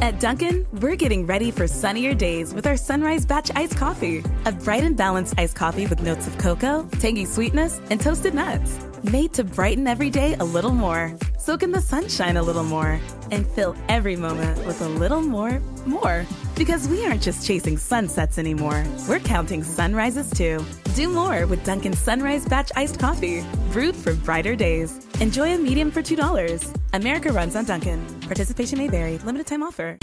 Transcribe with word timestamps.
At 0.00 0.20
Dunkin', 0.20 0.64
we're 0.80 0.94
getting 0.94 1.26
ready 1.26 1.50
for 1.50 1.66
sunnier 1.66 2.14
days 2.14 2.54
with 2.54 2.68
our 2.68 2.76
Sunrise 2.76 3.26
Batch 3.26 3.50
Iced 3.56 3.76
Coffee. 3.76 4.22
A 4.44 4.52
bright 4.52 4.84
and 4.84 4.96
balanced 4.96 5.34
iced 5.36 5.56
coffee 5.56 5.88
with 5.88 6.02
notes 6.02 6.28
of 6.28 6.38
cocoa, 6.38 6.88
tangy 7.00 7.24
sweetness, 7.24 7.80
and 7.90 8.00
toasted 8.00 8.32
nuts. 8.32 8.87
Made 9.04 9.32
to 9.34 9.44
brighten 9.44 9.86
every 9.86 10.10
day 10.10 10.34
a 10.40 10.44
little 10.44 10.72
more. 10.72 11.14
Soak 11.38 11.62
in 11.62 11.70
the 11.70 11.80
sunshine 11.80 12.36
a 12.36 12.42
little 12.42 12.64
more. 12.64 13.00
And 13.30 13.46
fill 13.46 13.76
every 13.88 14.16
moment 14.16 14.66
with 14.66 14.80
a 14.80 14.88
little 14.88 15.20
more, 15.20 15.62
more. 15.86 16.26
Because 16.56 16.88
we 16.88 17.04
aren't 17.04 17.22
just 17.22 17.46
chasing 17.46 17.76
sunsets 17.76 18.38
anymore. 18.38 18.84
We're 19.08 19.20
counting 19.20 19.62
sunrises 19.62 20.30
too. 20.30 20.64
Do 20.96 21.08
more 21.08 21.46
with 21.46 21.64
Dunkin' 21.64 21.92
Sunrise 21.92 22.44
Batch 22.44 22.72
Iced 22.74 22.98
Coffee. 22.98 23.44
Brewed 23.70 23.94
for 23.94 24.14
brighter 24.14 24.56
days. 24.56 24.98
Enjoy 25.20 25.54
a 25.54 25.58
medium 25.58 25.92
for 25.92 26.02
$2. 26.02 26.74
America 26.92 27.32
runs 27.32 27.54
on 27.54 27.66
Dunkin'. 27.66 28.04
Participation 28.22 28.78
may 28.78 28.88
vary. 28.88 29.18
Limited 29.18 29.46
time 29.46 29.62
offer. 29.62 29.96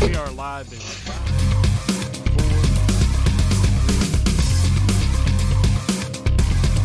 We 0.00 0.14
are 0.14 0.30
live 0.30 0.72
in 0.72 1.53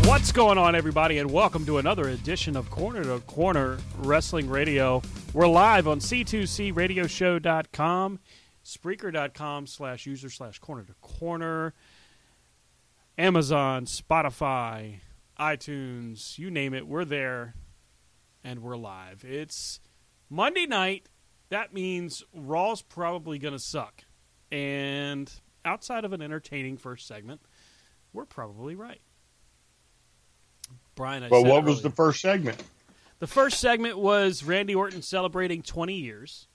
What's 0.10 0.32
going 0.32 0.58
on, 0.58 0.74
everybody, 0.74 1.20
and 1.20 1.30
welcome 1.30 1.68
to 1.68 1.78
another 1.78 2.10
edition 2.10 2.58
of 2.58 2.72
Corner 2.72 3.04
to 3.04 3.20
Corner 3.28 3.78
Wrestling 4.00 4.50
Radio. 4.50 5.04
We're 5.34 5.48
live 5.48 5.88
on 5.88 6.00
C2CRadioshow.com, 6.00 8.20
Spreaker.com 8.66 9.68
slash 9.68 10.08
user 10.08 10.32
slash 10.32 10.58
corner 10.58 10.84
to 10.86 10.96
corner, 10.96 11.76
Amazon, 13.20 13.86
Spotify, 13.86 15.02
iTunes, 15.40 16.40
you 16.40 16.50
name 16.50 16.74
it, 16.74 16.88
we're 16.88 17.06
there, 17.06 17.54
and 18.44 18.64
we're 18.64 18.78
live. 18.78 19.24
It's 19.24 19.80
Monday 20.28 20.66
night. 20.66 21.08
That 21.50 21.72
means 21.72 22.24
Raw's 22.34 22.82
probably 22.82 23.38
going 23.38 23.54
to 23.54 23.60
suck. 23.60 24.06
And 24.52 25.32
outside 25.64 26.04
of 26.04 26.14
an 26.14 26.24
entertaining 26.24 26.78
first 26.78 27.06
segment, 27.06 27.42
we're 28.12 28.26
probably 28.26 28.74
right. 28.74 29.02
Brian, 31.00 31.24
I 31.24 31.30
But 31.30 31.44
what 31.44 31.64
was 31.64 31.76
earlier- 31.80 31.84
the 31.84 31.96
first 31.96 32.20
segment? 32.20 32.62
the 33.20 33.28
first 33.28 33.62
segment 33.62 33.98
was 33.98 34.44
Randy 34.44 34.76
Orton 34.76 35.02
celebrating 35.02 35.62
20 35.62 35.94
years. 35.96 36.48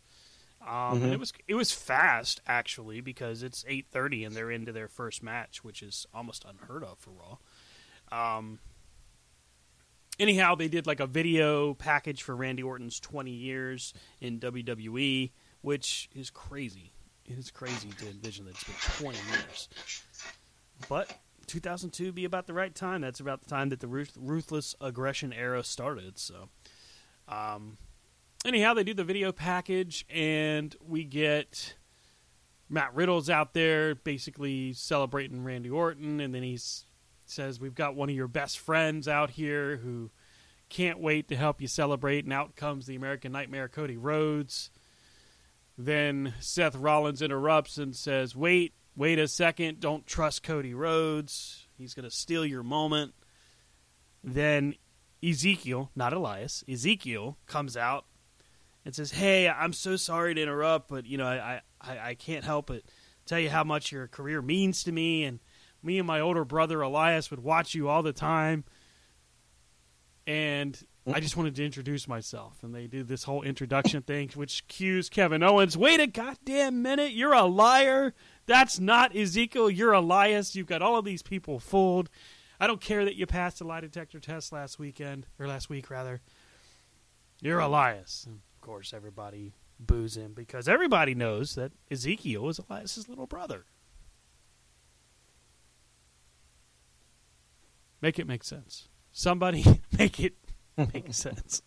Um, 0.61 1.03
and 1.03 1.13
it 1.15 1.19
was 1.19 1.33
it 1.49 1.55
was 1.55 1.73
fast 1.73 2.41
actually 2.47 3.01
because 3.01 3.43
it's 3.43 3.65
8:30 3.67 4.27
and 4.27 4.37
they're 4.37 4.51
into 4.51 4.71
their 4.71 4.89
first 4.89 5.23
match, 5.23 5.65
which 5.65 5.83
is 5.83 6.07
almost 6.15 6.45
unheard 6.45 6.85
of 6.85 6.99
for 6.99 7.11
Raw. 7.11 8.39
Um, 8.39 8.59
anyhow, 10.19 10.55
they 10.55 10.69
did 10.69 10.87
like 10.87 11.01
a 11.01 11.07
video 11.07 11.73
package 11.75 12.23
for 12.23 12.37
Randy 12.37 12.63
Orton's 12.63 13.01
20 13.01 13.31
years 13.31 13.95
in 14.21 14.41
WWE, 14.41 15.33
which 15.63 16.11
is 16.15 16.29
crazy. 16.31 16.93
It 17.25 17.39
is 17.39 17.51
crazy 17.51 17.89
to 17.99 18.09
envision 18.09 18.45
that 18.45 18.53
it's 18.53 18.65
been 18.65 18.75
20 19.13 19.19
years. 19.33 19.69
But 20.89 21.11
2002 21.47 22.13
be 22.13 22.25
about 22.25 22.47
the 22.47 22.55
right 22.55 22.75
time. 22.75 23.01
That's 23.01 23.21
about 23.21 23.43
the 23.43 23.51
time 23.51 23.69
that 23.71 23.81
the 23.81 23.89
ruth- 23.89 24.17
ruthless 24.17 24.75
aggression 24.81 25.33
era 25.33 25.63
started. 25.63 26.19
So, 26.19 26.49
um, 27.29 27.79
anyhow, 28.45 28.75
they 28.75 28.85
do 28.85 28.95
the 28.95 29.05
video 29.05 29.33
package, 29.33 30.05
and 30.09 30.75
we 30.81 31.05
get 31.05 31.77
Matt 32.69 32.95
Riddle's 32.95 33.31
out 33.31 33.55
there 33.55 33.95
basically 33.95 34.73
celebrating 34.73 35.45
Randy 35.45 35.71
Orton, 35.71 36.21
and 36.21 36.35
then 36.35 36.43
he 36.43 36.59
says, 37.25 37.61
"We've 37.61 37.75
got 37.75 37.95
one 37.95 38.09
of 38.09 38.15
your 38.15 38.29
best 38.29 38.59
friends 38.59 39.09
out 39.09 39.31
here 39.31 39.79
who 39.79 40.11
can't 40.69 40.99
wait 40.99 41.29
to 41.29 41.37
help 41.37 41.61
you 41.61 41.69
celebrate." 41.69 42.25
And 42.25 42.33
out 42.33 42.57
comes 42.57 42.87
the 42.87 42.97
American 42.97 43.33
Nightmare, 43.33 43.69
Cody 43.69 43.97
Rhodes. 43.97 44.71
Then 45.77 46.35
Seth 46.41 46.77
Rollins 46.77 47.23
interrupts 47.23 47.79
and 47.79 47.97
says, 47.97 48.37
"Wait, 48.37 48.75
wait 48.97 49.19
a 49.19 49.29
second! 49.29 49.81
Don't 49.81 50.07
trust 50.07 50.43
Cody 50.43 50.75
Rhodes. 50.75 51.67
He's 51.77 51.95
going 51.95 52.05
to 52.05 52.15
steal 52.15 52.45
your 52.45 52.63
moment." 52.63 53.15
Then 54.23 54.75
Ezekiel, 55.23 55.91
not 55.95 56.13
Elias, 56.13 56.65
Ezekiel 56.69 57.39
comes 57.47 57.77
out 57.77 58.07
and 58.85 58.95
says, 58.95 59.13
"Hey, 59.13 59.49
I'm 59.49 59.73
so 59.73 59.97
sorry 59.97 60.35
to 60.35 60.43
interrupt, 60.43 60.89
but 60.89 61.07
you 61.07 61.19
know, 61.19 61.27
I 61.27 61.61
I, 61.81 61.99
I 61.99 62.15
can't 62.15 62.45
help 62.45 62.67
but 62.67 62.83
tell 63.27 63.39
you 63.39 63.51
how 63.51 63.65
much 63.65 63.93
your 63.93 64.09
career 64.09 64.43
means 64.43 64.85
to 64.85 64.93
me, 64.93 65.25
and 65.25 65.41
me 65.83 65.99
and 65.99 66.07
my 66.07 66.21
older 66.21 66.45
brother 66.45 66.81
Elias 66.81 67.31
would 67.31 67.41
watch 67.41 67.75
you 67.75 67.89
all 67.89 68.03
the 68.03 68.13
time." 68.13 68.65
And 70.27 70.83
I 71.07 71.21
just 71.21 71.37
wanted 71.37 71.55
to 71.57 71.65
introduce 71.65 72.09
myself, 72.09 72.63
and 72.63 72.75
they 72.75 72.87
did 72.87 73.09
this 73.09 73.25
whole 73.25 73.43
introduction 73.43 74.01
thing, 74.01 74.31
which 74.35 74.67
cues 74.69 75.11
Kevin 75.11 75.43
Owens. 75.43 75.77
Wait 75.77 76.01
a 76.01 76.07
goddamn 76.07 76.81
minute! 76.81 77.13
You're 77.13 77.35
a 77.35 77.45
liar. 77.45 78.15
That's 78.47 78.79
not 78.79 79.17
Ezekiel. 79.17 79.71
You're 79.71 79.93
Elias. 79.93 80.55
You've 80.55 80.67
got 80.67 80.83
all 80.83 80.97
of 80.97 81.05
these 81.05 81.23
people 81.23 81.59
fooled. 81.59 82.11
I 82.61 82.67
don't 82.67 82.81
care 82.81 83.05
that 83.05 83.17
you 83.17 83.27
passed 83.27 83.61
a 83.61 83.65
lie 83.65 83.81
detector 83.81 84.21
test 84.21 84.53
last 84.53 84.79
weekend 84.79 85.27
or 85.39 85.47
last 85.47 85.69
week 85.69 85.91
rather. 85.91 86.21
You're 87.41 87.61
Elias. 87.61 88.25
And 88.27 88.41
of 88.55 88.61
course, 88.61 88.93
everybody 88.95 89.55
boos 89.79 90.17
him 90.17 90.33
because 90.35 90.69
everybody 90.69 91.15
knows 91.15 91.55
that 91.57 91.73
Ezekiel 91.91 92.49
is 92.49 92.59
Elias's 92.59 93.09
little 93.09 93.27
brother. 93.27 93.65
Make 98.01 98.19
it 98.19 98.27
make 98.27 98.45
sense. 98.45 98.89
Somebody 99.13 99.65
make 99.99 100.21
it 100.21 100.35
make 100.93 101.13
sense. 101.15 101.63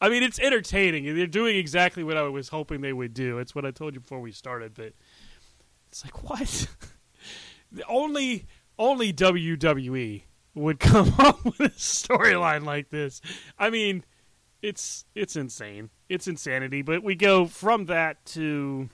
I 0.00 0.08
mean, 0.08 0.22
it's 0.22 0.38
entertaining. 0.38 1.14
They're 1.16 1.26
doing 1.26 1.56
exactly 1.56 2.04
what 2.04 2.16
I 2.16 2.22
was 2.22 2.48
hoping 2.48 2.80
they 2.80 2.92
would 2.92 3.14
do. 3.14 3.38
It's 3.38 3.54
what 3.54 3.64
I 3.64 3.70
told 3.70 3.94
you 3.94 4.00
before 4.00 4.20
we 4.20 4.32
started, 4.32 4.74
but 4.74 4.92
it's 5.90 6.04
like 6.04 6.22
what? 6.22 6.68
only 7.88 8.46
only 8.78 9.12
WWE 9.12 10.22
would 10.54 10.80
come 10.80 11.14
up 11.18 11.44
with 11.44 11.60
a 11.60 11.70
storyline 11.70 12.64
like 12.64 12.90
this. 12.90 13.20
I 13.58 13.70
mean, 13.70 14.04
it's 14.62 15.04
it's 15.14 15.36
insane. 15.36 15.90
It's 16.08 16.28
insanity. 16.28 16.82
But 16.82 17.02
we 17.02 17.14
go 17.14 17.46
from 17.46 17.86
that 17.86 18.24
to 18.26 18.88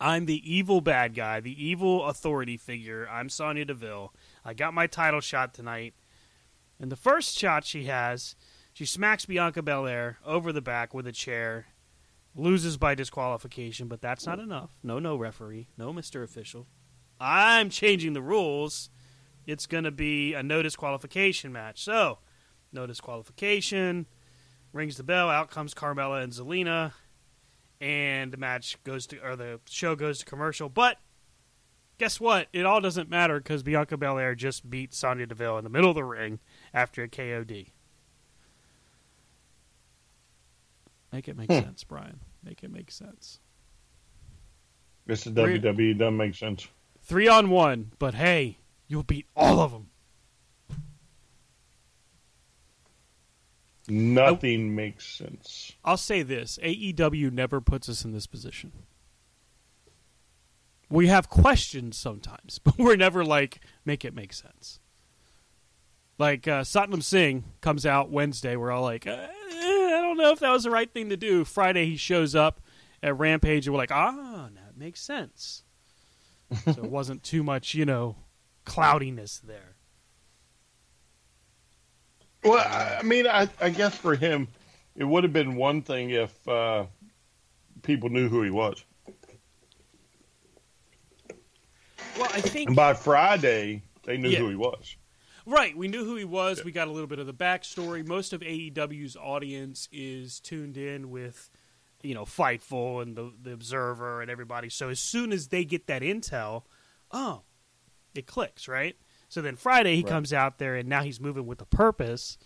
I'm 0.00 0.26
the 0.26 0.52
evil 0.52 0.80
bad 0.80 1.14
guy, 1.14 1.40
the 1.40 1.64
evil 1.64 2.04
authority 2.06 2.56
figure. 2.56 3.08
I'm 3.10 3.28
Sonya 3.28 3.66
Deville. 3.66 4.12
I 4.44 4.52
got 4.52 4.74
my 4.74 4.86
title 4.86 5.20
shot 5.20 5.54
tonight. 5.54 5.94
And 6.80 6.90
the 6.90 6.96
first 6.96 7.38
shot 7.38 7.64
she 7.64 7.84
has, 7.84 8.34
she 8.72 8.84
smacks 8.84 9.26
Bianca 9.26 9.62
Belair 9.62 10.18
over 10.26 10.52
the 10.52 10.60
back 10.60 10.92
with 10.92 11.06
a 11.06 11.12
chair, 11.12 11.66
loses 12.34 12.76
by 12.76 12.94
disqualification, 12.94 13.88
but 13.88 14.00
that's 14.00 14.26
not 14.26 14.38
enough. 14.38 14.70
No, 14.82 14.98
no, 14.98 15.16
referee. 15.16 15.68
No, 15.76 15.92
Mr. 15.92 16.22
Official. 16.22 16.66
I'm 17.20 17.70
changing 17.70 18.14
the 18.14 18.22
rules. 18.22 18.90
It's 19.46 19.66
going 19.66 19.84
to 19.84 19.90
be 19.90 20.34
a 20.34 20.42
no 20.42 20.62
disqualification 20.62 21.52
match. 21.52 21.82
So, 21.82 22.18
no 22.72 22.86
disqualification. 22.86 24.06
Rings 24.72 24.96
the 24.96 25.02
bell. 25.02 25.28
Out 25.28 25.50
comes 25.50 25.74
Carmella 25.74 26.22
and 26.22 26.32
Zelina. 26.32 26.92
And 27.80 28.32
the 28.32 28.36
match 28.36 28.82
goes 28.84 29.06
to, 29.08 29.18
or 29.18 29.36
the 29.36 29.60
show 29.68 29.94
goes 29.94 30.20
to 30.20 30.24
commercial. 30.24 30.68
But 30.68 30.98
guess 31.98 32.20
what? 32.20 32.48
It 32.52 32.64
all 32.64 32.80
doesn't 32.80 33.10
matter 33.10 33.38
because 33.38 33.62
Bianca 33.62 33.96
Belair 33.96 34.34
just 34.34 34.70
beat 34.70 34.94
Sonya 34.94 35.26
Deville 35.26 35.58
in 35.58 35.64
the 35.64 35.70
middle 35.70 35.90
of 35.90 35.96
the 35.96 36.04
ring 36.04 36.38
after 36.72 37.02
a 37.02 37.08
KOD. 37.08 37.72
Make 41.12 41.28
it 41.28 41.36
make 41.36 41.50
sense, 41.50 41.84
Brian. 41.84 42.20
Make 42.42 42.62
it 42.62 42.70
make 42.72 42.90
sense. 42.90 43.38
This 45.06 45.26
is 45.26 45.34
Three- 45.34 45.58
WWE. 45.58 45.98
Doesn't 45.98 46.16
make 46.16 46.34
sense. 46.34 46.66
Three 47.02 47.28
on 47.28 47.50
one, 47.50 47.92
but 47.98 48.14
hey, 48.14 48.58
you'll 48.86 49.02
beat 49.02 49.26
all 49.36 49.60
of 49.60 49.72
them. 49.72 49.88
Nothing 53.88 54.74
makes 54.76 55.06
sense. 55.06 55.72
I'll 55.84 55.96
say 55.96 56.22
this 56.22 56.58
AEW 56.62 57.32
never 57.32 57.60
puts 57.60 57.88
us 57.88 58.04
in 58.04 58.12
this 58.12 58.26
position. 58.28 58.72
We 60.88 61.08
have 61.08 61.28
questions 61.28 61.96
sometimes, 61.96 62.58
but 62.64 62.78
we're 62.78 62.96
never 62.96 63.24
like, 63.24 63.60
make 63.84 64.04
it 64.04 64.14
make 64.14 64.32
sense. 64.32 64.78
Like 66.16 66.46
uh, 66.46 66.62
Satnam 66.62 67.02
Singh 67.02 67.44
comes 67.60 67.84
out 67.84 68.10
Wednesday. 68.10 68.54
We're 68.54 68.70
all 68.70 68.82
like, 68.82 69.06
I 69.08 69.28
don't 70.14 70.22
know 70.24 70.32
if 70.32 70.40
that 70.40 70.50
was 70.50 70.64
the 70.64 70.70
right 70.70 70.92
thing 70.92 71.08
to 71.10 71.16
do. 71.16 71.44
Friday 71.44 71.86
he 71.86 71.96
shows 71.96 72.34
up 72.34 72.60
at 73.02 73.18
Rampage, 73.18 73.66
and 73.66 73.74
we're 73.74 73.78
like, 73.78 73.90
ah, 73.92 74.46
it 74.46 74.76
makes 74.76 75.00
sense. 75.00 75.64
so 76.64 76.70
it 76.70 76.78
wasn't 76.90 77.22
too 77.22 77.42
much, 77.42 77.74
you 77.74 77.84
know, 77.84 78.16
cloudiness 78.64 79.38
there. 79.38 79.76
Well, 82.44 82.58
I 82.58 82.98
I 83.00 83.02
mean, 83.02 83.26
I, 83.26 83.48
I 83.60 83.70
guess 83.70 83.96
for 83.96 84.14
him, 84.16 84.48
it 84.96 85.04
would 85.04 85.24
have 85.24 85.32
been 85.32 85.54
one 85.56 85.80
thing 85.82 86.10
if 86.10 86.46
uh, 86.48 86.86
people 87.82 88.08
knew 88.08 88.28
who 88.28 88.42
he 88.42 88.50
was. 88.50 88.84
Well, 92.18 92.28
I 92.34 92.40
think 92.40 92.68
And 92.68 92.76
by 92.76 92.92
Friday, 92.94 93.82
they 94.04 94.16
knew 94.18 94.28
Yeah. 94.30 94.40
who 94.40 94.48
he 94.50 94.56
was. 94.56 94.96
Right, 95.44 95.76
we 95.76 95.88
knew 95.88 96.04
who 96.04 96.14
he 96.16 96.24
was. 96.24 96.64
We 96.64 96.70
got 96.72 96.86
a 96.88 96.92
little 96.92 97.08
bit 97.08 97.18
of 97.18 97.26
the 97.26 97.34
backstory. 97.34 98.06
Most 98.06 98.32
of 98.32 98.40
AEW's 98.42 99.16
audience 99.16 99.88
is 99.90 100.38
tuned 100.38 100.76
in 100.76 101.10
with, 101.10 101.50
you 102.02 102.14
know, 102.14 102.24
Fightful 102.24 103.02
and 103.02 103.16
the 103.16 103.32
the 103.42 103.52
Observer 103.52 104.22
and 104.22 104.30
everybody. 104.30 104.68
So 104.68 104.88
as 104.88 105.00
soon 105.00 105.32
as 105.32 105.48
they 105.48 105.64
get 105.64 105.86
that 105.88 106.02
intel, 106.02 106.62
oh, 107.10 107.42
it 108.14 108.26
clicks, 108.26 108.68
right? 108.68 108.94
So 109.28 109.42
then 109.42 109.56
Friday 109.56 109.96
he 109.96 110.02
Right. 110.02 110.10
comes 110.10 110.32
out 110.32 110.58
there 110.58 110.76
and 110.76 110.88
now 110.88 111.02
he's 111.02 111.20
moving 111.20 111.46
with 111.46 111.60
a 111.60 111.66
purpose. 111.66 112.38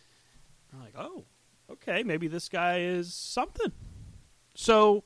I'm 0.72 0.80
like, 0.80 0.94
oh, 0.96 1.24
okay, 1.70 2.02
maybe 2.02 2.28
this 2.28 2.48
guy 2.48 2.80
is 2.80 3.12
something. 3.12 3.72
So 4.54 5.04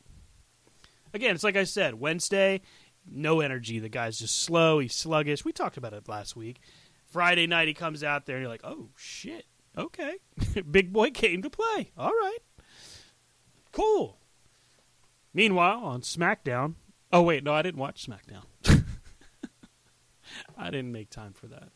again, 1.12 1.34
it's 1.34 1.42
like 1.44 1.56
I 1.56 1.64
said, 1.64 1.94
Wednesday, 1.98 2.60
no 3.10 3.40
energy. 3.40 3.78
The 3.80 3.88
guy's 3.88 4.18
just 4.18 4.38
slow. 4.42 4.78
He's 4.78 4.94
sluggish. 4.94 5.44
We 5.44 5.52
talked 5.52 5.76
about 5.76 5.92
it 5.92 6.08
last 6.08 6.36
week. 6.36 6.60
Friday 7.10 7.46
night 7.46 7.68
he 7.68 7.74
comes 7.74 8.02
out 8.02 8.24
there 8.24 8.36
and 8.36 8.42
you're 8.42 8.50
like, 8.50 8.64
oh 8.64 8.88
shit, 8.96 9.46
okay, 9.76 10.16
big 10.70 10.92
boy 10.92 11.10
came 11.10 11.42
to 11.42 11.50
play. 11.50 11.90
All 11.98 12.10
right, 12.10 12.38
cool. 13.72 14.16
Meanwhile, 15.34 15.80
on 15.84 16.00
SmackDown, 16.02 16.74
oh 17.12 17.22
wait, 17.22 17.44
no, 17.44 17.52
I 17.52 17.62
didn't 17.62 17.80
watch 17.80 18.06
SmackDown. 18.06 18.44
I 20.56 20.70
didn't 20.70 20.92
make 20.92 21.10
time 21.10 21.32
for 21.32 21.46
that. 21.48 21.70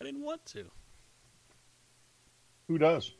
I 0.00 0.04
didn't 0.04 0.22
want 0.22 0.44
to. 0.46 0.64
Who 2.66 2.78
does? 2.78 3.12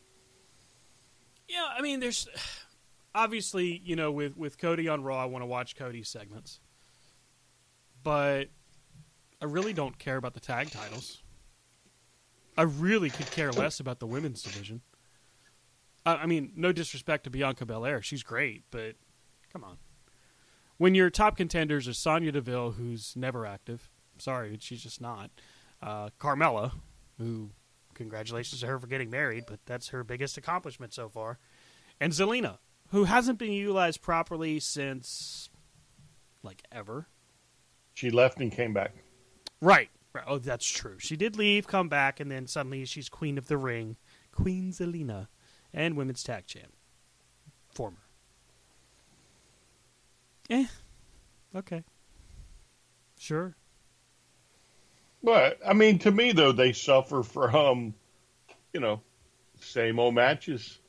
Yeah, 1.49 1.67
I 1.77 1.83
mean, 1.83 2.01
there's 2.01 2.29
obviously, 3.15 3.81
you 3.85 3.95
know, 3.95 4.11
with 4.11 4.37
with 4.37 4.59
Cody 4.59 4.89
on 4.89 5.03
Raw, 5.05 5.23
I 5.23 5.27
want 5.27 5.43
to 5.43 5.47
watch 5.47 5.77
Cody's 5.77 6.09
segments, 6.09 6.59
but 8.03 8.49
I 9.43 9.47
really 9.47 9.73
don't 9.73 9.99
care 9.99 10.17
about 10.17 10.35
the 10.35 10.41
tag 10.41 10.71
titles. 10.71 11.21
I 12.57 12.63
really 12.63 13.11
could 13.11 13.29
care 13.33 13.51
less 13.51 13.81
about 13.81 13.99
the 13.99 14.07
women's 14.07 14.41
division. 14.41 14.83
I, 16.07 16.15
I 16.15 16.27
mean, 16.27 16.53
no 16.55 16.71
disrespect 16.71 17.25
to 17.25 17.31
Bianca 17.31 17.67
Belair, 17.67 18.03
she's 18.03 18.23
great, 18.23 18.63
but 18.71 18.95
come 19.53 19.65
on. 19.65 19.79
When 20.77 20.95
your 20.95 21.11
top 21.11 21.37
contenders 21.37 21.89
are 21.89 21.93
Sonya 21.93 22.31
Deville, 22.31 22.73
who's 22.73 23.15
never 23.17 23.45
active, 23.45 23.91
sorry, 24.17 24.57
she's 24.61 24.83
just 24.83 25.01
not. 25.01 25.31
Uh, 25.83 26.11
Carmella, 26.21 26.73
who 27.19 27.51
congratulations 27.95 28.61
to 28.61 28.69
her 28.69 28.79
for 28.79 28.87
getting 28.87 29.11
married, 29.11 29.45
but 29.49 29.59
that's 29.67 29.89
her 29.89 30.05
biggest 30.05 30.37
accomplishment 30.37 30.95
so 30.95 31.09
far. 31.09 31.41
And 32.01 32.13
Zelina, 32.13 32.59
who 32.91 33.05
hasn't 33.05 33.39
been 33.39 33.53
utilized 33.53 34.03
properly 34.03 34.61
since 34.61 35.51
like 36.45 36.63
ever. 36.71 37.09
She 37.95 38.11
left 38.11 38.39
and 38.39 38.53
came 38.53 38.73
back. 38.73 39.02
Right. 39.63 39.89
right. 40.13 40.25
Oh, 40.27 40.39
that's 40.39 40.69
true. 40.69 40.99
She 40.99 41.17
did 41.17 41.37
leave, 41.37 41.67
come 41.67 41.89
back, 41.89 42.21
and 42.21 42.31
then 42.31 42.47
suddenly 42.47 42.85
she's 42.85 43.09
Queen 43.09 43.39
of 43.39 43.47
the 43.47 43.57
Ring, 43.57 43.97
Queen 44.33 44.73
Zelina, 44.73 45.29
and 45.73 45.97
Women's 45.97 46.23
Tag 46.23 46.47
Champ. 46.47 46.73
Former. 47.73 48.03
Eh. 50.51 50.67
Okay. 51.55 51.85
Sure. 53.19 53.55
But 55.23 55.61
I 55.67 55.73
mean, 55.73 56.01
to 56.01 56.11
me 56.11 56.33
though, 56.33 56.53
they 56.53 56.73
suffer 56.73 57.23
from, 57.23 57.95
you 58.73 58.81
know, 58.81 59.01
same 59.61 60.01
old 60.01 60.15
matches, 60.15 60.81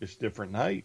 just 0.00 0.20
different 0.20 0.52
night. 0.52 0.84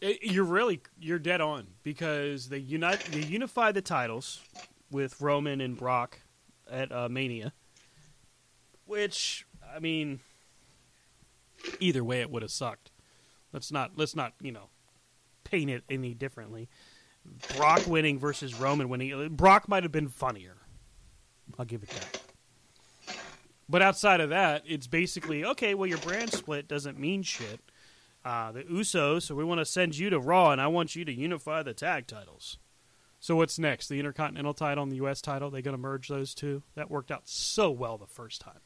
It, 0.00 0.18
Eh, 0.22 0.26
you're 0.32 0.44
really 0.44 0.80
you're 0.98 1.18
dead 1.18 1.40
on 1.42 1.66
because 1.82 2.48
they 2.48 2.58
unite 2.58 3.00
they 3.10 3.20
unify 3.20 3.70
the 3.70 3.82
titles 3.82 4.40
with 4.90 5.20
Roman 5.20 5.60
and 5.60 5.76
Brock 5.76 6.20
at 6.70 6.90
uh, 6.92 7.08
Mania, 7.08 7.52
which 8.86 9.46
I 9.74 9.78
mean, 9.78 10.20
either 11.78 12.04
way 12.04 12.20
it 12.20 12.30
would 12.30 12.42
have 12.42 12.50
sucked. 12.50 12.90
Let's 13.52 13.72
not 13.72 13.92
let's 13.96 14.16
not 14.16 14.34
you 14.40 14.52
know 14.52 14.68
paint 15.44 15.70
it 15.70 15.84
any 15.88 16.14
differently. 16.14 16.68
Brock 17.56 17.86
winning 17.86 18.18
versus 18.18 18.58
Roman 18.58 18.88
winning. 18.88 19.34
Brock 19.34 19.68
might 19.68 19.82
have 19.82 19.92
been 19.92 20.08
funnier. 20.08 20.56
I'll 21.58 21.64
give 21.64 21.82
it 21.82 21.90
that. 21.90 22.20
But 23.68 23.82
outside 23.82 24.20
of 24.20 24.30
that, 24.30 24.62
it's 24.66 24.86
basically 24.86 25.44
okay. 25.44 25.74
Well, 25.74 25.86
your 25.86 25.98
brand 25.98 26.32
split 26.32 26.66
doesn't 26.66 26.98
mean 26.98 27.22
shit 27.22 27.60
uh, 28.24 28.52
the 28.52 28.64
Usos, 28.64 29.22
so 29.22 29.34
we 29.34 29.44
want 29.44 29.60
to 29.60 29.64
send 29.64 29.96
you 29.96 30.10
to 30.10 30.18
Raw, 30.18 30.50
and 30.50 30.60
I 30.60 30.66
want 30.66 30.94
you 30.94 31.04
to 31.04 31.12
unify 31.12 31.62
the 31.62 31.74
tag 31.74 32.06
titles. 32.06 32.58
So 33.20 33.36
what's 33.36 33.58
next? 33.58 33.88
The 33.88 33.98
Intercontinental 33.98 34.54
title 34.54 34.82
and 34.82 34.90
the 34.90 34.96
U.S. 34.96 35.20
title? 35.20 35.50
They 35.50 35.60
going 35.62 35.76
to 35.76 35.78
merge 35.78 36.08
those 36.08 36.34
two? 36.34 36.62
That 36.74 36.90
worked 36.90 37.10
out 37.10 37.28
so 37.28 37.70
well 37.70 37.98
the 37.98 38.06
first 38.06 38.40
time. 38.40 38.60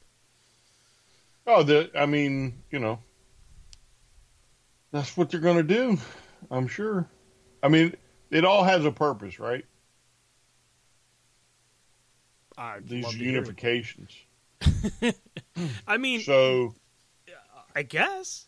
Oh, 1.46 1.62
the 1.62 1.90
I 1.98 2.06
mean, 2.06 2.62
you 2.70 2.78
know, 2.78 3.00
that's 4.92 5.16
what 5.16 5.30
they're 5.30 5.40
going 5.40 5.56
to 5.56 5.62
do. 5.62 5.98
I'm 6.50 6.68
sure. 6.68 7.08
I 7.62 7.68
mean, 7.68 7.94
it 8.30 8.44
all 8.44 8.64
has 8.64 8.84
a 8.84 8.92
purpose, 8.92 9.38
right? 9.38 9.64
I'd 12.56 12.88
These 12.88 13.04
love 13.04 13.18
to 13.18 13.24
hear 13.24 13.42
it. 13.44 13.56
unifications. 13.56 14.14
I 15.86 15.96
mean, 15.98 16.20
So 16.20 16.74
I 17.74 17.82
guess. 17.82 18.46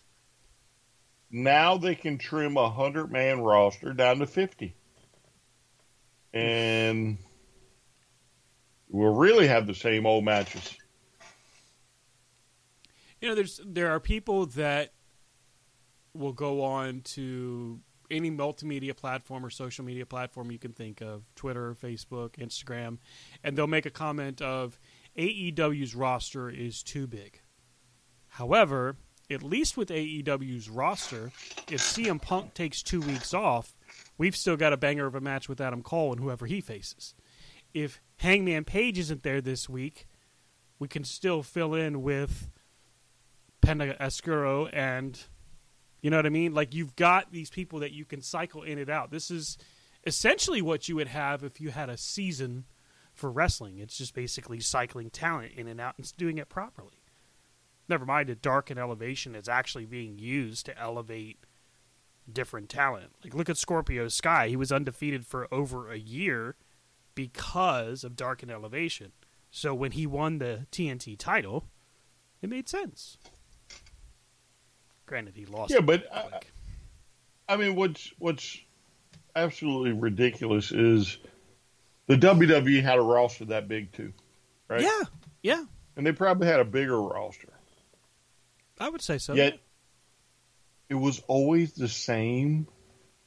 now 1.30 1.76
they 1.76 1.94
can 1.94 2.18
trim 2.18 2.56
a 2.56 2.70
hundred 2.70 3.10
man 3.10 3.40
roster 3.40 3.92
down 3.92 4.18
to 4.20 4.26
fifty, 4.26 4.74
and 6.36 7.18
we'll 8.90 9.14
really 9.14 9.46
have 9.46 9.66
the 9.66 9.74
same 9.74 10.06
old 10.06 10.24
matches. 10.24 10.76
you 13.20 13.28
know 13.28 13.34
there's 13.34 13.60
there 13.64 13.90
are 13.90 14.00
people 14.00 14.46
that 14.46 14.92
will 16.14 16.32
go 16.32 16.62
on 16.62 17.00
to 17.02 17.80
any 18.10 18.30
multimedia 18.30 18.96
platform 18.96 19.44
or 19.44 19.50
social 19.50 19.84
media 19.84 20.06
platform 20.06 20.50
you 20.50 20.58
can 20.58 20.72
think 20.72 21.00
of 21.00 21.24
twitter 21.34 21.74
facebook 21.74 22.32
instagram 22.36 22.98
and 23.42 23.56
they'll 23.56 23.66
make 23.66 23.86
a 23.86 23.90
comment 23.90 24.40
of 24.40 24.78
aew's 25.16 25.94
roster 25.94 26.48
is 26.48 26.82
too 26.82 27.06
big 27.06 27.40
however 28.28 28.96
at 29.30 29.42
least 29.42 29.76
with 29.76 29.88
aew's 29.90 30.70
roster 30.70 31.32
if 31.68 31.80
cm 31.80 32.20
punk 32.20 32.54
takes 32.54 32.82
two 32.82 33.00
weeks 33.00 33.34
off 33.34 33.75
we've 34.18 34.36
still 34.36 34.56
got 34.56 34.72
a 34.72 34.76
banger 34.76 35.06
of 35.06 35.14
a 35.14 35.20
match 35.20 35.48
with 35.48 35.60
adam 35.60 35.82
cole 35.82 36.12
and 36.12 36.20
whoever 36.20 36.46
he 36.46 36.60
faces 36.60 37.14
if 37.74 38.00
hangman 38.18 38.64
page 38.64 38.98
isn't 38.98 39.22
there 39.22 39.40
this 39.40 39.68
week 39.68 40.06
we 40.78 40.88
can 40.88 41.04
still 41.04 41.42
fill 41.42 41.74
in 41.74 42.02
with 42.02 42.50
Penta 43.62 43.98
Oscuro 44.00 44.66
and 44.66 45.20
you 46.00 46.10
know 46.10 46.18
what 46.18 46.26
I 46.26 46.30
mean? 46.30 46.54
Like 46.54 46.74
you've 46.74 46.94
got 46.94 47.32
these 47.32 47.50
people 47.50 47.80
that 47.80 47.92
you 47.92 48.04
can 48.04 48.20
cycle 48.20 48.62
in 48.62 48.78
and 48.78 48.90
out. 48.90 49.10
This 49.10 49.30
is 49.30 49.58
essentially 50.06 50.62
what 50.62 50.88
you 50.88 50.96
would 50.96 51.08
have 51.08 51.42
if 51.42 51.60
you 51.60 51.70
had 51.70 51.88
a 51.88 51.96
season 51.96 52.64
for 53.12 53.30
wrestling. 53.30 53.78
It's 53.78 53.98
just 53.98 54.14
basically 54.14 54.60
cycling 54.60 55.10
talent 55.10 55.52
in 55.56 55.66
and 55.66 55.80
out 55.80 55.94
and 55.96 56.16
doing 56.16 56.38
it 56.38 56.48
properly. 56.48 57.02
Never 57.88 58.04
mind 58.04 58.28
that 58.28 58.42
Dark 58.42 58.70
and 58.70 58.78
Elevation 58.78 59.34
is 59.34 59.48
actually 59.48 59.86
being 59.86 60.18
used 60.18 60.66
to 60.66 60.78
elevate 60.78 61.38
different 62.32 62.68
talent. 62.68 63.12
Like 63.22 63.34
look 63.34 63.48
at 63.48 63.56
Scorpio 63.56 64.08
Sky. 64.08 64.48
He 64.48 64.56
was 64.56 64.72
undefeated 64.72 65.26
for 65.26 65.48
over 65.52 65.90
a 65.90 65.98
year 65.98 66.56
because 67.14 68.04
of 68.04 68.16
Dark 68.16 68.42
and 68.42 68.50
Elevation. 68.50 69.12
So 69.50 69.74
when 69.74 69.92
he 69.92 70.06
won 70.06 70.38
the 70.38 70.66
TNT 70.70 71.16
title, 71.18 71.66
it 72.42 72.50
made 72.50 72.68
sense. 72.68 73.16
Granted, 75.06 75.36
he 75.36 75.46
lost. 75.46 75.72
Yeah, 75.72 75.80
but 75.80 76.06
uh, 76.12 76.24
I. 76.32 76.40
I 77.48 77.56
mean, 77.56 77.76
what's 77.76 78.12
what's 78.18 78.58
absolutely 79.34 79.92
ridiculous 79.92 80.72
is 80.72 81.18
the 82.06 82.16
WWE 82.16 82.82
had 82.82 82.98
a 82.98 83.02
roster 83.02 83.44
that 83.46 83.68
big 83.68 83.92
too, 83.92 84.12
right? 84.68 84.82
Yeah, 84.82 85.02
yeah, 85.42 85.64
and 85.96 86.04
they 86.04 86.12
probably 86.12 86.48
had 86.48 86.58
a 86.58 86.64
bigger 86.64 87.00
roster. 87.00 87.52
I 88.80 88.88
would 88.88 89.00
say 89.00 89.18
so. 89.18 89.34
Yet 89.34 89.58
it 90.88 90.94
was 90.94 91.20
always 91.26 91.72
the 91.72 91.88
same 91.88 92.68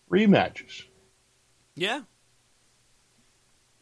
rematches. 0.10 0.84
Yeah. 1.76 2.02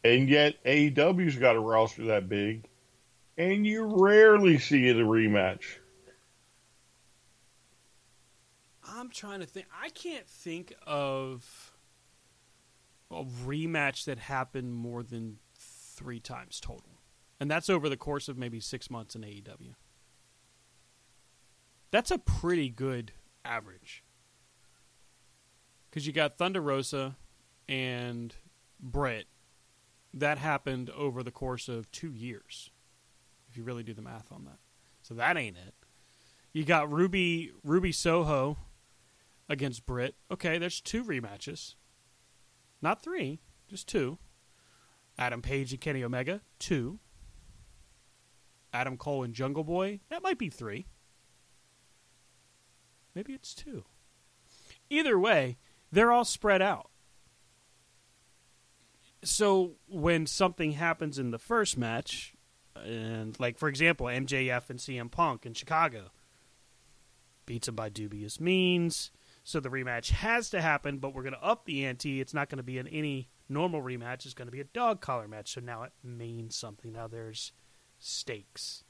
And 0.04 0.28
yet 0.28 0.62
AEW's 0.64 1.36
got 1.36 1.56
a 1.56 1.60
roster 1.60 2.06
that 2.06 2.28
big, 2.28 2.68
and 3.36 3.66
you 3.66 3.84
rarely 3.84 4.58
see 4.58 4.88
it 4.88 4.96
a 4.96 5.00
rematch. 5.00 5.64
I'm 8.86 9.10
trying 9.10 9.40
to 9.40 9.46
think. 9.46 9.66
I 9.82 9.90
can't 9.90 10.26
think 10.26 10.74
of 10.86 11.72
a 13.10 13.24
rematch 13.24 14.04
that 14.04 14.18
happened 14.18 14.72
more 14.74 15.02
than 15.02 15.38
three 15.54 16.20
times 16.20 16.60
total, 16.60 17.00
and 17.40 17.50
that's 17.50 17.68
over 17.68 17.88
the 17.88 17.96
course 17.96 18.28
of 18.28 18.38
maybe 18.38 18.60
six 18.60 18.90
months 18.90 19.14
in 19.14 19.22
AEW. 19.22 19.74
That's 21.90 22.10
a 22.10 22.18
pretty 22.18 22.68
good 22.68 23.12
average. 23.48 24.04
Because 25.88 26.06
you 26.06 26.12
got 26.12 26.36
Thunder 26.36 26.60
Rosa 26.60 27.16
and 27.68 28.34
Britt. 28.78 29.26
That 30.14 30.38
happened 30.38 30.90
over 30.90 31.22
the 31.22 31.30
course 31.30 31.68
of 31.68 31.90
two 31.90 32.12
years, 32.12 32.70
if 33.50 33.56
you 33.56 33.62
really 33.62 33.82
do 33.82 33.94
the 33.94 34.02
math 34.02 34.32
on 34.32 34.44
that. 34.44 34.58
So 35.02 35.14
that 35.14 35.36
ain't 35.36 35.56
it. 35.56 35.74
You 36.52 36.64
got 36.64 36.90
Ruby 36.90 37.52
Ruby 37.62 37.92
Soho 37.92 38.56
against 39.48 39.86
Britt. 39.86 40.14
Okay, 40.30 40.58
there's 40.58 40.80
two 40.80 41.04
rematches. 41.04 41.74
Not 42.80 43.02
three, 43.02 43.40
just 43.68 43.86
two. 43.86 44.18
Adam 45.18 45.42
Page 45.42 45.72
and 45.72 45.80
Kenny 45.80 46.02
Omega, 46.02 46.40
two. 46.58 46.98
Adam 48.72 48.96
Cole 48.96 49.24
and 49.24 49.34
Jungle 49.34 49.64
Boy, 49.64 50.00
that 50.10 50.22
might 50.22 50.38
be 50.38 50.48
three. 50.48 50.86
Maybe 53.18 53.32
it's 53.32 53.52
two. 53.52 53.82
Either 54.88 55.18
way, 55.18 55.58
they're 55.90 56.12
all 56.12 56.24
spread 56.24 56.62
out. 56.62 56.88
So 59.24 59.72
when 59.88 60.24
something 60.24 60.70
happens 60.70 61.18
in 61.18 61.32
the 61.32 61.38
first 61.40 61.76
match, 61.76 62.32
and 62.76 63.34
like 63.40 63.58
for 63.58 63.68
example, 63.68 64.06
MJF 64.06 64.70
and 64.70 64.78
CM 64.78 65.10
Punk 65.10 65.44
in 65.44 65.54
Chicago 65.54 66.12
beats 67.44 67.66
him 67.66 67.74
by 67.74 67.88
dubious 67.88 68.38
means. 68.38 69.10
So 69.42 69.58
the 69.58 69.68
rematch 69.68 70.10
has 70.10 70.48
to 70.50 70.60
happen, 70.60 70.98
but 70.98 71.12
we're 71.12 71.24
going 71.24 71.32
to 71.32 71.44
up 71.44 71.64
the 71.64 71.86
ante. 71.86 72.20
It's 72.20 72.34
not 72.34 72.48
going 72.48 72.58
to 72.58 72.62
be 72.62 72.78
in 72.78 72.86
any 72.86 73.30
normal 73.48 73.82
rematch. 73.82 74.26
It's 74.26 74.34
going 74.34 74.46
to 74.46 74.52
be 74.52 74.60
a 74.60 74.64
dog 74.64 75.00
collar 75.00 75.26
match. 75.26 75.54
So 75.54 75.60
now 75.60 75.82
it 75.82 75.92
means 76.04 76.54
something. 76.54 76.92
Now 76.92 77.08
there's 77.08 77.50
stakes, 77.98 78.84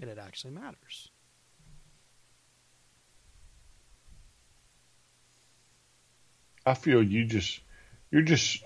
and 0.00 0.08
it 0.08 0.16
actually 0.16 0.54
matters. 0.54 1.10
I 6.68 6.74
feel 6.74 7.02
you 7.02 7.24
just 7.24 7.60
you're 8.10 8.22
just 8.22 8.62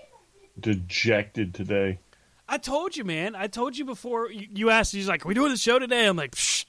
dejected 0.59 1.53
today. 1.53 1.99
I 2.47 2.57
told 2.57 2.95
you, 2.97 3.03
man. 3.03 3.35
I 3.35 3.47
told 3.47 3.77
you 3.77 3.85
before 3.85 4.29
you, 4.29 4.47
you 4.53 4.69
asked. 4.69 4.91
He's 4.91 5.07
like, 5.07 5.25
"Are 5.25 5.27
we 5.27 5.33
doing 5.33 5.51
the 5.51 5.57
show 5.57 5.79
today?" 5.79 6.05
I'm 6.05 6.17
like, 6.17 6.31
Psh, 6.31 6.65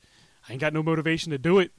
"I 0.48 0.52
ain't 0.52 0.60
got 0.60 0.72
no 0.72 0.82
motivation 0.82 1.30
to 1.32 1.38
do 1.38 1.58
it." 1.58 1.72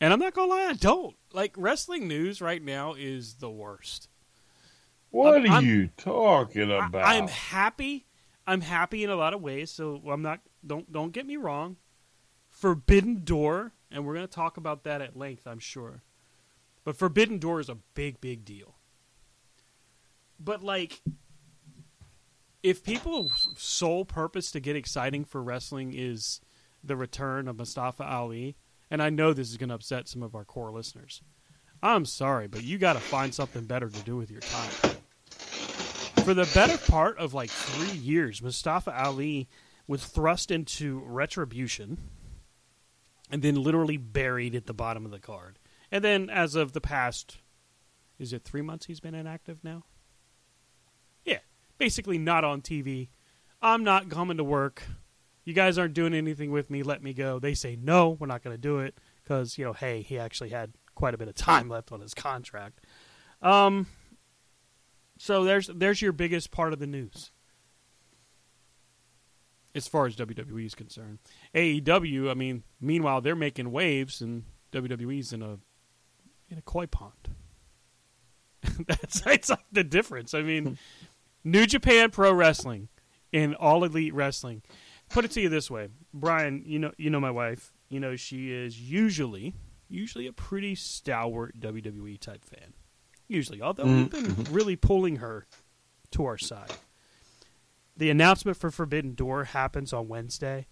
And 0.00 0.12
I'm 0.12 0.18
not 0.18 0.34
gonna 0.34 0.50
lie, 0.50 0.66
I 0.70 0.72
don't. 0.74 1.16
Like 1.32 1.54
wrestling 1.56 2.06
news 2.08 2.40
right 2.40 2.62
now 2.62 2.94
is 2.94 3.34
the 3.34 3.50
worst. 3.50 4.08
What 5.10 5.34
I'm- 5.34 5.44
are 5.46 5.48
I'm- 5.54 5.64
you 5.64 5.88
talking 5.96 6.70
about? 6.70 6.94
I, 6.94 7.16
I'm 7.16 7.28
happy. 7.28 8.06
I'm 8.46 8.60
happy 8.60 9.04
in 9.04 9.10
a 9.10 9.16
lot 9.16 9.32
of 9.34 9.40
ways. 9.40 9.70
So 9.70 10.02
I'm 10.06 10.22
not. 10.22 10.40
Don't 10.66 10.90
don't 10.92 11.12
get 11.12 11.26
me 11.26 11.36
wrong. 11.36 11.76
Forbidden 12.50 13.24
Door, 13.24 13.72
and 13.90 14.04
we're 14.04 14.14
gonna 14.14 14.26
talk 14.26 14.56
about 14.58 14.84
that 14.84 15.00
at 15.00 15.16
length. 15.16 15.46
I'm 15.46 15.58
sure. 15.60 16.02
But 16.84 16.96
Forbidden 16.96 17.38
Door 17.38 17.60
is 17.60 17.68
a 17.68 17.78
big, 17.94 18.20
big 18.20 18.44
deal. 18.44 18.76
But 20.38 20.62
like, 20.62 21.02
if 22.62 22.82
people's 22.82 23.48
sole 23.58 24.04
purpose 24.04 24.50
to 24.52 24.60
get 24.60 24.76
exciting 24.76 25.24
for 25.24 25.42
wrestling 25.42 25.92
is 25.94 26.40
the 26.82 26.96
return 26.96 27.48
of 27.48 27.58
Mustafa 27.58 28.04
Ali, 28.04 28.56
and 28.90 29.02
I 29.02 29.10
know 29.10 29.32
this 29.32 29.50
is 29.50 29.56
going 29.56 29.68
to 29.68 29.74
upset 29.74 30.08
some 30.08 30.22
of 30.22 30.34
our 30.34 30.44
core 30.44 30.72
listeners, 30.72 31.22
I'm 31.82 32.04
sorry, 32.04 32.48
but 32.48 32.62
you 32.62 32.78
got 32.78 32.94
to 32.94 33.00
find 33.00 33.34
something 33.34 33.64
better 33.64 33.88
to 33.88 34.00
do 34.02 34.16
with 34.16 34.30
your 34.30 34.40
time. 34.40 34.70
For 36.24 36.34
the 36.34 36.50
better 36.54 36.76
part 36.90 37.18
of 37.18 37.32
like 37.32 37.50
three 37.50 37.96
years, 37.98 38.42
Mustafa 38.42 38.94
Ali 38.98 39.48
was 39.86 40.04
thrust 40.04 40.50
into 40.50 41.02
retribution 41.04 41.98
and 43.30 43.42
then 43.42 43.54
literally 43.54 43.96
buried 43.96 44.54
at 44.54 44.66
the 44.66 44.74
bottom 44.74 45.04
of 45.04 45.10
the 45.10 45.18
card. 45.18 45.58
And 45.92 46.04
then, 46.04 46.30
as 46.30 46.54
of 46.54 46.72
the 46.72 46.80
past, 46.80 47.38
is 48.18 48.32
it 48.32 48.44
three 48.44 48.62
months 48.62 48.86
he's 48.86 49.00
been 49.00 49.14
inactive 49.14 49.64
now? 49.64 49.84
Yeah, 51.24 51.38
basically 51.78 52.18
not 52.18 52.44
on 52.44 52.62
TV. 52.62 53.08
I'm 53.60 53.84
not 53.84 54.08
coming 54.08 54.36
to 54.36 54.44
work. 54.44 54.82
You 55.44 55.54
guys 55.54 55.78
aren't 55.78 55.94
doing 55.94 56.14
anything 56.14 56.50
with 56.50 56.70
me. 56.70 56.82
Let 56.82 57.02
me 57.02 57.12
go. 57.12 57.38
They 57.38 57.54
say 57.54 57.76
no, 57.80 58.10
we're 58.10 58.26
not 58.26 58.44
going 58.44 58.54
to 58.54 58.60
do 58.60 58.78
it 58.78 58.98
because 59.22 59.58
you 59.58 59.64
know, 59.64 59.72
hey, 59.72 60.02
he 60.02 60.18
actually 60.18 60.50
had 60.50 60.72
quite 60.94 61.14
a 61.14 61.18
bit 61.18 61.28
of 61.28 61.34
time 61.34 61.68
left 61.68 61.92
on 61.92 62.00
his 62.00 62.14
contract. 62.14 62.80
Um, 63.42 63.86
so 65.18 65.44
there's 65.44 65.68
there's 65.74 66.00
your 66.00 66.12
biggest 66.12 66.50
part 66.50 66.72
of 66.72 66.78
the 66.78 66.86
news 66.86 67.32
as 69.74 69.86
far 69.86 70.06
as 70.06 70.16
WWE 70.16 70.66
is 70.66 70.74
concerned. 70.74 71.18
AEW, 71.54 72.30
I 72.30 72.34
mean, 72.34 72.64
meanwhile 72.80 73.20
they're 73.20 73.36
making 73.36 73.70
waves 73.70 74.20
and 74.20 74.44
WWE's 74.72 75.32
in 75.32 75.42
a 75.42 75.58
in 76.50 76.58
a 76.58 76.62
koi 76.62 76.86
pond. 76.86 77.34
That's 78.86 79.22
it's 79.26 79.50
like 79.50 79.64
the 79.72 79.84
difference. 79.84 80.34
I 80.34 80.42
mean, 80.42 80.78
New 81.44 81.66
Japan 81.66 82.10
Pro 82.10 82.32
Wrestling 82.32 82.88
and 83.32 83.54
All 83.54 83.84
Elite 83.84 84.14
Wrestling. 84.14 84.62
Put 85.08 85.24
it 85.24 85.30
to 85.32 85.40
you 85.40 85.48
this 85.48 85.70
way, 85.70 85.88
Brian. 86.12 86.62
You 86.66 86.78
know, 86.78 86.92
you 86.98 87.10
know 87.10 87.20
my 87.20 87.30
wife. 87.30 87.72
You 87.88 88.00
know 88.00 88.16
she 88.16 88.52
is 88.52 88.80
usually 88.80 89.54
usually 89.88 90.26
a 90.26 90.32
pretty 90.32 90.74
stalwart 90.74 91.58
WWE 91.58 92.18
type 92.20 92.44
fan. 92.44 92.74
Usually, 93.28 93.60
although 93.60 93.84
we've 93.84 94.10
been 94.10 94.26
mm-hmm. 94.26 94.52
really 94.52 94.76
pulling 94.76 95.16
her 95.16 95.46
to 96.12 96.24
our 96.24 96.38
side. 96.38 96.72
The 97.96 98.10
announcement 98.10 98.56
for 98.56 98.70
Forbidden 98.70 99.14
Door 99.14 99.44
happens 99.44 99.92
on 99.92 100.08
Wednesday, 100.08 100.66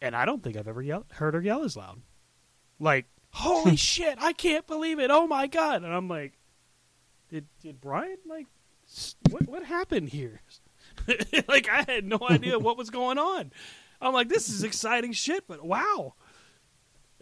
and 0.00 0.14
I 0.14 0.24
don't 0.24 0.42
think 0.42 0.56
I've 0.56 0.68
ever 0.68 0.82
yell- 0.82 1.06
heard 1.12 1.34
her 1.34 1.40
yell 1.40 1.64
as 1.64 1.76
loud. 1.76 2.02
Like, 2.78 3.06
holy 3.34 3.76
shit, 3.76 4.16
I 4.20 4.32
can't 4.32 4.66
believe 4.66 4.98
it. 4.98 5.10
Oh 5.10 5.26
my 5.26 5.46
god. 5.46 5.82
And 5.82 5.92
I'm 5.92 6.08
like, 6.08 6.38
did 7.28 7.46
did 7.60 7.80
Brian 7.80 8.16
like 8.26 8.46
what 9.30 9.46
what 9.48 9.64
happened 9.64 10.08
here? 10.08 10.40
like 11.48 11.68
I 11.68 11.84
had 11.86 12.04
no 12.04 12.18
idea 12.28 12.58
what 12.58 12.78
was 12.78 12.90
going 12.90 13.18
on. 13.18 13.52
I'm 14.00 14.12
like, 14.12 14.28
this 14.28 14.48
is 14.48 14.62
exciting 14.62 15.12
shit, 15.12 15.44
but 15.46 15.64
wow. 15.64 16.14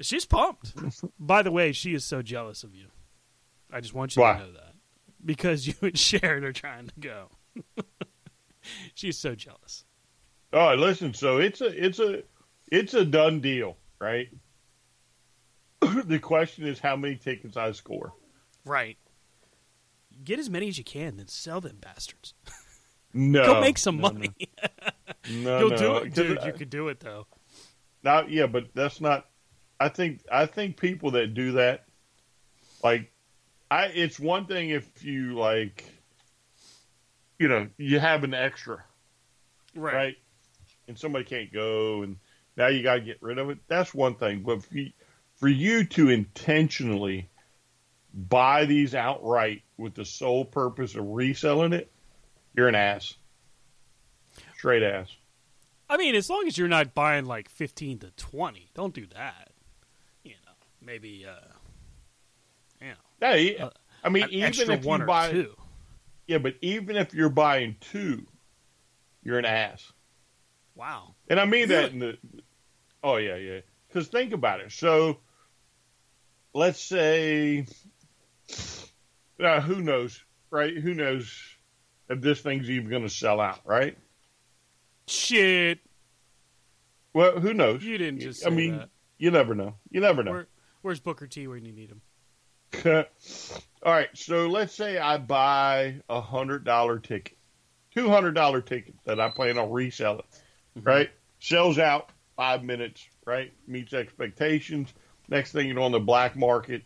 She's 0.00 0.24
pumped. 0.24 0.72
By 1.18 1.42
the 1.42 1.50
way, 1.50 1.72
she 1.72 1.94
is 1.94 2.04
so 2.04 2.22
jealous 2.22 2.64
of 2.64 2.74
you. 2.74 2.86
I 3.70 3.80
just 3.80 3.94
want 3.94 4.16
you 4.16 4.22
to 4.22 4.38
know 4.38 4.52
that. 4.52 4.74
Because 5.24 5.66
you 5.66 5.74
and 5.82 5.98
Sharon 5.98 6.44
are 6.44 6.52
trying 6.52 6.88
to 6.88 7.00
go. 7.00 7.28
She's 8.94 9.18
so 9.18 9.34
jealous. 9.34 9.84
Right, 10.52 10.78
listen. 10.78 11.14
So 11.14 11.38
it's 11.38 11.60
a 11.60 11.84
it's 11.84 11.98
a 11.98 12.22
it's 12.70 12.94
a 12.94 13.04
done 13.04 13.40
deal, 13.40 13.76
right? 14.00 14.28
the 16.04 16.18
question 16.18 16.66
is 16.66 16.78
how 16.78 16.96
many 16.96 17.16
tickets 17.16 17.56
I 17.56 17.72
score. 17.72 18.12
Right. 18.64 18.96
Get 20.24 20.38
as 20.38 20.48
many 20.48 20.68
as 20.68 20.78
you 20.78 20.84
can, 20.84 21.16
then 21.16 21.28
sell 21.28 21.60
them 21.60 21.78
bastards. 21.80 22.34
No, 23.12 23.44
Go 23.46 23.60
make 23.60 23.78
some 23.78 23.96
no, 23.96 24.02
money. 24.02 24.30
No, 25.30 25.58
You'll 25.58 25.70
no, 25.70 25.76
do 25.76 25.96
it, 25.98 26.14
dude. 26.14 26.38
I- 26.38 26.46
You 26.46 26.52
could 26.52 26.70
do 26.70 26.88
it 26.88 27.00
though. 27.00 27.26
Now, 28.04 28.26
yeah, 28.26 28.46
but 28.46 28.74
that's 28.74 29.00
not. 29.00 29.26
I 29.78 29.88
think 29.88 30.20
I 30.30 30.46
think 30.46 30.76
people 30.76 31.12
that 31.12 31.34
do 31.34 31.52
that, 31.52 31.84
like, 32.82 33.12
I. 33.70 33.86
It's 33.86 34.18
one 34.18 34.46
thing 34.46 34.70
if 34.70 35.04
you 35.04 35.34
like, 35.34 35.84
you 37.38 37.48
know, 37.48 37.68
you 37.78 38.00
have 38.00 38.24
an 38.24 38.34
extra, 38.34 38.84
right? 39.74 40.16
And 40.88 40.98
somebody 40.98 41.24
can't 41.24 41.52
go, 41.52 42.02
and 42.02 42.16
now 42.56 42.68
you 42.68 42.82
got 42.82 42.94
to 42.94 43.00
get 43.00 43.18
rid 43.22 43.38
of 43.38 43.50
it. 43.50 43.58
That's 43.68 43.94
one 43.94 44.16
thing. 44.16 44.42
But 44.42 44.64
for 44.64 44.74
you, 44.76 44.90
for 45.42 45.48
you 45.48 45.84
to 45.84 46.08
intentionally 46.08 47.28
buy 48.14 48.64
these 48.64 48.94
outright 48.94 49.62
with 49.76 49.92
the 49.92 50.04
sole 50.04 50.44
purpose 50.44 50.94
of 50.94 51.04
reselling 51.04 51.72
it, 51.72 51.90
you're 52.54 52.68
an 52.68 52.76
ass. 52.76 53.14
Straight 54.56 54.84
ass. 54.84 55.08
I 55.90 55.96
mean, 55.96 56.14
as 56.14 56.30
long 56.30 56.46
as 56.46 56.56
you're 56.56 56.68
not 56.68 56.94
buying 56.94 57.24
like 57.24 57.48
fifteen 57.48 57.98
to 57.98 58.12
twenty, 58.12 58.68
don't 58.72 58.94
do 58.94 59.04
that. 59.16 59.50
You 60.22 60.34
know, 60.46 60.52
maybe 60.80 61.26
uh, 61.28 61.34
you 62.80 62.90
know, 62.90 62.94
Hey, 63.20 63.56
uh, 63.56 63.70
I 64.04 64.10
mean, 64.10 64.28
even 64.30 64.70
if 64.70 64.84
you 64.84 64.98
buy, 64.98 65.32
two. 65.32 65.56
yeah, 66.28 66.38
but 66.38 66.54
even 66.60 66.94
if 66.94 67.12
you're 67.14 67.28
buying 67.30 67.74
two, 67.80 68.24
you're 69.24 69.40
an 69.40 69.44
ass. 69.44 69.92
Wow. 70.76 71.16
And 71.26 71.40
I 71.40 71.46
mean 71.46 71.68
that 71.70 71.90
in 71.90 71.98
the. 71.98 72.16
Oh 73.02 73.16
yeah, 73.16 73.34
yeah. 73.34 73.60
Because 73.88 74.06
think 74.06 74.32
about 74.32 74.60
it. 74.60 74.70
So, 74.70 75.18
let's 76.54 76.80
say, 76.80 77.66
uh, 79.40 79.60
who 79.60 79.80
knows, 79.80 80.22
right? 80.50 80.76
Who 80.76 80.94
knows 80.94 81.32
if 82.08 82.20
this 82.20 82.40
thing's 82.40 82.70
even 82.70 82.90
going 82.90 83.02
to 83.02 83.08
sell 83.08 83.40
out, 83.40 83.60
right? 83.64 83.96
Shit. 85.06 85.80
Well, 87.14 87.40
who 87.40 87.52
knows? 87.52 87.84
You 87.84 87.98
didn't 87.98 88.20
just 88.20 88.46
I 88.46 88.50
mean, 88.50 88.78
that. 88.78 88.88
you 89.18 89.30
never 89.30 89.54
know. 89.54 89.74
You 89.90 90.00
never 90.00 90.22
know. 90.22 90.32
Where, 90.32 90.46
where's 90.82 91.00
Booker 91.00 91.26
T 91.26 91.46
when 91.46 91.64
you 91.64 91.72
need 91.72 91.90
him? 91.90 92.00
All 93.82 93.92
right, 93.92 94.08
so 94.14 94.48
let's 94.48 94.74
say 94.74 94.98
I 94.98 95.18
buy 95.18 95.96
a 96.08 96.20
hundred 96.20 96.64
dollar 96.64 96.98
ticket, 96.98 97.36
two 97.94 98.08
hundred 98.08 98.32
dollar 98.32 98.62
ticket 98.62 98.94
that 99.04 99.20
I 99.20 99.28
plan 99.28 99.58
on 99.58 99.70
reselling, 99.70 100.22
right? 100.82 101.10
Sells 101.38 101.78
out 101.78 102.10
five 102.34 102.64
minutes, 102.64 103.06
right? 103.26 103.52
Meets 103.66 103.92
expectations. 103.92 104.94
Next 105.32 105.52
thing 105.52 105.66
you 105.66 105.72
know, 105.72 105.84
on 105.84 105.92
the 105.92 105.98
black 105.98 106.36
market, 106.36 106.82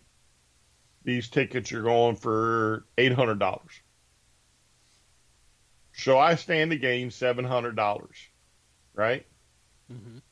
these 1.02 1.28
tickets 1.28 1.72
are 1.72 1.82
going 1.82 2.14
for 2.14 2.86
eight 2.96 3.10
hundred 3.10 3.40
dollars. 3.40 3.72
So 5.94 6.16
I 6.16 6.36
stand 6.36 6.70
to 6.70 6.76
gain 6.78 7.10
seven 7.10 7.44
hundred 7.44 7.74
dollars, 7.74 8.16
right? 8.94 9.26
Mhm. 9.92 10.22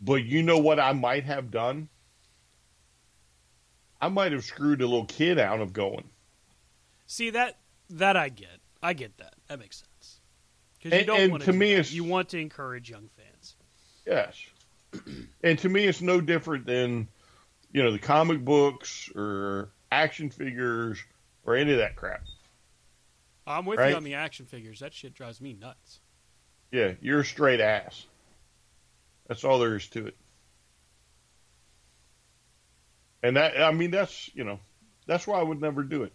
But 0.00 0.22
you 0.22 0.44
know 0.44 0.58
what 0.58 0.78
I 0.78 0.92
might 0.92 1.24
have 1.24 1.50
done? 1.50 1.88
I 4.00 4.08
might 4.08 4.30
have 4.30 4.44
screwed 4.44 4.80
a 4.80 4.86
little 4.86 5.06
kid 5.06 5.40
out 5.40 5.60
of 5.60 5.72
going. 5.72 6.08
See 7.08 7.30
that 7.30 7.58
that 7.88 8.16
I 8.16 8.28
get. 8.28 8.60
I 8.80 8.92
get 8.92 9.16
that. 9.18 9.34
That 9.48 9.58
makes 9.58 9.78
sense. 9.78 10.20
Because 10.78 10.92
you 10.92 10.98
And- 10.98 11.06
don't 11.08 11.20
and 11.20 11.32
want 11.32 11.42
to 11.46 11.50
do 11.52 11.58
me 11.58 11.66
that. 11.74 11.80
it's- 11.80 11.92
you 11.92 12.04
want 12.04 12.28
to 12.28 12.38
encourage 12.38 12.88
young 12.88 13.08
fans. 13.16 13.56
Yes. 14.06 14.40
and 15.42 15.58
to 15.58 15.68
me, 15.68 15.86
it's 15.86 16.00
no 16.00 16.20
different 16.20 16.64
than, 16.64 17.08
you 17.72 17.82
know, 17.82 17.92
the 17.92 17.98
comic 17.98 18.44
books 18.44 19.10
or 19.14 19.70
action 19.92 20.30
figures 20.30 20.98
or 21.44 21.56
any 21.56 21.72
of 21.72 21.78
that 21.78 21.96
crap. 21.96 22.22
I'm 23.46 23.64
with 23.64 23.78
Right. 23.78 23.90
you 23.90 23.96
on 23.96 24.04
the 24.04 24.14
action 24.14 24.46
figures. 24.46 24.80
That 24.80 24.92
shit 24.92 25.14
drives 25.14 25.40
me 25.40 25.54
nuts. 25.54 26.00
Yeah, 26.70 26.92
you're 27.00 27.20
a 27.20 27.24
straight 27.24 27.60
ass. 27.60 28.06
That's 29.26 29.44
all 29.44 29.58
there 29.58 29.76
is 29.76 29.88
to 29.88 30.06
it. 30.06 30.16
And 33.22 33.36
that, 33.36 33.60
I 33.60 33.72
mean, 33.72 33.90
that's 33.90 34.30
you 34.34 34.44
know, 34.44 34.60
that's 35.06 35.26
why 35.26 35.38
I 35.38 35.42
would 35.42 35.60
never 35.60 35.82
do 35.82 36.04
it. 36.04 36.12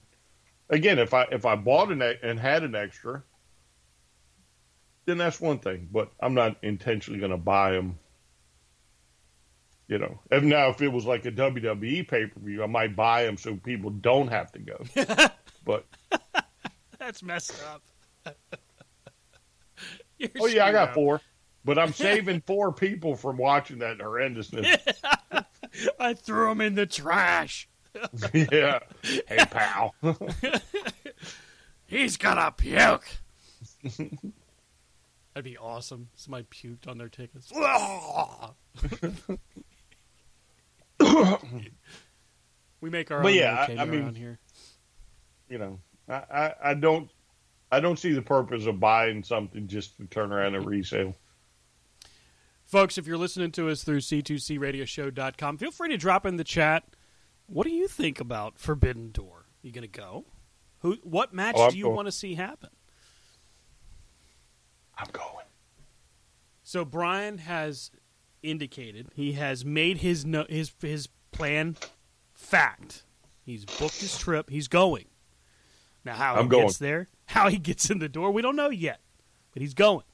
Again, 0.69 0.97
if 0.97 1.13
I 1.13 1.23
if 1.31 1.45
I 1.45 1.55
bought 1.55 1.91
an 1.91 2.01
and 2.01 2.39
had 2.39 2.63
an 2.63 2.73
extra, 2.75 3.23
then 5.05 5.17
that's 5.17 5.39
one 5.39 5.59
thing. 5.59 5.89
But 5.91 6.11
I'm 6.19 6.33
not 6.33 6.57
intentionally 6.63 7.19
going 7.19 7.31
to 7.31 7.37
buy 7.37 7.71
them. 7.71 7.99
You 9.87 9.99
know, 9.99 10.19
if 10.31 10.43
now 10.43 10.69
if 10.69 10.81
it 10.81 10.87
was 10.87 11.05
like 11.05 11.25
a 11.25 11.31
WWE 11.31 12.07
pay 12.07 12.25
per 12.25 12.39
view, 12.39 12.63
I 12.63 12.65
might 12.67 12.95
buy 12.95 13.23
them 13.23 13.37
so 13.37 13.55
people 13.55 13.91
don't 13.91 14.29
have 14.29 14.51
to 14.53 14.59
go. 14.59 14.83
but 15.65 15.85
That's 16.99 17.21
messed 17.23 17.61
up. 17.63 17.83
Oh 20.39 20.45
yeah, 20.47 20.65
I 20.65 20.71
got 20.71 20.89
up. 20.89 20.93
four. 20.95 21.19
But 21.65 21.77
I'm 21.77 21.91
saving 21.91 22.41
four 22.47 22.71
people 22.71 23.15
from 23.17 23.35
watching 23.37 23.79
that 23.79 23.97
horrendousness. 23.97 24.79
I 25.99 26.13
threw 26.13 26.47
them 26.47 26.61
in 26.61 26.75
the 26.75 26.85
trash. 26.85 27.67
yeah. 28.33 28.79
Hey, 29.03 29.45
pal. 29.51 29.93
He's 31.85 32.15
gonna 32.15 32.51
puke. 32.55 33.05
That'd 33.83 35.43
be 35.43 35.57
awesome. 35.57 36.07
Somebody 36.15 36.45
puked 36.45 36.87
on 36.87 36.97
their 36.97 37.09
tickets. 37.09 37.51
we 42.81 42.89
make 42.89 43.11
our 43.11 43.21
But 43.21 43.29
own 43.31 43.35
yeah, 43.37 43.65
I- 43.69 43.81
I 43.81 43.85
mean- 43.85 44.03
around 44.03 44.17
here. 44.17 44.39
you 45.49 45.57
know, 45.57 45.79
I, 46.07 46.13
I, 46.13 46.53
I 46.63 46.73
don't, 46.73 47.09
I 47.71 47.79
don't 47.79 47.97
see 47.99 48.13
the 48.13 48.21
purpose 48.21 48.65
of 48.67 48.79
buying 48.79 49.23
something 49.23 49.67
just 49.67 49.97
to 49.97 50.05
turn 50.05 50.31
around 50.31 50.55
and 50.55 50.65
resale. 50.65 51.15
Folks, 52.63 52.97
if 52.97 53.05
you're 53.07 53.17
listening 53.17 53.51
to 53.53 53.69
us 53.69 53.83
through 53.83 53.99
c2cradioshow.com, 53.99 55.57
feel 55.57 55.71
free 55.71 55.89
to 55.89 55.97
drop 55.97 56.25
in 56.25 56.37
the 56.37 56.43
chat. 56.43 56.83
What 57.47 57.65
do 57.65 57.71
you 57.71 57.87
think 57.87 58.19
about 58.19 58.57
Forbidden 58.57 59.11
Door? 59.11 59.45
You 59.61 59.71
going 59.71 59.83
to 59.83 59.87
go? 59.87 60.25
Who? 60.79 60.97
What 61.03 61.33
match 61.33 61.55
Oh, 61.57 61.69
do 61.69 61.77
you 61.77 61.89
want 61.89 62.07
to 62.07 62.11
see 62.11 62.33
happen? 62.35 62.69
I'm 64.97 65.07
going. 65.11 65.45
So 66.63 66.85
Brian 66.85 67.37
has 67.39 67.91
indicated 68.45 69.07
he 69.13 69.33
has 69.33 69.65
made 69.65 69.97
his 69.97 70.25
no, 70.25 70.45
his 70.49 70.71
his 70.81 71.09
plan 71.31 71.75
fact. 72.33 73.03
He's 73.43 73.65
booked 73.65 73.99
his 73.99 74.17
trip. 74.17 74.49
He's 74.49 74.67
going. 74.67 75.05
Now 76.03 76.13
how 76.15 76.35
I'm 76.35 76.43
he 76.45 76.49
going. 76.49 76.65
gets 76.67 76.77
there, 76.77 77.09
how 77.25 77.49
he 77.49 77.57
gets 77.57 77.89
in 77.89 77.99
the 77.99 78.09
door, 78.09 78.31
we 78.31 78.41
don't 78.41 78.55
know 78.55 78.69
yet, 78.69 79.01
but 79.53 79.61
he's 79.61 79.73
going. 79.73 80.05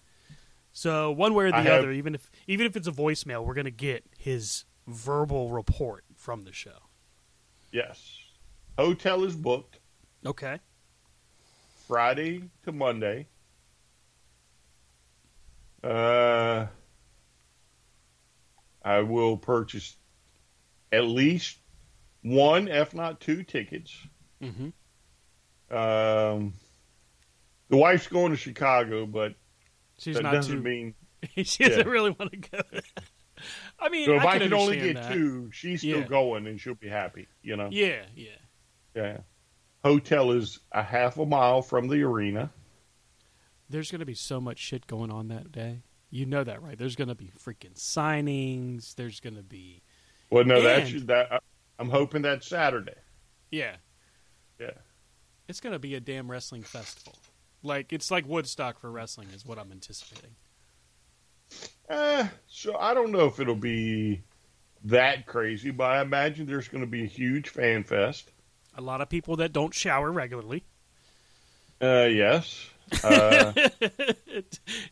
So 0.73 1.11
one 1.11 1.33
way 1.33 1.45
or 1.45 1.51
the 1.51 1.57
I 1.57 1.61
have- 1.63 1.79
other, 1.79 1.91
even 1.91 2.15
if 2.15 2.31
even 2.47 2.65
if 2.65 2.75
it's 2.75 2.87
a 2.87 2.91
voicemail, 2.91 3.45
we're 3.45 3.53
going 3.53 3.65
to 3.65 3.71
get 3.71 4.05
his 4.17 4.65
verbal 4.87 5.49
report 5.49 6.03
from 6.15 6.43
the 6.43 6.53
show. 6.53 6.87
Yes. 7.71 8.17
Hotel 8.77 9.23
is 9.23 9.35
booked 9.35 9.79
Okay. 10.25 10.59
Friday 11.87 12.43
to 12.63 12.71
Monday. 12.71 13.27
Uh, 15.83 16.67
I 18.83 18.99
will 19.01 19.37
purchase 19.37 19.95
at 20.91 21.05
least 21.05 21.57
one, 22.23 22.67
if 22.67 22.93
not 22.93 23.19
two, 23.21 23.43
tickets. 23.43 23.95
Mm-hmm. 24.41 24.69
Um, 25.75 26.53
the 27.69 27.77
wife's 27.77 28.07
going 28.07 28.31
to 28.31 28.37
Chicago, 28.37 29.05
but 29.05 29.35
She's 29.97 30.15
that 30.15 30.23
not 30.23 30.33
doesn't 30.33 30.57
too. 30.57 30.61
mean 30.61 30.93
she 31.43 31.63
doesn't 31.63 31.85
yeah. 31.85 31.91
really 31.91 32.11
want 32.11 32.31
to 32.31 32.37
go. 32.37 32.59
I 33.79 33.89
mean, 33.89 34.05
So 34.05 34.15
if 34.15 34.25
I, 34.25 34.37
can 34.37 34.49
can 34.49 34.53
only 34.53 34.79
get 34.79 34.95
that. 34.95 35.11
two, 35.13 35.49
she's 35.51 35.79
still 35.81 35.99
Yeah. 36.01 36.07
going 36.07 36.47
and 36.47 36.59
she'll 36.59 36.75
be 36.75 36.89
happy. 36.89 37.27
You 37.41 37.55
know. 37.55 37.69
Yeah, 37.71 38.01
yeah. 38.15 38.29
Yeah. 38.95 39.17
Hotel 39.83 40.31
is 40.31 40.59
a 40.71 40.83
half 40.83 41.17
a 41.17 41.25
mile 41.25 41.61
from 41.61 41.87
the 41.87 42.03
arena. 42.03 42.51
There's 43.69 43.89
going 43.89 43.99
to 43.99 44.05
be 44.05 44.13
so 44.13 44.39
much 44.41 44.59
shit 44.59 44.85
going 44.85 45.11
on 45.11 45.29
that 45.29 45.51
day. 45.51 45.79
You 46.11 46.25
know 46.25 46.43
that, 46.43 46.61
right? 46.61 46.77
There's 46.77 46.95
going 46.95 47.07
to 47.07 47.15
be 47.15 47.31
freaking 47.43 47.73
signings. 47.75 48.95
There's 48.95 49.19
going 49.21 49.37
to 49.37 49.43
be 49.43 49.81
Well, 50.29 50.43
no, 50.43 50.61
that's 50.61 50.91
that. 51.05 51.41
I'm 51.79 51.89
hoping 51.89 52.21
that's 52.21 52.47
Saturday. 52.47 52.93
yeah. 53.49 53.77
Yeah. 54.59 54.71
It's 55.47 55.59
going 55.59 55.73
to 55.73 55.79
be 55.79 55.95
a 55.95 55.99
damn 55.99 56.29
wrestling 56.29 56.61
festival. 56.63 57.15
Like 57.63 57.91
it's 57.93 58.11
like 58.11 58.27
Woodstock 58.27 58.79
for 58.79 58.91
wrestling 58.91 59.29
is 59.33 59.45
what 59.45 59.57
I'm 59.57 59.71
anticipating. 59.71 60.35
Eh, 61.89 62.27
so 62.47 62.77
I 62.77 62.93
don't 62.93 63.11
know 63.11 63.25
if 63.25 63.39
it'll 63.39 63.55
be 63.55 64.21
that 64.85 65.25
crazy, 65.25 65.71
but 65.71 65.85
I 65.91 66.01
imagine 66.01 66.45
there's 66.45 66.67
going 66.67 66.83
to 66.83 66.89
be 66.89 67.03
a 67.03 67.07
huge 67.07 67.49
fan 67.49 67.83
fest. 67.83 68.31
A 68.77 68.81
lot 68.81 69.01
of 69.01 69.09
people 69.09 69.35
that 69.37 69.51
don't 69.51 69.73
shower 69.73 70.11
regularly. 70.11 70.63
Uh, 71.81 72.07
yes. 72.11 72.67
Uh, 73.05 73.53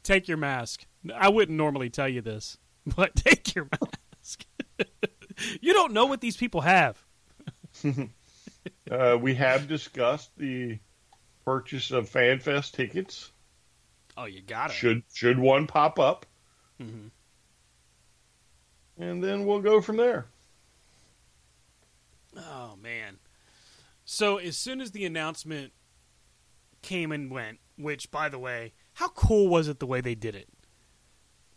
take 0.03 0.29
your 0.29 0.37
mask. 0.37 0.85
I 1.15 1.29
wouldn't 1.29 1.57
normally 1.57 1.89
tell 1.89 2.09
you 2.09 2.21
this, 2.21 2.57
but 2.95 3.15
take 3.15 3.55
your 3.55 3.67
mask. 3.81 4.45
you 5.61 5.73
don't 5.73 5.93
know 5.93 6.05
what 6.05 6.21
these 6.21 6.37
people 6.37 6.61
have. 6.61 7.03
uh, 8.91 9.17
we 9.19 9.35
have 9.35 9.67
discussed 9.67 10.31
the 10.37 10.79
purchase 11.45 11.91
of 11.91 12.09
FanFest 12.09 12.73
tickets. 12.73 13.31
Oh, 14.17 14.25
you 14.25 14.41
got 14.41 14.71
it. 14.71 14.73
Should 14.73 15.03
should 15.13 15.39
one 15.39 15.65
pop 15.67 15.97
up, 15.99 16.25
Mhm. 16.81 17.11
and 18.97 19.23
then 19.23 19.45
we'll 19.45 19.61
go 19.61 19.79
from 19.81 19.95
there. 19.97 20.25
Oh 22.35 22.75
man. 22.81 23.19
So 24.05 24.37
as 24.37 24.57
soon 24.57 24.81
as 24.81 24.91
the 24.91 25.05
announcement 25.05 25.71
came 26.81 27.11
and 27.11 27.31
went, 27.31 27.59
which 27.77 28.11
by 28.11 28.27
the 28.29 28.39
way, 28.39 28.73
how 28.93 29.09
cool 29.09 29.47
was 29.47 29.67
it 29.67 29.79
the 29.79 29.85
way 29.87 30.01
they 30.01 30.15
did 30.15 30.35
it? 30.35 30.49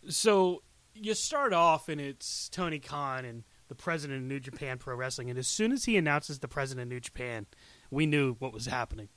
So 0.09 0.63
you 0.95 1.15
start 1.15 1.53
off 1.53 1.89
and 1.89 2.01
it's 2.01 2.49
Tony 2.49 2.79
Khan 2.79 3.25
and 3.25 3.45
the 3.69 3.75
president 3.75 4.21
of 4.21 4.29
New 4.29 4.41
Japan 4.41 4.79
Pro 4.79 4.95
Wrestling, 4.95 5.31
and 5.31 5.39
as 5.39 5.49
soon 5.49 5.73
as 5.73 5.85
he 5.85 5.97
announces 5.97 6.41
the 6.41 6.49
president 6.49 6.83
of 6.83 6.89
New 6.89 7.01
Japan, 7.01 7.47
we 7.91 8.05
knew 8.05 8.35
what 8.39 8.53
was 8.53 8.67
happening. 8.67 9.09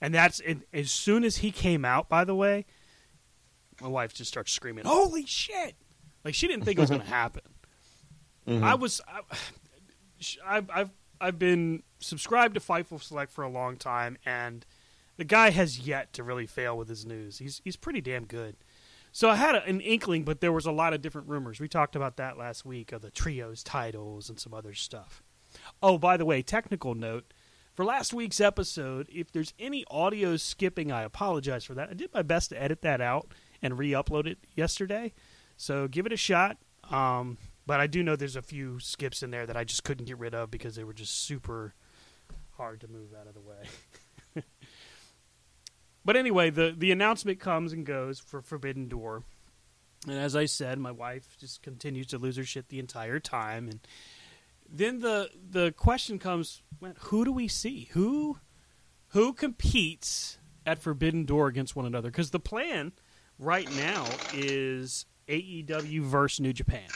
And 0.00 0.14
that's 0.14 0.40
and 0.40 0.64
as 0.72 0.90
soon 0.90 1.24
as 1.24 1.38
he 1.38 1.50
came 1.50 1.84
out, 1.84 2.08
by 2.08 2.24
the 2.24 2.34
way, 2.34 2.66
my 3.80 3.88
wife 3.88 4.12
just 4.12 4.28
starts 4.28 4.52
screaming, 4.52 4.84
"Holy 4.84 5.24
shit!" 5.24 5.74
Like 6.24 6.34
she 6.34 6.46
didn't 6.46 6.64
think 6.64 6.78
it 6.78 6.82
was 6.82 6.90
going 6.90 7.02
to 7.08 7.08
happen. 7.08 7.42
Mm-hmm. 8.46 8.64
I 8.64 8.74
was, 8.74 9.00
I, 9.08 9.20
I've, 10.46 10.70
I've 10.70 10.90
I've 11.20 11.38
been 11.38 11.82
subscribed 11.98 12.54
to 12.54 12.60
Fightful 12.60 13.02
Select 13.02 13.32
for 13.32 13.42
a 13.42 13.48
long 13.48 13.76
time, 13.76 14.18
and 14.24 14.64
the 15.16 15.24
guy 15.24 15.50
has 15.50 15.80
yet 15.80 16.12
to 16.12 16.22
really 16.22 16.46
fail 16.46 16.76
with 16.76 16.88
his 16.88 17.04
news. 17.04 17.38
He's 17.38 17.60
he's 17.64 17.76
pretty 17.76 18.00
damn 18.00 18.24
good. 18.24 18.56
So 19.12 19.30
I 19.30 19.36
had 19.36 19.54
a, 19.54 19.64
an 19.64 19.80
inkling, 19.80 20.24
but 20.24 20.40
there 20.40 20.52
was 20.52 20.66
a 20.66 20.72
lot 20.72 20.92
of 20.92 21.02
different 21.02 21.28
rumors. 21.28 21.60
We 21.60 21.68
talked 21.68 21.96
about 21.96 22.16
that 22.16 22.38
last 22.38 22.64
week 22.64 22.92
of 22.92 23.02
the 23.02 23.10
trios 23.10 23.62
titles 23.62 24.28
and 24.28 24.38
some 24.38 24.54
other 24.54 24.74
stuff. 24.74 25.22
Oh, 25.82 25.98
by 25.98 26.16
the 26.16 26.24
way, 26.24 26.42
technical 26.42 26.94
note 26.94 27.32
for 27.78 27.84
last 27.84 28.12
week's 28.12 28.40
episode, 28.40 29.08
if 29.08 29.30
there's 29.30 29.54
any 29.56 29.84
audio 29.88 30.36
skipping, 30.36 30.90
I 30.90 31.04
apologize 31.04 31.64
for 31.64 31.74
that. 31.74 31.90
I 31.90 31.94
did 31.94 32.12
my 32.12 32.22
best 32.22 32.50
to 32.50 32.60
edit 32.60 32.82
that 32.82 33.00
out 33.00 33.32
and 33.62 33.78
re-upload 33.78 34.26
it 34.26 34.38
yesterday, 34.56 35.12
so 35.56 35.86
give 35.86 36.04
it 36.04 36.12
a 36.12 36.16
shot. 36.16 36.56
Um, 36.90 37.38
but 37.66 37.78
I 37.78 37.86
do 37.86 38.02
know 38.02 38.16
there's 38.16 38.34
a 38.34 38.42
few 38.42 38.80
skips 38.80 39.22
in 39.22 39.30
there 39.30 39.46
that 39.46 39.56
I 39.56 39.62
just 39.62 39.84
couldn't 39.84 40.06
get 40.06 40.18
rid 40.18 40.34
of 40.34 40.50
because 40.50 40.74
they 40.74 40.82
were 40.82 40.92
just 40.92 41.22
super 41.22 41.72
hard 42.56 42.80
to 42.80 42.88
move 42.88 43.14
out 43.14 43.28
of 43.28 43.34
the 43.34 43.40
way. 43.40 43.68
but 46.08 46.16
anyway, 46.16 46.48
the 46.48 46.74
the 46.74 46.90
announcement 46.90 47.38
comes 47.38 47.74
and 47.74 47.84
goes 47.84 48.18
for 48.18 48.40
Forbidden 48.40 48.88
Door. 48.88 49.24
And 50.06 50.18
as 50.18 50.34
I 50.34 50.46
said, 50.46 50.78
my 50.78 50.90
wife 50.90 51.36
just 51.38 51.62
continues 51.62 52.06
to 52.06 52.16
lose 52.16 52.38
her 52.38 52.44
shit 52.44 52.70
the 52.70 52.78
entire 52.78 53.20
time 53.20 53.68
and 53.68 53.80
then 54.66 55.00
the 55.00 55.28
the 55.50 55.70
question 55.72 56.18
comes, 56.18 56.62
who 57.00 57.26
do 57.26 57.32
we 57.32 57.46
see? 57.46 57.90
Who 57.92 58.38
who 59.08 59.34
competes 59.34 60.38
at 60.64 60.78
Forbidden 60.78 61.26
Door 61.26 61.48
against 61.48 61.76
one 61.76 61.84
another? 61.84 62.10
Because 62.10 62.30
the 62.30 62.40
plan 62.40 62.92
right 63.38 63.70
now 63.76 64.06
is 64.32 65.04
AEW 65.28 66.00
versus 66.00 66.40
New 66.40 66.54
Japan. 66.54 66.88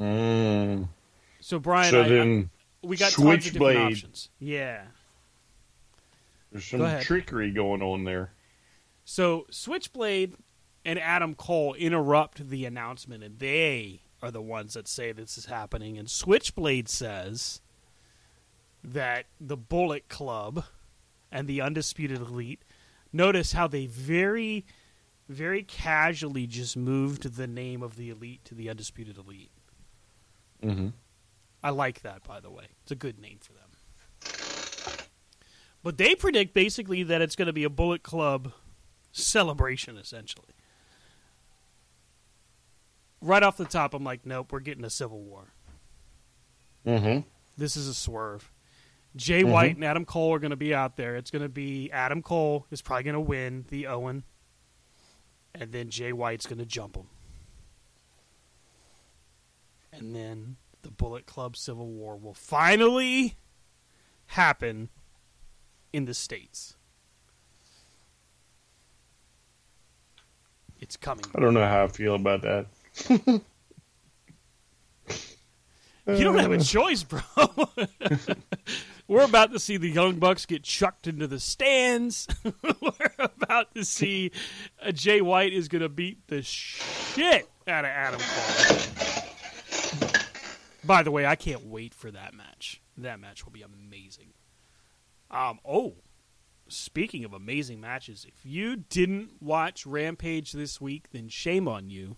Mm. 0.00 0.88
So 1.40 1.58
Brian, 1.58 1.90
So 1.90 2.00
I- 2.00 2.08
then 2.08 2.50
we 2.82 2.96
got 2.96 3.12
Switchblade. 3.12 3.76
options. 3.76 4.28
Yeah. 4.38 4.82
There's 6.50 6.64
some 6.64 7.00
trickery 7.00 7.50
going 7.50 7.82
on 7.82 8.04
there. 8.04 8.32
So 9.04 9.46
Switchblade 9.50 10.36
and 10.84 10.98
Adam 10.98 11.34
Cole 11.34 11.74
interrupt 11.74 12.48
the 12.48 12.64
announcement, 12.64 13.24
and 13.24 13.38
they 13.38 14.02
are 14.22 14.30
the 14.30 14.42
ones 14.42 14.74
that 14.74 14.86
say 14.86 15.12
this 15.12 15.38
is 15.38 15.46
happening. 15.46 15.96
And 15.98 16.10
Switchblade 16.10 16.88
says 16.88 17.60
that 18.84 19.26
the 19.40 19.56
Bullet 19.56 20.08
Club 20.08 20.64
and 21.30 21.48
the 21.48 21.60
Undisputed 21.60 22.20
Elite. 22.20 22.62
Notice 23.12 23.52
how 23.52 23.66
they 23.66 23.86
very, 23.86 24.64
very 25.28 25.62
casually 25.62 26.46
just 26.46 26.76
moved 26.76 27.36
the 27.36 27.46
name 27.46 27.82
of 27.82 27.96
the 27.96 28.10
Elite 28.10 28.44
to 28.44 28.54
the 28.54 28.68
Undisputed 28.68 29.16
Elite. 29.16 29.50
Mm-hmm. 30.62 30.88
I 31.62 31.70
like 31.70 32.02
that, 32.02 32.24
by 32.24 32.40
the 32.40 32.50
way. 32.50 32.64
It's 32.82 32.92
a 32.92 32.96
good 32.96 33.18
name 33.18 33.38
for 33.40 33.52
them. 33.52 33.60
But 35.82 35.98
they 35.98 36.14
predict 36.14 36.54
basically 36.54 37.02
that 37.04 37.20
it's 37.22 37.36
going 37.36 37.46
to 37.46 37.52
be 37.52 37.64
a 37.64 37.70
Bullet 37.70 38.02
Club 38.02 38.52
celebration, 39.12 39.96
essentially. 39.96 40.54
Right 43.20 43.42
off 43.42 43.56
the 43.56 43.64
top, 43.64 43.94
I'm 43.94 44.04
like, 44.04 44.26
nope, 44.26 44.52
we're 44.52 44.60
getting 44.60 44.84
a 44.84 44.90
Civil 44.90 45.20
War. 45.20 45.52
Mm-hmm. 46.86 47.20
This 47.56 47.76
is 47.76 47.86
a 47.86 47.94
swerve. 47.94 48.50
Jay 49.14 49.44
White 49.44 49.76
and 49.76 49.84
Adam 49.84 50.04
Cole 50.04 50.32
are 50.34 50.38
going 50.38 50.50
to 50.50 50.56
be 50.56 50.74
out 50.74 50.96
there. 50.96 51.16
It's 51.16 51.30
going 51.30 51.42
to 51.42 51.48
be 51.48 51.90
Adam 51.92 52.22
Cole 52.22 52.66
is 52.70 52.80
probably 52.80 53.04
going 53.04 53.14
to 53.14 53.20
win 53.20 53.66
the 53.68 53.86
Owen, 53.86 54.24
and 55.54 55.70
then 55.70 55.90
Jay 55.90 56.12
White's 56.12 56.46
going 56.46 56.58
to 56.58 56.66
jump 56.66 56.96
him. 56.96 57.06
And 59.92 60.16
then 60.16 60.56
the 60.82 60.90
Bullet 60.90 61.26
Club 61.26 61.56
Civil 61.56 61.88
War 61.88 62.16
will 62.16 62.34
finally 62.34 63.36
happen 64.26 64.88
in 65.92 66.04
the 66.04 66.14
States. 66.14 66.76
It's 70.80 70.96
coming. 70.96 71.24
I 71.34 71.40
don't 71.40 71.54
know 71.54 71.66
how 71.66 71.84
I 71.84 71.88
feel 71.88 72.14
about 72.14 72.42
that. 72.42 73.42
You 76.06 76.24
don't 76.24 76.38
have 76.38 76.50
a 76.50 76.58
choice, 76.58 77.04
bro. 77.04 77.20
We're 79.08 79.22
about 79.22 79.52
to 79.52 79.60
see 79.60 79.76
the 79.76 79.88
Young 79.88 80.16
Bucks 80.16 80.46
get 80.46 80.64
chucked 80.64 81.06
into 81.06 81.28
the 81.28 81.38
stands. 81.38 82.26
We're 82.62 83.12
about 83.18 83.72
to 83.76 83.84
see 83.84 84.32
uh, 84.84 84.90
Jay 84.90 85.20
White 85.20 85.52
is 85.52 85.68
going 85.68 85.82
to 85.82 85.88
beat 85.88 86.26
the 86.26 86.42
shit 86.42 87.48
out 87.68 87.84
of 87.84 87.90
Adam 87.90 88.20
Cole. 88.20 89.21
By 90.84 91.02
the 91.02 91.10
way, 91.10 91.26
I 91.26 91.36
can't 91.36 91.66
wait 91.66 91.94
for 91.94 92.10
that 92.10 92.34
match. 92.34 92.80
That 92.96 93.20
match 93.20 93.44
will 93.44 93.52
be 93.52 93.62
amazing. 93.62 94.32
Um, 95.30 95.60
oh, 95.64 95.94
speaking 96.68 97.24
of 97.24 97.32
amazing 97.32 97.80
matches, 97.80 98.26
if 98.26 98.44
you 98.44 98.76
didn't 98.76 99.40
watch 99.40 99.86
Rampage 99.86 100.52
this 100.52 100.80
week, 100.80 101.10
then 101.12 101.28
shame 101.28 101.68
on 101.68 101.88
you 101.88 102.16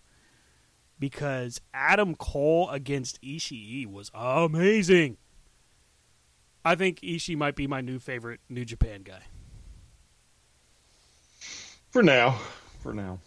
because 0.99 1.61
Adam 1.73 2.15
Cole 2.15 2.71
against 2.71 3.21
Ishii 3.23 3.87
was 3.87 4.11
amazing. 4.15 5.19
I 6.65 6.75
think 6.75 7.01
Ishii 7.01 7.37
might 7.37 7.57
be 7.57 7.67
my 7.67 7.81
new 7.83 7.99
favorite 7.99 8.41
New 8.49 8.65
Japan 8.65 9.03
guy. 9.03 9.21
For 11.91 12.03
now. 12.03 12.41
For 12.81 12.95
now. 12.95 13.21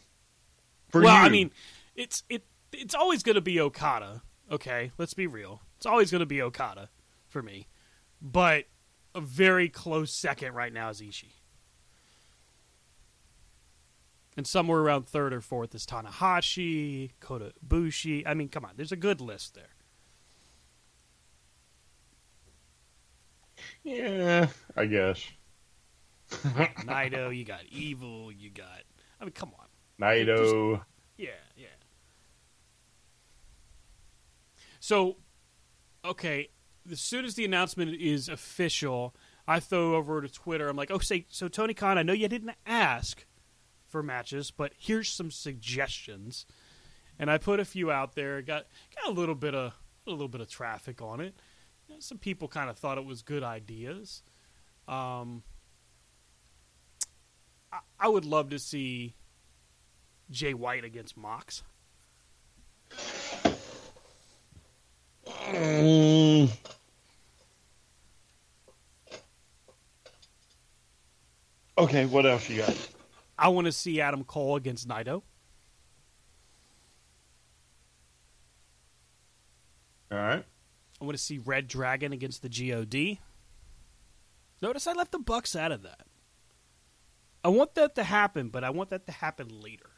For 0.89 1.01
well, 1.01 1.15
you. 1.15 1.21
I 1.21 1.29
mean, 1.29 1.51
it's 1.95 2.23
it 2.29 2.43
it's 2.73 2.95
always 2.95 3.23
going 3.23 3.35
to 3.35 3.41
be 3.41 3.59
Okada. 3.59 4.23
Okay, 4.51 4.91
let's 4.97 5.13
be 5.13 5.27
real. 5.27 5.61
It's 5.77 5.85
always 5.85 6.11
going 6.11 6.19
to 6.19 6.25
be 6.25 6.41
Okada 6.41 6.89
for 7.27 7.41
me, 7.41 7.67
but 8.21 8.65
a 9.13 9.21
very 9.21 9.67
close 9.67 10.11
second 10.13 10.53
right 10.53 10.71
now 10.71 10.89
is 10.89 11.01
Ishii. 11.01 11.33
And 14.37 14.45
somewhere 14.45 14.79
around 14.79 15.07
third 15.07 15.33
or 15.33 15.41
fourth 15.41 15.73
is 15.73 15.85
Tanahashi, 15.85 17.11
Kota 17.19 17.53
Ibushi. 17.65 18.23
I 18.25 18.35
mean, 18.35 18.49
come 18.49 18.63
on, 18.63 18.73
there's 18.77 18.91
a 18.91 18.97
good 18.97 19.19
list 19.19 19.55
there. 19.55 19.75
yeah, 23.83 24.47
I 24.75 24.85
guess. 24.85 25.23
Naito, 26.29 27.35
you 27.35 27.43
got 27.43 27.63
Evil, 27.69 28.31
you 28.31 28.49
got. 28.51 28.83
I 29.19 29.25
mean, 29.25 29.33
come 29.33 29.51
on. 29.59 29.65
Naito. 29.99 30.81
Yeah, 31.17 31.29
yeah. 31.55 31.67
So, 34.79 35.17
okay, 36.05 36.49
as 36.91 36.99
soon 36.99 37.25
as 37.25 37.35
the 37.35 37.45
announcement 37.45 37.95
is 37.99 38.29
official, 38.29 39.15
I 39.47 39.59
throw 39.59 39.95
over 39.95 40.21
to 40.21 40.29
Twitter. 40.29 40.67
I'm 40.67 40.75
like, 40.75 40.91
oh, 40.91 40.99
say, 40.99 41.25
so 41.29 41.47
Tony 41.47 41.73
Khan, 41.73 41.97
I 41.97 42.03
know 42.03 42.13
you 42.13 42.27
didn't 42.27 42.55
ask 42.65 43.25
for 43.87 44.03
matches, 44.03 44.51
but 44.51 44.73
here's 44.77 45.09
some 45.09 45.31
suggestions. 45.31 46.45
And 47.17 47.31
I 47.31 47.37
put 47.37 47.59
a 47.59 47.65
few 47.65 47.91
out 47.91 48.15
there. 48.15 48.41
Got 48.41 48.65
got 48.95 49.09
a 49.09 49.13
little 49.13 49.35
bit 49.35 49.55
of 49.55 49.73
a 50.05 50.11
little 50.11 50.27
bit 50.27 50.41
of 50.41 50.49
traffic 50.49 51.01
on 51.01 51.19
it. 51.19 51.33
You 51.87 51.95
know, 51.95 51.99
some 51.99 52.17
people 52.17 52.47
kind 52.47 52.69
of 52.69 52.77
thought 52.77 52.97
it 52.97 53.05
was 53.05 53.21
good 53.21 53.43
ideas. 53.43 54.21
Um, 54.87 55.43
I, 57.71 57.79
I 57.99 58.07
would 58.07 58.25
love 58.25 58.49
to 58.49 58.59
see 58.59 59.15
Jay 60.29 60.53
White 60.53 60.83
against 60.83 61.17
Mox. 61.17 61.63
Mm. 65.47 66.51
Okay, 71.77 72.05
what 72.05 72.25
else 72.25 72.49
you 72.49 72.57
got? 72.57 72.75
I 73.37 73.49
want 73.49 73.65
to 73.65 73.71
see 73.71 74.01
Adam 74.01 74.23
Cole 74.23 74.55
against 74.55 74.87
Naito. 74.87 75.21
All 80.11 80.17
right. 80.17 80.43
I 80.99 81.05
want 81.05 81.15
to 81.15 81.23
see 81.23 81.37
Red 81.37 81.67
Dragon 81.67 82.11
against 82.13 82.41
the 82.41 82.49
God. 82.49 83.19
Notice 84.61 84.87
I 84.87 84.93
left 84.93 85.11
the 85.11 85.19
Bucks 85.19 85.55
out 85.55 85.71
of 85.71 85.83
that. 85.83 86.07
I 87.43 87.49
want 87.49 87.75
that 87.75 87.93
to 87.95 88.03
happen, 88.03 88.49
but 88.49 88.63
I 88.63 88.71
want 88.71 88.89
that 88.89 89.05
to 89.05 89.11
happen 89.11 89.47
later. 89.61 89.91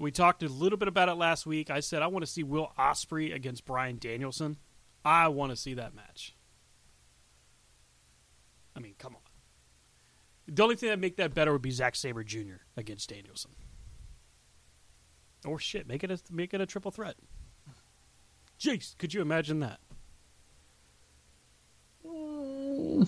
We 0.00 0.10
talked 0.10 0.42
a 0.42 0.48
little 0.48 0.78
bit 0.78 0.88
about 0.88 1.10
it 1.10 1.16
last 1.16 1.44
week. 1.44 1.68
I 1.68 1.80
said 1.80 2.00
I 2.00 2.06
want 2.06 2.24
to 2.24 2.30
see 2.30 2.42
Will 2.42 2.72
Ospreay 2.78 3.34
against 3.34 3.66
Bryan 3.66 3.98
Danielson. 3.98 4.56
I 5.04 5.28
want 5.28 5.52
to 5.52 5.56
see 5.56 5.74
that 5.74 5.94
match. 5.94 6.34
I 8.74 8.80
mean, 8.80 8.94
come 8.98 9.14
on. 9.14 9.20
The 10.48 10.62
only 10.62 10.76
thing 10.76 10.88
that 10.88 10.98
make 10.98 11.16
that 11.16 11.34
better 11.34 11.52
would 11.52 11.60
be 11.60 11.70
Zack 11.70 11.96
Sabre 11.96 12.24
Jr. 12.24 12.62
against 12.78 13.10
Danielson. 13.10 13.50
Or 15.44 15.58
shit, 15.58 15.86
make 15.86 16.02
it 16.02 16.10
a 16.10 16.18
make 16.30 16.54
it 16.54 16.62
a 16.62 16.66
triple 16.66 16.90
threat. 16.90 17.16
Jeez, 18.58 18.96
could 18.96 19.12
you 19.12 19.20
imagine 19.20 19.60
that? 19.60 19.80
I 22.06 23.04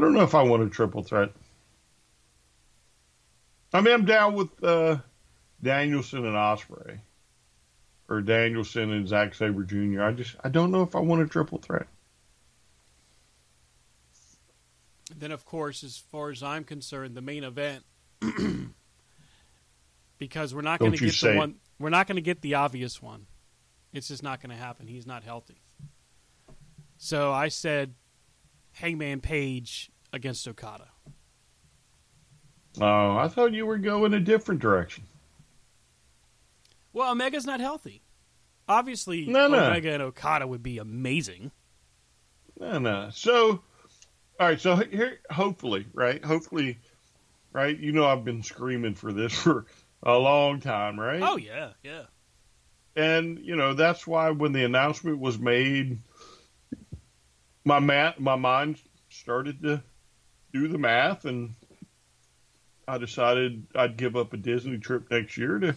don't 0.00 0.12
know 0.12 0.22
if 0.22 0.34
I 0.34 0.42
want 0.42 0.62
a 0.62 0.68
triple 0.68 1.02
threat. 1.02 1.30
I 3.72 3.80
mean, 3.80 3.94
I'm 3.94 4.04
down 4.04 4.34
with 4.34 4.62
uh, 4.62 4.98
Danielson 5.62 6.24
and 6.24 6.34
Ospreay, 6.34 7.00
or 8.08 8.20
Danielson 8.20 8.92
and 8.92 9.06
Zack 9.06 9.34
Sabre 9.34 9.64
Jr. 9.64 10.02
I 10.02 10.12
just 10.12 10.36
I 10.42 10.48
don't 10.48 10.70
know 10.70 10.82
if 10.82 10.96
I 10.96 11.00
want 11.00 11.22
a 11.22 11.26
triple 11.26 11.58
threat. 11.58 11.86
Then, 15.16 15.32
of 15.32 15.44
course, 15.44 15.82
as 15.82 15.98
far 15.98 16.30
as 16.30 16.42
I'm 16.42 16.64
concerned, 16.64 17.16
the 17.16 17.20
main 17.20 17.44
event, 17.44 17.84
because 20.18 20.54
we're 20.54 20.62
not 20.62 20.78
going 20.78 20.92
to 20.92 20.98
get 20.98 21.14
the 21.20 21.32
it. 21.32 21.36
one, 21.36 21.56
we're 21.78 21.90
not 21.90 22.06
going 22.06 22.16
to 22.16 22.22
get 22.22 22.42
the 22.42 22.54
obvious 22.54 23.02
one. 23.02 23.26
It's 23.92 24.08
just 24.08 24.22
not 24.22 24.40
going 24.40 24.50
to 24.50 24.56
happen. 24.56 24.86
He's 24.86 25.06
not 25.06 25.24
healthy. 25.24 25.60
So 26.96 27.32
I 27.32 27.48
said, 27.48 27.94
Hangman 28.72 29.20
Page 29.20 29.90
against 30.12 30.46
Okada. 30.46 30.88
Oh, 32.80 33.16
I 33.16 33.26
thought 33.28 33.52
you 33.52 33.66
were 33.66 33.78
going 33.78 34.14
a 34.14 34.20
different 34.20 34.60
direction. 34.60 35.04
Well, 36.92 37.10
Omega's 37.10 37.46
not 37.46 37.60
healthy. 37.60 38.02
Obviously, 38.68 39.26
No, 39.26 39.48
no. 39.48 39.64
Omega 39.66 39.92
and 39.92 40.02
Okada 40.02 40.46
would 40.46 40.62
be 40.62 40.78
amazing. 40.78 41.50
No, 42.58 42.78
no. 42.78 43.10
So, 43.12 43.62
all 44.38 44.46
right. 44.48 44.60
So 44.60 44.76
here, 44.76 45.18
hopefully, 45.30 45.86
right? 45.92 46.24
Hopefully, 46.24 46.78
right? 47.52 47.76
You 47.78 47.92
know, 47.92 48.06
I've 48.06 48.24
been 48.24 48.42
screaming 48.42 48.94
for 48.94 49.12
this 49.12 49.32
for 49.42 49.66
a 50.02 50.16
long 50.16 50.60
time, 50.60 50.98
right? 50.98 51.22
Oh 51.22 51.36
yeah, 51.36 51.70
yeah. 51.82 52.02
and 52.96 53.38
you 53.38 53.56
know 53.56 53.74
that's 53.74 54.06
why 54.06 54.30
when 54.30 54.52
the 54.52 54.64
announcement 54.64 55.18
was 55.18 55.38
made, 55.38 55.98
my 57.64 57.78
math, 57.80 58.18
my 58.18 58.36
mind 58.36 58.80
started 59.08 59.62
to 59.62 59.82
do 60.52 60.68
the 60.68 60.78
math, 60.78 61.24
and 61.24 61.54
I 62.86 62.98
decided 62.98 63.66
I'd 63.74 63.96
give 63.96 64.16
up 64.16 64.32
a 64.32 64.36
Disney 64.36 64.78
trip 64.78 65.10
next 65.10 65.36
year 65.36 65.58
to 65.58 65.74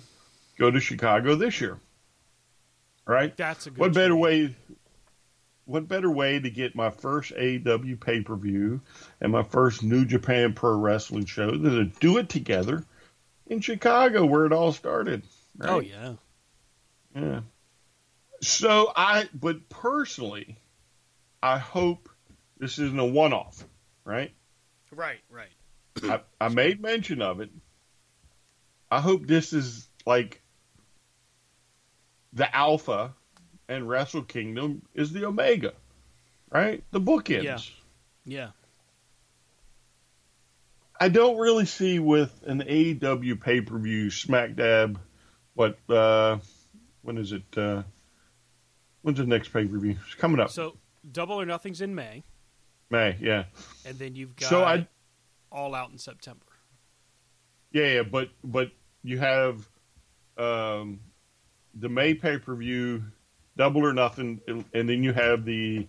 go 0.57 0.71
to 0.71 0.79
Chicago 0.79 1.35
this 1.35 1.61
year. 1.61 1.79
Right? 3.05 3.35
That's 3.35 3.67
a 3.67 3.71
good. 3.71 3.79
What 3.79 3.93
better 3.93 4.15
way? 4.15 4.55
What 5.65 5.87
better 5.87 6.09
way 6.09 6.39
to 6.39 6.49
get 6.49 6.75
my 6.75 6.89
first 6.89 7.31
AEW 7.33 7.99
pay 7.99 8.21
per 8.21 8.35
view 8.35 8.81
and 9.21 9.31
my 9.31 9.43
first 9.43 9.83
New 9.83 10.05
Japan 10.05 10.53
Pro 10.53 10.77
Wrestling 10.77 11.25
show 11.25 11.51
than 11.51 11.63
to 11.63 11.85
do 11.85 12.17
it 12.17 12.29
together 12.29 12.83
in 13.47 13.61
Chicago, 13.61 14.25
where 14.25 14.45
it 14.45 14.53
all 14.53 14.73
started? 14.73 15.23
Right? 15.57 15.69
Oh 15.69 15.79
yeah. 15.79 16.13
Yeah. 17.15 17.41
So 18.41 18.91
I, 18.95 19.29
but 19.33 19.69
personally, 19.69 20.57
I 21.41 21.57
hope 21.57 22.09
this 22.57 22.77
isn't 22.79 22.99
a 22.99 23.05
one-off, 23.05 23.63
right? 24.03 24.33
Right, 24.91 25.19
right. 25.29 25.49
I, 26.03 26.21
I 26.39 26.49
made 26.49 26.81
mention 26.81 27.21
of 27.21 27.39
it. 27.39 27.49
I 28.91 28.99
hope 28.99 29.25
this 29.25 29.53
is 29.53 29.87
like 30.05 30.41
the 32.33 32.53
Alpha 32.55 33.13
and 33.69 33.87
Wrestle 33.87 34.23
Kingdom 34.23 34.81
is 34.93 35.11
the 35.13 35.25
Omega, 35.25 35.73
right? 36.51 36.83
The 36.91 36.99
bookends. 37.01 37.43
Yeah. 37.43 37.59
Yeah. 38.25 38.47
I 40.99 41.09
don't 41.09 41.37
really 41.37 41.65
see 41.65 41.99
with 41.99 42.31
an 42.45 42.61
AEW 42.61 43.39
pay 43.41 43.61
per 43.61 43.77
view 43.77 44.09
smack 44.09 44.55
dab. 44.55 44.99
What? 45.53 45.77
uh 45.89 46.37
When 47.01 47.17
is 47.17 47.31
it? 47.31 47.43
uh 47.57 47.83
When's 49.01 49.17
the 49.17 49.25
next 49.25 49.49
pay 49.49 49.65
per 49.65 49.77
view? 49.77 49.97
It's 50.05 50.15
coming 50.15 50.39
up. 50.39 50.49
So 50.49 50.77
Double 51.11 51.39
or 51.39 51.45
Nothing's 51.45 51.81
in 51.81 51.93
May, 51.93 52.23
May, 52.89 53.17
yeah. 53.19 53.45
and 53.85 53.97
then 53.99 54.15
you've 54.15 54.35
got 54.37 54.49
So 54.49 54.63
I, 54.63 54.87
All 55.51 55.75
Out 55.75 55.91
in 55.91 55.97
September. 55.97 56.45
yeah, 57.71 57.87
yeah, 57.95 58.03
but 58.03 58.29
but 58.43 58.71
you 59.03 59.17
have 59.19 59.67
um 60.37 61.01
the 61.79 61.89
May 61.89 62.13
pay 62.13 62.37
per 62.37 62.55
view, 62.55 63.03
double 63.57 63.85
or 63.85 63.93
nothing, 63.93 64.41
and 64.47 64.89
then 64.89 65.03
you 65.03 65.13
have 65.13 65.45
the 65.45 65.87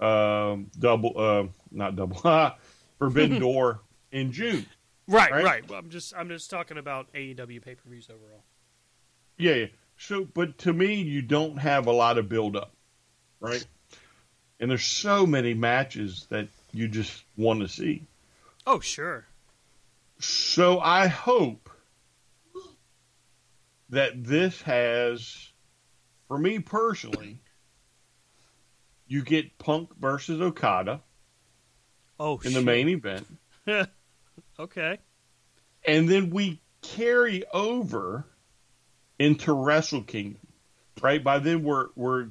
um 0.00 0.70
double, 0.78 1.12
uh, 1.18 1.46
not 1.70 1.96
double, 1.96 2.52
Forbidden 2.98 3.38
Door 3.40 3.80
in 4.12 4.32
June. 4.32 4.66
Right, 5.08 5.30
Right? 5.30 5.44
right. 5.44 5.68
Well, 5.68 5.78
I'm 5.78 5.90
just 5.90 6.14
I'm 6.16 6.28
just 6.28 6.50
talking 6.50 6.78
about 6.78 7.12
AEW 7.12 7.62
pay 7.62 7.74
per 7.74 7.88
views 7.88 8.08
overall. 8.10 8.42
Yeah, 9.38 9.54
yeah. 9.54 9.66
So, 9.98 10.24
but 10.34 10.58
to 10.58 10.72
me, 10.72 10.94
you 10.96 11.22
don't 11.22 11.56
have 11.58 11.86
a 11.86 11.92
lot 11.92 12.18
of 12.18 12.28
build 12.28 12.56
up, 12.56 12.72
right? 13.40 13.64
And 14.60 14.70
there's 14.70 14.84
so 14.84 15.26
many 15.26 15.54
matches 15.54 16.26
that 16.30 16.48
you 16.72 16.88
just 16.88 17.24
want 17.36 17.60
to 17.60 17.68
see. 17.68 18.06
Oh 18.66 18.80
sure. 18.80 19.26
So 20.18 20.80
I 20.80 21.06
hope 21.06 21.70
that 23.90 24.24
this 24.24 24.60
has, 24.62 25.52
for 26.28 26.38
me 26.38 26.58
personally, 26.58 27.38
you 29.06 29.22
get 29.22 29.58
Punk 29.58 29.90
versus 29.98 30.40
Okada 30.40 31.00
Oh 32.18 32.40
in 32.44 32.54
the 32.54 32.62
main 32.62 32.88
event, 32.88 33.26
okay. 34.58 34.98
and 35.84 36.08
then 36.08 36.30
we 36.30 36.60
carry 36.82 37.44
over 37.52 38.24
into 39.18 39.52
Wrestle 39.52 40.02
Kingdom. 40.02 40.40
Right 41.02 41.22
by 41.22 41.38
then, 41.38 41.62
we're 41.62 41.88
we're 41.94 42.28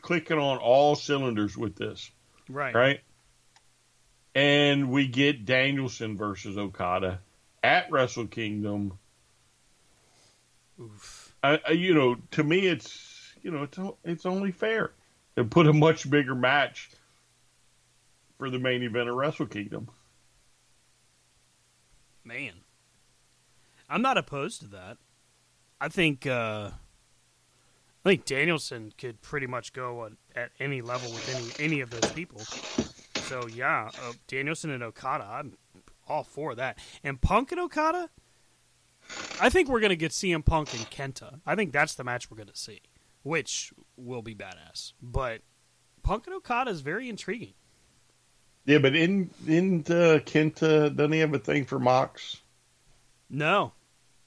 clicking 0.00 0.38
on 0.38 0.58
all 0.58 0.94
cylinders 0.94 1.56
with 1.56 1.76
this. 1.76 2.10
Right. 2.48 2.74
right? 2.74 3.00
And 4.34 4.90
we 4.90 5.08
get 5.08 5.44
Danielson 5.44 6.16
versus 6.16 6.56
Okada 6.56 7.20
at 7.62 7.90
Wrestle 7.90 8.26
Kingdom. 8.26 8.98
Oof. 10.80 11.34
I, 11.42 11.60
I, 11.66 11.70
you 11.72 11.94
know, 11.94 12.16
to 12.32 12.44
me, 12.44 12.66
it's 12.66 13.32
you 13.42 13.50
know, 13.50 13.62
it's 13.62 13.78
it's 14.04 14.26
only 14.26 14.52
fair 14.52 14.92
to 15.36 15.44
put 15.44 15.66
a 15.66 15.72
much 15.72 16.08
bigger 16.10 16.34
match 16.34 16.90
for 18.38 18.50
the 18.50 18.58
main 18.58 18.82
event 18.82 19.08
of 19.08 19.16
Wrestle 19.16 19.46
Kingdom. 19.46 19.88
Man. 22.24 22.52
I'm 23.88 24.02
not 24.02 24.18
opposed 24.18 24.60
to 24.60 24.66
that. 24.68 24.98
I 25.80 25.88
think 25.88 26.26
uh 26.26 26.70
I 28.04 28.08
think 28.10 28.24
Danielson 28.24 28.92
could 28.96 29.20
pretty 29.22 29.46
much 29.46 29.72
go 29.72 30.00
on, 30.00 30.16
at 30.34 30.50
any 30.60 30.80
level 30.80 31.10
with 31.10 31.58
any 31.58 31.66
any 31.66 31.80
of 31.80 31.90
those 31.90 32.10
people. 32.12 32.40
So 32.40 33.46
yeah, 33.48 33.90
uh, 34.02 34.12
Danielson 34.26 34.70
and 34.70 34.82
Okada, 34.82 35.26
I'm 35.30 35.58
all 36.08 36.24
for 36.24 36.54
that. 36.54 36.78
And 37.04 37.20
Punk 37.20 37.52
and 37.52 37.60
Okada, 37.60 38.08
I 39.40 39.48
think 39.50 39.68
we're 39.68 39.80
gonna 39.80 39.96
get 39.96 40.12
CM 40.12 40.44
Punk 40.44 40.72
and 40.74 40.88
Kenta. 40.90 41.40
I 41.46 41.54
think 41.54 41.72
that's 41.72 41.94
the 41.94 42.04
match 42.04 42.30
we're 42.30 42.36
gonna 42.36 42.54
see, 42.54 42.80
which 43.22 43.72
will 43.96 44.22
be 44.22 44.34
badass. 44.34 44.92
But 45.00 45.42
Punk 46.02 46.26
and 46.26 46.36
Okada 46.36 46.70
is 46.70 46.80
very 46.80 47.08
intriguing. 47.08 47.54
Yeah, 48.64 48.78
but 48.78 48.94
in 48.94 49.30
in 49.46 49.80
uh, 49.88 50.20
Kenta, 50.24 50.94
doesn't 50.94 51.12
he 51.12 51.20
have 51.20 51.32
a 51.34 51.38
thing 51.38 51.64
for 51.64 51.78
Mox? 51.78 52.42
No, 53.30 53.72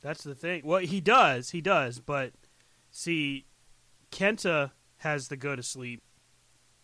that's 0.02 0.24
the 0.24 0.36
thing. 0.36 0.62
Well, 0.66 0.80
he 0.80 1.00
does, 1.02 1.52
he 1.52 1.62
does, 1.62 2.00
but 2.00 2.34
see, 2.90 3.46
Kenta 4.12 4.72
has 4.98 5.28
the 5.28 5.38
go 5.38 5.56
to 5.56 5.64
sleep, 5.64 6.02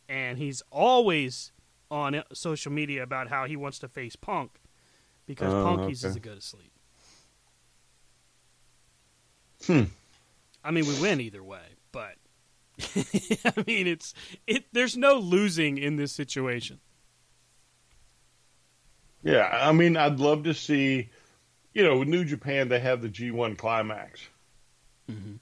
and 0.07 0.37
he's 0.37 0.61
always 0.71 1.51
on 1.89 2.21
social 2.33 2.71
media 2.71 3.01
about 3.01 3.29
how 3.29 3.45
he 3.45 3.55
wants 3.55 3.79
to 3.79 3.87
face 3.87 4.15
Punk 4.15 4.59
because 5.25 5.53
Oh, 5.53 5.63
Punk 5.63 5.89
uses 5.89 6.13
the 6.13 6.19
go 6.19 6.35
to 6.35 6.41
sleep. 6.41 6.71
Hmm. 9.65 9.83
I 10.63 10.71
mean, 10.71 10.85
we 10.85 10.99
win 11.01 11.21
either 11.21 11.43
way, 11.43 11.61
but 11.91 12.15
I 12.95 13.63
mean, 13.65 13.87
it's 13.87 14.13
it. 14.45 14.65
There's 14.71 14.97
no 14.97 15.15
losing 15.15 15.77
in 15.77 15.95
this 15.95 16.11
situation. 16.11 16.79
Yeah, 19.23 19.47
I 19.51 19.71
mean, 19.71 19.97
I'd 19.97 20.19
love 20.19 20.43
to 20.43 20.53
see, 20.53 21.09
you 21.73 21.83
know, 21.83 21.97
with 21.99 22.07
New 22.07 22.23
Japan, 22.23 22.69
they 22.69 22.79
have 22.79 23.01
the 23.01 23.09
G1 23.09 23.57
climax. 23.57 24.21
Mhm. 25.09 25.39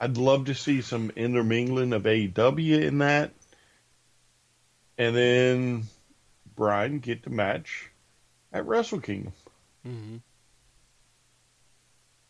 I'd 0.00 0.16
love 0.18 0.46
to 0.46 0.54
see 0.54 0.82
some 0.82 1.10
intermingling 1.16 1.92
of 1.92 2.02
AEW 2.02 2.82
in 2.82 2.98
that. 2.98 3.32
And 4.98 5.16
then 5.16 5.84
Brian 6.54 6.98
get 6.98 7.22
the 7.22 7.30
match 7.30 7.90
at 8.52 8.66
Wrestle 8.66 9.00
Kingdom. 9.00 9.32
Mm-hmm. 9.86 10.16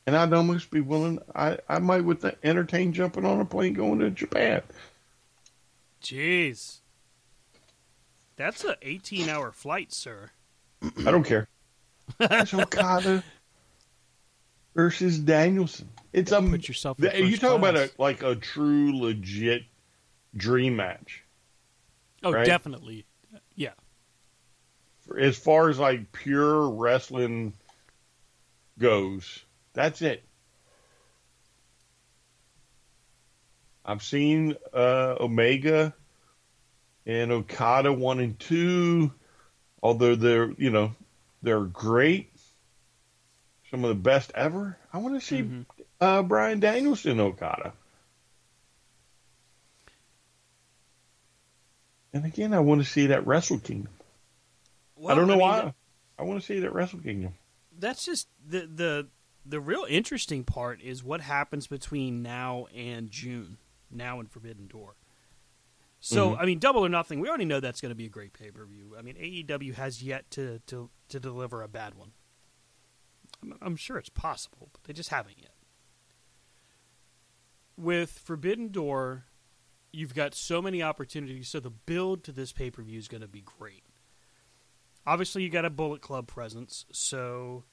And 0.07 0.17
I'd 0.17 0.33
almost 0.33 0.71
be 0.71 0.81
willing, 0.81 1.19
I, 1.35 1.59
I 1.69 1.79
might 1.79 2.05
would 2.05 2.21
th- 2.21 2.37
entertain 2.43 2.93
jumping 2.93 3.25
on 3.25 3.41
a 3.41 3.45
plane 3.45 3.73
going 3.73 4.01
to 4.01 4.11
Japan. 4.11 4.63
Jeez, 6.03 6.81
that's 8.37 8.65
a 8.65 8.77
18 8.83 9.29
hour 9.31 9.53
flight, 9.53 9.93
sir. 9.93 10.31
I 10.83 11.11
don't 11.11 11.25
care. 11.25 11.49
It's 12.21 12.53
Okada 12.55 13.25
versus 14.75 15.19
Danielson. 15.19 15.89
It's 16.13 16.33
a 16.33 16.43
Put 16.43 16.69
yourself 16.69 16.99
in 16.99 17.11
th- 17.11 17.25
you 17.25 17.31
first 17.31 17.41
talk 17.41 17.59
about 17.59 17.77
a 17.77 17.91
like 17.99 18.23
a 18.23 18.35
true 18.35 18.99
legit 19.01 19.63
dream 20.37 20.77
match. 20.77 21.25
Oh, 22.23 22.33
right? 22.33 22.47
definitely. 22.47 23.07
Yeah. 23.55 23.73
As 25.19 25.37
far 25.37 25.69
as 25.69 25.79
like 25.79 26.13
pure 26.13 26.69
wrestling 26.71 27.53
goes, 28.79 29.44
that's 29.75 30.01
it. 30.03 30.23
I've 33.85 34.03
seen 34.03 34.57
uh, 34.73 35.17
Omega 35.21 35.93
and 37.05 37.31
Okada 37.31 37.93
one 37.93 38.19
and 38.19 38.39
two, 38.39 39.13
although 39.83 40.15
they're 40.15 40.53
you 40.57 40.71
know 40.71 40.93
they're 41.43 41.61
great, 41.61 42.31
some 43.71 43.85
of 43.85 43.89
the 43.89 43.95
best 43.95 44.33
ever. 44.35 44.79
I 44.93 44.99
want 44.99 45.15
to 45.15 45.21
see 45.21 45.43
mm-hmm. 45.43 45.63
uh, 46.01 46.23
Bryan 46.23 46.61
Danielson 46.61 47.21
Okada. 47.21 47.75
And 52.15 52.25
again, 52.25 52.55
I 52.55 52.61
want 52.61 52.81
to 52.81 52.89
see 52.89 53.09
that 53.09 53.27
Wrestle 53.27 53.59
Kingdom. 53.59 53.93
Well, 54.95 55.13
I 55.13 55.19
don't 55.19 55.27
know 55.27 55.33
I 55.33 55.37
mean, 55.37 55.43
why. 55.43 55.61
That, 55.63 55.75
I 56.19 56.23
want 56.23 56.41
to 56.41 56.47
see 56.47 56.61
that 56.61 56.73
Wrestle 56.73 57.01
Kingdom. 57.01 57.35
That's 57.77 58.05
just 58.05 58.29
the 58.47 58.61
the 58.61 59.09
the 59.45 59.61
real 59.61 59.87
interesting 59.89 60.45
part 60.45 60.81
is 60.81 61.05
what 61.05 61.21
happens 61.21 61.67
between 61.67 62.23
now 62.23 62.67
and 62.75 63.11
June, 63.11 63.59
now 63.91 64.21
and 64.21 64.31
Forbidden 64.31 64.67
Door. 64.67 64.95
So 66.01 66.31
mm-hmm. 66.31 66.41
I 66.41 66.47
mean, 66.47 66.59
Double 66.59 66.85
or 66.85 66.89
Nothing. 66.89 67.21
We 67.21 67.29
already 67.29 67.45
know 67.45 67.61
that's 67.61 67.81
going 67.81 67.91
to 67.91 67.97
be 67.97 68.07
a 68.07 68.11
great 68.11 68.33
pay 68.33 68.51
per 68.51 68.65
view. 68.65 68.95
I 68.99 69.03
mean, 69.03 69.17
AEW 69.17 69.75
has 69.75 70.03
yet 70.03 70.31
to, 70.33 70.61
to 70.67 70.91
to 71.09 71.21
deliver 71.21 71.63
a 71.63 71.69
bad 71.69 71.95
one. 71.95 72.13
I'm, 73.43 73.55
I'm 73.63 73.77
sure 73.77 73.97
it's 73.97 74.11
possible, 74.11 74.69
but 74.73 74.85
they 74.85 74.93
just 74.93 75.11
haven't 75.11 75.39
yet. 75.39 75.55
With 77.77 78.11
Forbidden 78.11 78.69
Door, 78.69 79.25
you've 79.93 80.15
got 80.15 80.35
so 80.35 80.61
many 80.61 80.83
opportunities. 80.83 81.49
So 81.49 81.61
the 81.61 81.71
build 81.71 82.23
to 82.25 82.33
this 82.33 82.53
pay 82.53 82.71
per 82.71 82.83
view 82.83 82.99
is 82.99 83.09
going 83.09 83.23
to 83.23 83.29
be 83.29 83.41
great. 83.41 83.85
Obviously, 85.07 85.43
you 85.43 85.51
got 85.51 85.67
a 85.67 85.71
Bullet 85.71 86.01
Club 86.01 86.27
presence, 86.27 86.87
so 86.91 87.65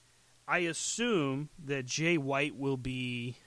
I 0.52 0.58
assume 0.60 1.48
that 1.64 1.86
Jay 1.86 2.18
White 2.18 2.58
will 2.58 2.76
be 2.76 3.38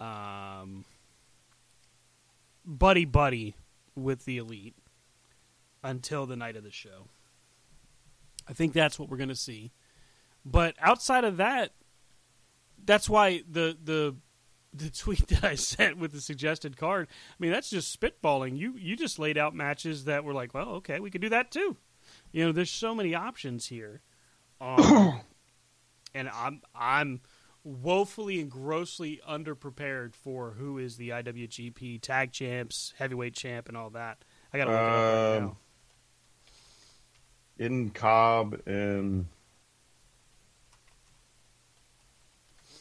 um, 0.00 0.86
buddy 2.64 3.04
buddy 3.04 3.54
with 3.94 4.24
the 4.24 4.38
elite 4.38 4.74
until 5.82 6.24
the 6.24 6.36
night 6.36 6.56
of 6.56 6.64
the 6.64 6.70
show. 6.70 7.08
I 8.48 8.54
think 8.54 8.72
that's 8.72 8.98
what 8.98 9.10
we're 9.10 9.18
going 9.18 9.28
to 9.28 9.34
see. 9.34 9.72
But 10.42 10.74
outside 10.80 11.24
of 11.24 11.36
that, 11.36 11.72
that's 12.82 13.06
why 13.06 13.42
the 13.46 13.76
the 13.84 14.16
the 14.72 14.88
tweet 14.88 15.26
that 15.28 15.44
I 15.44 15.54
sent 15.54 15.98
with 15.98 16.12
the 16.12 16.20
suggested 16.22 16.78
card. 16.78 17.08
I 17.10 17.36
mean, 17.38 17.52
that's 17.52 17.68
just 17.68 18.00
spitballing. 18.00 18.56
You 18.56 18.72
you 18.78 18.96
just 18.96 19.18
laid 19.18 19.36
out 19.36 19.54
matches 19.54 20.06
that 20.06 20.24
were 20.24 20.32
like, 20.32 20.54
well, 20.54 20.70
okay, 20.76 20.98
we 20.98 21.10
could 21.10 21.20
do 21.20 21.28
that 21.28 21.50
too. 21.50 21.76
You 22.32 22.46
know, 22.46 22.52
there's 22.52 22.70
so 22.70 22.94
many 22.94 23.14
options 23.14 23.66
here, 23.66 24.00
um, 24.64 25.20
and 26.14 26.28
I'm 26.28 26.62
I'm 26.74 27.20
woefully 27.64 28.40
and 28.40 28.50
grossly 28.50 29.20
underprepared 29.28 30.14
for 30.14 30.52
who 30.52 30.78
is 30.78 30.96
the 30.96 31.10
IWGP 31.10 32.00
Tag 32.00 32.32
Champs, 32.32 32.92
Heavyweight 32.98 33.34
Champ, 33.34 33.68
and 33.68 33.76
all 33.76 33.90
that. 33.90 34.24
I 34.52 34.58
got 34.58 34.64
to 34.64 34.70
look 34.70 34.80
it 34.80 34.84
up 34.84 34.92
right 34.92 35.36
um, 35.36 35.42
now. 35.44 35.56
In 37.56 37.90
Cobb 37.90 38.60
and 38.66 39.26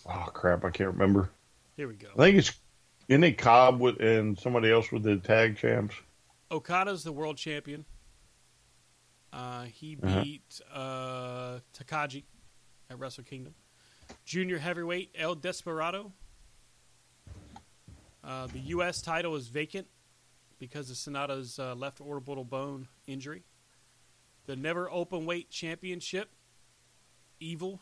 oh 0.06 0.30
crap, 0.34 0.66
I 0.66 0.70
can't 0.70 0.92
remember. 0.92 1.30
Here 1.76 1.88
we 1.88 1.96
go. 1.96 2.10
I 2.14 2.18
think 2.18 2.38
it's 2.38 2.54
in 3.10 3.24
it 3.24 3.38
Cobb 3.38 3.80
with 3.80 4.00
and 4.00 4.40
somebody 4.40 4.72
else 4.72 4.92
with 4.92 5.04
the 5.04 5.18
tag 5.18 5.58
champs. 5.58 5.96
Okada's 6.52 7.04
the 7.04 7.12
world 7.12 7.38
champion. 7.38 7.86
Uh, 9.34 9.64
he 9.64 9.98
uh-huh. 10.02 10.22
beat 10.22 10.62
uh-huh. 10.72 10.80
uh, 10.80 11.60
Takagi 11.78 12.24
at 12.90 13.00
Wrestle 13.00 13.24
Kingdom. 13.24 13.56
Junior 14.26 14.60
heavyweight 14.60 15.12
El 15.18 15.36
Desperado. 15.36 16.12
Uh, 18.24 18.48
the 18.48 18.60
U.S. 18.60 19.02
title 19.02 19.36
is 19.36 19.48
vacant 19.48 19.88
because 20.60 20.90
of 20.90 20.96
Sanada's 20.96 21.60
uh, 21.60 21.76
left 21.76 22.00
orbital 22.00 22.46
bone 22.46 22.88
injury. 23.08 23.44
The 24.46 24.56
never 24.56 24.90
open 24.90 25.26
weight 25.26 25.50
championship, 25.50 26.30
Evil. 27.40 27.82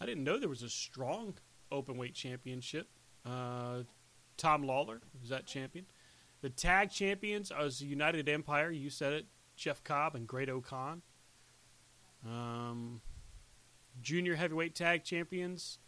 I 0.00 0.06
didn't 0.06 0.24
know 0.24 0.38
there 0.38 0.48
was 0.48 0.62
a 0.62 0.70
strong 0.70 1.34
open 1.70 1.98
weight 1.98 2.14
championship. 2.14 2.88
Uh, 3.26 3.82
Tom 4.38 4.62
Lawlor 4.62 5.00
is 5.22 5.28
that 5.28 5.46
champion. 5.46 5.84
The 6.40 6.48
tag 6.48 6.90
champions 6.90 7.50
are 7.50 7.68
the 7.68 7.84
United 7.84 8.28
Empire. 8.30 8.70
You 8.70 8.88
said 8.88 9.12
it. 9.12 9.26
Jeff 9.60 9.84
Cobb 9.84 10.14
and 10.14 10.26
Great-O-Khan. 10.26 11.02
Um, 12.26 13.02
junior 14.00 14.34
heavyweight 14.34 14.74
tag 14.74 15.04
champions, 15.04 15.78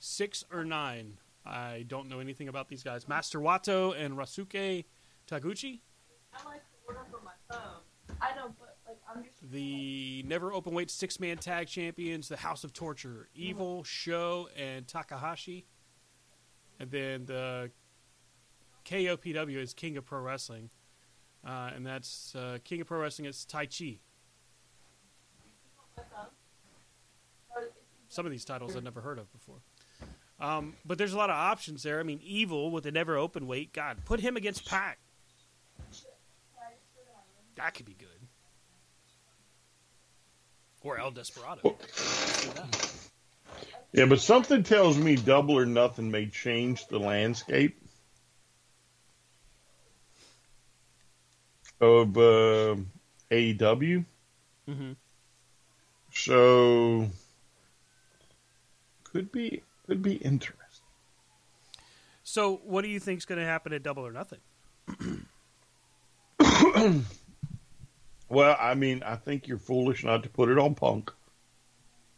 six 0.00 0.44
or 0.52 0.64
nine. 0.64 1.18
I 1.46 1.84
don't 1.86 2.08
know 2.08 2.18
anything 2.18 2.48
about 2.48 2.68
these 2.68 2.82
guys. 2.82 3.08
Master 3.08 3.38
Wato 3.38 3.94
and 3.96 4.14
Ryusuke 4.16 4.84
Taguchi. 5.28 5.80
I 6.34 6.44
like 6.44 6.60
to 6.60 6.76
order 6.86 7.00
from 7.10 7.20
my 7.24 7.30
phone. 7.48 8.16
I 8.20 8.34
know, 8.34 8.52
but 8.58 8.76
like 8.86 8.98
I'm 9.08 9.22
just 9.22 9.50
the 9.50 10.24
never 10.26 10.52
open 10.52 10.74
weight 10.74 10.90
six 10.90 11.20
man 11.20 11.38
tag 11.38 11.68
champions, 11.68 12.28
the 12.28 12.36
House 12.36 12.64
of 12.64 12.72
Torture, 12.72 13.28
Evil, 13.34 13.84
Sho, 13.84 14.48
and 14.56 14.86
Takahashi, 14.88 15.66
and 16.80 16.90
then 16.90 17.26
the 17.26 17.70
KOPW 18.84 19.56
is 19.56 19.72
King 19.72 19.96
of 19.96 20.04
Pro 20.04 20.20
Wrestling 20.20 20.70
uh, 21.46 21.70
and 21.74 21.86
that's 21.86 22.34
uh, 22.34 22.58
King 22.64 22.80
of 22.80 22.86
Pro 22.86 23.00
Wrestling 23.00 23.26
It's 23.26 23.44
Taichi. 23.44 23.98
Some 28.08 28.26
of 28.26 28.32
these 28.32 28.44
titles 28.44 28.76
I've 28.76 28.82
never 28.82 29.00
heard 29.00 29.18
of 29.18 29.32
before. 29.32 29.58
Um, 30.40 30.74
but 30.84 30.98
there's 30.98 31.12
a 31.12 31.18
lot 31.18 31.30
of 31.30 31.36
options 31.36 31.82
there. 31.82 32.00
I 32.00 32.02
mean, 32.02 32.20
Evil 32.24 32.70
with 32.70 32.86
a 32.86 32.90
never 32.90 33.16
open 33.16 33.46
weight. 33.46 33.72
God, 33.72 33.98
put 34.04 34.20
him 34.20 34.36
against 34.36 34.66
Pac. 34.68 34.98
That 37.56 37.74
could 37.74 37.86
be 37.86 37.94
good. 37.98 38.08
Or 40.82 40.98
El 40.98 41.10
Desperado. 41.10 41.76
Yeah, 43.92 44.06
but 44.06 44.20
something 44.20 44.62
tells 44.62 44.96
me 44.96 45.16
Double 45.16 45.58
or 45.58 45.66
Nothing 45.66 46.10
may 46.10 46.26
change 46.26 46.86
the 46.86 46.98
landscape. 46.98 47.76
Of 51.80 52.16
uh, 52.16 52.76
AEW. 53.30 54.04
Mm-hmm. 54.68 54.92
So 56.12 57.08
could 59.04 59.32
be 59.32 59.62
could 59.86 60.02
be 60.02 60.14
interesting. 60.14 60.56
So, 62.22 62.60
what 62.64 62.82
do 62.82 62.88
you 62.88 63.00
think 63.00 63.18
is 63.18 63.24
going 63.24 63.40
to 63.40 63.44
happen 63.44 63.72
at 63.72 63.82
Double 63.82 64.06
or 64.06 64.12
Nothing? 64.12 64.38
well, 68.28 68.56
I 68.60 68.74
mean, 68.74 69.02
I 69.02 69.16
think 69.16 69.48
you're 69.48 69.58
foolish 69.58 70.04
not 70.04 70.22
to 70.22 70.28
put 70.28 70.48
it 70.48 70.56
on 70.56 70.76
Punk, 70.76 71.10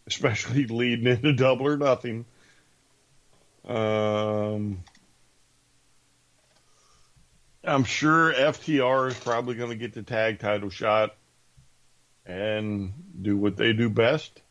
especially 0.07 0.67
leading 0.69 1.07
into 1.07 1.33
Double 1.33 1.67
or 1.67 1.79
Nothing. 1.79 2.27
Um, 3.67 4.85
I'm 7.65 7.85
sure 7.85 8.33
FTR 8.33 9.09
is 9.09 9.19
probably 9.19 9.55
going 9.55 9.71
to 9.71 9.77
get 9.77 9.93
the 9.93 10.03
tag 10.03 10.41
title 10.41 10.71
shot 10.71 11.15
and 12.27 12.93
do 13.21 13.37
what 13.37 13.57
they 13.57 13.73
do 13.73 13.89
best. 13.89 14.43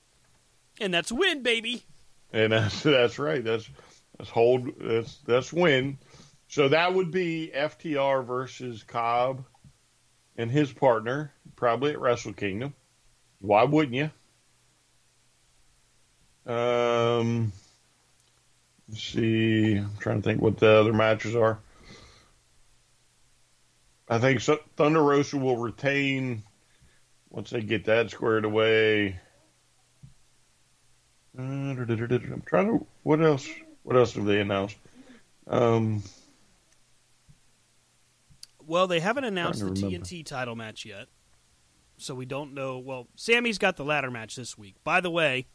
And 0.80 0.94
that's 0.94 1.12
win, 1.12 1.44
baby. 1.44 1.84
And 2.32 2.54
that's 2.54 2.84
that's 2.84 3.20
right. 3.20 3.44
That's 3.44 3.70
that's 4.18 4.30
hold 4.30 4.72
that's 4.80 5.18
that's 5.26 5.52
win. 5.52 5.98
So 6.48 6.70
that 6.70 6.94
would 6.94 7.12
be 7.12 7.52
FTR 7.56 8.26
versus 8.26 8.84
Cobb 8.84 9.46
and 10.38 10.50
his 10.50 10.72
partner, 10.72 11.34
probably 11.56 11.92
at 11.92 12.00
Wrestle 12.00 12.34
Kingdom. 12.34 12.74
Why 13.40 13.64
wouldn't 13.64 13.96
you? 13.96 14.12
Um, 16.52 17.52
let's 18.90 19.04
see. 19.04 19.76
I'm 19.76 19.98
trying 20.00 20.22
to 20.22 20.24
think 20.24 20.42
what 20.42 20.58
the 20.58 20.70
other 20.70 20.94
matches 20.94 21.36
are. 21.36 21.60
I 24.12 24.20
think 24.20 24.42
Thunder 24.76 25.02
Rosa 25.02 25.38
will 25.38 25.56
retain 25.56 26.44
once 27.30 27.52
they 27.52 27.62
get 27.62 27.86
that 27.86 28.12
squared 28.12 28.44
away. 28.44 29.22
Uh, 31.40 31.42
I'm 31.42 32.44
trying 32.46 32.68
to. 32.68 32.86
What 33.04 33.22
else? 33.22 33.48
What 33.84 33.96
else 33.96 34.14
have 34.16 34.26
they 34.26 34.42
announced? 34.42 34.76
Um, 35.48 36.04
well, 38.68 38.86
they 38.86 39.00
haven't 39.00 39.24
announced 39.24 39.62
the 39.62 39.72
TNT 39.72 40.26
title 40.26 40.58
match 40.58 40.84
yet, 40.84 41.08
so 41.96 42.14
we 42.14 42.26
don't 42.26 42.54
know. 42.54 42.80
Well, 42.80 43.08
Sammy's 43.16 43.58
got 43.58 43.78
the 43.78 43.86
ladder 43.86 44.12
match 44.12 44.36
this 44.36 44.58
week. 44.58 44.76
By 44.84 45.00
the 45.00 45.10
way, 45.10 45.48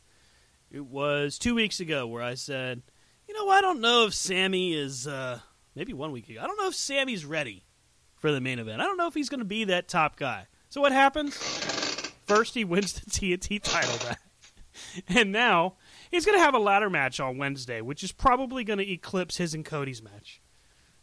it 0.71 0.87
was 0.87 1.39
two 1.39 1.55
weeks 1.55 1.79
ago 1.79 2.07
where 2.07 2.23
I 2.23 2.37
said, 2.37 2.81
you 3.29 3.35
know, 3.35 3.51
I 3.51 3.61
don't 3.61 3.83
know 3.83 4.07
if 4.07 4.15
Sammy 4.15 4.73
is. 4.73 5.07
Uh, 5.07 5.41
maybe 5.75 5.93
one 5.93 6.11
week 6.11 6.31
ago. 6.31 6.41
I 6.43 6.47
don't 6.47 6.59
know 6.59 6.69
if 6.69 6.75
Sammy's 6.75 7.27
ready 7.27 7.66
for 8.27 8.33
the 8.33 8.41
main 8.41 8.59
event. 8.59 8.81
I 8.81 8.85
don't 8.85 8.97
know 8.97 9.07
if 9.07 9.14
he's 9.14 9.29
going 9.29 9.39
to 9.39 9.45
be 9.47 9.62
that 9.64 9.87
top 9.87 10.16
guy. 10.16 10.49
So 10.68 10.81
what 10.81 10.91
happens? 10.91 11.37
First, 12.27 12.55
he 12.55 12.64
wins 12.64 12.93
the 12.95 13.09
TNT 13.11 13.62
title 13.62 13.97
back, 14.05 14.18
and 15.07 15.31
now 15.31 15.74
he's 16.11 16.27
going 16.27 16.37
to 16.37 16.43
have 16.43 16.55
a 16.55 16.59
ladder 16.59 16.91
match 16.91 17.20
on 17.20 17.39
Wednesday, 17.39 17.81
which 17.81 18.03
is 18.03 18.11
probably 18.11 18.64
going 18.64 18.81
to 18.81 18.91
eclipse 18.93 19.37
his 19.37 19.55
and 19.55 19.64
Cody's 19.64 20.03
match. 20.03 20.41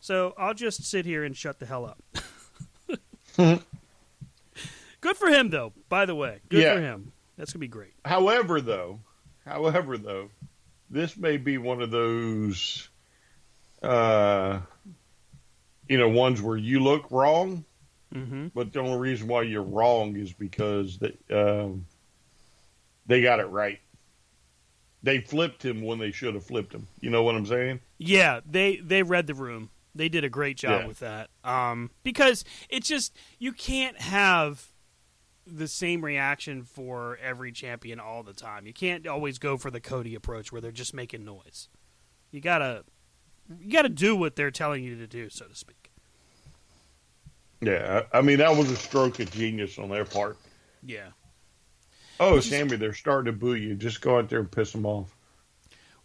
So 0.01 0.33
I'll 0.37 0.53
just 0.53 0.83
sit 0.83 1.05
here 1.05 1.23
and 1.23 1.33
shut 1.37 1.59
the 1.59 1.65
hell 1.65 1.85
up. 1.85 2.03
Good 4.99 5.17
for 5.17 5.29
him, 5.29 5.49
though. 5.49 5.71
By 5.87 6.05
the 6.05 6.15
way, 6.15 6.39
good 6.49 6.61
Yeah. 6.61 6.75
for 6.75 6.81
him. 6.81 7.13
That's 7.37 7.51
gonna 7.53 7.59
be 7.61 7.67
great. 7.67 7.93
However, 8.05 8.59
though, 8.61 8.99
however, 9.45 9.97
though, 9.97 10.29
this 10.89 11.17
may 11.17 11.37
be 11.37 11.57
one 11.57 11.81
of 11.81 11.89
those, 11.91 12.89
uh, 13.81 14.59
you 15.89 15.97
know, 15.97 16.09
ones 16.09 16.41
where 16.41 16.57
you 16.57 16.79
look 16.79 17.09
wrong, 17.11 17.65
Mm-hmm. 18.13 18.49
but 18.53 18.71
the 18.71 18.79
only 18.79 18.99
reason 18.99 19.27
why 19.27 19.41
you're 19.41 19.63
wrong 19.63 20.15
is 20.15 20.31
because 20.33 20.99
they, 20.99 21.17
um, 21.35 21.87
they 23.07 23.23
got 23.23 23.39
it 23.39 23.45
right. 23.47 23.79
They 25.01 25.19
flipped 25.19 25.65
him 25.65 25.81
when 25.81 25.97
they 25.97 26.11
should 26.11 26.35
have 26.35 26.45
flipped 26.45 26.73
him. 26.73 26.87
You 27.01 27.09
know 27.09 27.23
what 27.23 27.33
I'm 27.35 27.45
saying? 27.47 27.79
Yeah, 27.97 28.41
they 28.45 28.75
they 28.77 29.01
read 29.01 29.25
the 29.25 29.33
room. 29.33 29.71
They 29.95 30.09
did 30.09 30.23
a 30.23 30.29
great 30.29 30.57
job 30.57 30.81
Yeah. 30.81 30.87
with 30.87 30.99
that. 30.99 31.29
Um, 31.43 31.89
because 32.03 32.45
it's 32.69 32.87
just 32.87 33.15
you 33.39 33.51
can't 33.51 33.99
have 33.99 34.71
the 35.45 35.67
same 35.67 36.05
reaction 36.05 36.63
for 36.63 37.17
every 37.21 37.51
champion 37.51 37.99
all 37.99 38.21
the 38.23 38.33
time. 38.33 38.65
You 38.67 38.73
can't 38.73 39.05
always 39.07 39.39
go 39.39 39.57
for 39.57 39.71
the 39.71 39.81
Cody 39.81 40.13
approach 40.15 40.51
where 40.51 40.61
they're 40.61 40.71
just 40.71 40.93
making 40.93 41.25
noise. 41.25 41.67
You 42.31 42.41
gotta 42.41 42.83
you 43.59 43.71
gotta 43.71 43.89
do 43.89 44.15
what 44.15 44.35
they're 44.35 44.51
telling 44.51 44.83
you 44.83 44.97
to 44.97 45.07
do, 45.07 45.29
so 45.29 45.45
to 45.45 45.55
speak. 45.55 45.91
Yeah. 47.61 48.03
I 48.13 48.19
I 48.19 48.21
mean, 48.21 48.37
that 48.39 48.55
was 48.55 48.69
a 48.71 48.75
stroke 48.75 49.19
of 49.19 49.31
genius 49.31 49.77
on 49.79 49.89
their 49.89 50.05
part. 50.05 50.37
Yeah. 50.85 51.09
Oh, 52.19 52.39
Sammy, 52.39 52.77
they're 52.77 52.93
starting 52.93 53.31
to 53.31 53.37
boo 53.37 53.55
you. 53.55 53.75
Just 53.75 54.01
go 54.01 54.17
out 54.17 54.29
there 54.29 54.39
and 54.39 54.51
piss 54.51 54.71
them 54.71 54.85
off. 54.85 55.15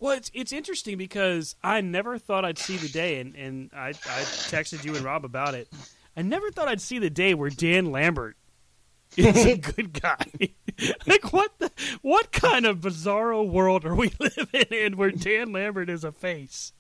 Well, 0.00 0.16
it's 0.16 0.30
it's 0.32 0.52
interesting 0.52 0.96
because 0.96 1.56
I 1.62 1.80
never 1.80 2.18
thought 2.18 2.44
I'd 2.44 2.58
see 2.58 2.76
the 2.76 2.88
day, 2.88 3.20
and, 3.20 3.34
and 3.34 3.70
I 3.74 3.88
I 3.88 3.92
texted 3.92 4.84
you 4.84 4.94
and 4.94 5.04
Rob 5.04 5.24
about 5.24 5.54
it. 5.54 5.68
I 6.16 6.22
never 6.22 6.50
thought 6.50 6.68
I'd 6.68 6.80
see 6.80 6.98
the 6.98 7.10
day 7.10 7.34
where 7.34 7.50
Dan 7.50 7.92
Lambert 7.92 8.36
is 9.16 9.44
a 9.44 9.56
good 9.56 10.00
guy. 10.00 10.24
like 11.06 11.32
what 11.32 11.58
the 11.58 11.70
what 12.02 12.30
kind 12.30 12.64
of 12.64 12.78
bizarro 12.78 13.48
world 13.48 13.84
are 13.84 13.94
we 13.94 14.12
living 14.20 14.66
in 14.70 14.96
where 14.96 15.10
Dan 15.10 15.52
Lambert 15.52 15.90
is 15.90 16.04
a 16.04 16.12
face? 16.12 16.72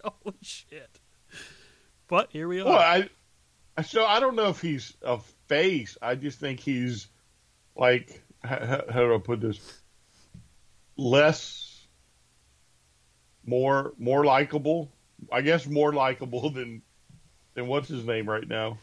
Holy 0.22 0.36
shit! 0.42 1.00
But 2.08 2.28
here 2.32 2.48
we 2.48 2.60
are. 2.60 2.64
Well, 2.66 2.78
I, 2.78 3.08
I- 3.76 3.82
so 3.82 4.04
I 4.04 4.20
don't 4.20 4.36
know 4.36 4.48
if 4.48 4.60
he's 4.60 4.94
a 5.02 5.18
face. 5.48 5.96
I 6.02 6.14
just 6.14 6.38
think 6.38 6.60
he's 6.60 7.08
like 7.76 8.22
how, 8.44 8.82
how 8.90 9.00
do 9.00 9.14
I 9.14 9.18
put 9.18 9.40
this? 9.40 9.58
Less, 10.96 11.86
more, 13.44 13.94
more 13.98 14.24
likable. 14.24 14.90
I 15.32 15.40
guess 15.40 15.66
more 15.66 15.92
likable 15.92 16.50
than 16.54 16.82
than 17.54 17.66
what's 17.66 17.88
his 17.88 18.04
name 18.04 18.28
right 18.28 18.46
now. 18.46 18.78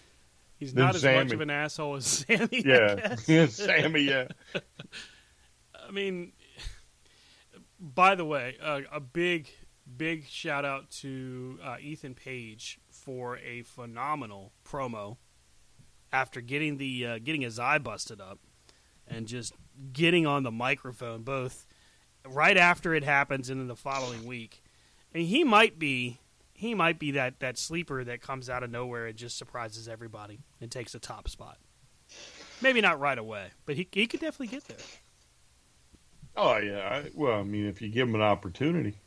He's 0.60 0.74
not 0.74 0.96
as 0.96 1.04
much 1.04 1.14
Sammy. 1.14 1.34
of 1.34 1.42
an 1.42 1.50
asshole 1.52 1.96
as 1.98 2.06
Sammy. 2.28 2.48
I 2.52 2.62
Yeah, 2.66 2.96
guess. 2.96 3.30
yeah, 3.30 3.46
Sammy. 3.46 4.02
Yeah, 4.02 4.28
I 5.88 5.92
mean, 5.92 6.32
by 7.80 8.16
the 8.16 8.26
way, 8.26 8.58
uh, 8.62 8.82
a 8.92 9.00
big, 9.00 9.48
big 9.96 10.28
shout 10.28 10.66
out 10.66 10.90
to 10.90 11.60
uh, 11.64 11.78
Ethan 11.80 12.16
Page 12.16 12.80
for 12.90 13.38
a 13.38 13.62
phenomenal 13.64 14.52
promo 14.68 15.18
after 16.12 16.42
getting 16.42 16.78
the 16.78 17.06
uh, 17.06 17.20
getting 17.20 17.42
his 17.42 17.60
eye 17.60 17.78
busted 17.78 18.20
up 18.20 18.40
and 19.08 19.28
just 19.28 19.54
getting 19.94 20.26
on 20.26 20.44
the 20.44 20.52
microphone 20.52 21.24
both 21.24 21.66
right 22.26 22.58
after 22.58 22.94
it 22.94 23.04
happens 23.04 23.50
and 23.50 23.60
then 23.60 23.68
the 23.68 23.76
following 23.76 24.26
week. 24.26 24.62
And 25.14 25.24
he 25.24 25.44
might 25.44 25.80
be 25.80 26.20
he 26.54 26.74
might 26.74 26.98
be 26.98 27.12
that, 27.12 27.40
that 27.40 27.58
sleeper 27.58 28.04
that 28.04 28.20
comes 28.20 28.50
out 28.50 28.64
of 28.64 28.72
nowhere 28.72 29.06
and 29.06 29.16
just 29.16 29.38
surprises 29.38 29.88
everybody 29.88 30.40
and 30.60 30.72
takes 30.72 30.96
a 30.96 31.00
top 31.00 31.30
spot. 31.30 31.58
Maybe 32.62 32.82
not 32.82 33.00
right 33.00 33.18
away, 33.18 33.50
but 33.66 33.76
he 33.76 33.88
he 33.92 34.08
could 34.08 34.20
definitely 34.20 34.48
get 34.48 34.68
there. 34.68 34.78
oh 36.36 36.58
yeah. 36.58 37.04
Well, 37.14 37.40
I 37.40 37.44
mean, 37.44 37.68
if 37.68 37.82
you 37.82 37.90
give 37.90 38.08
him 38.08 38.16
an 38.16 38.22
opportunity, 38.22 38.98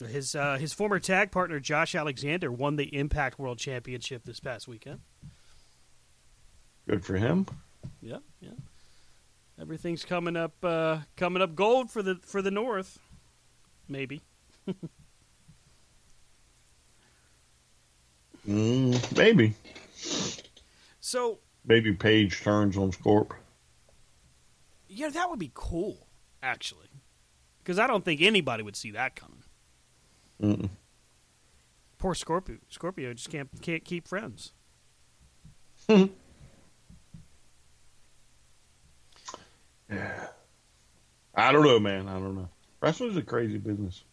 His 0.00 0.34
uh, 0.34 0.56
his 0.58 0.72
former 0.72 0.98
tag 0.98 1.30
partner 1.30 1.60
Josh 1.60 1.94
Alexander 1.94 2.50
won 2.50 2.76
the 2.76 2.94
Impact 2.96 3.38
World 3.38 3.58
Championship 3.58 4.24
this 4.24 4.40
past 4.40 4.66
weekend. 4.66 5.00
good 6.88 7.04
for 7.04 7.16
him. 7.16 7.46
Yeah, 8.00 8.18
yeah. 8.40 8.50
Everything's 9.60 10.04
coming 10.04 10.36
up 10.36 10.54
uh, 10.64 10.98
coming 11.16 11.40
up 11.42 11.54
gold 11.54 11.90
for 11.90 12.02
the 12.02 12.16
for 12.24 12.42
the 12.42 12.50
North. 12.50 12.98
Maybe. 13.88 14.22
Mm, 18.48 19.16
maybe, 19.16 19.54
So 21.00 21.38
maybe 21.64 21.92
Page 21.92 22.40
turns 22.40 22.76
on 22.76 22.90
Scorp. 22.90 23.30
yeah, 24.88 25.10
that 25.10 25.30
would 25.30 25.38
be 25.38 25.52
cool, 25.54 26.08
actually, 26.42 26.88
because 27.58 27.78
I 27.78 27.86
don't 27.86 28.04
think 28.04 28.20
anybody 28.20 28.64
would 28.64 28.74
see 28.74 28.90
that 28.92 29.14
coming. 29.14 29.41
Mm-mm. 30.40 30.70
Poor 31.98 32.14
Scorpio. 32.14 32.58
Scorpio 32.68 33.14
just 33.14 33.30
can't 33.30 33.48
can't 33.60 33.84
keep 33.84 34.06
friends. 34.08 34.52
yeah. 35.88 36.08
I 41.34 41.52
don't 41.52 41.64
know, 41.64 41.78
man. 41.78 42.08
I 42.08 42.14
don't 42.14 42.34
know. 42.34 42.48
Wrestling's 42.80 43.16
a 43.16 43.22
crazy 43.22 43.58
business. 43.58 44.04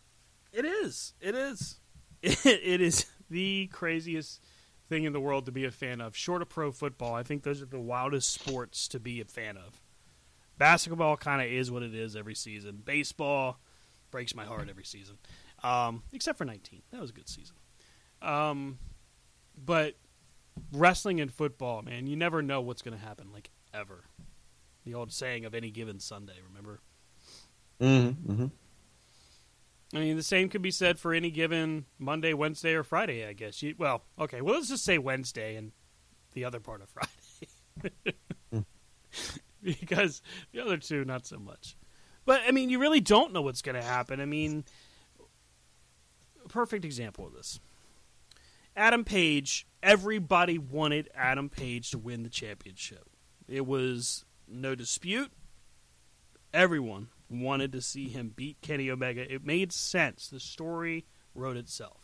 It 0.53 0.65
is. 0.65 1.13
It 1.19 1.35
is. 1.35 1.79
It 2.21 2.81
is 2.81 3.05
the 3.29 3.67
craziest 3.67 4.41
thing 4.89 5.05
in 5.05 5.13
the 5.13 5.19
world 5.19 5.45
to 5.45 5.51
be 5.51 5.63
a 5.65 5.71
fan 5.71 6.01
of. 6.01 6.15
Short 6.17 6.41
of 6.41 6.49
pro 6.49 6.71
football, 6.71 7.13
I 7.13 7.23
think 7.23 7.43
those 7.43 7.61
are 7.61 7.65
the 7.65 7.79
wildest 7.79 8.33
sports 8.33 8.87
to 8.89 8.99
be 8.99 9.21
a 9.21 9.25
fan 9.25 9.55
of. 9.55 9.81
Basketball 10.57 11.15
kind 11.15 11.41
of 11.41 11.47
is 11.47 11.71
what 11.71 11.83
it 11.83 11.95
is 11.95 12.15
every 12.15 12.35
season. 12.35 12.81
Baseball 12.83 13.59
breaks 14.11 14.35
my 14.35 14.43
heart 14.43 14.67
every 14.69 14.83
season, 14.83 15.17
um, 15.63 16.03
except 16.11 16.37
for 16.37 16.45
19. 16.45 16.81
That 16.91 17.01
was 17.01 17.09
a 17.09 17.13
good 17.13 17.29
season. 17.29 17.55
Um, 18.21 18.79
but 19.57 19.95
wrestling 20.71 21.21
and 21.21 21.31
football, 21.31 21.81
man, 21.81 22.07
you 22.07 22.15
never 22.15 22.41
know 22.41 22.61
what's 22.61 22.81
going 22.81 22.97
to 22.97 23.03
happen, 23.03 23.31
like 23.33 23.49
ever. 23.73 24.05
The 24.85 24.93
old 24.93 25.11
saying 25.11 25.45
of 25.45 25.53
any 25.53 25.71
given 25.71 25.99
Sunday, 25.99 26.35
remember? 26.47 26.79
Mm-hmm. 27.79 28.31
mm-hmm. 28.31 28.45
I 29.91 29.97
mean, 29.97 30.17
the 30.17 30.23
same 30.23 30.49
could 30.49 30.61
be 30.61 30.69
said 30.69 30.99
for 30.99 31.15
any 31.15 31.31
given 31.31 31.85
Monday, 31.97 32.33
Wednesday, 32.33 32.73
or 32.73 32.83
Friday. 32.83 33.25
I 33.25 33.33
guess. 33.33 33.63
You, 33.63 33.73
well, 33.77 34.03
okay. 34.19 34.41
Well, 34.41 34.53
let's 34.55 34.69
just 34.69 34.85
say 34.85 34.99
Wednesday 34.99 35.55
and 35.55 35.71
the 36.33 36.45
other 36.45 36.59
part 36.59 36.83
of 36.83 36.89
Friday, 38.51 38.69
because 39.63 40.21
the 40.51 40.59
other 40.59 40.77
two 40.77 41.05
not 41.05 41.25
so 41.25 41.39
much. 41.39 41.75
But 42.23 42.41
I 42.47 42.51
mean, 42.51 42.69
you 42.69 42.77
really 42.77 42.99
don't 42.99 43.33
know 43.33 43.41
what's 43.41 43.63
going 43.63 43.75
to 43.75 43.81
happen. 43.81 44.21
I 44.21 44.25
mean, 44.25 44.63
perfect 46.49 46.83
example 46.83 47.25
of 47.27 47.33
this: 47.33 47.59
Adam 48.75 49.03
Page. 49.05 49.65
Everybody 49.81 50.57
wanted 50.57 51.09
Adam 51.15 51.47
Page 51.47 51.91
to 51.91 51.97
win 51.97 52.23
the 52.23 52.29
championship. 52.29 53.09
It 53.47 53.65
was 53.65 54.25
no 54.45 54.75
dispute. 54.75 55.31
Everyone 56.53 57.07
wanted 57.29 57.71
to 57.71 57.81
see 57.81 58.09
him 58.09 58.33
beat 58.35 58.59
Kenny 58.61 58.89
Omega. 58.89 59.31
It 59.33 59.45
made 59.45 59.71
sense. 59.71 60.27
The 60.27 60.39
story 60.39 61.05
wrote 61.33 61.55
itself. 61.55 62.01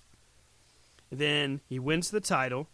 Then 1.11 1.61
he 1.67 1.79
wins 1.79 2.11
the 2.11 2.21
title. 2.21 2.69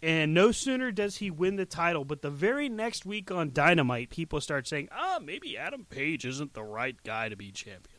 And 0.00 0.32
no 0.32 0.52
sooner 0.52 0.92
does 0.92 1.16
he 1.16 1.28
win 1.28 1.56
the 1.56 1.66
title, 1.66 2.04
but 2.04 2.22
the 2.22 2.30
very 2.30 2.68
next 2.68 3.04
week 3.04 3.32
on 3.32 3.52
Dynamite, 3.52 4.10
people 4.10 4.40
start 4.40 4.68
saying, 4.68 4.88
ah, 4.92 5.18
maybe 5.20 5.58
Adam 5.58 5.84
Page 5.84 6.24
isn't 6.24 6.54
the 6.54 6.62
right 6.62 6.96
guy 7.02 7.28
to 7.28 7.34
be 7.34 7.50
champion. 7.50 7.98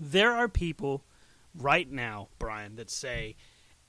There 0.00 0.32
are 0.32 0.48
people 0.48 1.04
right 1.54 1.90
now, 1.90 2.28
Brian, 2.38 2.76
that 2.76 2.90
say 2.90 3.36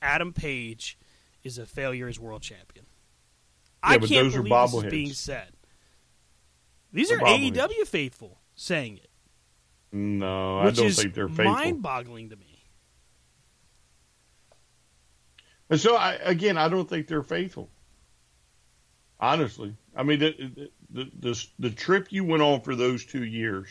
Adam 0.02 0.34
Page 0.34 0.98
is 1.44 1.58
a 1.58 1.66
failure 1.66 2.08
as 2.08 2.20
world 2.20 2.42
champion. 2.42 2.86
I 3.82 3.98
but 3.98 4.10
can't 4.10 4.26
those 4.26 4.36
are 4.36 4.44
believe 4.44 4.72
this 4.72 4.84
is 4.84 4.92
being 4.92 5.14
said. 5.14 5.50
These 6.92 7.10
They're 7.10 7.20
are 7.20 7.22
bobbleheads. 7.22 7.54
AEW 7.56 7.88
faithful 7.88 8.42
saying 8.56 8.98
it, 8.98 9.10
No, 9.92 10.60
I 10.60 10.72
don't 10.72 10.92
think 10.92 11.14
they're 11.14 11.28
faithful. 11.30 11.46
mind-boggling 11.46 12.30
to 12.32 12.36
me. 12.36 12.46
And 15.70 15.80
so, 15.80 15.96
I, 15.96 16.14
again, 16.24 16.58
I 16.58 16.68
don't 16.68 16.90
think 16.90 17.08
they're 17.08 17.22
faithful. 17.24 17.70
Honestly, 19.20 19.76
I 19.96 20.04
mean, 20.04 20.20
the 20.20 20.70
the, 20.90 21.12
the 21.20 21.46
the 21.60 21.70
trip 21.70 22.08
you 22.10 22.24
went 22.24 22.42
on 22.42 22.62
for 22.62 22.76
those 22.76 23.06
two 23.06 23.24
years, 23.26 23.68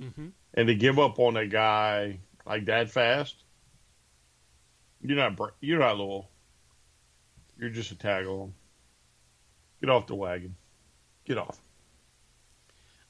Mm-hmm. 0.00 0.28
and 0.54 0.68
to 0.68 0.74
give 0.76 0.98
up 0.98 1.18
on 1.18 1.36
a 1.36 1.46
guy 1.46 2.20
like 2.48 2.64
that 2.64 2.90
fast, 2.90 3.44
you're 5.02 5.16
not 5.16 5.38
you're 5.60 5.78
not 5.78 5.98
loyal. 5.98 6.30
You're 7.58 7.70
just 7.70 7.92
a 7.92 7.98
tag 7.98 8.26
along. 8.26 8.54
Get 9.80 9.90
off 9.90 10.06
the 10.06 10.14
wagon. 10.14 10.56
Get 11.24 11.38
off. 11.38 11.60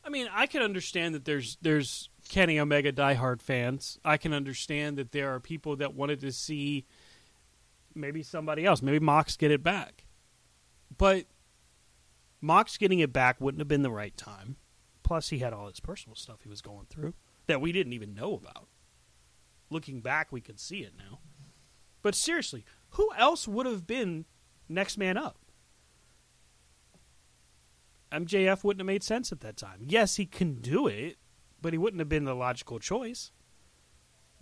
I 0.04 0.10
mean, 0.10 0.28
I 0.32 0.46
can 0.46 0.62
understand 0.62 1.14
that 1.14 1.24
there's 1.24 1.56
there's 1.62 2.10
Kenny 2.28 2.58
Omega 2.58 2.92
diehard 2.92 3.40
fans. 3.40 3.98
I 4.04 4.16
can 4.16 4.32
understand 4.34 4.98
that 4.98 5.12
there 5.12 5.34
are 5.34 5.40
people 5.40 5.76
that 5.76 5.94
wanted 5.94 6.20
to 6.20 6.32
see 6.32 6.86
maybe 7.94 8.22
somebody 8.22 8.64
else, 8.64 8.82
maybe 8.82 9.00
Mox 9.00 9.36
get 9.36 9.50
it 9.50 9.62
back. 9.62 10.04
But 10.96 11.26
Mox 12.40 12.76
getting 12.76 13.00
it 13.00 13.12
back 13.12 13.40
wouldn't 13.40 13.60
have 13.60 13.68
been 13.68 13.82
the 13.82 13.90
right 13.90 14.16
time. 14.16 14.56
Plus, 15.02 15.28
he 15.28 15.38
had 15.38 15.52
all 15.52 15.68
his 15.68 15.80
personal 15.80 16.16
stuff 16.16 16.40
he 16.42 16.48
was 16.48 16.60
going 16.60 16.86
through 16.90 17.14
that 17.46 17.60
we 17.60 17.72
didn't 17.72 17.92
even 17.92 18.14
know 18.14 18.34
about. 18.34 18.68
Looking 19.70 20.00
back, 20.00 20.32
we 20.32 20.40
can 20.40 20.56
see 20.56 20.78
it 20.78 20.92
now. 20.96 21.20
But 22.02 22.14
seriously, 22.14 22.64
who 22.90 23.10
else 23.16 23.46
would 23.46 23.66
have 23.66 23.86
been 23.86 24.24
next 24.68 24.96
man 24.96 25.16
up? 25.16 25.38
MJF 28.10 28.64
wouldn't 28.64 28.80
have 28.80 28.86
made 28.86 29.02
sense 29.02 29.32
at 29.32 29.40
that 29.40 29.56
time. 29.56 29.80
Yes, 29.86 30.16
he 30.16 30.24
can 30.24 30.54
do 30.60 30.86
it, 30.86 31.16
but 31.60 31.72
he 31.72 31.78
wouldn't 31.78 32.00
have 32.00 32.08
been 32.08 32.24
the 32.24 32.34
logical 32.34 32.78
choice. 32.78 33.32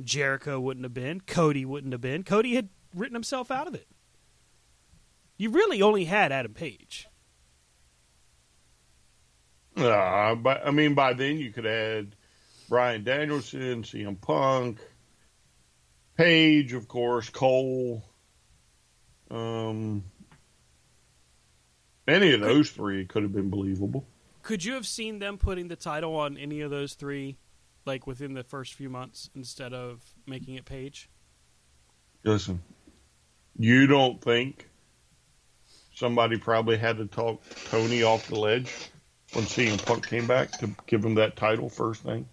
Jericho 0.02 0.60
wouldn't 0.60 0.84
have 0.84 0.94
been. 0.94 1.20
Cody 1.20 1.64
wouldn't 1.64 1.92
have 1.92 2.00
been. 2.00 2.22
Cody 2.22 2.54
had 2.54 2.68
written 2.94 3.14
himself 3.14 3.50
out 3.50 3.66
of 3.66 3.74
it. 3.74 3.88
You 5.36 5.50
really 5.50 5.82
only 5.82 6.04
had 6.04 6.32
Adam 6.32 6.54
Page. 6.54 7.08
Uh, 9.76 10.34
but 10.36 10.66
I 10.66 10.70
mean, 10.70 10.94
by 10.94 11.12
then 11.12 11.38
you 11.38 11.50
could 11.50 11.66
add 11.66 12.14
Bryan 12.68 13.04
Danielson, 13.04 13.82
CM 13.82 14.18
Punk, 14.20 14.78
Page, 16.16 16.72
of 16.72 16.88
course, 16.88 17.28
Cole. 17.28 18.02
Um, 19.30 20.04
any 22.08 22.32
of 22.32 22.40
those 22.40 22.70
three 22.70 23.04
could 23.04 23.22
have 23.22 23.32
been 23.32 23.50
believable. 23.50 24.06
Could 24.42 24.64
you 24.64 24.74
have 24.74 24.86
seen 24.86 25.18
them 25.18 25.38
putting 25.38 25.68
the 25.68 25.76
title 25.76 26.14
on 26.14 26.38
any 26.38 26.60
of 26.60 26.70
those 26.70 26.94
three, 26.94 27.36
like 27.84 28.06
within 28.06 28.34
the 28.34 28.44
first 28.44 28.74
few 28.74 28.88
months, 28.88 29.28
instead 29.34 29.74
of 29.74 30.02
making 30.26 30.54
it 30.54 30.64
Page? 30.64 31.10
Listen, 32.22 32.62
you 33.58 33.86
don't 33.86 34.20
think 34.22 34.68
somebody 35.94 36.38
probably 36.38 36.76
had 36.76 36.98
to 36.98 37.06
talk 37.06 37.42
Tony 37.70 38.02
off 38.02 38.28
the 38.28 38.38
ledge 38.38 38.72
when 39.32 39.44
CM 39.44 39.84
Punk 39.84 40.06
came 40.06 40.26
back 40.26 40.52
to 40.58 40.70
give 40.86 41.04
him 41.04 41.16
that 41.16 41.36
title 41.36 41.68
first 41.68 42.02
thing? 42.02 42.28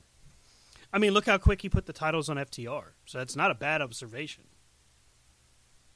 I 0.93 0.99
mean, 0.99 1.11
look 1.13 1.25
how 1.25 1.37
quick 1.39 1.61
he 1.63 1.69
put 1.69 1.87
the 1.87 1.93
titles 1.93 2.29
on 2.29 2.37
FTR. 2.37 2.83
So 3.05 3.17
that's 3.17 3.35
not 3.35 3.49
a 3.51 3.55
bad 3.55 3.81
observation. 3.81 4.43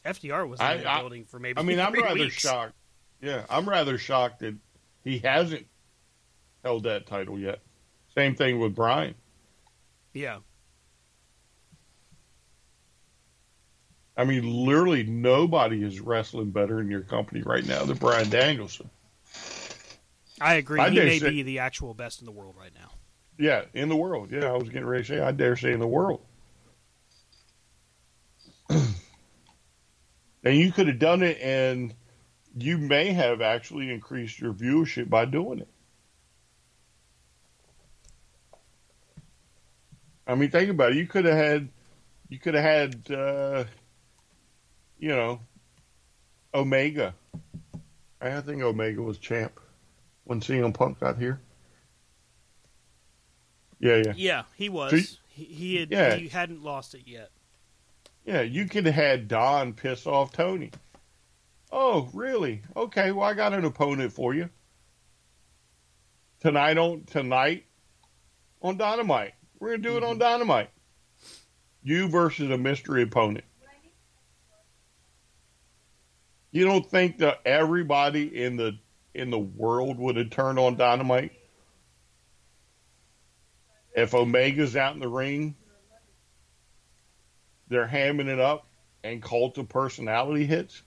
FTR 0.03 0.47
was 0.49 0.59
in 0.59 0.65
the 0.81 0.89
I- 0.91 0.99
building 0.99 1.23
for 1.25 1.39
maybe. 1.39 1.59
I 1.59 1.63
mean, 1.63 1.79
I'm 1.79 1.93
rather 1.93 2.15
weeks. 2.15 2.35
shocked. 2.39 2.73
Yeah, 3.21 3.43
I'm 3.49 3.67
rather 3.69 3.97
shocked 3.97 4.39
that 4.39 4.55
he 5.03 5.19
hasn't 5.19 5.67
held 6.63 6.83
that 6.83 7.05
title 7.07 7.37
yet. 7.39 7.59
Same 8.15 8.35
thing 8.35 8.59
with 8.59 8.75
Bryan. 8.75 9.13
Yeah, 10.13 10.39
I 14.15 14.23
mean, 14.25 14.65
literally 14.65 15.03
nobody 15.03 15.83
is 15.83 15.99
wrestling 15.99 16.49
better 16.49 16.79
in 16.81 16.89
your 16.89 17.01
company 17.01 17.43
right 17.43 17.65
now 17.65 17.85
than 17.85 17.97
Bryan 17.97 18.29
Danielson. 18.29 18.89
I 20.41 20.55
agree. 20.55 20.79
I 20.79 20.89
he 20.89 20.97
may 20.99 21.19
say- 21.19 21.29
be 21.29 21.43
the 21.43 21.59
actual 21.59 21.93
best 21.93 22.19
in 22.21 22.25
the 22.25 22.31
world 22.31 22.55
right 22.59 22.73
now. 22.73 22.91
Yeah, 23.37 23.65
in 23.73 23.89
the 23.89 23.95
world. 23.95 24.31
Yeah, 24.31 24.45
I 24.45 24.57
was 24.57 24.69
getting 24.69 24.87
ready 24.87 25.03
to 25.03 25.07
say, 25.07 25.19
I 25.19 25.31
dare 25.31 25.55
say 25.55 25.71
in 25.71 25.79
the 25.79 25.87
world. 25.87 26.21
and 28.69 28.87
you 30.43 30.71
could 30.71 30.87
have 30.87 30.99
done 30.99 31.21
it, 31.21 31.37
and 31.39 31.93
you 32.57 32.77
may 32.79 33.11
have 33.13 33.41
actually 33.41 33.91
increased 33.91 34.39
your 34.39 34.53
viewership 34.53 35.09
by 35.09 35.25
doing 35.25 35.59
it. 35.59 35.67
I 40.25 40.35
mean, 40.35 40.49
think 40.49 40.69
about 40.69 40.91
it. 40.91 40.97
You 40.97 41.05
could 41.07 41.25
have 41.25 41.37
had, 41.37 41.69
you 42.27 42.39
could 42.39 42.55
have 42.55 42.63
had, 42.63 43.11
uh, 43.11 43.63
you 44.97 45.09
know, 45.09 45.39
Omega. 46.53 47.13
I 48.19 48.41
think 48.41 48.61
Omega 48.63 49.01
was 49.01 49.19
champ 49.19 49.59
when 50.25 50.41
CM 50.41 50.73
Punk 50.73 50.99
got 50.99 51.17
here. 51.17 51.39
Yeah, 53.79 54.01
yeah. 54.05 54.13
Yeah, 54.15 54.43
he 54.55 54.69
was. 54.69 55.19
He, 55.29 55.43
he 55.43 55.75
had. 55.77 55.91
Yeah. 55.91 56.15
He 56.15 56.27
hadn't 56.29 56.63
lost 56.63 56.95
it 56.95 57.03
yet. 57.05 57.29
Yeah, 58.25 58.41
you 58.41 58.65
could 58.65 58.85
have 58.85 58.95
had 58.95 59.27
Don 59.27 59.73
piss 59.73 60.05
off 60.05 60.33
Tony. 60.33 60.71
Oh, 61.71 62.09
really? 62.13 62.61
Okay, 62.75 63.11
well 63.11 63.27
I 63.27 63.33
got 63.33 63.53
an 63.53 63.65
opponent 63.65 64.11
for 64.11 64.33
you. 64.33 64.49
Tonight 66.39 66.77
on 66.77 67.03
tonight 67.05 67.65
on 68.61 68.77
Dynamite. 68.77 69.33
We're 69.59 69.71
gonna 69.71 69.83
do 69.83 69.97
it 69.97 70.03
on 70.03 70.11
mm-hmm. 70.11 70.19
Dynamite. 70.19 70.69
You 71.83 72.09
versus 72.09 72.51
a 72.51 72.57
mystery 72.57 73.03
opponent. 73.03 73.45
You 76.51 76.65
don't 76.65 76.85
think 76.85 77.19
that 77.19 77.39
everybody 77.45 78.43
in 78.43 78.57
the 78.57 78.77
in 79.13 79.29
the 79.29 79.39
world 79.39 79.97
would 79.97 80.15
have 80.17 80.29
turned 80.29 80.59
on 80.59 80.75
Dynamite? 80.75 81.31
If 83.97 84.13
Omega's 84.13 84.77
out 84.77 84.93
in 84.93 85.01
the 85.01 85.09
ring 85.09 85.55
they're 87.67 87.87
hamming 87.87 88.27
it 88.27 88.39
up 88.39 88.67
and 89.03 89.21
cult 89.21 89.57
of 89.57 89.69
personality 89.69 90.45
hits. 90.45 90.83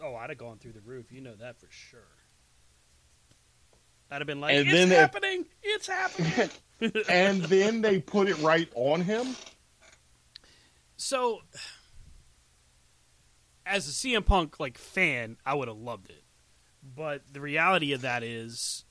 Oh, 0.00 0.14
I'd 0.14 0.30
have 0.30 0.38
gone 0.38 0.58
through 0.58 0.72
the 0.72 0.80
roof. 0.80 1.10
You 1.10 1.20
know 1.20 1.34
that 1.34 1.58
for 1.58 1.66
sure. 1.70 2.00
I'd 4.10 4.20
have 4.20 4.26
been 4.26 4.40
like, 4.40 4.54
And 4.54 4.68
"It's 4.68 4.72
then 4.72 4.88
happening! 4.90 5.46
It's 5.62 5.88
happening!" 5.88 6.50
and 7.08 7.42
then 7.42 7.80
they 7.80 8.00
put 8.00 8.28
it 8.28 8.38
right 8.38 8.70
on 8.74 9.00
him. 9.00 9.34
So, 10.96 11.40
as 13.64 13.88
a 13.88 13.90
CM 13.90 14.24
Punk 14.24 14.60
like 14.60 14.78
fan, 14.78 15.38
I 15.44 15.54
would 15.54 15.68
have 15.68 15.76
loved 15.76 16.10
it. 16.10 16.22
But 16.94 17.22
the 17.32 17.40
reality 17.40 17.92
of 17.92 18.02
that 18.02 18.22
is, 18.22 18.84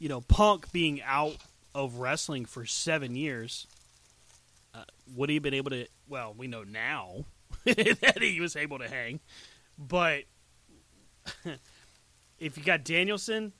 you 0.00 0.08
know, 0.08 0.20
Punk 0.22 0.72
being 0.72 1.00
out 1.02 1.36
of 1.76 1.98
wrestling 1.98 2.46
for 2.46 2.64
seven 2.64 3.14
years, 3.14 3.66
uh, 4.74 4.84
would 5.14 5.28
he 5.28 5.36
have 5.36 5.42
been 5.42 5.52
able 5.52 5.70
to? 5.70 5.86
Well, 6.08 6.34
we 6.36 6.46
know 6.46 6.64
now 6.64 7.26
that 7.64 8.18
he 8.18 8.40
was 8.40 8.56
able 8.56 8.78
to 8.78 8.88
hang, 8.88 9.20
but 9.78 10.22
if 12.38 12.56
you 12.56 12.64
got 12.64 12.82
Danielson, 12.82 13.52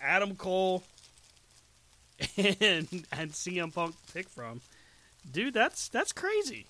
Adam 0.00 0.34
Cole, 0.34 0.82
and 2.36 2.88
and 3.12 3.30
CM 3.30 3.72
Punk 3.72 3.94
to 4.06 4.12
pick 4.12 4.28
from, 4.28 4.60
dude, 5.30 5.54
that's 5.54 5.88
that's 5.88 6.12
crazy. 6.12 6.66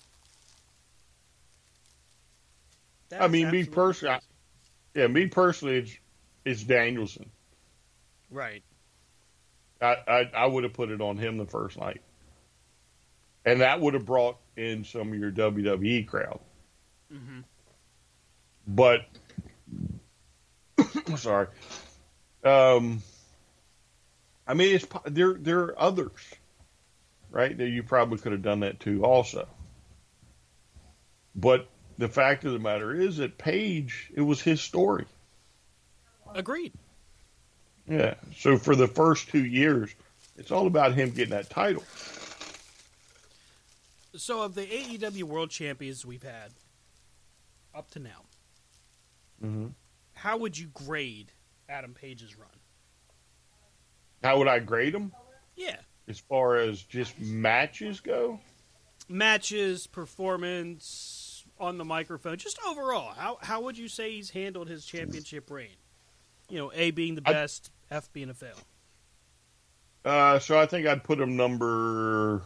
That 3.09 3.23
I 3.23 3.27
mean, 3.27 3.49
me 3.49 3.65
personally, 3.65 4.19
yeah, 4.93 5.07
me 5.07 5.25
personally, 5.25 5.77
it's 5.77 5.97
it's 6.45 6.63
Danielson. 6.63 7.31
right? 8.29 8.63
I 9.81 9.97
I, 10.07 10.31
I 10.35 10.45
would 10.45 10.63
have 10.63 10.73
put 10.73 10.91
it 10.91 11.01
on 11.01 11.17
him 11.17 11.37
the 11.37 11.45
first 11.45 11.79
night, 11.79 12.01
and 13.45 13.61
that 13.61 13.79
would 13.79 13.93
have 13.93 14.05
brought 14.05 14.37
in 14.55 14.83
some 14.83 15.11
of 15.13 15.19
your 15.19 15.31
WWE 15.31 16.07
crowd. 16.07 16.39
But 18.67 19.01
I'm 21.07 21.17
sorry, 21.17 21.47
um, 22.43 23.01
I 24.47 24.53
mean, 24.53 24.75
it's 24.75 24.87
there. 25.05 25.33
There 25.33 25.59
are 25.59 25.79
others, 25.79 26.11
right? 27.29 27.57
That 27.57 27.69
you 27.69 27.83
probably 27.83 28.17
could 28.19 28.31
have 28.31 28.41
done 28.41 28.61
that 28.61 28.79
too, 28.79 29.03
also. 29.03 29.47
But 31.35 31.67
the 31.97 32.09
fact 32.09 32.45
of 32.45 32.53
the 32.53 32.59
matter 32.59 32.93
is 32.93 33.17
that 33.17 33.37
Page, 33.37 34.11
it 34.13 34.21
was 34.21 34.41
his 34.41 34.61
story. 34.61 35.05
Agreed. 36.33 36.73
Yeah. 37.91 38.13
So 38.37 38.57
for 38.57 38.75
the 38.75 38.87
first 38.87 39.27
two 39.27 39.43
years, 39.45 39.93
it's 40.37 40.49
all 40.51 40.65
about 40.65 40.93
him 40.93 41.09
getting 41.11 41.31
that 41.31 41.49
title. 41.49 41.83
So, 44.15 44.41
of 44.41 44.55
the 44.55 44.65
AEW 44.65 45.23
World 45.23 45.49
Champions 45.51 46.05
we've 46.05 46.23
had 46.23 46.51
up 47.73 47.89
to 47.91 47.99
now, 47.99 48.23
Mm-hmm. 49.43 49.67
how 50.13 50.37
would 50.37 50.55
you 50.57 50.67
grade 50.67 51.31
Adam 51.67 51.93
Page's 51.95 52.37
run? 52.37 52.47
How 54.23 54.37
would 54.37 54.47
I 54.47 54.59
grade 54.59 54.93
him 54.93 55.11
Yeah, 55.55 55.77
as 56.07 56.19
far 56.19 56.57
as 56.57 56.81
just 56.83 57.19
matches 57.19 57.99
go? 57.99 58.39
matches, 59.09 59.87
performance 59.87 61.43
on 61.59 61.77
the 61.77 61.85
microphone, 61.85 62.37
just 62.37 62.59
overall. 62.67 63.13
How 63.15 63.37
how 63.41 63.61
would 63.61 63.77
you 63.77 63.87
say 63.87 64.11
he's 64.11 64.29
handled 64.29 64.67
his 64.69 64.85
championship 64.85 65.49
reign? 65.49 65.75
You 66.49 66.57
know, 66.59 66.71
A 66.75 66.91
being 66.91 67.15
the 67.15 67.23
I- 67.25 67.31
best, 67.33 67.71
F 67.91 68.11
being 68.13 68.29
a 68.29 68.33
fail. 68.33 68.55
Uh, 70.03 70.39
so 70.39 70.57
I 70.59 70.65
think 70.65 70.87
I'd 70.87 71.03
put 71.03 71.19
him 71.19 71.35
number 71.35 72.41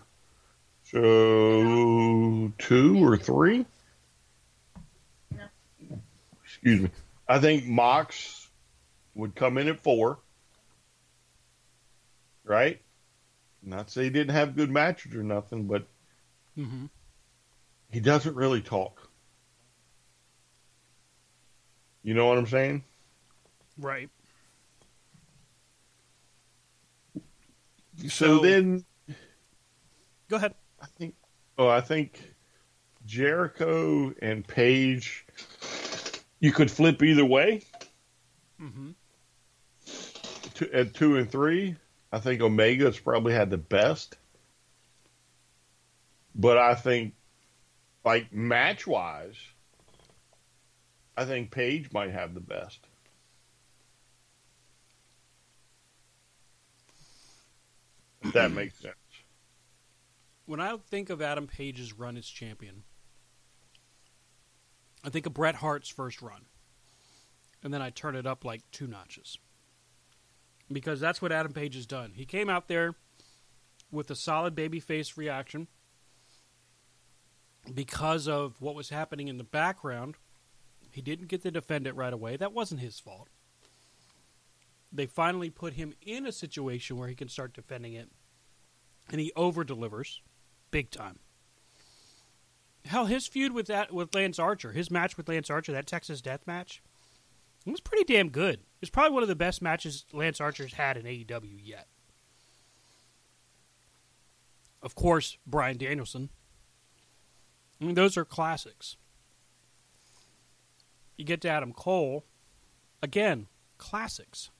so 0.83 2.51
two 2.57 3.05
or 3.05 3.15
three. 3.17 3.65
Excuse 6.43 6.81
me. 6.81 6.89
I 7.27 7.39
think 7.39 7.65
Mox 7.65 8.49
would 9.13 9.35
come 9.35 9.57
in 9.57 9.67
at 9.67 9.79
four. 9.79 10.19
right? 12.43 12.81
Not 13.63 13.89
say 13.89 14.03
he 14.03 14.09
didn't 14.09 14.35
have 14.35 14.55
good 14.55 14.69
matches 14.69 15.15
or 15.15 15.23
nothing, 15.23 15.65
but 15.67 15.87
Mm-hmm. 16.57 16.85
he 17.91 17.99
doesn't 17.99 18.35
really 18.35 18.61
talk. 18.61 19.09
You 22.03 22.13
know 22.13 22.27
what 22.27 22.37
I'm 22.37 22.47
saying? 22.47 22.83
Right. 23.77 24.09
So, 27.97 28.07
So- 28.07 28.39
then 28.39 28.85
Go 30.27 30.37
ahead. 30.37 30.55
I 30.81 30.87
think 30.97 31.15
oh 31.57 31.67
I 31.67 31.81
think 31.81 32.33
Jericho 33.05 34.13
and 34.21 34.47
Page 34.47 35.25
you 36.39 36.51
could 36.51 36.69
flip 36.69 37.01
either 37.03 37.25
way. 37.25 37.61
Mm-hmm. 38.61 38.91
Two, 40.53 40.69
at 40.71 40.93
two 40.93 41.17
and 41.17 41.29
three, 41.29 41.75
I 42.11 42.19
think 42.19 42.41
Omega's 42.41 42.99
probably 42.99 43.33
had 43.33 43.49
the 43.49 43.57
best. 43.57 44.17
But 46.33 46.57
I 46.57 46.75
think, 46.75 47.13
like 48.03 48.31
match 48.33 48.85
wise, 48.87 49.37
I 51.17 51.25
think 51.25 51.51
Page 51.51 51.91
might 51.91 52.11
have 52.11 52.33
the 52.33 52.41
best. 52.41 52.79
That 58.33 58.51
makes 58.51 58.79
sense. 58.79 58.95
When 60.45 60.59
I 60.59 60.77
think 60.89 61.09
of 61.09 61.21
Adam 61.21 61.47
Page's 61.47 61.93
run 61.93 62.17
as 62.17 62.27
champion, 62.27 62.83
I 65.03 65.09
think 65.09 65.25
of 65.25 65.33
Bret 65.33 65.55
Hart's 65.55 65.89
first 65.89 66.21
run. 66.21 66.45
And 67.63 67.73
then 67.73 67.81
I 67.81 67.89
turn 67.89 68.15
it 68.15 68.27
up 68.27 68.45
like 68.45 68.61
two 68.71 68.87
notches. 68.87 69.37
Because 70.71 70.99
that's 70.99 71.21
what 71.21 71.31
Adam 71.31 71.53
Page 71.53 71.75
has 71.75 71.85
done. 71.85 72.11
He 72.15 72.25
came 72.25 72.49
out 72.49 72.67
there 72.67 72.95
with 73.91 74.09
a 74.11 74.15
solid 74.15 74.55
babyface 74.55 75.17
reaction 75.17 75.67
because 77.73 78.27
of 78.27 78.61
what 78.61 78.75
was 78.75 78.89
happening 78.89 79.27
in 79.27 79.37
the 79.37 79.43
background. 79.43 80.15
He 80.91 81.01
didn't 81.01 81.27
get 81.27 81.43
to 81.43 81.51
defend 81.51 81.87
it 81.87 81.95
right 81.95 82.13
away. 82.13 82.37
That 82.37 82.53
wasn't 82.53 82.81
his 82.81 82.99
fault. 82.99 83.29
They 84.95 85.05
finally 85.05 85.49
put 85.49 85.73
him 85.73 85.93
in 86.01 86.25
a 86.25 86.31
situation 86.31 86.97
where 86.97 87.09
he 87.09 87.15
can 87.15 87.27
start 87.27 87.53
defending 87.53 87.93
it, 87.93 88.09
and 89.09 89.19
he 89.19 89.31
over 89.35 89.63
delivers 89.63 90.21
big 90.71 90.89
time. 90.89 91.19
Hell, 92.85 93.05
his 93.05 93.27
feud 93.27 93.51
with 93.51 93.67
that 93.67 93.91
with 93.91 94.15
Lance 94.15 94.39
Archer, 94.39 94.71
his 94.71 94.89
match 94.89 95.17
with 95.17 95.27
Lance 95.27 95.49
Archer, 95.49 95.73
that 95.73 95.87
Texas 95.87 96.21
Death 96.21 96.47
match, 96.47 96.81
it 97.65 97.71
was 97.71 97.81
pretty 97.81 98.05
damn 98.05 98.29
good. 98.29 98.61
It's 98.81 98.91
probably 98.91 99.13
one 99.13 99.23
of 99.23 99.29
the 99.29 99.35
best 99.35 99.61
matches 99.61 100.05
Lance 100.13 100.39
Archer's 100.39 100.73
had 100.73 100.95
in 100.95 101.05
AEW 101.05 101.59
yet. 101.61 101.87
Of 104.81 104.95
course, 104.95 105.37
Bryan 105.45 105.77
Danielson. 105.77 106.29
I 107.81 107.85
mean, 107.85 107.95
those 107.95 108.15
are 108.15 108.23
classics. 108.23 108.95
You 111.17 111.25
get 111.25 111.41
to 111.41 111.49
Adam 111.49 111.73
Cole, 111.73 112.23
again, 113.01 113.47
classics. 113.77 114.51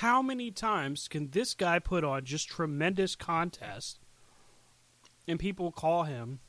How 0.00 0.20
many 0.20 0.50
times 0.50 1.08
can 1.08 1.30
this 1.30 1.54
guy 1.54 1.78
put 1.78 2.04
on 2.04 2.26
just 2.26 2.48
tremendous 2.48 3.16
contests 3.16 3.98
and 5.26 5.40
people 5.40 5.72
call 5.72 6.02
him 6.02 6.40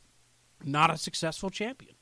not 0.65 0.93
a 0.93 0.97
successful 0.97 1.49
champion? 1.49 1.95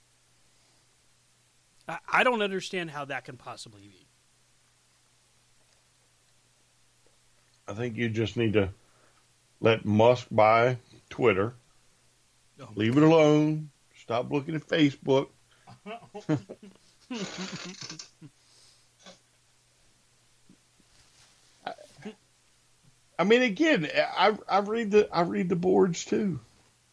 I, 1.88 2.00
I 2.12 2.24
don't 2.24 2.42
understand 2.42 2.90
how 2.90 3.06
that 3.06 3.26
can 3.26 3.38
possibly 3.38 3.82
be. 3.82 4.08
I 7.68 7.74
think 7.74 7.96
you 7.96 8.10
just 8.10 8.38
need 8.38 8.54
to 8.54 8.70
let 9.62 9.86
Musk 9.86 10.26
buy 10.32 10.80
Twitter. 11.12 11.54
Oh. 12.60 12.70
Leave 12.74 12.98
it 12.98 13.04
alone. 13.04 13.70
Stop 13.96 14.32
looking 14.32 14.56
at 14.56 14.68
Facebook. 14.68 15.28
I 23.18 23.24
mean, 23.24 23.42
again, 23.44 23.88
I 23.96 24.38
I 24.48 24.60
read 24.60 24.92
the 24.92 25.08
I 25.12 25.22
read 25.22 25.50
the 25.50 25.56
boards 25.56 26.04
too, 26.06 26.40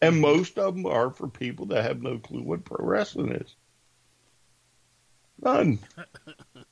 and 0.01 0.21
most 0.21 0.57
of 0.57 0.73
them 0.75 0.85
are 0.85 1.09
for 1.09 1.27
people 1.27 1.65
that 1.67 1.83
have 1.83 2.01
no 2.01 2.17
clue 2.17 2.41
what 2.43 2.63
pro 2.65 2.85
wrestling 2.85 3.31
is. 3.33 3.55
None. 5.41 5.79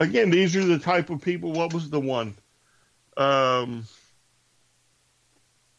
Again, 0.00 0.30
these 0.30 0.54
are 0.54 0.64
the 0.64 0.78
type 0.78 1.10
of 1.10 1.20
people. 1.22 1.50
What 1.52 1.72
was 1.74 1.90
the 1.90 1.98
one? 2.00 2.36
Um, 3.16 3.84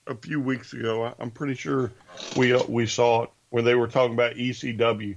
a 0.07 0.16
few 0.16 0.41
weeks 0.41 0.74
ago, 0.74 1.05
I- 1.05 1.14
I'm 1.20 1.32
pretty 1.32 1.53
sure 1.53 1.91
we 2.36 2.53
uh, 2.53 2.64
we 2.68 2.86
saw 2.86 3.24
it 3.24 3.30
where 3.49 3.64
they 3.64 3.76
were 3.76 3.88
talking 3.88 4.14
about 4.14 4.36
ECW. 4.36 5.16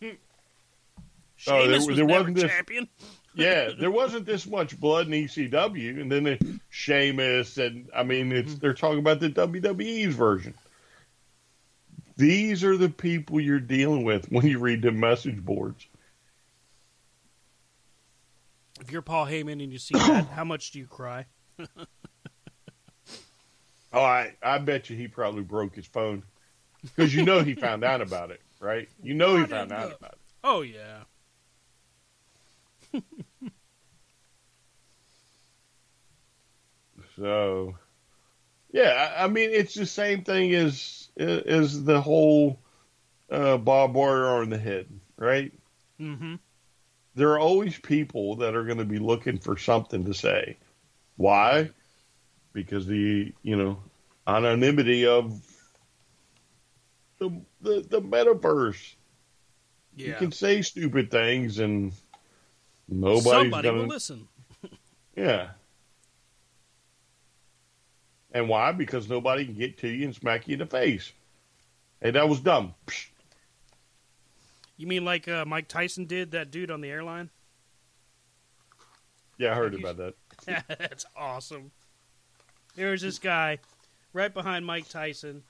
Oh, 1.48 1.66
there- 1.66 1.80
Sheamus 1.80 1.86
was 1.88 1.96
there 1.96 2.06
never 2.06 2.20
wasn't 2.20 2.36
this- 2.36 2.50
champion. 2.52 2.88
Yeah, 3.34 3.70
there 3.78 3.90
wasn't 3.90 4.26
this 4.26 4.46
much 4.46 4.78
blood 4.78 5.06
in 5.06 5.12
ECW, 5.12 6.00
and 6.00 6.12
then 6.12 6.24
the 6.24 6.60
Sheamus, 6.68 7.56
and 7.56 7.88
I 7.94 8.02
mean, 8.02 8.30
it's 8.30 8.52
mm-hmm. 8.52 8.60
they're 8.60 8.74
talking 8.74 8.98
about 8.98 9.20
the 9.20 9.30
WWE's 9.30 10.14
version. 10.14 10.54
These 12.16 12.62
are 12.62 12.76
the 12.76 12.90
people 12.90 13.40
you're 13.40 13.58
dealing 13.58 14.04
with 14.04 14.30
when 14.30 14.46
you 14.46 14.58
read 14.58 14.82
the 14.82 14.92
message 14.92 15.42
boards. 15.42 15.86
If 18.80 18.92
you're 18.92 19.02
Paul 19.02 19.26
Heyman 19.26 19.62
and 19.62 19.72
you 19.72 19.78
see 19.78 19.94
that, 19.94 20.26
how 20.26 20.44
much 20.44 20.72
do 20.72 20.78
you 20.78 20.86
cry? 20.86 21.26
Oh, 23.92 24.02
I 24.02 24.34
I 24.42 24.58
bet 24.58 24.88
you 24.88 24.96
he 24.96 25.06
probably 25.06 25.42
broke 25.42 25.74
his 25.74 25.86
phone 25.86 26.22
because 26.82 27.14
you 27.14 27.24
know 27.24 27.42
he 27.42 27.54
found 27.54 27.84
out 27.84 28.00
about 28.00 28.30
it, 28.30 28.40
right? 28.58 28.88
You 29.02 29.14
know 29.14 29.36
he 29.36 29.44
found 29.44 29.70
out 29.70 29.94
about 29.98 30.12
it. 30.12 30.18
Oh 30.42 30.62
yeah. 30.62 31.02
So, 37.16 37.74
yeah, 38.72 39.14
I, 39.16 39.24
I 39.24 39.28
mean, 39.28 39.50
it's 39.50 39.74
the 39.74 39.86
same 39.86 40.24
thing 40.24 40.54
as 40.54 41.10
as 41.18 41.84
the 41.84 42.00
whole 42.00 42.58
uh, 43.30 43.58
Bob 43.58 43.94
Warrior 43.94 44.40
on 44.40 44.50
the 44.50 44.58
head, 44.58 44.86
right? 45.16 45.52
Mm-hmm. 46.00 46.36
There 47.14 47.28
are 47.32 47.38
always 47.38 47.78
people 47.78 48.36
that 48.36 48.54
are 48.54 48.64
going 48.64 48.78
to 48.78 48.86
be 48.86 48.98
looking 48.98 49.38
for 49.38 49.58
something 49.58 50.04
to 50.06 50.14
say. 50.14 50.56
Why? 51.16 51.70
Because 52.54 52.86
the 52.86 53.32
you 53.42 53.56
know 53.56 53.78
anonymity 54.26 55.06
of 55.06 55.40
the 57.18 57.30
the, 57.60 57.86
the 57.88 58.00
metaverse. 58.00 58.94
You 59.94 60.14
can 60.14 60.32
say 60.32 60.62
stupid 60.62 61.10
things 61.10 61.58
and 61.58 61.92
nobody's 62.88 63.24
Somebody 63.24 63.68
gonna 63.68 63.80
will 63.80 63.88
listen. 63.88 64.28
yeah. 65.16 65.50
And 68.32 68.48
why? 68.48 68.72
Because 68.72 69.08
nobody 69.08 69.44
can 69.44 69.54
get 69.54 69.78
to 69.78 69.88
you 69.88 70.06
and 70.06 70.14
smack 70.14 70.48
you 70.48 70.54
in 70.54 70.58
the 70.58 70.66
face. 70.66 71.12
Hey, 72.00 72.10
that 72.10 72.28
was 72.28 72.40
dumb. 72.40 72.74
You 74.76 74.86
mean 74.86 75.04
like 75.04 75.28
uh, 75.28 75.44
Mike 75.44 75.68
Tyson 75.68 76.06
did 76.06 76.32
that 76.32 76.50
dude 76.50 76.70
on 76.70 76.80
the 76.80 76.88
airline? 76.88 77.30
Yeah, 79.38 79.52
I 79.52 79.54
heard 79.54 79.74
about 79.74 79.96
that. 79.98 80.14
That's 80.78 81.04
awesome. 81.16 81.70
There's 82.74 83.02
this 83.02 83.18
guy 83.18 83.58
right 84.12 84.32
behind 84.32 84.64
Mike 84.64 84.88
Tyson. 84.88 85.42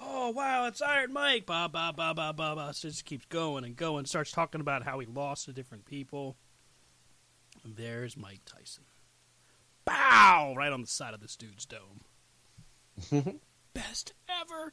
Oh 0.00 0.30
wow, 0.30 0.66
it's 0.66 0.80
Iron 0.80 1.12
Mike. 1.12 1.46
Ba 1.46 1.68
ba 1.70 1.92
ba 1.94 2.14
ba 2.14 2.32
ba 2.32 2.54
ba. 2.54 2.70
So 2.72 2.88
just 2.88 3.04
keeps 3.04 3.26
going 3.26 3.64
and 3.64 3.76
going. 3.76 4.06
Starts 4.06 4.32
talking 4.32 4.60
about 4.60 4.84
how 4.84 4.98
he 4.98 5.06
lost 5.06 5.44
to 5.44 5.52
different 5.52 5.84
people. 5.84 6.36
And 7.64 7.76
there's 7.76 8.16
Mike 8.16 8.40
Tyson. 8.46 8.84
Bow! 9.84 10.54
Right 10.56 10.72
on 10.72 10.80
the 10.80 10.86
side 10.86 11.14
of 11.14 11.20
this 11.20 11.36
dude's 11.36 11.66
dome. 11.66 12.00
Best 13.74 14.12
ever. 14.28 14.72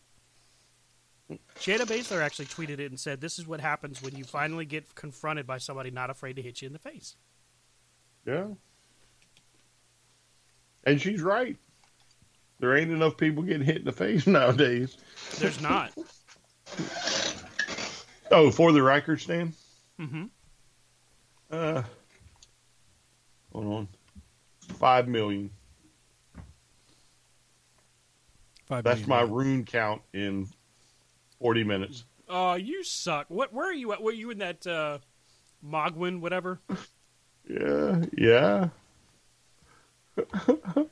Shayna 1.60 1.82
Baszler 1.82 2.22
actually 2.22 2.46
tweeted 2.46 2.80
it 2.80 2.90
and 2.90 3.00
said, 3.00 3.20
"This 3.20 3.38
is 3.38 3.46
what 3.46 3.60
happens 3.60 4.02
when 4.02 4.16
you 4.16 4.24
finally 4.24 4.66
get 4.66 4.96
confronted 4.96 5.46
by 5.46 5.58
somebody 5.58 5.92
not 5.92 6.10
afraid 6.10 6.38
to 6.38 6.42
hit 6.42 6.62
you 6.62 6.68
in 6.68 6.74
the 6.74 6.80
face." 6.80 7.16
Yeah. 8.26 8.48
And 10.86 11.02
she's 11.02 11.22
right. 11.22 11.58
There 12.60 12.76
ain't 12.78 12.92
enough 12.92 13.18
people 13.18 13.44
getting 13.44 13.66
hit 13.66 13.78
in 13.78 13.86
the 13.86 13.92
face 13.92 14.26
nowadays. 14.28 14.98
There's 15.40 15.62
not. 15.62 15.92
Oh, 18.32 18.52
for 18.52 18.72
the 18.72 18.82
record, 18.82 19.22
Stan? 19.22 19.54
mm-hmm. 20.00 20.26
Uh, 21.50 21.84
hold 23.52 23.66
on. 23.68 23.88
Five 24.76 25.08
million. 25.08 25.52
Five 28.66 28.84
That's 28.84 29.08
my 29.08 29.22
rune 29.22 29.64
count 29.64 30.02
in 30.14 30.48
40 31.39 31.64
minutes. 31.64 32.04
Oh, 32.28 32.56
you 32.56 32.84
suck. 32.84 33.28
What? 33.30 33.54
Where 33.54 33.70
are 33.70 33.74
you 33.74 33.93
at? 33.93 34.02
Were 34.02 34.12
you 34.12 34.30
in 34.30 34.39
that 34.39 34.68
uh, 34.68 34.98
Mohgwyn, 35.66 36.20
whatever? 36.20 36.60
Yeah, 37.50 38.04
yeah. 38.12 38.68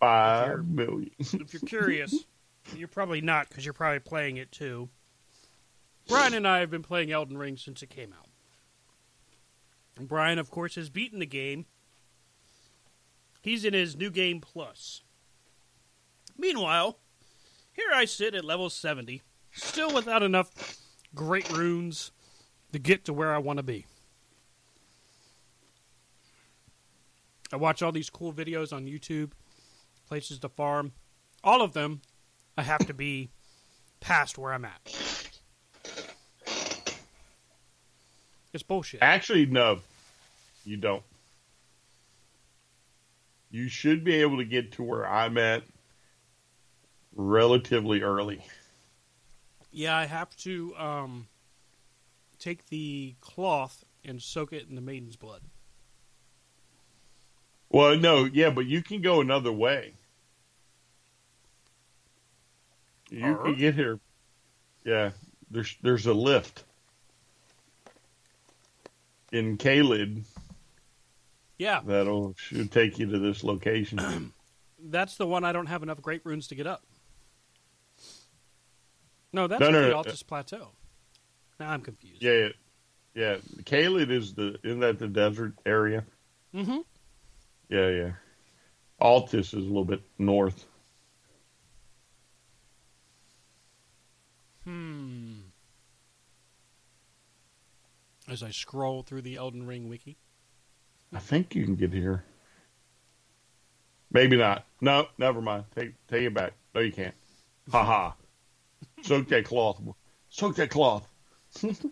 Five 0.00 0.66
million. 0.66 1.10
if 1.18 1.52
you're 1.54 1.60
curious, 1.66 2.14
you're 2.76 2.88
probably 2.88 3.20
not 3.20 3.48
because 3.48 3.64
you're 3.64 3.72
probably 3.72 4.00
playing 4.00 4.36
it 4.36 4.52
too. 4.52 4.88
Brian 6.08 6.34
and 6.34 6.46
I 6.46 6.58
have 6.60 6.70
been 6.70 6.82
playing 6.82 7.10
Elden 7.12 7.38
Ring 7.38 7.56
since 7.56 7.82
it 7.82 7.88
came 7.90 8.12
out. 8.12 8.26
Brian, 10.06 10.38
of 10.38 10.50
course, 10.50 10.74
has 10.76 10.90
beaten 10.90 11.18
the 11.18 11.26
game. 11.26 11.66
He's 13.42 13.64
in 13.64 13.74
his 13.74 13.96
new 13.96 14.10
game 14.10 14.40
plus. 14.40 15.02
Meanwhile, 16.36 16.98
here 17.72 17.90
I 17.92 18.04
sit 18.04 18.34
at 18.34 18.44
level 18.44 18.70
70, 18.70 19.22
still 19.52 19.92
without 19.92 20.22
enough 20.22 20.78
great 21.14 21.50
runes 21.50 22.12
to 22.72 22.78
get 22.78 23.04
to 23.06 23.12
where 23.12 23.34
I 23.34 23.38
want 23.38 23.58
to 23.58 23.62
be. 23.62 23.86
I 27.52 27.56
watch 27.56 27.82
all 27.82 27.92
these 27.92 28.10
cool 28.10 28.32
videos 28.32 28.72
on 28.72 28.86
YouTube, 28.86 29.32
places 30.08 30.38
to 30.40 30.48
farm. 30.48 30.92
All 31.42 31.62
of 31.62 31.72
them, 31.72 32.00
I 32.56 32.62
have 32.62 32.86
to 32.86 32.94
be 32.94 33.30
past 34.00 34.38
where 34.38 34.52
I'm 34.52 34.64
at. 34.64 35.30
It's 38.52 38.62
bullshit. 38.62 39.02
Actually, 39.02 39.46
no, 39.46 39.80
you 40.64 40.76
don't. 40.76 41.02
You 43.50 43.68
should 43.68 44.04
be 44.04 44.14
able 44.14 44.38
to 44.38 44.44
get 44.44 44.72
to 44.72 44.82
where 44.82 45.06
I'm 45.06 45.36
at 45.36 45.64
relatively 47.14 48.02
early. 48.02 48.44
Yeah, 49.72 49.96
I 49.96 50.06
have 50.06 50.36
to 50.38 50.74
um, 50.76 51.26
take 52.38 52.66
the 52.68 53.14
cloth 53.20 53.84
and 54.04 54.20
soak 54.20 54.52
it 54.52 54.68
in 54.68 54.74
the 54.74 54.80
maiden's 54.80 55.16
blood. 55.16 55.42
Well, 57.68 57.96
no, 57.96 58.24
yeah, 58.24 58.50
but 58.50 58.66
you 58.66 58.82
can 58.82 59.00
go 59.00 59.20
another 59.20 59.52
way. 59.52 59.94
You 63.10 63.38
can 63.42 63.56
get 63.56 63.74
here. 63.74 63.98
Yeah, 64.84 65.10
there's 65.50 65.76
there's 65.82 66.06
a 66.06 66.14
lift 66.14 66.64
in 69.32 69.58
Caelid 69.58 70.24
Yeah, 71.60 71.80
that'll 71.84 72.32
should 72.38 72.72
take 72.72 72.98
you 72.98 73.04
to 73.10 73.18
this 73.18 73.44
location. 73.44 74.32
that's 74.82 75.16
the 75.16 75.26
one 75.26 75.44
I 75.44 75.52
don't 75.52 75.66
have 75.66 75.82
enough 75.82 76.00
great 76.00 76.22
runes 76.24 76.48
to 76.48 76.54
get 76.54 76.66
up. 76.66 76.82
No, 79.30 79.46
that's 79.46 79.60
No, 79.60 79.68
no, 79.68 79.82
the 79.82 79.88
no. 79.90 80.02
Altus 80.02 80.26
Plateau. 80.26 80.70
Now 81.58 81.68
I'm 81.68 81.82
confused. 81.82 82.22
yeah, 82.22 82.32
yeah, 82.32 82.48
yeah. 83.14 83.36
Caelid 83.64 84.10
is 84.10 84.32
the 84.32 84.58
isn't 84.64 84.80
that 84.80 84.98
the 84.98 85.06
desert 85.06 85.52
area? 85.66 86.06
Mm-hmm. 86.54 86.78
Yeah, 87.68 87.88
yeah. 87.90 88.12
Altus 88.98 89.52
is 89.52 89.52
a 89.52 89.58
little 89.58 89.84
bit 89.84 90.00
north. 90.18 90.64
Hmm. 94.64 95.40
As 98.26 98.42
I 98.42 98.50
scroll 98.50 99.02
through 99.02 99.20
the 99.20 99.36
Elden 99.36 99.66
Ring 99.66 99.90
wiki. 99.90 100.16
I 101.12 101.18
think 101.18 101.54
you 101.54 101.64
can 101.64 101.74
get 101.76 101.92
here. 101.92 102.24
Maybe 104.12 104.36
not. 104.36 104.66
No, 104.80 105.06
never 105.18 105.40
mind. 105.40 105.64
Take 105.74 105.94
take 106.08 106.22
it 106.22 106.34
back. 106.34 106.52
No, 106.74 106.80
you 106.80 106.92
can't. 106.92 107.14
Ha 107.70 107.84
ha. 107.84 108.14
Soak 109.02 109.28
that 109.28 109.44
cloth. 109.44 109.80
Soak 110.28 110.56
that 110.56 110.70
cloth. 110.70 111.06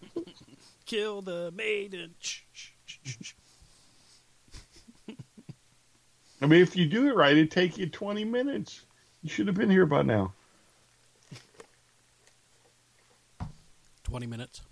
Kill 0.86 1.22
the 1.22 1.52
maiden. 1.52 2.14
I 6.40 6.46
mean, 6.46 6.62
if 6.62 6.76
you 6.76 6.86
do 6.86 7.08
it 7.08 7.16
right, 7.16 7.32
it'd 7.32 7.50
take 7.50 7.76
you 7.76 7.88
20 7.88 8.24
minutes. 8.24 8.82
You 9.22 9.28
should 9.28 9.48
have 9.48 9.56
been 9.56 9.70
here 9.70 9.86
by 9.86 10.02
now. 10.02 10.32
20 14.04 14.26
minutes. 14.26 14.62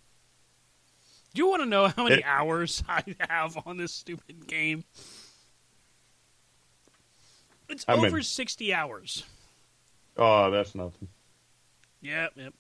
Do 1.37 1.43
you 1.43 1.51
want 1.51 1.61
to 1.61 1.69
know 1.69 1.89
how 1.89 2.05
many 2.05 2.17
It- 2.17 2.25
hours 2.25 2.83
I 2.89 3.03
have 3.29 3.59
on 3.67 3.77
this 3.77 3.93
stupid 3.93 4.47
game? 4.47 4.85
It's 7.69 7.87
many? 7.87 8.07
over 8.07 8.23
60 8.23 8.73
hours. 8.73 9.23
Oh, 10.17 10.51
that's 10.51 10.75
nothing. 10.75 11.09
Yep, 12.01 12.33
yep. 12.37 12.55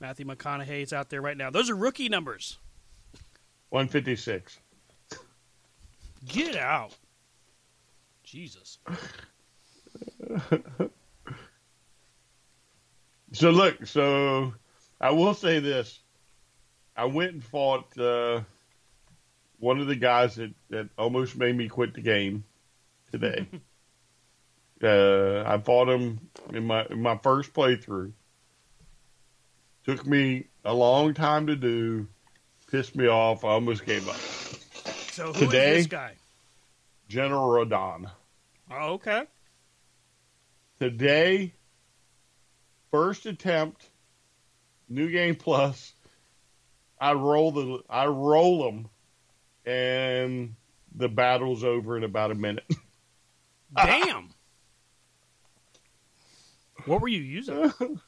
Matthew 0.00 0.24
McConaughey's 0.24 0.94
out 0.94 1.10
there 1.10 1.20
right 1.20 1.36
now. 1.36 1.50
Those 1.50 1.68
are 1.68 1.76
rookie 1.76 2.08
numbers. 2.08 2.56
156. 3.68 4.58
Get 6.26 6.56
out. 6.56 6.96
Jesus. 8.24 8.78
So 13.32 13.50
look, 13.50 13.86
so 13.86 14.54
I 15.00 15.10
will 15.12 15.34
say 15.34 15.60
this. 15.60 16.00
I 17.00 17.06
went 17.06 17.32
and 17.32 17.42
fought 17.42 17.96
uh, 17.98 18.42
one 19.58 19.80
of 19.80 19.86
the 19.86 19.96
guys 19.96 20.34
that, 20.34 20.52
that 20.68 20.90
almost 20.98 21.34
made 21.34 21.56
me 21.56 21.66
quit 21.66 21.94
the 21.94 22.02
game 22.02 22.44
today. 23.10 23.46
uh, 24.84 25.42
I 25.46 25.56
fought 25.64 25.88
him 25.88 26.20
in 26.52 26.66
my 26.66 26.84
in 26.90 27.00
my 27.00 27.16
first 27.16 27.54
playthrough. 27.54 28.12
Took 29.86 30.06
me 30.06 30.48
a 30.62 30.74
long 30.74 31.14
time 31.14 31.46
to 31.46 31.56
do. 31.56 32.06
Pissed 32.70 32.94
me 32.94 33.06
off. 33.06 33.46
I 33.46 33.52
almost 33.52 33.86
gave 33.86 34.06
up. 34.06 34.16
So 35.12 35.32
who 35.32 35.44
is 35.44 35.48
Today? 35.48 35.76
this 35.78 35.86
guy? 35.86 36.12
General 37.08 37.48
Radahn. 37.48 38.10
Oh, 38.70 38.92
okay. 38.92 39.24
Today, 40.78 41.54
first 42.90 43.24
attempt, 43.24 43.88
new 44.90 45.10
game 45.10 45.34
plus. 45.34 45.94
I 47.00 47.12
roll 47.14 47.52
the 47.52 47.82
I 47.88 48.06
roll 48.06 48.64
them, 48.64 48.88
and 49.64 50.54
the 50.94 51.08
battle's 51.08 51.64
over 51.64 51.96
in 51.96 52.04
about 52.04 52.30
a 52.30 52.34
minute. 52.34 52.70
Damn. 53.76 54.30
what 56.84 57.00
were 57.00 57.08
you 57.08 57.20
using? 57.20 57.72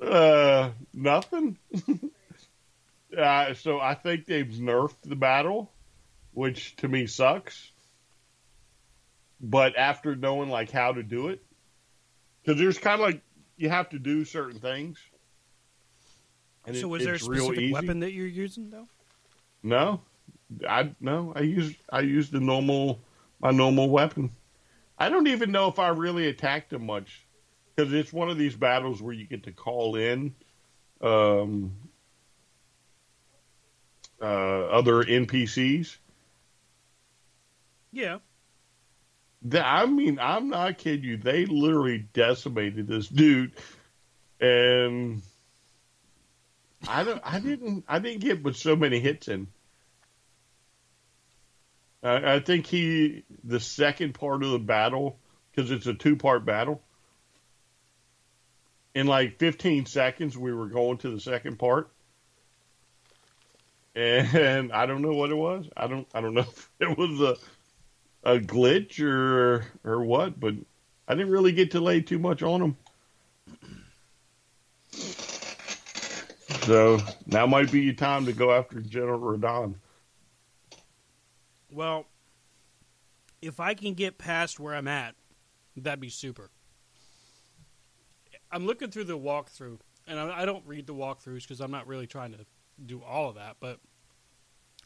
Uh, 0.00 0.70
nothing. 0.94 1.58
uh, 3.18 3.54
so 3.54 3.80
I 3.80 3.94
think 3.94 4.26
they've 4.26 4.46
nerfed 4.46 5.02
the 5.04 5.16
battle, 5.16 5.72
which 6.32 6.76
to 6.76 6.88
me 6.88 7.08
sucks. 7.08 7.72
But 9.40 9.76
after 9.76 10.14
knowing 10.14 10.50
like 10.50 10.70
how 10.70 10.92
to 10.92 11.02
do 11.02 11.28
it, 11.28 11.42
because 12.40 12.60
there's 12.60 12.78
kind 12.78 13.00
of 13.00 13.06
like 13.08 13.22
you 13.56 13.68
have 13.68 13.88
to 13.90 13.98
do 13.98 14.24
certain 14.24 14.60
things. 14.60 14.98
And 16.68 16.76
so 16.76 16.86
it- 16.86 16.90
was 16.90 17.04
there 17.04 17.14
a 17.14 17.18
specific 17.18 17.72
weapon 17.72 18.00
that 18.00 18.12
you're 18.12 18.26
using, 18.26 18.70
though? 18.70 18.86
No, 19.62 20.00
I 20.68 20.94
no. 21.00 21.32
I 21.34 21.40
use 21.40 21.74
I 21.90 22.00
used 22.00 22.32
the 22.32 22.40
normal 22.40 23.00
my 23.40 23.50
normal 23.50 23.88
weapon. 23.88 24.30
I 24.98 25.08
don't 25.08 25.26
even 25.28 25.52
know 25.52 25.68
if 25.68 25.78
I 25.78 25.88
really 25.88 26.28
attacked 26.28 26.72
him 26.72 26.86
much 26.86 27.24
because 27.74 27.92
it's 27.92 28.12
one 28.12 28.28
of 28.28 28.38
these 28.38 28.56
battles 28.56 29.00
where 29.00 29.14
you 29.14 29.26
get 29.26 29.44
to 29.44 29.52
call 29.52 29.96
in 29.96 30.34
um, 31.00 31.72
uh, 34.20 34.24
other 34.24 35.04
NPCs. 35.04 35.96
Yeah. 37.92 38.18
I 39.52 39.86
mean, 39.86 40.18
I'm 40.18 40.48
not 40.48 40.78
kidding 40.78 41.04
you. 41.04 41.16
They 41.16 41.46
literally 41.46 41.98
decimated 42.12 42.88
this 42.88 43.06
dude, 43.08 43.52
and 44.40 45.22
I 46.86 47.04
don't. 47.04 47.20
I 47.24 47.40
didn't. 47.40 47.84
I 47.88 47.98
didn't 47.98 48.20
get 48.20 48.42
but 48.42 48.54
so 48.56 48.76
many 48.76 49.00
hits 49.00 49.28
in. 49.28 49.48
I, 52.02 52.34
I 52.34 52.40
think 52.40 52.66
he 52.66 53.24
the 53.42 53.60
second 53.60 54.14
part 54.14 54.42
of 54.42 54.50
the 54.50 54.58
battle 54.58 55.18
because 55.50 55.70
it's 55.70 55.86
a 55.86 55.94
two 55.94 56.16
part 56.16 56.44
battle. 56.44 56.82
In 58.94 59.06
like 59.06 59.38
15 59.38 59.86
seconds, 59.86 60.36
we 60.36 60.52
were 60.52 60.66
going 60.66 60.98
to 60.98 61.10
the 61.10 61.20
second 61.20 61.58
part, 61.58 61.88
and 63.94 64.72
I 64.72 64.86
don't 64.86 65.02
know 65.02 65.14
what 65.14 65.30
it 65.30 65.36
was. 65.36 65.66
I 65.76 65.86
don't. 65.86 66.06
I 66.14 66.20
don't 66.20 66.34
know 66.34 66.40
if 66.48 66.70
it 66.80 66.98
was 66.98 67.20
a 67.20 67.36
a 68.24 68.38
glitch 68.38 69.00
or 69.00 69.64
or 69.84 70.04
what, 70.04 70.38
but 70.38 70.54
I 71.06 71.14
didn't 71.14 71.30
really 71.30 71.52
get 71.52 71.72
to 71.72 71.80
lay 71.80 72.00
too 72.00 72.18
much 72.18 72.42
on 72.42 72.62
him. 72.62 72.76
So 76.48 76.98
now 77.26 77.46
might 77.46 77.70
be 77.70 77.80
your 77.80 77.94
time 77.94 78.24
to 78.26 78.32
go 78.32 78.52
after 78.52 78.80
General 78.80 79.20
Radahn. 79.20 79.74
Well, 81.70 82.06
if 83.42 83.60
I 83.60 83.74
can 83.74 83.94
get 83.94 84.18
past 84.18 84.58
where 84.58 84.74
I'm 84.74 84.88
at, 84.88 85.14
that'd 85.76 86.00
be 86.00 86.08
super. 86.08 86.50
I'm 88.50 88.66
looking 88.66 88.90
through 88.90 89.04
the 89.04 89.18
walkthrough, 89.18 89.78
and 90.06 90.18
I, 90.18 90.40
I 90.40 90.44
don't 90.46 90.64
read 90.66 90.86
the 90.86 90.94
walkthroughs 90.94 91.42
because 91.42 91.60
I'm 91.60 91.70
not 91.70 91.86
really 91.86 92.06
trying 92.06 92.32
to 92.32 92.38
do 92.84 93.02
all 93.02 93.28
of 93.28 93.34
that, 93.34 93.56
but 93.60 93.78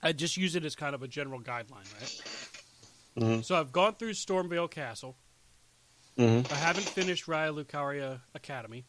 I 0.02 0.12
just 0.12 0.36
use 0.36 0.56
it 0.56 0.64
as 0.64 0.74
kind 0.74 0.94
of 0.96 1.02
a 1.02 1.08
general 1.08 1.40
guideline, 1.40 1.86
right? 2.00 2.22
Mhm. 3.18 3.44
So 3.44 3.54
I've 3.54 3.70
gone 3.70 3.94
through 3.94 4.12
Stormveil 4.12 4.68
Castle. 4.70 5.16
Mhm. 6.18 6.50
I 6.50 6.56
haven't 6.56 6.88
finished 6.88 7.26
Raya 7.26 7.54
Lucaria 7.54 8.20
Academy. 8.34 8.84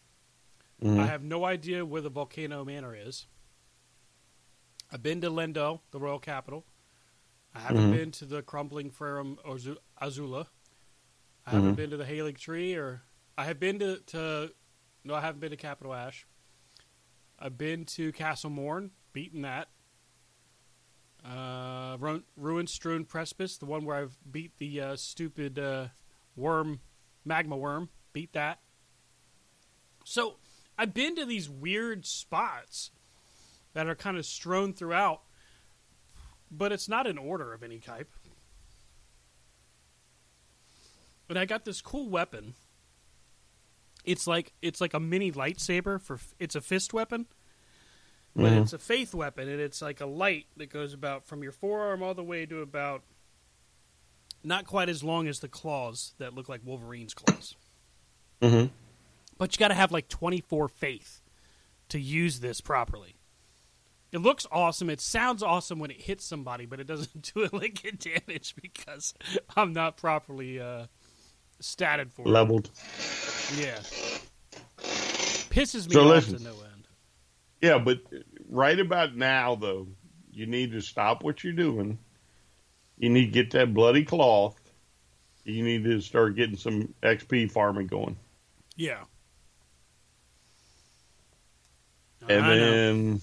Mhm. 0.84 1.00
I 1.00 1.06
have 1.08 1.24
no 1.24 1.46
idea 1.46 1.86
where 1.86 2.02
the 2.02 2.10
Volcano 2.10 2.64
Manor 2.66 2.96
is. 2.96 3.28
I've 4.92 5.02
been 5.02 5.22
to 5.22 5.30
Leyndell, 5.30 5.82
the 5.92 6.00
royal 6.00 6.20
capital. 6.20 6.66
I 7.54 7.60
haven't 7.60 7.90
Mhm. 7.90 7.92
been 7.92 8.12
to 8.12 8.26
the 8.26 8.42
crumbling 8.44 8.92
Farum 8.92 9.38
Azula. 10.02 10.48
I 11.46 11.52
haven't 11.52 11.74
Mhm. 11.74 11.76
been 11.76 11.90
to 11.92 11.98
the 11.98 12.06
Haligtree, 12.06 12.76
or 12.78 13.04
I 13.38 13.46
have 13.46 13.60
been 13.60 13.80
to, 13.80 14.00
to 14.08 14.54
no, 15.04 15.14
I 15.16 15.22
haven't 15.22 15.40
been 15.42 15.52
to 15.52 15.58
Capital 15.58 15.94
Ash. 15.94 16.26
I've 17.40 17.58
been 17.58 17.86
to 17.86 18.12
Castle 18.14 18.50
Morn, 18.50 18.92
beaten 19.12 19.42
that. 19.42 19.70
Uh, 21.24 21.98
Ru- 22.00 22.24
Ruin 22.36 22.68
Strewn 22.68 23.06
Precipice, 23.06 23.58
the 23.58 23.66
one 23.66 23.86
where 23.86 23.98
I've 23.98 24.18
beat 24.30 24.58
the 24.58 24.80
uh, 24.82 24.96
stupid 24.98 25.58
uh, 25.58 25.90
worm, 26.36 26.82
magma 27.24 27.56
worm, 27.58 27.90
beat 28.12 28.34
that. 28.34 28.62
So 30.06 30.38
I've 30.78 30.94
been 30.94 31.16
to 31.16 31.26
these 31.26 31.50
weird 31.50 32.06
spots 32.06 32.92
that 33.74 33.88
are 33.88 33.96
kind 33.96 34.18
of 34.18 34.26
strewn 34.26 34.74
throughout, 34.74 35.22
but 36.52 36.72
it's 36.72 36.90
not 36.90 37.08
in 37.08 37.18
order 37.18 37.54
of 37.54 37.64
any 37.64 37.80
type. 37.80 38.10
But 41.28 41.38
I 41.38 41.46
got 41.46 41.66
this 41.66 41.82
cool 41.82 42.10
weapon. 42.10 42.54
It's 44.04 44.28
like 44.28 44.54
it's 44.62 44.82
like 44.82 44.94
a 44.94 45.00
mini 45.00 45.32
lightsaber 45.32 46.02
for 46.02 46.20
it's 46.38 46.56
a 46.56 46.62
fist 46.62 46.94
weapon, 46.94 47.26
but 48.36 48.52
Mhm. 48.52 48.62
it's 48.64 48.74
a 48.74 48.78
faith 48.80 49.14
weapon 49.16 49.48
and 49.48 49.62
it's 49.62 49.82
like 49.82 50.02
a 50.02 50.06
light 50.06 50.48
that 50.58 50.68
goes 50.68 50.94
about 50.94 51.26
from 51.26 51.42
your 51.42 51.54
forearm 51.54 52.04
all 52.04 52.14
the 52.14 52.24
way 52.24 52.46
to 52.46 52.60
about 52.62 53.04
not 54.44 54.68
quite 54.68 54.90
as 54.90 55.04
long 55.04 55.28
as 55.28 55.40
the 55.40 55.48
claws 55.48 56.14
that 56.18 56.34
look 56.36 56.50
like 56.50 56.62
Wolverine's 56.66 57.14
claws. 57.14 57.56
Mhm. 58.42 58.72
But 59.44 59.54
you 59.54 59.60
got 59.60 59.68
to 59.68 59.74
have 59.74 59.92
like 59.92 60.08
24 60.08 60.70
faith 60.70 61.22
to 61.90 62.00
use 62.00 62.40
this 62.40 62.62
properly. 62.62 63.18
It 64.14 64.20
looks 64.20 64.48
awesome. 64.50 64.90
It 64.90 65.02
sounds 65.02 65.44
awesome 65.44 65.80
when 65.80 65.92
it 65.92 66.00
hits 66.04 66.24
somebody, 66.24 66.66
but 66.66 66.80
it 66.80 66.88
doesn't 66.88 67.34
do 67.34 67.44
a 67.44 67.52
lick 67.54 67.84
of 67.84 68.00
damage 68.00 68.56
because 68.62 69.14
I'm 69.58 69.74
not 69.74 69.98
properly 69.98 70.62
uh, 70.62 70.86
statted 71.62 72.14
for 72.14 72.22
it. 72.22 72.30
Leveled. 72.30 72.70
Yeah. 73.58 73.80
Pisses 74.78 75.90
me 75.90 75.94
So 75.94 76.04
off 76.04 76.08
listen. 76.08 76.38
to 76.38 76.44
no 76.46 76.52
end. 76.52 76.88
Yeah, 77.62 77.80
but 77.80 78.00
right 78.48 78.80
about 78.80 79.18
now, 79.18 79.56
though, 79.56 79.90
you 80.32 80.46
need 80.46 80.72
to 80.72 80.80
stop 80.80 81.22
what 81.22 81.44
you're 81.44 81.52
doing. 81.52 82.00
You 82.98 83.10
need 83.10 83.26
to 83.26 83.32
get 83.32 83.52
that 83.52 83.74
bloody 83.74 84.06
cloth. 84.06 84.58
You 85.44 85.64
need 85.64 85.84
to 85.84 86.00
start 86.00 86.38
getting 86.38 86.56
some 86.56 86.94
XP 87.04 87.52
farming 87.52 87.88
going. 87.88 88.16
Yeah. 88.78 89.04
And 92.30 92.46
I 92.46 92.56
know. 92.56 92.72
then 92.72 93.22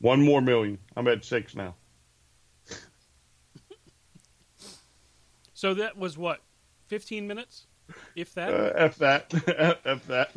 one 0.00 0.24
more 0.24 0.40
million. 0.40 0.78
I'm 0.96 1.08
at 1.08 1.24
six 1.24 1.54
now. 1.54 1.74
So 5.54 5.74
that 5.74 5.98
was 5.98 6.16
what? 6.16 6.38
15 6.86 7.26
minutes? 7.26 7.66
If 8.14 8.32
that? 8.34 8.54
Uh, 8.54 8.72
F 8.76 8.98
that. 8.98 9.34
F 9.84 10.06
that. 10.06 10.30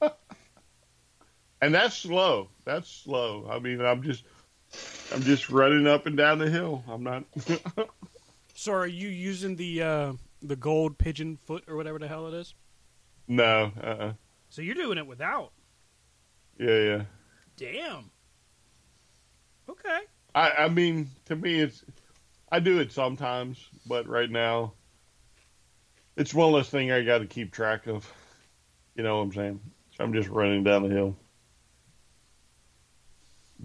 and 1.60 1.74
that's 1.74 1.96
slow. 1.96 2.48
That's 2.64 2.88
slow. 2.88 3.46
I 3.50 3.58
mean, 3.58 3.82
I'm 3.82 4.02
just, 4.02 4.24
I'm 5.12 5.22
just 5.22 5.50
running 5.50 5.86
up 5.86 6.06
and 6.06 6.16
down 6.16 6.38
the 6.38 6.48
hill. 6.48 6.82
I'm 6.88 7.02
not. 7.02 7.24
so 8.54 8.72
are 8.72 8.86
you 8.86 9.08
using 9.08 9.56
the 9.56 9.82
uh, 9.82 10.12
the 10.40 10.56
gold 10.56 10.96
pigeon 10.96 11.36
foot 11.44 11.64
or 11.68 11.76
whatever 11.76 11.98
the 11.98 12.08
hell 12.08 12.26
it 12.28 12.34
is? 12.34 12.54
no. 13.28 13.72
Uh. 13.82 13.86
uh 13.86 14.12
So 14.48 14.62
you're 14.62 14.74
doing 14.74 14.98
it 14.98 15.06
without. 15.06 15.52
Yeah. 16.58 16.78
Yeah. 16.78 17.02
Damn. 17.56 18.10
Okay. 19.68 20.00
I, 20.34 20.50
I 20.50 20.68
mean, 20.68 21.08
to 21.26 21.36
me, 21.36 21.60
it's 21.60 21.84
I 22.50 22.60
do 22.60 22.78
it 22.80 22.92
sometimes, 22.92 23.58
but 23.86 24.06
right 24.06 24.30
now, 24.30 24.74
it's 26.16 26.34
one 26.34 26.52
less 26.52 26.68
thing 26.68 26.92
I 26.92 27.02
got 27.02 27.18
to 27.18 27.26
keep 27.26 27.52
track 27.52 27.86
of. 27.86 28.10
You 28.94 29.02
know 29.02 29.16
what 29.18 29.24
I'm 29.24 29.32
saying? 29.32 29.60
So 29.96 30.04
I'm 30.04 30.12
just 30.12 30.28
running 30.28 30.62
down 30.64 30.82
the 30.82 30.94
hill, 30.94 31.16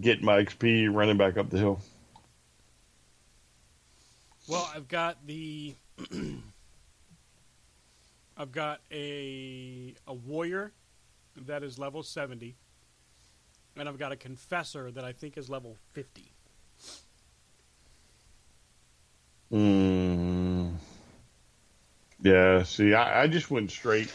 getting 0.00 0.24
my 0.24 0.42
XP, 0.42 0.92
running 0.92 1.16
back 1.16 1.36
up 1.36 1.50
the 1.50 1.58
hill. 1.58 1.80
Well, 4.48 4.68
I've 4.74 4.88
got 4.88 5.24
the 5.26 5.74
I've 8.36 8.52
got 8.52 8.80
a 8.90 9.94
a 10.06 10.14
warrior 10.14 10.72
that 11.36 11.62
is 11.62 11.78
level 11.78 12.02
70 12.02 12.56
and 13.76 13.88
I've 13.88 13.98
got 13.98 14.12
a 14.12 14.16
confessor 14.16 14.90
that 14.90 15.04
I 15.04 15.12
think 15.12 15.36
is 15.36 15.48
level 15.48 15.76
50. 15.92 16.32
Mm. 19.52 20.74
Yeah. 22.22 22.62
See, 22.62 22.94
I, 22.94 23.22
I 23.22 23.26
just 23.26 23.50
went 23.50 23.70
straight 23.70 24.12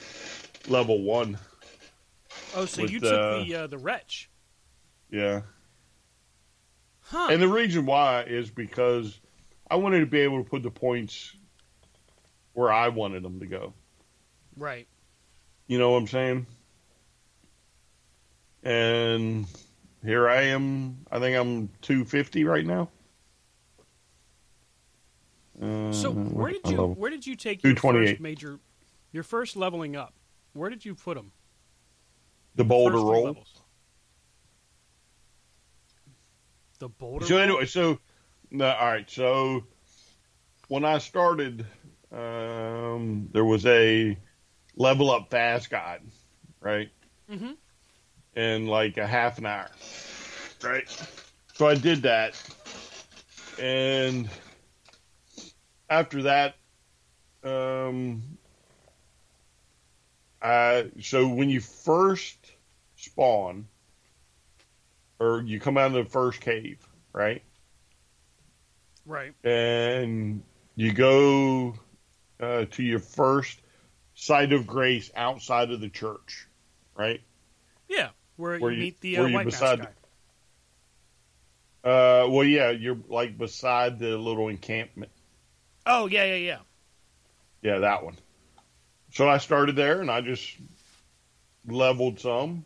level 0.68 1.02
one. 1.02 1.38
Oh, 2.56 2.66
so 2.66 2.84
With, 2.84 2.92
you 2.92 3.00
took 3.00 3.12
uh, 3.12 3.44
the 3.44 3.56
uh, 3.56 3.68
the 3.68 3.78
wretch. 3.78 4.30
Yeah. 5.10 5.42
Huh. 7.02 7.28
And 7.30 7.42
the 7.42 7.48
reason 7.48 7.86
why 7.86 8.24
is 8.24 8.50
because 8.50 9.20
I 9.70 9.76
wanted 9.76 10.00
to 10.00 10.06
be 10.06 10.20
able 10.20 10.44
to 10.44 10.50
put 10.50 10.64
the 10.64 10.72
points 10.72 11.36
where 12.54 12.72
I 12.72 12.88
wanted 12.90 13.24
them 13.24 13.40
to 13.40 13.46
go. 13.46 13.74
right. 14.58 14.88
You 15.68 15.80
know 15.80 15.92
what 15.92 15.98
I'm 15.98 16.08
saying? 16.08 16.46
And 18.66 19.46
here 20.04 20.28
I 20.28 20.42
am. 20.44 20.98
I 21.12 21.20
think 21.20 21.38
I'm 21.38 21.70
250 21.82 22.44
right 22.44 22.66
now. 22.66 22.90
Uh, 25.62 25.92
So 25.94 26.12
where 26.12 26.52
did 26.52 26.68
you 26.68 26.78
where 26.78 27.12
did 27.12 27.26
you 27.26 27.36
take 27.36 27.64
your 27.64 27.76
first 27.76 28.20
major 28.20 28.60
your 29.14 29.24
first 29.24 29.56
leveling 29.56 29.96
up? 29.96 30.14
Where 30.54 30.70
did 30.70 30.84
you 30.84 30.96
put 30.96 31.16
them? 31.16 31.32
the 32.56 32.64
boulder 32.64 32.98
roll? 32.98 33.38
The 36.80 36.90
boulder. 36.90 37.26
So 37.26 37.36
roll? 37.36 37.44
anyway, 37.44 37.66
so 37.66 38.00
no, 38.52 38.68
all 38.70 38.88
right. 38.88 39.10
So 39.10 39.64
when 40.70 40.84
I 40.86 40.98
started, 40.98 41.66
um, 42.12 43.30
there 43.32 43.46
was 43.46 43.66
a 43.66 44.18
level 44.76 45.12
up 45.12 45.30
fast 45.30 45.70
guide, 45.70 46.02
right? 46.62 46.90
Mhm. 47.30 47.58
In 48.36 48.68
like 48.68 48.98
a 48.98 49.08
half 49.08 49.38
an 49.38 49.46
hour, 49.46 49.70
right? 50.62 50.84
So 51.54 51.68
I 51.68 51.76
did 51.76 52.04
that, 52.04 52.34
and 53.58 54.30
after 55.90 56.24
that, 56.24 56.56
um, 57.44 58.24
I 60.42 60.92
so 61.00 61.28
when 61.28 61.50
you 61.50 61.62
first 61.62 62.38
spawn, 62.98 63.68
or 65.20 65.42
you 65.42 65.60
come 65.60 65.78
out 65.78 65.88
of 65.88 65.94
the 65.94 66.10
first 66.10 66.42
cave, 66.42 66.86
right? 67.14 67.42
right. 69.06 69.34
and 69.44 70.44
you 70.76 70.92
go 70.92 71.76
uh, 72.40 72.66
to 72.72 72.84
your 72.84 73.00
first 73.00 73.62
site 74.16 74.54
of 74.54 74.68
grace 74.68 75.12
outside 75.16 75.72
of 75.72 75.80
the 75.80 75.90
church, 75.90 76.48
right? 76.96 77.22
Yeah, 77.88 78.10
where, 78.38 78.60
Where 78.60 78.72
you 78.72 78.78
you- 78.78 78.84
meet 78.84 79.02
the 79.02 79.18
uh, 79.18 79.30
white 79.30 79.46
beside- 79.46 79.80
guy. 79.82 79.88
Uh, 81.84 82.28
well, 82.30 82.44
yeah, 82.44 82.72
you're 82.72 82.98
like 83.10 83.38
beside 83.38 84.00
the 84.00 84.18
little 84.18 84.48
encampment. 84.48 85.12
Oh 85.86 86.08
yeah, 86.08 86.24
yeah, 86.26 86.36
yeah. 86.36 86.58
Yeah, 87.62 87.80
that 87.80 88.04
one. 88.04 88.16
So 89.12 89.30
I 89.30 89.38
started 89.38 89.76
there, 89.76 90.02
and 90.02 90.10
I 90.10 90.22
just 90.22 90.58
leveled 91.68 92.20
some, 92.20 92.66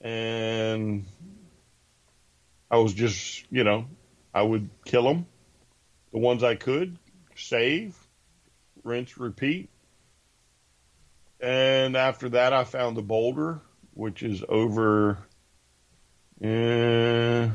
and 0.00 1.04
I 2.70 2.76
was 2.78 2.94
just, 2.94 3.44
you 3.50 3.64
know, 3.64 3.86
I 4.32 4.42
would 4.42 4.70
kill 4.84 5.02
them, 5.02 5.26
the 6.12 6.18
ones 6.18 6.42
I 6.44 6.54
could, 6.54 6.96
save, 7.34 7.96
rinse, 8.84 9.18
repeat, 9.18 9.68
and 11.40 11.96
after 11.96 12.28
that, 12.30 12.52
I 12.52 12.64
found 12.64 12.96
the 12.96 13.02
boulder, 13.02 13.60
which 13.94 14.22
is 14.22 14.44
over. 14.48 15.18
Uh, 16.42 17.48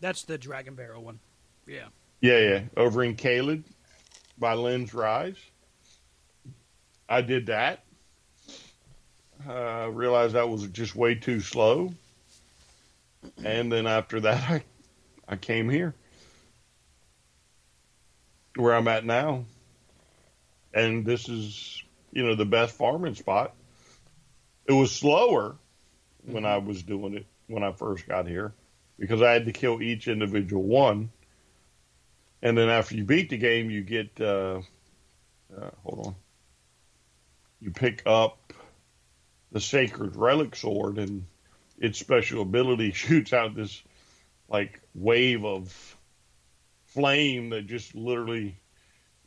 That's 0.00 0.22
the 0.24 0.38
dragon 0.38 0.74
barrel 0.74 1.04
one. 1.04 1.18
Yeah. 1.66 1.86
Yeah, 2.20 2.38
yeah. 2.38 2.62
Over 2.76 3.02
in 3.04 3.16
Caelid 3.16 3.64
by 4.38 4.54
Lenne's 4.54 4.94
Rise. 4.94 5.36
I 7.08 7.20
did 7.22 7.46
that. 7.46 7.84
Uh, 9.48 9.88
realized 9.92 10.34
that 10.34 10.48
was 10.48 10.66
just 10.68 10.94
way 10.94 11.14
too 11.14 11.40
slow. 11.40 11.92
And 13.44 13.70
then 13.72 13.86
after 13.86 14.20
that, 14.20 14.50
I, 14.50 14.64
I 15.28 15.36
came 15.36 15.68
here. 15.68 15.94
where 18.56 18.74
I'm 18.74 18.88
at 18.88 19.04
now, 19.04 19.44
and 20.74 21.04
this 21.04 21.28
is 21.28 21.82
you 22.12 22.24
know 22.24 22.34
the 22.34 22.44
best 22.44 22.74
farming 22.74 23.14
spot. 23.14 23.54
It 24.66 24.72
was 24.72 24.92
slower 24.92 25.56
when 26.24 26.44
I 26.44 26.58
was 26.58 26.82
doing 26.82 27.14
it 27.14 27.26
when 27.46 27.64
I 27.64 27.72
first 27.72 28.06
got 28.06 28.26
here 28.26 28.52
because 28.98 29.22
I 29.22 29.32
had 29.32 29.46
to 29.46 29.52
kill 29.52 29.82
each 29.82 30.06
individual 30.06 30.62
one, 30.62 31.10
and 32.42 32.56
then 32.56 32.68
after 32.68 32.94
you 32.94 33.04
beat 33.04 33.30
the 33.30 33.38
game, 33.38 33.70
you 33.70 33.82
get 33.82 34.20
uh, 34.20 34.60
uh, 35.56 35.70
hold 35.82 36.06
on, 36.06 36.14
you 37.60 37.70
pick 37.70 38.02
up 38.06 38.52
the 39.52 39.60
sacred 39.60 40.16
relic 40.16 40.54
sword 40.54 40.98
and 40.98 41.24
its 41.78 41.98
special 41.98 42.42
ability 42.42 42.92
shoots 42.92 43.32
out 43.32 43.54
this 43.54 43.82
like 44.48 44.80
wave 44.94 45.44
of 45.44 45.96
flame 46.86 47.50
that 47.50 47.66
just 47.66 47.94
literally 47.94 48.56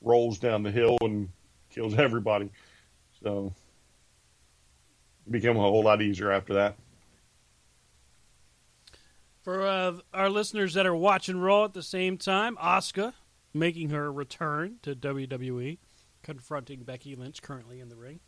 rolls 0.01 0.39
down 0.39 0.63
the 0.63 0.71
hill 0.71 0.97
and 1.01 1.29
kills 1.69 1.95
everybody. 1.95 2.49
So 3.23 3.53
it 5.25 5.31
became 5.31 5.57
a 5.57 5.59
whole 5.59 5.83
lot 5.83 6.01
easier 6.01 6.31
after 6.31 6.53
that. 6.55 6.75
For 9.43 9.67
uh, 9.67 9.93
our 10.13 10.29
listeners 10.29 10.73
that 10.75 10.85
are 10.85 10.95
watching 10.95 11.37
Raw 11.37 11.65
at 11.65 11.73
the 11.73 11.83
same 11.83 12.17
time, 12.17 12.55
Asuka 12.57 13.13
making 13.53 13.89
her 13.89 14.11
return 14.11 14.77
to 14.83 14.95
WWE, 14.95 15.79
confronting 16.23 16.83
Becky 16.83 17.15
Lynch 17.15 17.41
currently 17.41 17.79
in 17.79 17.89
the 17.89 17.95
ring. 17.95 18.21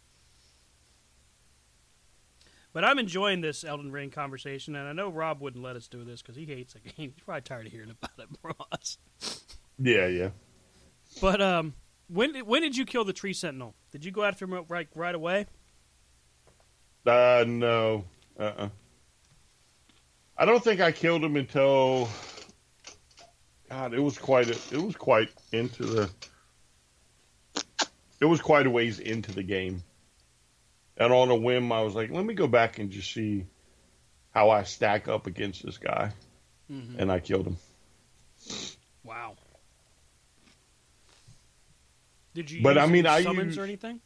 But 2.73 2.83
I'm 2.83 2.99
enjoying 2.99 3.39
this 3.39 3.63
Elden 3.63 3.93
Ring 3.93 4.09
conversation, 4.09 4.75
and 4.75 4.85
I 4.85 4.91
know 4.91 5.09
Rob 5.09 5.39
wouldn't 5.39 5.63
let 5.63 5.77
us 5.77 5.87
do 5.87 6.03
this 6.03 6.21
because 6.21 6.35
he 6.35 6.45
hates 6.45 6.73
the 6.73 6.79
game. 6.89 7.13
He's 7.15 7.23
probably 7.23 7.41
tired 7.41 7.67
of 7.67 7.71
hearing 7.71 7.91
about 7.91 8.11
it 8.19 8.27
from 8.41 8.55
us. 8.73 8.97
Yeah, 9.79 10.07
yeah. 10.07 10.29
But 11.21 11.41
um, 11.41 11.73
when 12.09 12.33
did, 12.33 12.43
when 12.43 12.61
did 12.61 12.75
you 12.75 12.85
kill 12.85 13.05
the 13.05 13.13
tree 13.13 13.31
sentinel? 13.31 13.75
Did 13.91 14.03
you 14.03 14.11
go 14.11 14.23
after 14.23 14.43
him 14.43 14.65
right 14.67 14.89
right 14.93 15.15
away? 15.15 15.45
Uh, 17.05 17.45
no. 17.47 18.05
Uh. 18.39 18.43
uh 18.43 18.69
I 20.37 20.45
don't 20.45 20.63
think 20.63 20.81
I 20.81 20.91
killed 20.91 21.23
him 21.23 21.35
until. 21.37 22.09
God, 23.69 23.93
it 23.93 23.99
was 23.99 24.17
quite 24.17 24.49
a, 24.49 24.75
it 24.75 24.81
was 24.81 24.95
quite 24.95 25.29
into 25.51 25.85
the. 25.85 26.09
It 28.21 28.25
was 28.25 28.41
quite 28.41 28.65
a 28.65 28.69
ways 28.69 28.99
into 28.99 29.31
the 29.31 29.43
game. 29.43 29.83
And 30.97 31.11
on 31.11 31.29
a 31.29 31.35
whim, 31.35 31.71
I 31.71 31.81
was 31.81 31.93
like, 31.93 32.09
let 32.11 32.25
me 32.25 32.33
go 32.33 32.47
back 32.47 32.79
and 32.79 32.89
just 32.89 33.13
see 33.13 33.45
how 34.33 34.49
I 34.49 34.63
stack 34.63 35.07
up 35.07 35.27
against 35.27 35.65
this 35.65 35.77
guy. 35.77 36.11
Mm-hmm. 36.71 36.99
And 36.99 37.11
I 37.11 37.19
killed 37.19 37.47
him. 37.47 37.57
Wow. 39.03 39.35
Did 42.33 42.51
you 42.51 42.63
but 42.63 42.77
I 42.77 42.87
mean, 42.87 43.05
I 43.05 43.23
summons 43.23 43.55
use, 43.55 43.57
or 43.57 43.63
anything? 43.63 44.01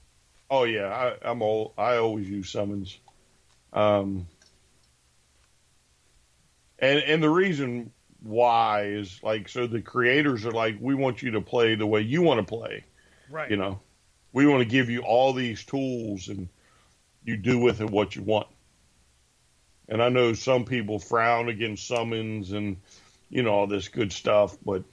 Oh 0.49 0.63
yeah, 0.63 0.87
I, 0.87 1.29
I'm 1.29 1.41
all. 1.41 1.73
I 1.77 1.97
always 1.97 2.29
use 2.29 2.49
summons. 2.49 2.97
Um, 3.71 4.27
and 6.79 6.99
and 6.99 7.21
the 7.21 7.29
reason 7.29 7.91
why 8.21 8.83
is 8.85 9.21
like 9.23 9.47
so 9.47 9.67
the 9.67 9.81
creators 9.81 10.45
are 10.45 10.51
like, 10.51 10.77
we 10.79 10.95
want 10.95 11.21
you 11.21 11.31
to 11.31 11.41
play 11.41 11.75
the 11.75 11.85
way 11.85 12.01
you 12.01 12.21
want 12.21 12.39
to 12.39 12.45
play. 12.45 12.83
Right. 13.29 13.49
You 13.49 13.57
know, 13.57 13.79
we 14.33 14.47
want 14.47 14.61
to 14.61 14.65
give 14.65 14.89
you 14.89 15.01
all 15.01 15.33
these 15.33 15.63
tools 15.63 16.27
and 16.29 16.49
you 17.23 17.37
do 17.37 17.59
with 17.59 17.81
it 17.81 17.89
what 17.89 18.15
you 18.15 18.23
want. 18.23 18.47
And 19.87 20.01
I 20.01 20.09
know 20.09 20.33
some 20.33 20.65
people 20.65 20.99
frown 20.99 21.49
against 21.49 21.87
summons 21.87 22.51
and 22.51 22.77
you 23.29 23.43
know 23.43 23.51
all 23.51 23.67
this 23.67 23.87
good 23.87 24.11
stuff, 24.11 24.57
but 24.65 24.83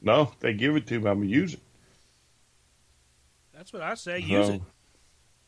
no, 0.00 0.32
they 0.40 0.52
give 0.52 0.76
it 0.76 0.86
to 0.88 1.00
me. 1.00 1.10
I'm 1.10 1.18
gonna 1.18 1.26
use 1.26 1.54
it. 1.54 1.60
That's 3.54 3.72
what 3.72 3.82
I 3.82 3.94
say. 3.94 4.18
Use 4.18 4.46
so, 4.46 4.52
it. 4.54 4.62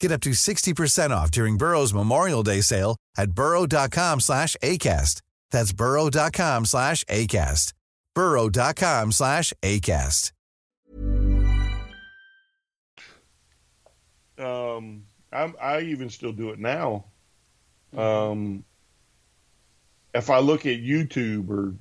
Get 0.00 0.10
up 0.12 0.20
to 0.22 0.30
60% 0.30 1.10
off 1.10 1.30
during 1.30 1.58
Burrow's 1.58 1.92
Memorial 1.92 2.42
Day 2.42 2.62
sale 2.62 2.96
at 3.16 3.32
burrow.com 3.32 4.20
slash 4.20 4.56
ACAST. 4.62 5.20
That's 5.50 5.72
burrow.com 5.72 6.64
slash 6.64 7.04
ACAST. 7.04 7.72
burrow.com 8.14 9.12
slash 9.12 9.52
ACAST. 9.62 10.32
Um, 14.38 15.04
I'm, 15.30 15.54
I 15.60 15.80
even 15.80 16.08
still 16.08 16.32
do 16.32 16.48
it 16.50 16.58
now. 16.58 17.04
Um, 17.94 18.64
if 20.14 20.30
I 20.30 20.38
look 20.38 20.64
at 20.64 20.80
YouTube 20.80 21.50
or 21.50 21.74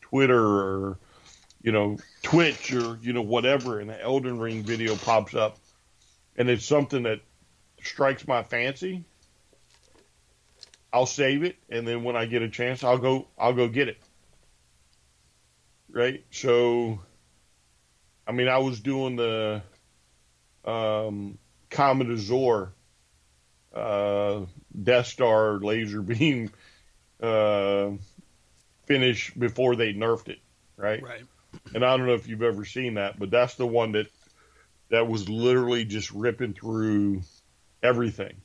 Twitter 0.00 0.42
or 0.42 0.98
you 1.62 1.72
know 1.72 1.98
Twitch 2.22 2.72
or 2.72 2.98
you 3.02 3.12
know 3.12 3.22
whatever, 3.22 3.80
and 3.80 3.90
the 3.90 4.00
Elden 4.00 4.38
Ring 4.38 4.62
video 4.62 4.96
pops 4.96 5.34
up, 5.34 5.58
and 6.36 6.48
it's 6.48 6.64
something 6.64 7.02
that 7.02 7.20
strikes 7.82 8.26
my 8.26 8.42
fancy, 8.42 9.04
I'll 10.92 11.06
save 11.06 11.44
it, 11.44 11.56
and 11.68 11.86
then 11.86 12.02
when 12.02 12.16
I 12.16 12.26
get 12.26 12.42
a 12.42 12.48
chance, 12.48 12.82
I'll 12.82 12.98
go 12.98 13.28
I'll 13.38 13.52
go 13.52 13.68
get 13.68 13.88
it. 13.88 13.98
Right. 15.92 16.24
So, 16.30 17.00
I 18.26 18.32
mean, 18.32 18.48
I 18.48 18.58
was 18.58 18.80
doing 18.80 19.16
the 19.16 19.62
um, 20.64 21.38
Comet 21.68 22.08
Azur 22.08 22.70
uh, 23.74 24.40
Death 24.82 25.06
Star 25.06 25.58
laser 25.58 26.02
beam 26.02 26.50
uh, 27.20 27.90
finish 28.86 29.32
before 29.34 29.76
they 29.76 29.92
nerfed 29.92 30.28
it, 30.28 30.38
right? 30.76 31.02
Right. 31.02 31.24
And 31.74 31.84
I 31.84 31.96
don't 31.96 32.06
know 32.06 32.14
if 32.14 32.28
you've 32.28 32.42
ever 32.42 32.64
seen 32.64 32.94
that, 32.94 33.18
but 33.18 33.30
that's 33.30 33.56
the 33.56 33.66
one 33.66 33.92
that 33.92 34.06
that 34.90 35.08
was 35.08 35.28
literally 35.28 35.84
just 35.84 36.10
ripping 36.10 36.54
through 36.54 37.22
everything. 37.82 38.36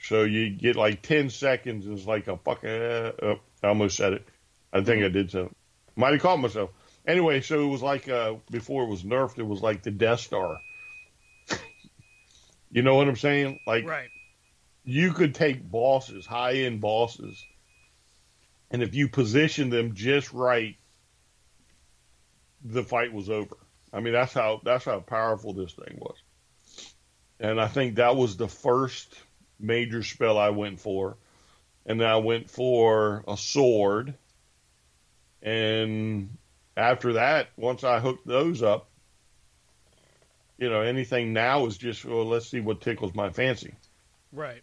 So 0.00 0.22
you 0.22 0.50
get 0.50 0.76
like 0.76 1.02
ten 1.02 1.30
seconds, 1.30 1.86
it's 1.86 2.06
like 2.06 2.28
a 2.28 2.36
fucking. 2.36 2.68
Uh, 2.68 3.12
oh, 3.22 3.40
I 3.62 3.68
almost 3.68 3.96
said 3.96 4.12
it. 4.14 4.28
I 4.72 4.82
think 4.82 5.04
I 5.04 5.08
did 5.08 5.30
so. 5.30 5.50
Might 5.96 6.12
have 6.12 6.22
caught 6.22 6.40
myself. 6.40 6.70
Anyway, 7.06 7.40
so 7.40 7.62
it 7.62 7.68
was 7.68 7.82
like 7.82 8.08
uh, 8.08 8.34
before 8.50 8.84
it 8.84 8.88
was 8.88 9.02
nerfed, 9.02 9.38
it 9.38 9.46
was 9.46 9.62
like 9.62 9.82
the 9.82 9.90
Death 9.90 10.20
Star. 10.20 10.58
you 12.70 12.82
know 12.82 12.96
what 12.96 13.08
I'm 13.08 13.16
saying? 13.16 13.60
Like, 13.66 13.86
right 13.86 14.08
you 14.84 15.12
could 15.12 15.34
take 15.34 15.68
bosses, 15.68 16.26
high 16.26 16.52
end 16.52 16.80
bosses, 16.80 17.44
and 18.70 18.82
if 18.82 18.94
you 18.94 19.08
position 19.08 19.70
them 19.70 19.94
just 19.94 20.32
right, 20.32 20.76
the 22.62 22.82
fight 22.82 23.12
was 23.12 23.30
over. 23.30 23.56
I 23.92 24.00
mean, 24.00 24.12
that's 24.12 24.34
how 24.34 24.60
that's 24.62 24.84
how 24.84 25.00
powerful 25.00 25.54
this 25.54 25.72
thing 25.72 25.98
was. 25.98 26.16
And 27.40 27.60
I 27.60 27.68
think 27.68 27.96
that 27.96 28.16
was 28.16 28.36
the 28.36 28.48
first 28.48 29.14
major 29.58 30.02
spell 30.02 30.38
I 30.38 30.50
went 30.50 30.80
for. 30.80 31.16
And 31.86 32.00
then 32.00 32.08
I 32.08 32.16
went 32.16 32.48
for 32.50 33.24
a 33.28 33.36
sword. 33.36 34.14
And 35.42 36.36
after 36.76 37.14
that, 37.14 37.48
once 37.56 37.84
I 37.84 38.00
hooked 38.00 38.26
those 38.26 38.62
up, 38.62 38.88
you 40.58 40.70
know, 40.70 40.80
anything 40.80 41.32
now 41.32 41.66
is 41.66 41.76
just, 41.76 42.04
well, 42.04 42.24
let's 42.24 42.48
see 42.48 42.60
what 42.60 42.80
tickles 42.80 43.14
my 43.14 43.30
fancy. 43.30 43.74
Right. 44.32 44.62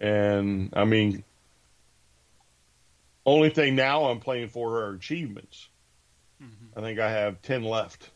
And 0.00 0.70
I 0.74 0.84
mean, 0.84 1.22
only 3.26 3.50
thing 3.50 3.76
now 3.76 4.06
I'm 4.06 4.20
playing 4.20 4.48
for 4.48 4.84
are 4.84 4.94
achievements. 4.94 5.68
Mm-hmm. 6.42 6.78
I 6.78 6.82
think 6.82 6.98
I 6.98 7.10
have 7.10 7.42
10 7.42 7.62
left. 7.62 8.10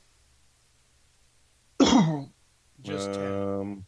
Just. 2.83 3.17
Um, 3.17 3.85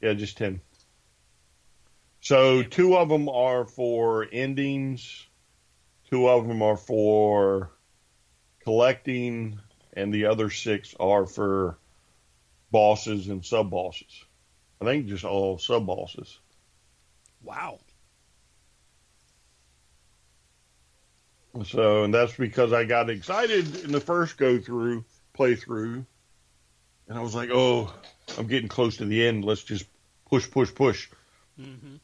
yeah, 0.00 0.14
just 0.14 0.36
ten. 0.36 0.60
So 2.20 2.62
two 2.62 2.96
of 2.96 3.08
them 3.08 3.28
are 3.28 3.66
for 3.66 4.26
endings, 4.32 5.26
two 6.10 6.28
of 6.28 6.46
them 6.46 6.62
are 6.62 6.76
for 6.76 7.70
collecting, 8.64 9.58
and 9.92 10.12
the 10.12 10.26
other 10.26 10.50
six 10.50 10.94
are 11.00 11.26
for 11.26 11.78
bosses 12.70 13.28
and 13.28 13.44
sub 13.44 13.70
bosses. 13.70 14.24
I 14.80 14.84
think 14.84 15.06
just 15.06 15.24
all 15.24 15.58
sub 15.58 15.86
bosses. 15.86 16.38
Wow. 17.42 17.78
So, 21.64 22.04
and 22.04 22.14
that's 22.14 22.34
because 22.34 22.72
I 22.72 22.84
got 22.84 23.10
excited 23.10 23.84
in 23.84 23.92
the 23.92 24.00
first 24.00 24.38
go 24.38 24.58
through 24.58 25.04
playthrough, 25.36 26.06
and 27.12 27.18
I 27.18 27.22
was 27.22 27.34
like, 27.34 27.50
"Oh, 27.52 27.92
I'm 28.38 28.46
getting 28.46 28.70
close 28.70 28.96
to 28.96 29.04
the 29.04 29.26
end. 29.26 29.44
Let's 29.44 29.62
just 29.62 29.84
push, 30.30 30.50
push, 30.50 30.74
push." 30.74 31.08
hmm 31.56 31.96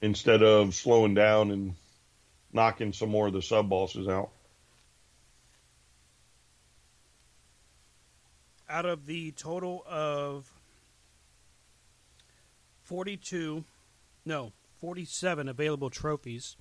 instead 0.00 0.42
of 0.42 0.74
slowing 0.74 1.14
down 1.14 1.50
and 1.50 1.74
knocking 2.52 2.92
some 2.92 3.08
more 3.08 3.26
of 3.26 3.32
the 3.32 3.42
sub 3.42 3.68
bosses 3.68 4.06
out. 4.08 4.30
Out 8.68 8.84
of 8.84 9.06
the 9.06 9.32
total 9.32 9.84
of 9.88 10.52
42, 12.84 13.64
no, 14.24 14.52
47 14.78 15.48
available 15.48 15.90
trophies 15.90 16.56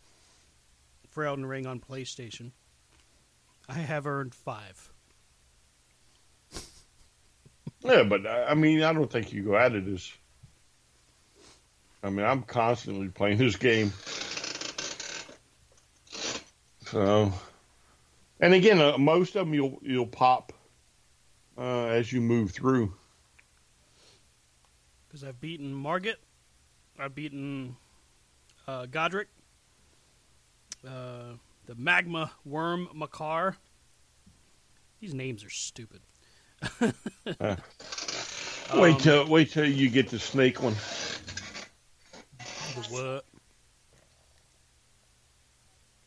for 1.09 1.25
Elden 1.25 1.45
Ring 1.45 1.65
on 1.65 1.79
PlayStation, 1.79 2.51
I 3.67 3.79
have 3.79 4.07
earned 4.07 4.33
five. 4.33 4.91
Yeah, 7.84 8.03
but 8.03 8.26
I 8.26 8.53
mean, 8.53 8.82
I 8.84 8.93
don't 8.93 9.11
think 9.11 9.32
you 9.32 9.43
go 9.43 9.55
at 9.55 9.74
it 9.74 9.88
as. 9.88 10.11
I 12.03 12.09
mean, 12.09 12.26
I'm 12.26 12.43
constantly 12.43 13.09
playing 13.09 13.38
this 13.38 13.55
game. 13.55 13.91
So, 16.86 17.34
and 18.39 18.53
again, 18.53 18.80
uh, 18.80 18.97
most 18.97 19.36
of 19.36 19.45
them 19.45 19.53
you'll 19.53 19.80
you'll 19.82 20.07
pop 20.07 20.53
uh, 21.57 21.86
as 21.86 22.11
you 22.11 22.22
move 22.22 22.51
through. 22.51 22.93
Because 25.07 25.24
I've 25.24 25.39
beaten 25.39 25.74
Margit, 25.74 26.18
I've 26.99 27.16
beaten 27.16 27.76
uh, 28.68 28.86
Godrick, 28.86 29.28
uh, 30.86 31.36
the 31.66 31.76
Magma 31.76 32.32
Wyrm 32.47 32.93
Makar. 32.93 33.57
These 34.99 35.13
names 35.13 35.43
are 35.43 35.49
stupid. 35.49 36.01
wait 38.76 38.99
till 38.99 39.28
wait 39.28 39.51
till 39.51 39.66
you 39.66 39.89
get 39.89 40.09
the 40.09 40.20
snake 40.20 40.61
one. 40.61 40.76
The 42.76 42.82
what? 42.89 43.26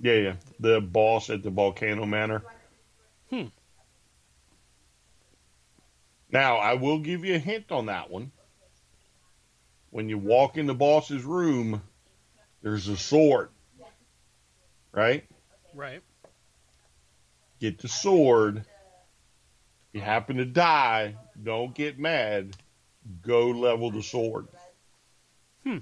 Yeah, 0.01 0.15
yeah, 0.15 0.35
the 0.61 0.81
boss 0.81 1.29
at 1.31 1.43
the 1.43 1.51
Volcano 1.51 2.07
Manor. 2.07 2.45
Hmm. 3.31 3.47
Now, 6.31 6.57
I 6.57 6.75
will 6.75 6.99
give 6.99 7.25
you 7.25 7.35
a 7.35 7.39
hint 7.39 7.73
on 7.73 7.87
that 7.87 8.11
one. 8.11 8.31
When 9.91 10.09
you 10.09 10.19
walk 10.19 10.57
in 10.57 10.67
the 10.67 10.75
boss's 10.75 11.25
room, 11.25 11.83
there's 12.63 12.89
a 12.89 12.97
sword. 12.97 13.49
Right? 14.93 15.25
Right. 15.75 16.03
Get 17.61 17.79
the 17.79 17.89
sword. 17.89 18.65
You 19.93 20.01
happen 20.01 20.37
to 20.37 20.45
die, 20.45 21.17
don't 21.43 21.75
get 21.75 21.99
mad. 21.99 22.57
Go 23.23 23.49
level 23.49 23.91
the 23.91 24.03
sword. 24.03 24.49
Hmm. 25.65 25.79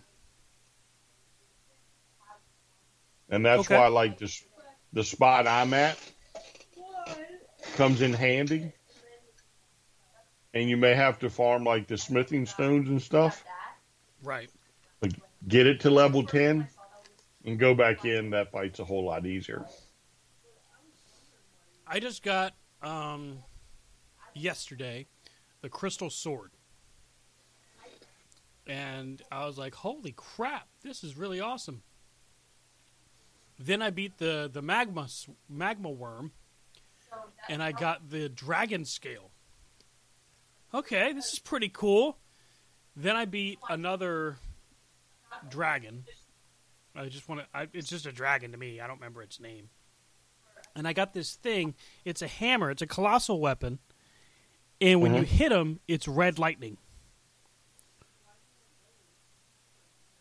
And 3.28 3.44
that's 3.44 3.66
Okay. 3.66 3.76
why 3.76 3.88
like 3.88 4.18
this 4.18 4.44
the 4.92 5.02
spot 5.02 5.46
I'm 5.46 5.74
at 5.74 5.98
comes 7.74 8.00
in 8.00 8.12
handy. 8.12 8.72
And 10.54 10.70
you 10.70 10.76
may 10.76 10.94
have 10.94 11.18
to 11.18 11.28
farm 11.28 11.64
like 11.64 11.86
the 11.86 11.98
smithing 11.98 12.46
stones 12.46 12.88
and 12.88 13.02
stuff. 13.02 13.44
Right. 14.22 14.48
But 15.00 15.12
get 15.46 15.66
it 15.66 15.80
to 15.80 15.90
level 15.90 16.22
10 16.24 16.66
and 17.44 17.58
go 17.58 17.74
back 17.74 18.04
in. 18.06 18.30
That 18.30 18.52
fight's 18.52 18.78
a 18.78 18.84
whole 18.84 19.04
lot 19.04 19.26
easier. 19.26 19.66
I 21.86 22.00
just 22.00 22.22
got 22.22 22.54
um, 22.82 23.42
yesterday 24.36 25.06
the 25.62 25.68
crystal 25.68 26.10
sword, 26.10 26.52
and 28.66 29.22
I 29.30 29.46
was 29.46 29.58
like, 29.58 29.74
"Holy 29.74 30.12
crap! 30.12 30.68
This 30.82 31.02
is 31.02 31.16
really 31.16 31.40
awesome." 31.40 31.82
Then 33.58 33.82
I 33.82 33.90
beat 33.90 34.18
the 34.18 34.50
the 34.52 34.62
magma 34.62 35.08
magma 35.48 35.90
worm, 35.90 36.32
and 37.48 37.62
I 37.62 37.72
got 37.72 38.10
the 38.10 38.28
dragon 38.28 38.84
scale. 38.84 39.30
Okay, 40.74 41.12
this 41.12 41.32
is 41.32 41.38
pretty 41.38 41.68
cool. 41.68 42.18
Then 42.94 43.16
I 43.16 43.24
beat 43.24 43.58
another 43.68 44.36
dragon. 45.48 46.04
I 46.94 47.06
just 47.08 47.28
want 47.28 47.42
to. 47.52 47.68
It's 47.72 47.88
just 47.88 48.06
a 48.06 48.12
dragon 48.12 48.52
to 48.52 48.58
me. 48.58 48.80
I 48.80 48.86
don't 48.86 48.96
remember 48.96 49.22
its 49.22 49.40
name 49.40 49.70
and 50.76 50.86
I 50.86 50.92
got 50.92 51.14
this 51.14 51.34
thing. 51.34 51.74
It's 52.04 52.22
a 52.22 52.28
hammer. 52.28 52.70
It's 52.70 52.82
a 52.82 52.86
colossal 52.86 53.40
weapon, 53.40 53.78
and 54.80 55.00
when 55.00 55.14
you 55.14 55.22
mm-hmm. 55.22 55.36
hit 55.36 55.50
them, 55.50 55.80
it's 55.88 56.06
red 56.06 56.38
lightning. 56.38 56.76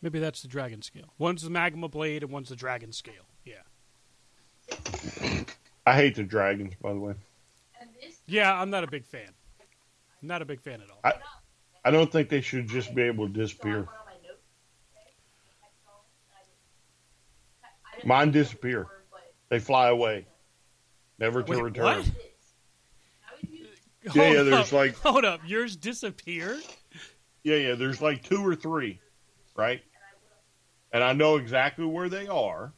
Maybe 0.02 0.18
that's 0.18 0.42
the 0.42 0.48
dragon 0.48 0.82
scale. 0.82 1.14
One's 1.18 1.42
the 1.42 1.50
magma 1.50 1.88
blade, 1.88 2.22
and 2.22 2.30
one's 2.30 2.48
the 2.48 2.56
dragon 2.56 2.92
scale. 2.92 3.26
Yeah, 3.44 3.62
I 5.86 5.94
hate 5.94 6.14
the 6.14 6.24
dragons, 6.24 6.74
by 6.80 6.92
the 6.92 6.98
way. 6.98 7.14
yeah. 8.26 8.60
I'm 8.60 8.70
not 8.70 8.84
a 8.84 8.86
big 8.86 9.04
fan. 9.04 9.30
I'm 10.22 10.28
not 10.28 10.42
a 10.42 10.44
big 10.44 10.60
fan 10.60 10.80
at 10.80 10.90
all. 10.90 11.00
I, 11.04 11.14
I 11.84 11.90
don't 11.90 12.10
think 12.10 12.28
they 12.28 12.40
should 12.40 12.68
just 12.68 12.94
be 12.94 13.02
able 13.02 13.26
to 13.28 13.32
disappear. 13.32 13.88
Mine 18.04 18.30
disappear. 18.30 18.86
They 19.48 19.58
fly 19.58 19.88
away, 19.88 20.26
never 21.18 21.42
to 21.42 21.52
Wait, 21.52 21.62
return. 21.62 21.84
what? 21.84 22.10
Yeah, 24.14 24.22
Hold 24.22 24.34
yeah, 24.36 24.42
there's 24.44 24.54
up. 24.68 24.72
like- 24.72 24.96
hold 24.98 25.24
up. 25.24 25.40
Yours 25.46 25.74
disappeared. 25.76 26.60
Yeah, 27.42 27.56
yeah. 27.56 27.74
There's 27.74 28.00
like 28.00 28.22
two 28.22 28.46
or 28.46 28.54
three, 28.54 29.00
right? 29.56 29.82
And 30.92 31.02
I 31.02 31.12
know 31.12 31.36
exactly 31.36 31.84
where 31.84 32.08
they 32.08 32.28
are. 32.28 32.72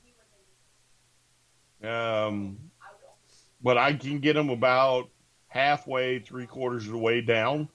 Um, 1.84 2.58
but 3.62 3.76
I 3.76 3.92
can 3.92 4.20
get 4.20 4.34
them 4.34 4.48
about 4.48 5.10
halfway, 5.48 6.18
three 6.18 6.46
quarters 6.46 6.86
of 6.86 6.92
the 6.92 6.98
way 6.98 7.20
down, 7.20 7.68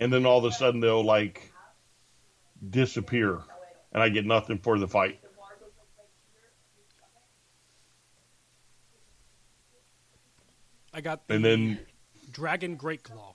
and 0.00 0.12
then 0.12 0.26
all 0.26 0.38
of 0.38 0.44
a 0.44 0.52
sudden 0.52 0.80
they'll 0.80 1.04
like 1.04 1.52
disappear, 2.68 3.40
and 3.92 4.02
I 4.02 4.08
get 4.08 4.26
nothing 4.26 4.58
for 4.58 4.76
the 4.78 4.88
fight. 4.88 5.20
I 10.92 11.00
got 11.00 11.26
the 11.28 11.34
And 11.34 11.44
then 11.44 11.78
dragon 12.36 12.76
great 12.76 13.02
claw. 13.02 13.34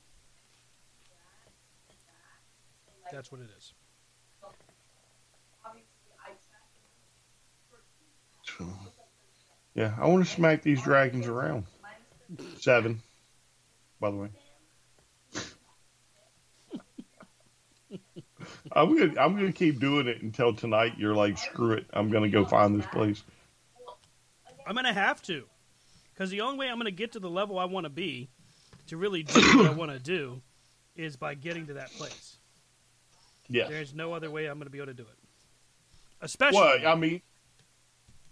That's 3.11 3.31
what 3.31 3.41
it 3.41 3.49
is. 3.57 3.73
Yeah, 9.73 9.95
I 9.99 10.05
want 10.05 10.23
to 10.23 10.31
smack 10.31 10.61
these 10.61 10.83
dragons 10.83 11.25
around. 11.25 11.65
Seven, 12.59 13.01
by 13.99 14.11
the 14.11 14.17
way. 14.17 14.29
I'm 18.71 18.95
gonna 18.95 19.19
I'm 19.19 19.35
gonna 19.35 19.51
keep 19.51 19.79
doing 19.79 20.07
it 20.07 20.21
until 20.21 20.53
tonight. 20.53 20.93
You're 20.99 21.15
like, 21.15 21.39
screw 21.39 21.73
it. 21.73 21.87
I'm 21.91 22.11
gonna 22.11 22.29
go 22.29 22.45
find 22.45 22.77
this 22.77 22.85
place. 22.85 23.23
I'm 24.67 24.75
gonna 24.75 24.93
have 24.93 25.23
to, 25.23 25.45
because 26.13 26.29
the 26.29 26.41
only 26.41 26.59
way 26.59 26.69
I'm 26.69 26.77
gonna 26.77 26.91
get 26.91 27.13
to 27.13 27.19
the 27.19 27.31
level 27.31 27.57
I 27.57 27.65
want 27.65 27.85
to 27.85 27.89
be, 27.89 28.29
to 28.91 28.97
really 28.97 29.23
do 29.23 29.39
what 29.57 29.65
I 29.65 29.71
want 29.71 29.91
to 29.91 29.99
do, 29.99 30.41
is 30.97 31.15
by 31.15 31.33
getting 31.33 31.67
to 31.67 31.73
that 31.75 31.91
place. 31.93 32.37
Yeah. 33.47 33.67
There's 33.69 33.93
no 33.93 34.13
other 34.13 34.29
way 34.29 34.47
I'm 34.47 34.57
gonna 34.57 34.69
be 34.69 34.77
able 34.79 34.87
to 34.87 34.93
do 34.93 35.03
it. 35.03 35.17
Especially, 36.21 36.59
Well, 36.59 36.87
I 36.87 36.95
mean, 36.95 37.21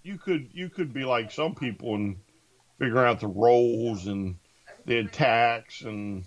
you 0.04 0.18
could 0.18 0.50
you 0.54 0.70
could 0.70 0.94
be 0.94 1.06
like 1.06 1.32
some 1.32 1.56
people 1.56 1.96
and 1.96 2.18
figure 2.78 3.06
out 3.06 3.22
the 3.22 3.28
roles 3.28 4.08
and 4.08 4.36
the 4.86 5.00
attacks 5.00 5.82
and 5.82 6.26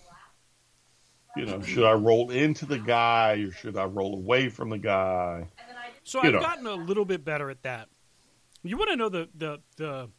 you 1.37 1.47
know, 1.47 1.63
should 1.63 1.85
I 1.85 1.93
roll 1.93 2.31
into 2.31 2.67
the 2.67 2.79
guy 2.79 3.45
or 3.47 3.53
should 3.53 3.77
I 3.77 3.85
roll 3.85 4.15
away 4.15 4.49
from 4.49 4.71
the 4.71 4.79
guy? 4.79 5.49
so 6.05 6.23
you 6.23 6.29
I've 6.29 6.35
know. 6.35 6.41
gotten 6.41 6.67
a 6.67 6.75
little 6.75 7.05
bit 7.05 7.25
better 7.25 7.51
at 7.51 7.63
that. 7.63 7.89
You 8.63 8.77
want 8.79 8.91
to 8.91 8.97
know 8.97 9.09
the 9.09 9.29
the 9.35 9.61
the 9.77 10.11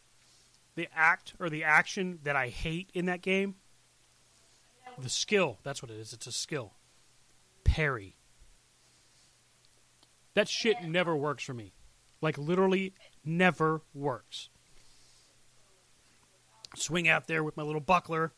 the 0.75 0.87
act 0.95 1.33
or 1.39 1.49
the 1.49 1.63
action 1.63 2.19
that 2.23 2.35
I 2.35 2.49
hate 2.49 2.89
in 2.93 3.05
that 3.05 3.21
game? 3.21 3.55
The 4.99 5.09
skill. 5.09 5.59
That's 5.63 5.81
what 5.81 5.91
it 5.91 5.97
is. 5.99 6.13
It's 6.13 6.27
a 6.27 6.31
skill. 6.31 6.73
parry. 7.63 8.15
That 10.35 10.47
shit 10.47 10.81
never 10.83 11.15
works 11.15 11.43
for 11.43 11.53
me. 11.53 11.73
Like 12.21 12.37
literally 12.37 12.93
never 13.23 13.81
works. 13.93 14.49
Swing 16.75 17.07
out 17.07 17.27
there 17.27 17.43
with 17.43 17.55
my 17.55 17.63
little 17.63 17.81
buckler, 17.81 18.33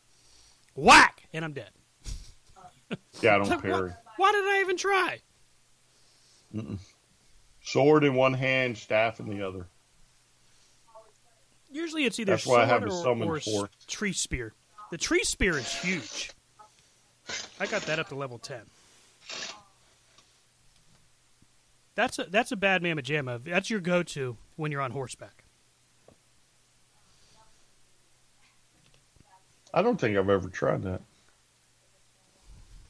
whack, 0.74 1.22
and 1.32 1.44
I'm 1.44 1.52
dead. 1.52 1.70
Yeah, 3.22 3.34
I 3.34 3.38
don't 3.38 3.48
like, 3.48 3.58
why, 3.64 3.70
parry. 3.70 3.92
why 4.16 4.32
did 4.32 4.44
I 4.44 4.60
even 4.60 4.76
try? 4.76 5.18
Sword 7.62 8.04
in 8.04 8.14
one 8.14 8.34
hand, 8.34 8.78
staff 8.78 9.18
in 9.18 9.28
the 9.28 9.42
other. 9.44 9.66
Usually 11.72 12.04
it's 12.04 12.20
either 12.20 12.32
That's 12.32 12.46
why 12.46 12.62
I 12.62 12.68
sword 12.68 12.82
have 12.82 12.82
a 12.88 13.24
or, 13.24 13.40
or 13.52 13.70
tree 13.88 14.12
spear. 14.12 14.54
The 14.92 14.98
tree 14.98 15.24
spear 15.24 15.58
is 15.58 15.72
huge. 15.74 16.30
I 17.58 17.66
got 17.66 17.82
that 17.82 17.98
up 17.98 18.08
to 18.08 18.14
level 18.14 18.38
ten. 18.38 18.62
That's 21.94 22.18
a 22.18 22.24
that's 22.24 22.52
a 22.52 22.56
bad 22.56 22.82
mamma 22.82 23.02
jamma. 23.02 23.42
That's 23.42 23.70
your 23.70 23.80
go 23.80 24.02
to 24.02 24.36
when 24.56 24.70
you're 24.70 24.82
on 24.82 24.90
horseback. 24.90 25.44
I 29.72 29.82
don't 29.82 30.00
think 30.00 30.16
I've 30.16 30.30
ever 30.30 30.48
tried 30.48 30.82
that. 30.84 31.02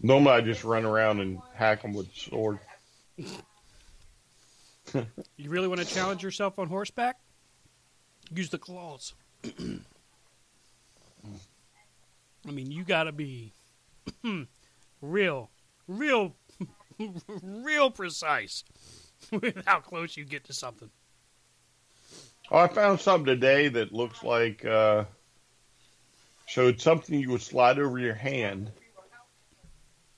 Normally, 0.00 0.32
I 0.32 0.40
just 0.40 0.62
run 0.62 0.84
around 0.84 1.20
and 1.20 1.40
hack 1.54 1.82
them 1.82 1.94
with 1.94 2.12
the 2.12 2.20
sword. 2.20 2.58
You 5.36 5.50
really 5.50 5.68
want 5.68 5.80
to 5.80 5.86
challenge 5.86 6.22
yourself 6.22 6.58
on 6.58 6.68
horseback? 6.68 7.16
Use 8.34 8.50
the 8.50 8.58
claws. 8.58 9.14
I 9.44 9.80
mean, 12.50 12.70
you 12.70 12.84
got 12.84 13.04
to 13.04 13.12
be 13.12 13.52
real, 15.00 15.50
real, 15.88 16.36
real 17.42 17.90
precise. 17.90 18.64
With 19.32 19.64
how 19.66 19.80
close 19.80 20.16
you 20.16 20.24
get 20.24 20.44
to 20.44 20.52
something. 20.52 20.90
Oh, 22.50 22.58
I 22.58 22.68
found 22.68 23.00
something 23.00 23.26
today 23.26 23.68
that 23.68 23.92
looks 23.92 24.22
like 24.22 24.64
uh, 24.64 25.04
so 26.46 26.68
it's 26.68 26.84
something 26.84 27.18
you 27.18 27.30
would 27.30 27.42
slide 27.42 27.78
over 27.78 27.98
your 27.98 28.14
hand, 28.14 28.70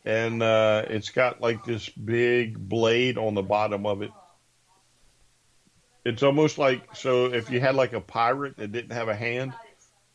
and 0.05 0.43
uh, 0.43 0.85
it's 0.89 1.09
got 1.09 1.41
like 1.41 1.65
this 1.65 1.89
big 1.89 2.59
blade 2.69 3.17
on 3.17 3.35
the 3.35 3.43
bottom 3.43 3.87
of 3.87 4.03
it. 4.03 4.11
It's 6.05 6.23
almost 6.23 6.59
like 6.59 6.95
so 6.95 7.27
if 7.33 7.51
you 7.51 7.61
had 7.61 7.75
like 7.75 7.95
a 7.95 8.01
pirate 8.01 8.59
that 8.59 8.73
didn't 8.73 8.93
have 8.93 9.09
a 9.09 9.17
hand, 9.17 9.55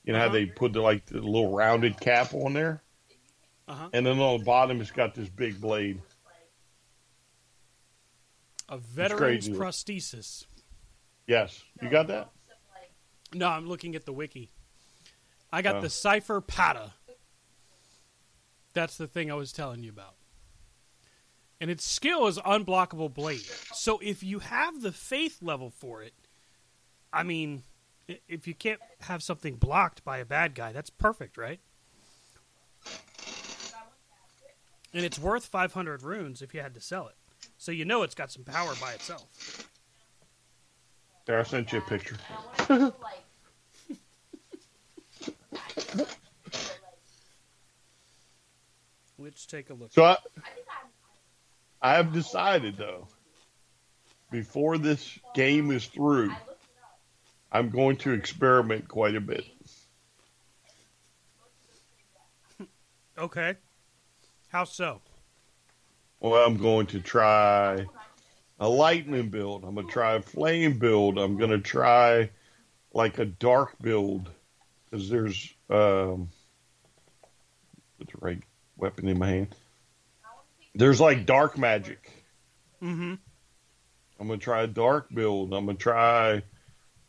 you 0.03 0.13
know 0.13 0.19
how 0.19 0.29
they 0.29 0.45
put 0.45 0.73
the 0.73 0.81
like 0.81 1.07
the 1.07 1.19
little 1.19 1.55
rounded 1.55 1.99
cap 1.99 2.33
on 2.35 2.53
there, 2.53 2.82
Uh-huh. 3.73 3.89
and 3.91 4.05
then 4.05 4.19
on 4.19 4.37
the 4.39 4.43
bottom 4.45 4.79
it's 4.81 4.91
got 4.91 5.15
this 5.15 5.29
big 5.29 5.59
blade. 5.59 5.99
A 8.69 8.77
veteran's 8.77 9.49
prosthesis. 9.49 10.45
Yes, 11.27 11.63
you 11.81 11.89
got 11.89 12.07
that. 12.07 12.29
No, 13.33 13.47
I'm 13.47 13.67
looking 13.67 13.95
at 13.95 14.05
the 14.05 14.13
wiki. 14.13 14.51
I 15.51 15.61
got 15.63 15.77
Oh. 15.77 15.81
the 15.81 15.89
Cipher 15.89 16.39
Pata. 16.39 16.93
That's 18.73 18.97
the 18.97 19.07
thing 19.07 19.31
I 19.31 19.35
was 19.35 19.51
telling 19.51 19.83
you 19.83 19.89
about. 19.89 20.15
And 21.59 21.71
its 21.71 21.85
skill 21.85 22.27
is 22.27 22.37
unblockable 22.39 23.13
blade. 23.13 23.45
So 23.73 23.99
if 24.03 24.21
you 24.21 24.39
have 24.39 24.81
the 24.81 24.91
faith 24.91 25.41
level 25.41 25.69
for 25.71 26.03
it, 26.03 26.13
I 27.11 27.23
mean, 27.23 27.63
if 28.27 28.47
you 28.47 28.53
can't 28.53 28.81
have 29.01 29.23
something 29.23 29.55
blocked 29.55 30.03
by 30.03 30.17
a 30.17 30.25
bad 30.25 30.55
guy, 30.55 30.71
that's 30.73 30.89
perfect, 30.89 31.37
right? 31.37 31.59
And 34.93 35.03
it's 35.03 35.17
worth 35.17 35.45
500 35.45 36.03
runes 36.03 36.41
if 36.41 36.53
you 36.53 36.61
had 36.61 36.75
to 36.75 36.81
sell 36.81 37.07
it. 37.07 37.15
So 37.57 37.71
you 37.71 37.85
know 37.85 38.03
it's 38.03 38.15
got 38.15 38.31
some 38.31 38.43
power 38.43 38.73
by 38.79 38.93
itself. 38.93 39.67
There, 41.25 41.39
I 41.39 41.43
sent 41.43 41.71
you 41.71 41.79
a 41.79 41.81
picture. 41.81 42.17
Let's 49.17 49.45
take 49.45 49.69
a 49.69 49.73
look. 49.73 49.93
So 49.93 50.03
I, 50.03 50.17
I 51.81 51.93
have 51.93 52.11
decided 52.11 52.75
though, 52.75 53.07
before 54.31 54.77
this 54.77 55.17
game 55.33 55.71
is 55.71 55.85
through, 55.85 56.33
I'm 57.51 57.69
going 57.69 57.97
to 57.97 58.11
experiment 58.11 58.87
quite 58.87 59.15
a 59.15 59.21
bit. 59.21 59.45
Okay. 63.15 63.55
How 64.53 64.65
so? 64.65 65.01
Well, 66.19 66.45
I'm 66.45 66.57
going 66.57 66.85
to 66.87 66.99
try 66.99 67.87
a 68.59 68.69
lightning 68.69 69.29
build. 69.29 69.63
I'm 69.63 69.73
going 69.73 69.87
to 69.87 69.91
try 69.91 70.13
a 70.13 70.21
flame 70.21 70.77
build. 70.77 71.17
I'm 71.17 71.37
going 71.37 71.49
to 71.49 71.57
try 71.57 72.29
like 72.93 73.17
a 73.17 73.25
dark 73.25 73.73
build 73.81 74.29
because 74.85 75.09
there's 75.09 75.51
um, 75.71 76.29
put 77.97 78.09
the 78.09 78.17
right 78.19 78.43
weapon 78.77 79.07
in 79.07 79.17
my 79.17 79.27
hand. 79.27 79.55
There's 80.75 81.01
like 81.01 81.25
dark 81.25 81.57
magic. 81.57 82.11
Mm-hmm. 82.81 83.15
I'm 84.19 84.27
gonna 84.27 84.37
try 84.37 84.63
a 84.63 84.67
dark 84.67 85.07
build. 85.13 85.53
I'm 85.53 85.65
gonna 85.65 85.77
try, 85.77 86.43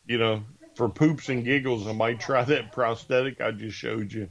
you 0.06 0.18
know, 0.18 0.44
for 0.76 0.88
poops 0.88 1.28
and 1.28 1.44
giggles, 1.44 1.86
I 1.86 1.92
might 1.92 2.20
try 2.20 2.44
that 2.44 2.72
prosthetic 2.72 3.40
I 3.40 3.50
just 3.52 3.76
showed 3.76 4.12
you, 4.12 4.28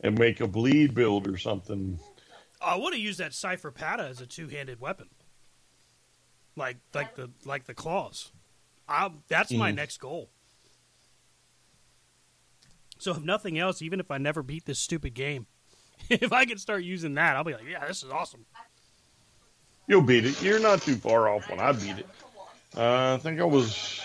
and 0.00 0.18
make 0.18 0.40
a 0.40 0.46
bleed 0.46 0.94
build 0.94 1.28
or 1.28 1.36
something. 1.36 1.98
I 2.64 2.76
want 2.76 2.94
to 2.94 3.00
use 3.00 3.18
that 3.18 3.34
Cipher 3.34 3.70
Pata 3.70 4.04
as 4.04 4.20
a 4.20 4.26
two-handed 4.26 4.80
weapon, 4.80 5.08
like 6.56 6.78
like 6.94 7.14
the 7.16 7.30
like 7.44 7.64
the 7.64 7.74
claws. 7.74 8.32
i 8.88 9.10
that's 9.28 9.52
my 9.52 9.72
Mhm. 9.72 9.76
next 9.76 9.98
goal. 9.98 10.30
So 12.98 13.12
if 13.12 13.20
nothing 13.22 13.58
else, 13.58 13.82
even 13.82 14.00
if 14.00 14.10
I 14.10 14.18
never 14.18 14.42
beat 14.42 14.64
this 14.66 14.78
stupid 14.78 15.14
game, 15.14 15.46
if 16.10 16.32
I 16.32 16.44
can 16.44 16.58
start 16.58 16.84
using 16.84 17.14
that, 17.14 17.36
I'll 17.36 17.44
be 17.44 17.52
like, 17.54 17.64
yeah, 17.68 17.86
this 17.86 18.02
is 18.02 18.10
awesome. 18.10 18.46
You'll 19.86 20.02
beat 20.02 20.24
it. 20.24 20.42
You're 20.42 20.60
not 20.60 20.80
too 20.80 20.96
far 20.96 21.28
off 21.28 21.48
when 21.50 21.60
I 21.60 21.72
beat 21.72 21.98
it. 21.98 22.08
Uh, 22.76 23.14
I 23.14 23.18
think 23.18 23.40
I 23.40 23.44
was 23.44 24.00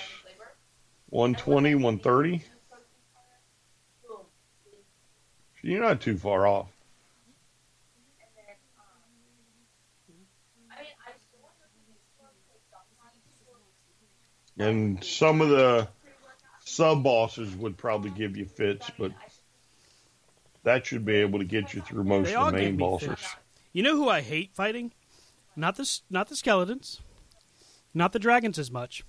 120, 1.08 1.76
130. 1.76 2.44
You're 5.62 5.82
not 5.82 6.02
too 6.02 6.18
far 6.18 6.46
off. 6.48 6.70
And 14.60 15.04
some 15.04 15.42
of 15.42 15.50
the 15.50 15.88
sub 16.66 17.04
bosses 17.04 17.56
would 17.56 17.78
probably 17.78 18.12
give 18.12 18.38
you 18.38 18.46
fits, 18.46 18.92
but 19.00 19.12
that 20.64 20.86
should 20.86 21.06
be 21.06 21.16
able 21.16 21.40
to 21.40 21.46
get 21.46 21.74
you 21.74 21.82
through 21.82 22.04
most 22.04 22.28
They 22.28 22.36
of 22.36 22.48
the 22.48 22.52
main 22.52 22.78
bosses. 22.78 23.08
fits. 23.10 23.36
You 23.72 23.84
know 23.84 23.96
who 23.96 24.10
I 24.10 24.22
hate 24.22 24.54
fighting? 24.54 24.92
Not 25.56 25.78
the 25.78 26.00
not 26.10 26.28
the 26.30 26.36
skeletons, 26.36 27.02
not 27.94 28.14
the 28.14 28.20
dragons 28.20 28.60
as 28.60 28.70
much. 28.70 29.04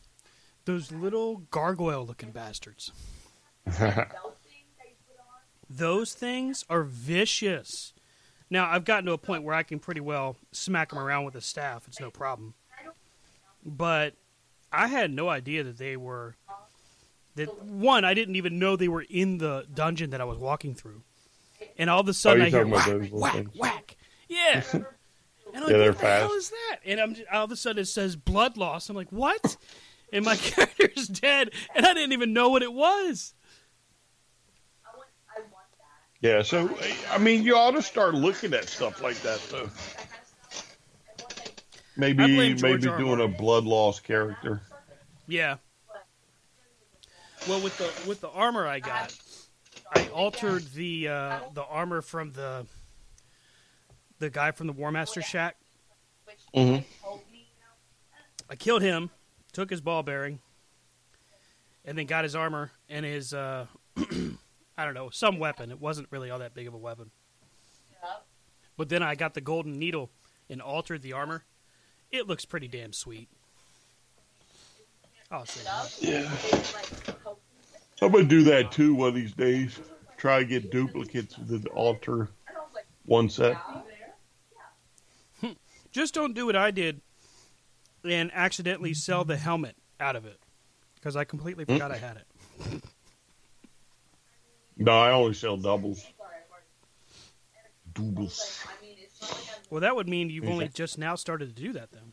Those 0.64 0.92
little 0.92 1.38
gargoyle-looking 1.50 2.30
bastards. 2.32 2.92
Those 5.70 6.12
things 6.14 6.64
are 6.68 6.82
vicious. 6.82 7.92
Now 8.50 8.68
I've 8.70 8.84
gotten 8.84 9.06
to 9.06 9.12
a 9.12 9.18
point 9.18 9.42
where 9.44 9.54
I 9.54 9.62
can 9.62 9.78
pretty 9.78 10.00
well 10.00 10.36
smack 10.52 10.90
them 10.90 10.98
around 10.98 11.24
with 11.24 11.34
a 11.34 11.40
staff. 11.40 11.86
It's 11.86 12.00
no 12.00 12.10
problem. 12.10 12.54
But 13.64 14.14
I 14.72 14.86
had 14.86 15.12
no 15.12 15.28
idea 15.28 15.64
that 15.64 15.78
they 15.78 15.96
were. 15.96 16.36
That 17.36 17.62
one, 17.64 18.04
I 18.04 18.14
didn't 18.14 18.36
even 18.36 18.58
know 18.58 18.76
they 18.76 18.88
were 18.88 19.04
in 19.08 19.38
the 19.38 19.64
dungeon 19.72 20.10
that 20.10 20.20
I 20.20 20.24
was 20.24 20.38
walking 20.38 20.74
through, 20.74 21.02
and 21.78 21.88
all 21.88 22.00
of 22.00 22.08
a 22.08 22.14
sudden 22.14 22.42
Oh, 22.42 22.46
I 22.46 22.50
hear 22.50 22.66
whack, 22.66 23.08
whack, 23.12 23.34
things. 23.34 23.54
whack. 23.56 23.96
Yeah. 24.28 24.62
And 25.52 25.64
I'm 25.64 25.64
like, 25.64 25.72
Yeah, 25.72 25.86
what 25.88 25.98
the 25.98 26.06
hell 26.06 26.32
is 26.34 26.50
that? 26.50 26.78
And 26.86 27.00
I'm 27.00 27.16
all 27.32 27.42
of 27.44 27.50
a 27.50 27.56
sudden 27.56 27.82
it 27.82 27.86
says 27.86 28.14
blood 28.14 28.56
loss. 28.56 28.88
I'm 28.88 28.94
like, 28.94 29.10
what? 29.10 29.56
And 30.12 30.24
my 30.24 30.36
character's 30.36 31.08
dead, 31.08 31.50
and 31.74 31.84
I 31.84 31.92
didn't 31.92 32.12
even 32.12 32.32
know 32.32 32.50
what 32.50 32.62
it 32.62 32.72
was. 32.72 33.34
Yeah, 36.20 36.42
so 36.42 36.70
I 37.10 37.18
mean, 37.18 37.42
you 37.42 37.56
ought 37.56 37.72
to 37.72 37.82
start 37.82 38.14
looking 38.14 38.52
at 38.54 38.68
stuff 38.68 39.02
like 39.02 39.16
that, 39.22 39.40
though. 39.50 39.68
Maybe 42.00 42.54
maybe 42.54 42.88
R. 42.88 42.94
R. 42.94 42.98
doing 42.98 43.20
a 43.20 43.28
blood 43.28 43.64
loss 43.64 44.00
character. 44.00 44.62
Yeah. 45.28 45.56
Well, 47.48 47.60
with 47.60 47.76
the 47.78 48.08
with 48.08 48.20
the 48.20 48.30
armor 48.30 48.66
I 48.66 48.80
got, 48.80 49.16
I 49.94 50.08
altered 50.08 50.64
the 50.72 51.08
uh, 51.08 51.40
the 51.52 51.64
armor 51.64 52.00
from 52.00 52.32
the 52.32 52.66
the 54.18 54.30
guy 54.30 54.50
from 54.50 54.66
the 54.66 54.72
War 54.72 54.90
Master 54.90 55.22
Shack. 55.22 55.56
Mm-hmm. 56.54 56.84
I 58.48 58.56
killed 58.56 58.82
him, 58.82 59.10
took 59.52 59.70
his 59.70 59.80
ball 59.80 60.02
bearing, 60.02 60.40
and 61.84 61.96
then 61.98 62.06
got 62.06 62.24
his 62.24 62.34
armor 62.34 62.70
and 62.88 63.04
his 63.04 63.34
uh, 63.34 63.66
I 63.96 64.84
don't 64.84 64.94
know 64.94 65.10
some 65.10 65.38
weapon. 65.38 65.70
It 65.70 65.80
wasn't 65.80 66.08
really 66.10 66.30
all 66.30 66.38
that 66.38 66.54
big 66.54 66.66
of 66.66 66.74
a 66.74 66.78
weapon. 66.78 67.10
But 68.76 68.88
then 68.88 69.02
I 69.02 69.14
got 69.14 69.34
the 69.34 69.42
golden 69.42 69.78
needle 69.78 70.10
and 70.48 70.62
altered 70.62 71.02
the 71.02 71.12
armor, 71.12 71.44
it 72.12 72.26
looks 72.26 72.44
pretty 72.44 72.68
damn 72.68 72.92
sweet. 72.92 73.28
I'll 75.30 75.46
say 75.46 75.62
that. 75.64 75.96
Yeah. 76.00 77.14
I'm 78.02 78.10
gonna 78.10 78.24
do 78.24 78.42
that 78.44 78.72
too 78.72 78.94
one 78.94 79.08
of 79.08 79.14
these 79.14 79.32
days. 79.32 79.78
Try 80.16 80.40
to 80.40 80.44
get 80.44 80.70
duplicates 80.70 81.36
of 81.36 81.48
the 81.48 81.68
altar 81.70 82.30
one 83.06 83.28
set. 83.28 83.56
Hmm. 85.40 85.52
Just 85.92 86.14
don't 86.14 86.34
do 86.34 86.46
what 86.46 86.56
I 86.56 86.70
did 86.70 87.00
and 88.04 88.30
accidentally 88.34 88.94
sell 88.94 89.24
the 89.24 89.36
helmet 89.36 89.76
out 89.98 90.16
of 90.16 90.26
it 90.26 90.38
because 90.94 91.16
I 91.16 91.24
completely 91.24 91.64
hmm. 91.64 91.74
forgot 91.74 91.92
I 91.92 91.96
had 91.96 92.16
it. 92.16 92.82
No, 94.76 94.92
I 94.92 95.12
only 95.12 95.34
sell 95.34 95.56
doubles. 95.58 96.04
Doubles. 97.92 98.64
Well, 99.70 99.80
that 99.80 99.94
would 99.94 100.08
mean 100.08 100.30
you've 100.30 100.48
only 100.48 100.68
just 100.68 100.98
now 100.98 101.14
started 101.14 101.54
to 101.54 101.62
do 101.62 101.72
that, 101.74 101.90
then. 101.92 102.12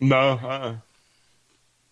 No, 0.00 0.80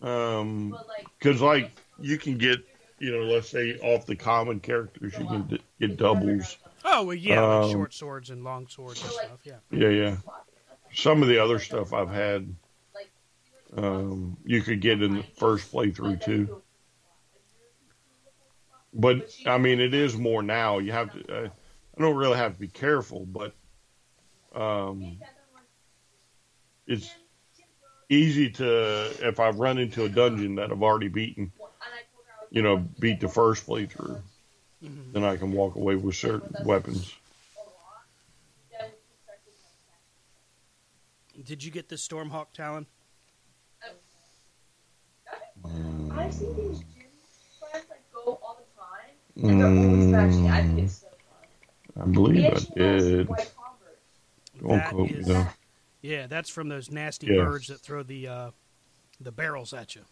uh, 0.03 0.07
um, 0.07 0.77
because 1.19 1.41
like 1.41 1.71
you 2.01 2.19
can 2.19 2.37
get, 2.37 2.59
you 2.99 3.13
know, 3.13 3.25
let's 3.25 3.49
say 3.49 3.79
off 3.79 4.05
the 4.07 4.17
common 4.17 4.61
characters, 4.61 5.15
you 5.19 5.25
can 5.25 5.43
d- 5.47 5.63
get 5.81 5.97
doubles. 5.97 6.59
Oh, 6.85 7.05
well, 7.05 7.15
yeah, 7.15 7.41
like 7.41 7.65
Um, 7.65 7.71
short 7.71 7.95
swords 7.95 8.31
and 8.31 8.45
long 8.45 8.69
swords 8.69 9.03
and 9.03 9.11
stuff. 9.13 9.41
Yeah. 9.45 9.55
Yeah, 9.71 9.89
yeah. 9.89 10.17
Some 10.93 11.23
of 11.23 11.29
the 11.29 11.39
other 11.39 11.59
stuff 11.59 11.93
I've 11.95 12.11
had, 12.11 12.55
um, 13.77 14.37
you 14.45 14.61
could 14.61 14.81
get 14.81 15.03
in 15.03 15.15
the 15.15 15.23
first 15.39 15.73
playthrough 15.73 16.23
too. 16.23 16.61
But 18.93 19.33
I 19.47 19.59
mean, 19.59 19.81
it 19.81 19.95
is 19.95 20.17
more 20.17 20.43
now. 20.43 20.79
You 20.79 20.93
have 20.93 21.13
to. 21.13 21.45
Uh, 21.47 21.49
I 21.97 22.01
don't 22.03 22.17
really 22.17 22.37
have 22.37 22.55
to 22.55 22.61
be 22.61 22.69
careful, 22.69 23.25
but 23.27 23.55
um, 24.55 25.19
it's 26.87 27.13
easy 28.09 28.51
to 28.51 29.11
if 29.27 29.41
I 29.41 29.51
run 29.51 29.79
into 29.79 30.05
a 30.05 30.09
dungeon 30.09 30.57
that 30.57 30.71
I've 30.71 30.83
already 30.83 31.09
beaten. 31.09 31.53
You 32.51 32.63
know, 32.63 32.77
beat 33.01 33.21
the 33.21 33.29
first 33.29 33.67
playthrough, 33.67 34.21
then 35.13 35.25
I 35.25 35.37
can 35.37 35.51
walk 35.53 35.75
away 35.75 35.97
with 35.97 36.15
certain 36.15 36.55
weapons. 36.65 37.13
Did 41.45 41.65
you 41.65 41.73
get 41.73 41.89
the 41.89 41.97
Stormhawk 41.97 42.53
Talon? 42.55 42.87
I've 46.13 46.33
seen 46.33 46.55
these 46.55 46.79
gym 46.79 47.11
friends 47.59 47.87
like 47.91 48.05
go 48.13 48.39
all 48.43 48.57
the 48.59 48.81
time, 48.81 49.11
and 49.49 49.61
they're 49.61 49.67
always 49.67 50.13
actually. 50.13 50.49
I 50.49 50.63
think 50.63 50.79
it's 50.79 50.93
so 51.01 51.09
fun. 51.97 52.03
I 52.03 52.07
believe 52.07 52.53
I 52.53 52.61
did. 52.75 53.29
That 54.69 54.91
quote 54.91 55.11
is-. 55.11 55.31
Yeah, 56.03 56.27
that's 56.27 56.51
from 56.51 56.69
those 56.69 56.91
nasty 56.91 57.29
Yeah. 57.29 57.45
birds 57.45 57.69
that 57.69 57.81
throw 57.81 58.03
the 58.03 58.29
uh, 58.29 58.51
the 59.21 59.33
barrels 59.33 59.73
at 59.73 59.95
you. 59.95 60.03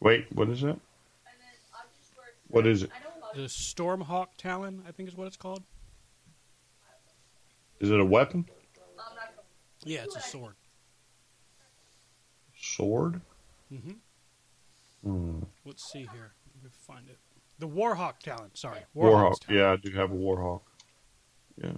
Wait, 0.00 0.26
what 0.32 0.48
is 0.48 0.60
that? 0.62 0.70
And 0.70 0.78
then 1.24 1.48
I'm 1.74 1.86
just 1.96 2.12
wearing. 2.16 2.34
What 2.48 2.66
is 2.66 2.82
it? 2.82 2.90
I 2.94 3.02
know 3.04 3.14
a 3.16 3.20
lot 3.24 3.34
The 3.34 3.42
Stormhawk 3.42 4.28
Talon, 4.36 4.82
I 4.86 4.92
think 4.92 5.08
is 5.08 5.16
what 5.16 5.26
it's 5.26 5.36
called. 5.36 5.62
Is 7.80 7.90
it 7.90 8.00
a 8.00 8.04
weapon? 8.04 8.46
I'm 8.48 8.96
not 8.96 9.14
gonna. 9.36 9.42
Yeah, 9.84 10.04
it's 10.04 10.16
a 10.16 10.20
sword. 10.20 10.54
Sword? 12.56 13.20
hmm 13.68 13.92
Hmm. 15.02 15.40
Let's 15.66 15.90
see 15.92 16.08
here. 16.12 16.32
Let 16.54 16.64
me 16.64 16.70
find 16.86 17.08
it. 17.08 17.18
The 17.58 17.68
Warhawk 17.68 18.18
Talon. 18.20 18.50
Sorry, 18.54 18.80
Warhawk. 18.96 19.38
Talon. 19.40 19.60
Yeah, 19.60 19.72
I 19.72 19.76
do 19.76 19.90
have 19.92 20.10
a 20.10 20.14
Warhawk. 20.14 20.62
Yeah. 21.62 21.72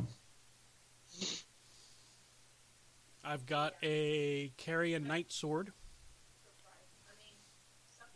I've 3.26 3.44
got 3.44 3.74
a 3.82 4.52
Carrian 4.56 5.04
Knight 5.08 5.32
sword. 5.32 5.72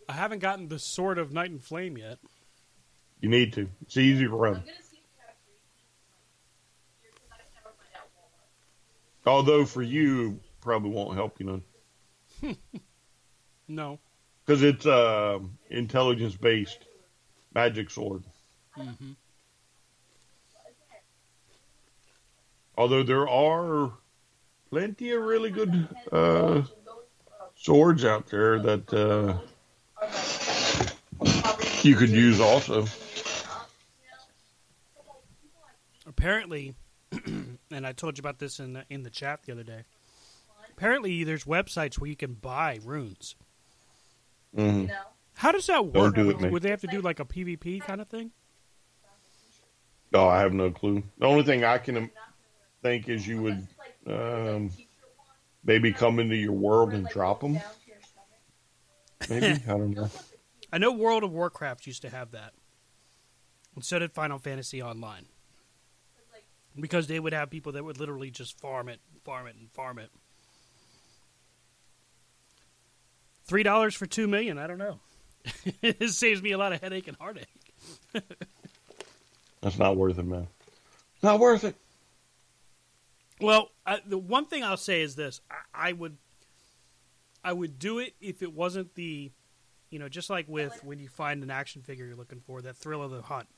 I 0.08 0.12
haven't 0.12 0.38
gotten 0.38 0.68
the 0.68 0.78
Sword 0.78 1.18
of 1.18 1.32
Night 1.32 1.50
and 1.50 1.62
Flame 1.62 1.98
yet. 1.98 2.18
You 3.20 3.28
need 3.28 3.52
to. 3.54 3.68
It's 3.82 3.96
easy 3.96 4.24
to 4.24 4.30
run. 4.30 4.54
I'm 4.54 4.60
gonna 4.60 4.66
see 4.66 4.96
if 4.96 5.02
you 5.12 5.20
have 5.26 5.36
free 5.44 5.54
here 7.00 7.10
because 7.12 7.28
I 7.32 7.36
can 7.42 7.50
never 7.54 7.74
find 7.76 7.90
out 7.96 8.08
Walmart. 8.16 9.30
Although 9.30 9.64
for 9.66 9.82
you, 9.82 10.40
probably 10.60 10.90
won't 10.90 11.14
help 11.16 11.40
you 11.40 11.46
none. 12.42 12.56
No. 13.68 14.00
Because 14.44 14.64
it's 14.64 14.84
uh, 14.84 15.38
intelligence 15.70 16.34
based 16.36 16.78
magic 17.54 17.88
sword. 17.88 18.24
hmm 18.72 19.12
Although 22.76 23.04
there 23.04 23.28
are 23.28 23.92
plenty 24.70 25.10
of 25.10 25.22
really 25.22 25.50
good 25.50 25.88
uh, 26.12 26.62
swords 27.56 28.04
out 28.04 28.28
there 28.28 28.58
that 28.58 28.92
uh, 28.94 29.34
you 31.82 31.96
could 31.96 32.10
use 32.10 32.40
also. 32.40 32.86
Apparently, 36.06 36.74
and 37.12 37.86
I 37.86 37.92
told 37.92 38.16
you 38.16 38.22
about 38.22 38.38
this 38.38 38.58
in 38.58 38.72
the, 38.74 38.84
in 38.88 39.02
the 39.02 39.10
chat 39.10 39.42
the 39.44 39.52
other 39.52 39.62
day. 39.62 39.82
Apparently, 40.70 41.24
there's 41.24 41.44
websites 41.44 41.98
where 41.98 42.08
you 42.08 42.16
can 42.16 42.34
buy 42.34 42.78
runes. 42.84 43.36
hmm 44.54 44.86
How 45.34 45.52
does 45.52 45.66
that 45.66 45.86
work? 45.86 46.14
do 46.14 46.26
Would, 46.26 46.50
would 46.50 46.62
they 46.62 46.70
have 46.70 46.80
to 46.80 46.86
do 46.86 47.00
like 47.00 47.20
a 47.20 47.24
PvP 47.24 47.82
kind 47.82 48.00
of 48.00 48.08
thing? 48.08 48.30
No, 50.12 50.26
I 50.26 50.40
have 50.40 50.52
no 50.52 50.70
clue. 50.70 51.02
The 51.18 51.26
only 51.26 51.44
thing 51.44 51.64
I 51.64 51.78
can 51.78 52.10
think 52.82 53.08
is 53.08 53.26
you 53.26 53.42
would 53.42 53.66
um, 54.06 54.70
maybe 55.64 55.92
come 55.92 56.18
into 56.18 56.36
your 56.36 56.52
world 56.52 56.92
and 56.92 57.06
drop 57.08 57.40
them. 57.40 57.60
Maybe 59.28 59.46
I 59.46 59.56
don't 59.66 59.90
know. 59.90 60.10
I 60.72 60.78
know 60.78 60.92
World 60.92 61.24
of 61.24 61.32
Warcraft 61.32 61.86
used 61.86 62.02
to 62.02 62.10
have 62.10 62.30
that. 62.30 62.52
And 63.74 63.84
so 63.84 63.98
did 63.98 64.12
Final 64.12 64.38
Fantasy 64.38 64.82
Online. 64.82 65.26
Because 66.78 67.08
they 67.08 67.18
would 67.18 67.32
have 67.32 67.50
people 67.50 67.72
that 67.72 67.84
would 67.84 67.98
literally 67.98 68.30
just 68.30 68.58
farm 68.58 68.88
it, 68.88 69.00
farm 69.24 69.46
it, 69.46 69.56
and 69.56 69.70
farm 69.72 69.98
it. 69.98 70.10
Three 73.44 73.64
dollars 73.64 73.94
for 73.96 74.06
two 74.06 74.28
million, 74.28 74.58
I 74.58 74.68
don't 74.68 74.78
know. 74.78 75.00
it 75.82 76.10
saves 76.10 76.40
me 76.40 76.52
a 76.52 76.58
lot 76.58 76.72
of 76.72 76.80
headache 76.80 77.08
and 77.08 77.16
heartache. 77.16 77.46
That's 79.60 79.78
not 79.78 79.96
worth 79.96 80.18
it, 80.18 80.24
man. 80.24 80.46
Not 81.22 81.40
worth 81.40 81.64
it. 81.64 81.74
Well, 83.40 83.70
I, 83.86 84.00
the 84.06 84.18
one 84.18 84.46
thing 84.46 84.64
I'll 84.64 84.76
say 84.76 85.02
is 85.02 85.16
this: 85.16 85.40
I, 85.50 85.88
I 85.90 85.92
would, 85.92 86.16
I 87.44 87.52
would 87.52 87.78
do 87.78 87.98
it 87.98 88.14
if 88.20 88.42
it 88.42 88.52
wasn't 88.52 88.94
the, 88.94 89.30
you 89.90 89.98
know, 89.98 90.08
just 90.08 90.30
like 90.30 90.46
with 90.48 90.82
when 90.84 90.98
you 90.98 91.08
find 91.08 91.42
an 91.42 91.50
action 91.50 91.82
figure 91.82 92.06
you're 92.06 92.16
looking 92.16 92.40
for, 92.40 92.62
that 92.62 92.76
thrill 92.76 93.02
of 93.02 93.10
the 93.10 93.22
hunt, 93.22 93.48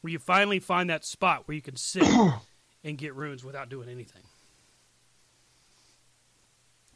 where 0.00 0.10
you 0.12 0.18
finally 0.18 0.58
find 0.58 0.90
that 0.90 1.04
spot 1.04 1.46
where 1.46 1.54
you 1.54 1.62
can 1.62 1.76
sit 1.76 2.06
and 2.84 2.98
get 2.98 3.14
runes 3.14 3.44
without 3.44 3.68
doing 3.68 3.88
anything. 3.88 4.22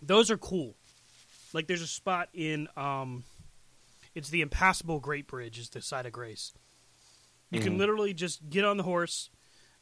Those 0.00 0.30
are 0.30 0.36
cool. 0.36 0.74
Like 1.52 1.66
there's 1.66 1.82
a 1.82 1.86
spot 1.86 2.28
in, 2.34 2.68
um, 2.76 3.24
it's 4.14 4.28
the 4.28 4.42
impassable 4.42 5.00
Great 5.00 5.26
Bridge, 5.26 5.58
is 5.58 5.70
the 5.70 5.80
site 5.80 6.04
of 6.04 6.12
grace. 6.12 6.52
You 7.50 7.60
can 7.60 7.78
literally 7.78 8.12
just 8.12 8.50
get 8.50 8.64
on 8.64 8.76
the 8.76 8.82
horse, 8.82 9.30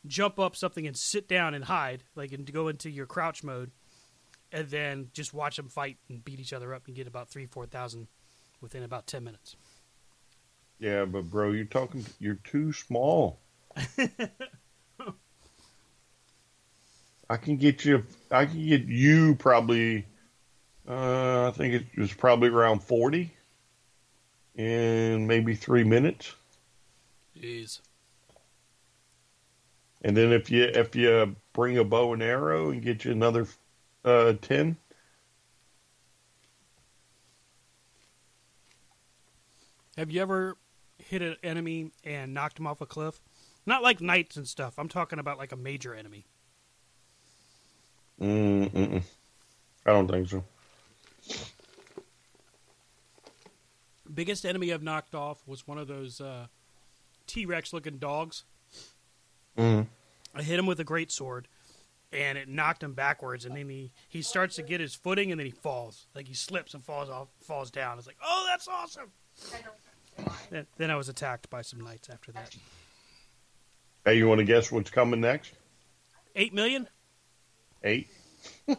jump 0.07 0.39
up 0.39 0.57
something 0.57 0.87
and 0.87 0.97
sit 0.97 1.29
down 1.29 1.55
and 1.55 1.65
hide, 1.65 2.05
like 2.15 2.33
and 2.33 2.51
go 2.53 2.69
into 2.69 2.91
your 2.91 3.07
crouch 3.07 3.43
mode, 3.45 3.71
and 4.51 4.69
then 4.69 5.09
just 5.13 5.33
watch 5.33 5.57
them 5.57 5.69
fight 5.69 5.99
and 6.09 6.25
beat 6.25 6.41
each 6.41 6.53
other 6.53 6.75
up 6.75 6.87
and 6.87 6.97
get 6.97 7.07
about 7.07 7.29
three, 7.29 7.47
four 7.47 7.67
thousand 7.67 8.09
within 8.61 8.83
about 8.83 9.07
ten 9.07 9.25
minutes. 9.25 9.57
Yeah, 10.79 11.05
but 11.05 11.31
bro, 11.31 11.53
you're 11.53 11.65
talking. 11.65 12.05
You're 12.19 12.41
too 12.43 12.73
small. 12.73 13.39
I 17.31 17.37
can 17.37 17.57
get 17.57 17.85
you. 17.85 18.05
I 18.31 18.47
can 18.47 18.67
get 18.67 18.85
you 18.85 19.37
probably. 19.37 20.07
Uh, 20.89 21.49
I 21.49 21.53
think 21.53 21.75
it 21.75 21.87
was 21.99 22.13
probably 22.13 22.49
around 22.49 22.83
forty, 22.83 23.33
in 24.57 25.27
maybe 25.27 25.55
three 25.55 25.85
minutes. 25.85 26.35
Jeez. 27.41 27.81
And 30.03 30.17
then 30.17 30.33
if 30.33 30.51
you 30.51 30.65
if 30.65 30.97
you 30.97 31.37
bring 31.53 31.79
a 31.79 31.85
bow 31.85 32.13
and 32.13 32.23
arrow 32.23 32.71
and 32.71 32.83
get 32.83 33.05
you 33.05 33.13
another 33.13 33.47
uh, 34.05 34.35
ten, 34.41 34.77
Have 39.97 40.11
you 40.11 40.23
ever 40.23 40.57
hit 40.99 41.23
an 41.23 41.37
enemy 41.43 41.93
and 42.03 42.33
knocked 42.33 42.59
him 42.59 42.67
off 42.67 42.81
a 42.81 42.87
cliff? 42.87 43.21
Not 43.67 43.83
like 43.83 44.01
knights 44.01 44.37
and 44.37 44.49
stuff. 44.49 44.75
I'm 44.79 44.89
talking 44.89 45.19
about 45.19 45.39
like 45.39 45.53
a 45.53 45.57
major 45.57 45.95
enemy. 45.95 46.27
mm, 48.21 48.71
mm-mm. 48.71 49.03
I 49.87 49.91
don't 49.91 50.09
think 50.09 50.29
so. 50.29 50.45
Biggest 54.13 54.45
enemy 54.45 54.73
I've 54.73 54.83
knocked 54.83 55.15
off 55.15 55.47
was 55.47 55.67
one 55.67 55.79
of 55.79 55.89
those 55.89 56.21
uh, 56.21 56.47
T 57.27 57.47
Rex 57.47 57.73
looking 57.73 57.99
dogs. 57.99 58.45
Mm. 59.57 59.87
I 60.35 60.43
hit 60.43 60.59
him 60.59 60.67
with 60.67 60.81
a 60.81 60.85
great 60.85 61.13
sword, 61.13 61.49
and 62.13 62.39
it 62.39 62.49
knocked 62.49 62.83
him 62.83 62.95
backwards. 62.95 63.45
And 63.45 63.57
then 63.57 63.69
he 63.69 63.93
he 64.09 64.23
starts 64.23 64.57
to 64.57 64.63
get 64.63 64.81
his 64.81 64.95
footing, 64.95 65.31
and 65.31 65.39
then 65.39 65.47
he 65.47 65.53
falls. 65.53 66.07
Like 66.15 66.29
he 66.29 66.35
slips 66.35 66.75
and 66.75 66.83
falls 66.85 67.11
off, 67.11 67.29
falls 67.41 67.71
down. 67.71 67.99
It's 67.99 68.07
like, 68.07 68.19
oh, 68.25 68.47
that's 68.49 68.69
awesome. 68.69 69.11
Then, 70.51 70.67
then 70.77 70.91
I 70.91 70.97
was 70.97 71.09
attacked 71.09 71.49
by 71.49 71.63
some 71.63 71.81
knights 71.81 72.11
after 72.11 72.33
that. 72.33 72.55
Hey, 74.05 74.19
you 74.19 74.29
want 74.29 74.41
to 74.41 74.45
guess 74.45 74.71
what's 74.71 74.91
coming 74.91 75.21
next? 75.21 75.55
Eight 76.37 76.53
million. 76.53 76.89
Eight. 77.83 78.09
uh, 78.69 78.77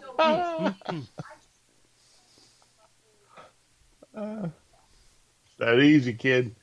that 5.58 5.80
easy, 5.80 6.14
kid. 6.14 6.56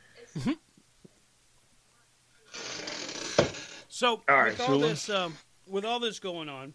So 4.00 4.22
All 4.30 4.36
right, 4.38 4.52
with 4.52 4.60
all 4.60 4.66
Sula. 4.68 4.88
this, 4.88 5.10
um, 5.10 5.36
with 5.66 5.84
all 5.84 6.00
this 6.00 6.18
going 6.18 6.48
on, 6.48 6.72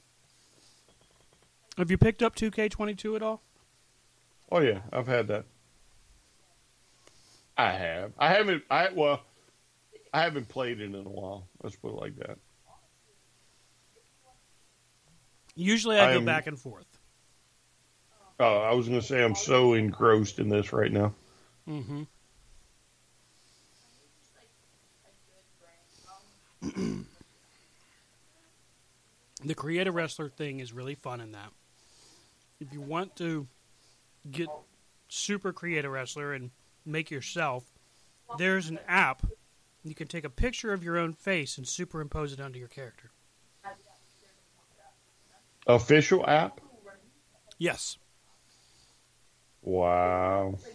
have 1.75 1.89
you 1.89 1.97
picked 1.97 2.21
up 2.21 2.35
2K22 2.35 3.15
at 3.15 3.23
all? 3.23 3.41
Oh 4.51 4.59
yeah, 4.59 4.81
I've 4.93 5.07
had 5.07 5.27
that. 5.29 5.45
I 7.57 7.71
have. 7.71 8.11
I 8.19 8.29
haven't. 8.31 8.63
I 8.69 8.89
well, 8.93 9.23
I 10.13 10.21
haven't 10.21 10.49
played 10.49 10.79
it 10.79 10.83
in 10.83 10.93
a 10.93 11.01
while. 11.01 11.47
Let's 11.63 11.75
put 11.75 11.93
it 11.93 11.99
like 11.99 12.15
that. 12.17 12.37
Usually, 15.55 15.97
I 15.97 16.11
go 16.11 16.17
I'm- 16.17 16.25
back 16.25 16.45
and 16.45 16.59
forth. 16.59 16.85
Oh, 18.39 18.57
I 18.59 18.71
was 18.75 18.87
going 18.87 19.01
to 19.01 19.07
say 19.07 19.23
I'm 19.23 19.33
so 19.33 19.73
engrossed 19.73 20.37
in 20.37 20.47
this 20.47 20.71
right 20.71 20.91
now. 20.91 21.11
Mm-hmm. 21.67 22.03
the 29.49 29.55
creator 29.55 29.91
wrestler 29.91 30.29
thing 30.29 30.59
is 30.59 30.73
really 30.73 30.95
fun 30.95 31.21
in 31.21 31.31
that. 31.33 31.51
If 32.59 32.71
you 32.71 32.81
want 32.81 33.15
to 33.17 33.47
get 34.29 34.47
super 35.07 35.53
creator 35.53 35.89
wrestler 35.89 36.33
and 36.33 36.51
make 36.85 37.11
yourself, 37.11 37.63
there's 38.37 38.69
an 38.69 38.79
app. 38.87 39.25
You 39.83 39.93
can 39.93 40.07
take 40.07 40.23
a 40.23 40.29
picture 40.29 40.73
of 40.73 40.83
your 40.83 40.97
own 40.97 41.13
face 41.13 41.57
and 41.57 41.67
superimpose 41.67 42.33
it 42.33 42.39
onto 42.39 42.57
your 42.57 42.67
character. 42.67 43.11
Official 45.67 46.27
app. 46.27 46.61
Yes. 47.57 47.97
Wow. 49.61 50.59
Like, 50.61 50.71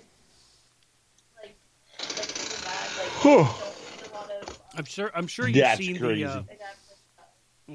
like, 1.43 1.57
really 2.17 2.57
bad, 2.65 2.89
like, 2.99 3.23
Whew. 3.23 3.31
don't 3.31 3.47
need 3.47 4.11
a 4.11 4.15
lot 4.15 4.31
of, 4.43 4.59
I'm 4.77 4.85
sure. 4.85 5.11
I'm 5.15 5.27
sure 5.29 5.47
you've 5.47 5.59
That's 5.59 5.79
seen 5.79 5.99
crazy. 5.99 6.25
the. 6.25 6.31
Uh, 6.31 6.43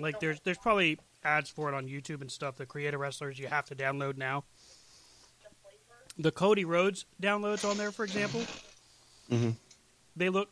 like, 0.01 0.19
there's 0.19 0.39
there's 0.41 0.57
probably 0.57 0.99
ads 1.23 1.49
for 1.49 1.69
it 1.69 1.76
on 1.76 1.88
YouTube 1.88 2.22
and 2.22 2.31
stuff. 2.31 2.55
The 2.55 2.65
creator 2.65 2.97
wrestlers 2.97 3.39
you 3.39 3.47
have 3.47 3.65
to 3.65 3.76
download 3.76 4.17
now. 4.17 4.43
The 6.17 6.31
Cody 6.31 6.63
Rhodes 6.63 7.05
downloads 7.22 7.69
on 7.69 7.77
there, 7.77 7.91
for 7.91 8.05
example, 8.05 8.41
mm-hmm. 9.30 9.49
they 10.15 10.30
look 10.30 10.51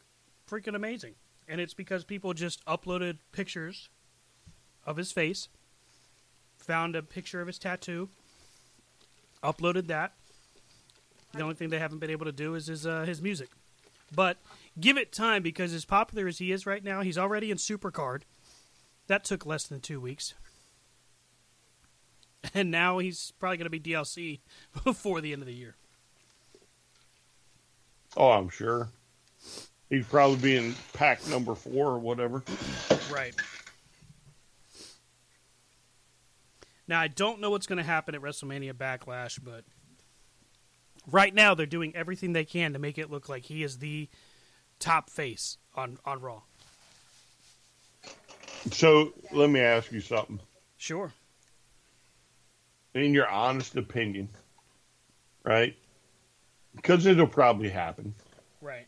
freaking 0.50 0.76
amazing, 0.76 1.14
and 1.48 1.62
it's 1.62 1.74
because 1.74 2.04
people 2.04 2.34
just 2.34 2.66
uploaded 2.66 3.20
pictures 3.32 3.88
of 4.86 4.98
his 4.98 5.14
face, 5.14 5.48
found 6.58 6.98
a 6.98 7.02
picture 7.02 7.40
of 7.40 7.48
his 7.48 7.58
tattoo, 7.58 8.10
uploaded 9.42 9.88
that. 9.88 10.14
The 11.34 11.42
only 11.42 11.56
thing 11.56 11.70
they 11.70 11.80
haven't 11.80 12.00
been 12.00 12.12
able 12.12 12.26
to 12.26 12.34
do 12.34 12.56
is 12.56 12.68
his 12.68 12.86
uh, 12.86 13.06
his 13.06 13.22
music, 13.22 13.50
but 14.14 14.38
give 14.80 14.98
it 14.98 15.14
time 15.14 15.44
because 15.44 15.74
as 15.74 15.86
popular 15.86 16.28
as 16.28 16.40
he 16.40 16.52
is 16.52 16.66
right 16.66 16.84
now, 16.84 17.02
he's 17.02 17.18
already 17.18 17.52
in 17.52 17.58
Supercard. 17.58 18.24
That 19.08 19.24
took 19.24 19.46
less 19.46 19.68
than 19.68 19.80
two 19.80 20.00
weeks. 20.00 20.34
And 22.54 22.70
now 22.70 22.98
he's 22.98 23.32
probably 23.40 23.56
going 23.56 23.72
to 23.72 23.80
be 23.80 23.80
DLC 23.80 24.42
before 24.84 25.22
the 25.22 25.32
end 25.32 25.42
of 25.42 25.46
the 25.46 25.54
year. 25.54 25.78
Oh, 28.18 28.32
I'm 28.32 28.50
sure. 28.50 28.90
He'd 29.90 30.10
probably 30.10 30.38
be 30.38 30.58
in 30.58 30.76
pack 30.92 31.26
number 31.28 31.56
four 31.56 31.88
or 31.88 32.00
whatever. 32.00 32.44
Right. 33.10 33.34
Now, 36.88 37.00
I 37.00 37.08
don't 37.08 37.40
know 37.40 37.50
what's 37.50 37.68
going 37.68 37.78
to 37.78 37.84
happen 37.84 38.14
at 38.14 38.22
WrestleMania 38.22 38.74
Backlash, 38.74 39.40
but 39.42 39.64
right 41.10 41.34
now 41.34 41.54
they're 41.54 41.66
doing 41.66 41.96
everything 41.96 42.34
they 42.34 42.46
can 42.46 42.74
to 42.74 42.80
make 42.80 42.98
it 42.98 43.10
look 43.10 43.30
like 43.30 43.46
he 43.46 43.64
is 43.64 43.80
the 43.80 44.10
top 44.80 45.10
face 45.10 45.58
on, 45.76 45.98
on 46.06 46.20
Raw. 46.22 46.42
So 48.72 49.14
let 49.32 49.50
me 49.50 49.60
ask 49.60 49.92
you 49.92 50.02
something. 50.02 50.40
Sure. 50.78 51.12
In 52.94 53.14
your 53.14 53.28
honest 53.28 53.76
opinion, 53.76 54.30
right? 55.44 55.76
Because 56.76 57.06
it'll 57.06 57.28
probably 57.28 57.70
happen. 57.70 58.14
Right. 58.62 58.88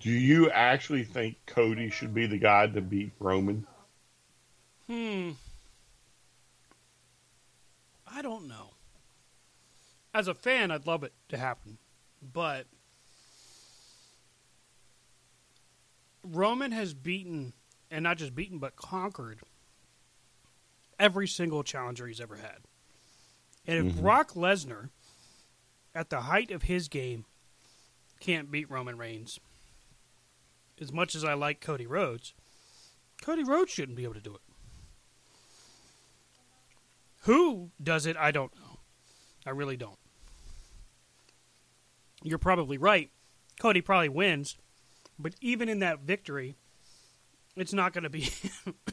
Do 0.00 0.10
you 0.10 0.50
actually 0.50 1.04
think 1.04 1.36
Cody 1.46 1.90
should 1.90 2.12
be 2.12 2.26
the 2.26 2.38
guy 2.38 2.66
to 2.66 2.80
beat 2.80 3.12
Roman? 3.18 3.66
Hmm. 4.86 5.30
I 8.06 8.22
don't 8.22 8.48
know. 8.48 8.70
As 10.12 10.28
a 10.28 10.34
fan, 10.34 10.70
I'd 10.70 10.86
love 10.86 11.04
it 11.04 11.12
to 11.28 11.36
happen, 11.36 11.78
but 12.32 12.66
Roman 16.24 16.72
has 16.72 16.94
beaten, 16.94 17.52
and 17.90 18.02
not 18.02 18.18
just 18.18 18.34
beaten, 18.34 18.58
but 18.58 18.76
conquered 18.76 19.40
every 20.98 21.28
single 21.28 21.62
challenger 21.62 22.06
he's 22.06 22.20
ever 22.20 22.36
had. 22.36 22.58
And 23.66 23.78
if 23.78 23.92
mm-hmm. 23.92 24.02
Brock 24.02 24.32
Lesnar, 24.34 24.90
at 25.94 26.10
the 26.10 26.22
height 26.22 26.50
of 26.50 26.64
his 26.64 26.88
game, 26.88 27.24
can't 28.20 28.50
beat 28.50 28.70
Roman 28.70 28.96
Reigns, 28.96 29.40
as 30.80 30.92
much 30.92 31.14
as 31.14 31.24
I 31.24 31.34
like 31.34 31.60
Cody 31.60 31.86
Rhodes, 31.86 32.34
Cody 33.22 33.44
Rhodes 33.44 33.72
shouldn't 33.72 33.96
be 33.96 34.04
able 34.04 34.14
to 34.14 34.20
do 34.20 34.34
it. 34.34 34.40
Who 37.22 37.70
does 37.82 38.06
it? 38.06 38.16
I 38.16 38.30
don't 38.30 38.54
know. 38.54 38.78
I 39.44 39.50
really 39.50 39.76
don't. 39.76 39.98
You're 42.22 42.38
probably 42.38 42.78
right. 42.78 43.10
Cody 43.58 43.80
probably 43.80 44.08
wins, 44.08 44.56
but 45.18 45.34
even 45.40 45.68
in 45.68 45.78
that 45.80 46.00
victory, 46.00 46.56
it's 47.56 47.72
not 47.72 47.92
going 47.92 48.04
to 48.04 48.10
be 48.10 48.30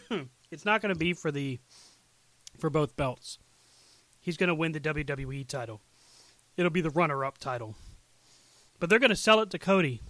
it's 0.51 0.65
not 0.65 0.81
going 0.81 0.93
to 0.93 0.97
be 0.99 1.13
for 1.13 1.31
the 1.31 1.59
for 2.57 2.69
both 2.69 2.95
belts. 2.95 3.39
He's 4.21 4.37
going 4.37 4.47
to 4.47 4.55
win 4.55 4.71
the 4.71 4.79
WWE 4.79 5.47
title. 5.47 5.81
It'll 6.55 6.71
be 6.71 6.81
the 6.81 6.89
runner-up 6.89 7.39
title. 7.39 7.75
But 8.79 8.89
they're 8.89 8.99
going 8.99 9.09
to 9.09 9.15
sell 9.15 9.41
it 9.41 9.49
to 9.49 9.59
Cody. 9.59 10.01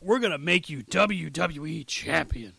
We're 0.00 0.18
going 0.18 0.32
to 0.32 0.38
make 0.38 0.68
you 0.68 0.82
WWE 0.82 1.86
champion. 1.86 2.54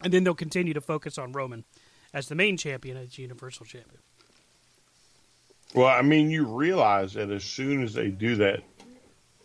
And 0.00 0.12
then 0.12 0.24
they'll 0.24 0.34
continue 0.34 0.74
to 0.74 0.80
focus 0.80 1.18
on 1.18 1.32
Roman 1.32 1.64
as 2.12 2.28
the 2.28 2.34
main 2.34 2.56
champion 2.56 2.96
as 2.96 3.18
Universal 3.18 3.66
Champion. 3.66 4.00
Well, 5.74 5.88
I 5.88 6.02
mean, 6.02 6.30
you 6.30 6.46
realize 6.46 7.12
that 7.14 7.30
as 7.30 7.44
soon 7.44 7.82
as 7.82 7.92
they 7.92 8.08
do 8.08 8.36
that, 8.36 8.62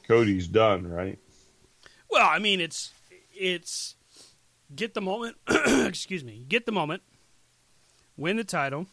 Cody's 0.07 0.47
done, 0.47 0.87
right? 0.87 1.19
Well, 2.09 2.27
I 2.27 2.39
mean, 2.39 2.61
it's 2.61 2.91
it's 3.33 3.95
get 4.75 4.93
the 4.93 5.01
moment. 5.01 5.37
excuse 5.87 6.23
me, 6.23 6.45
get 6.47 6.65
the 6.65 6.71
moment, 6.71 7.01
win 8.17 8.37
the 8.37 8.43
title, 8.43 8.87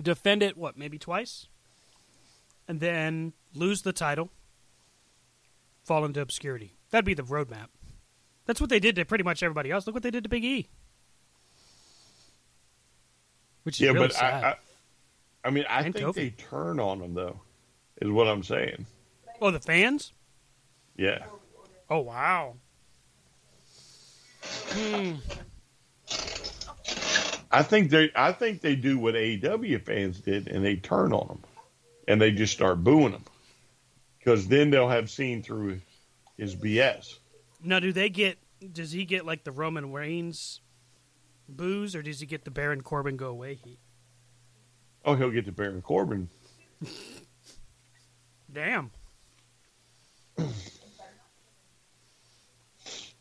defend 0.00 0.42
it. 0.42 0.56
What 0.56 0.76
maybe 0.76 0.98
twice, 0.98 1.46
and 2.68 2.80
then 2.80 3.32
lose 3.54 3.82
the 3.82 3.92
title, 3.92 4.30
fall 5.84 6.04
into 6.04 6.20
obscurity. 6.20 6.74
That'd 6.90 7.04
be 7.04 7.14
the 7.14 7.22
roadmap. 7.22 7.68
That's 8.46 8.60
what 8.60 8.70
they 8.70 8.78
did 8.78 8.94
to 8.96 9.04
pretty 9.04 9.24
much 9.24 9.42
everybody 9.42 9.70
else. 9.70 9.86
Look 9.86 9.94
what 9.94 10.02
they 10.04 10.10
did 10.10 10.22
to 10.22 10.28
Big 10.30 10.44
E. 10.44 10.68
Which 13.64 13.76
is 13.76 13.80
yeah, 13.86 13.90
really 13.92 14.08
but. 14.08 14.22
I, 14.22 14.30
I, 14.50 14.54
I 15.44 15.50
mean, 15.50 15.64
I 15.68 15.80
And 15.82 15.94
think 15.94 16.06
Kofi. 16.06 16.14
they 16.14 16.30
turn 16.30 16.78
on 16.78 17.00
him 17.00 17.14
though, 17.14 17.40
is 18.00 18.10
what 18.10 18.28
I'm 18.28 18.42
saying. 18.44 18.86
oh, 19.40 19.50
the 19.50 19.58
fans. 19.60 20.12
Yeah. 20.96 21.24
Oh 21.90 22.00
wow. 22.00 22.54
Hmm. 24.70 25.14
I 27.50 27.62
think 27.62 27.90
they 27.90 28.10
I 28.14 28.32
think 28.32 28.60
they 28.60 28.76
do 28.76 28.98
what 28.98 29.14
AEW 29.14 29.82
fans 29.82 30.20
did 30.20 30.48
and 30.48 30.64
they 30.64 30.76
turn 30.76 31.12
on 31.12 31.28
them 31.28 31.42
and 32.06 32.20
they 32.20 32.32
just 32.32 32.52
start 32.52 32.82
booing 32.84 33.12
them 33.12 33.24
because 34.18 34.48
then 34.48 34.70
they'll 34.70 34.88
have 34.88 35.08
seen 35.08 35.42
through 35.42 35.80
his 36.36 36.54
BS. 36.54 37.18
Now, 37.62 37.80
do 37.80 37.92
they 37.92 38.08
get? 38.08 38.38
Does 38.72 38.92
he 38.92 39.04
get 39.04 39.24
like 39.24 39.44
the 39.44 39.52
Roman 39.52 39.92
Reigns 39.92 40.60
booze, 41.48 41.94
or 41.94 42.02
does 42.02 42.20
he 42.20 42.26
get 42.26 42.44
the 42.44 42.50
Baron 42.50 42.82
Corbin 42.82 43.16
go 43.16 43.28
away 43.28 43.54
heat? 43.54 43.78
Oh, 45.04 45.14
he'll 45.14 45.30
get 45.30 45.46
the 45.46 45.52
Baron 45.52 45.82
Corbin. 45.82 46.28
Damn. 48.52 48.90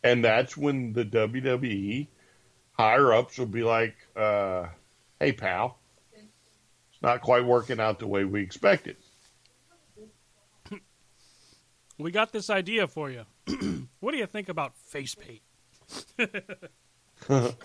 And 0.05 0.23
that's 0.23 0.55
when 0.55 0.93
the 0.93 1.03
WWE 1.03 2.07
higher 2.73 3.11
ups 3.11 3.39
will 3.39 3.47
be 3.47 3.63
like, 3.63 3.95
uh, 4.15 4.67
"Hey, 5.19 5.31
pal, 5.31 5.79
it's 6.13 7.01
not 7.01 7.21
quite 7.21 7.43
working 7.43 7.79
out 7.79 7.97
the 7.97 8.05
way 8.07 8.23
we 8.23 8.41
expected." 8.41 8.97
We 11.97 12.11
got 12.11 12.31
this 12.31 12.49
idea 12.49 12.87
for 12.87 13.09
you. 13.09 13.23
what 13.99 14.11
do 14.11 14.17
you 14.17 14.27
think 14.27 14.47
about 14.47 14.77
face 14.77 15.15
paint? 15.15 15.41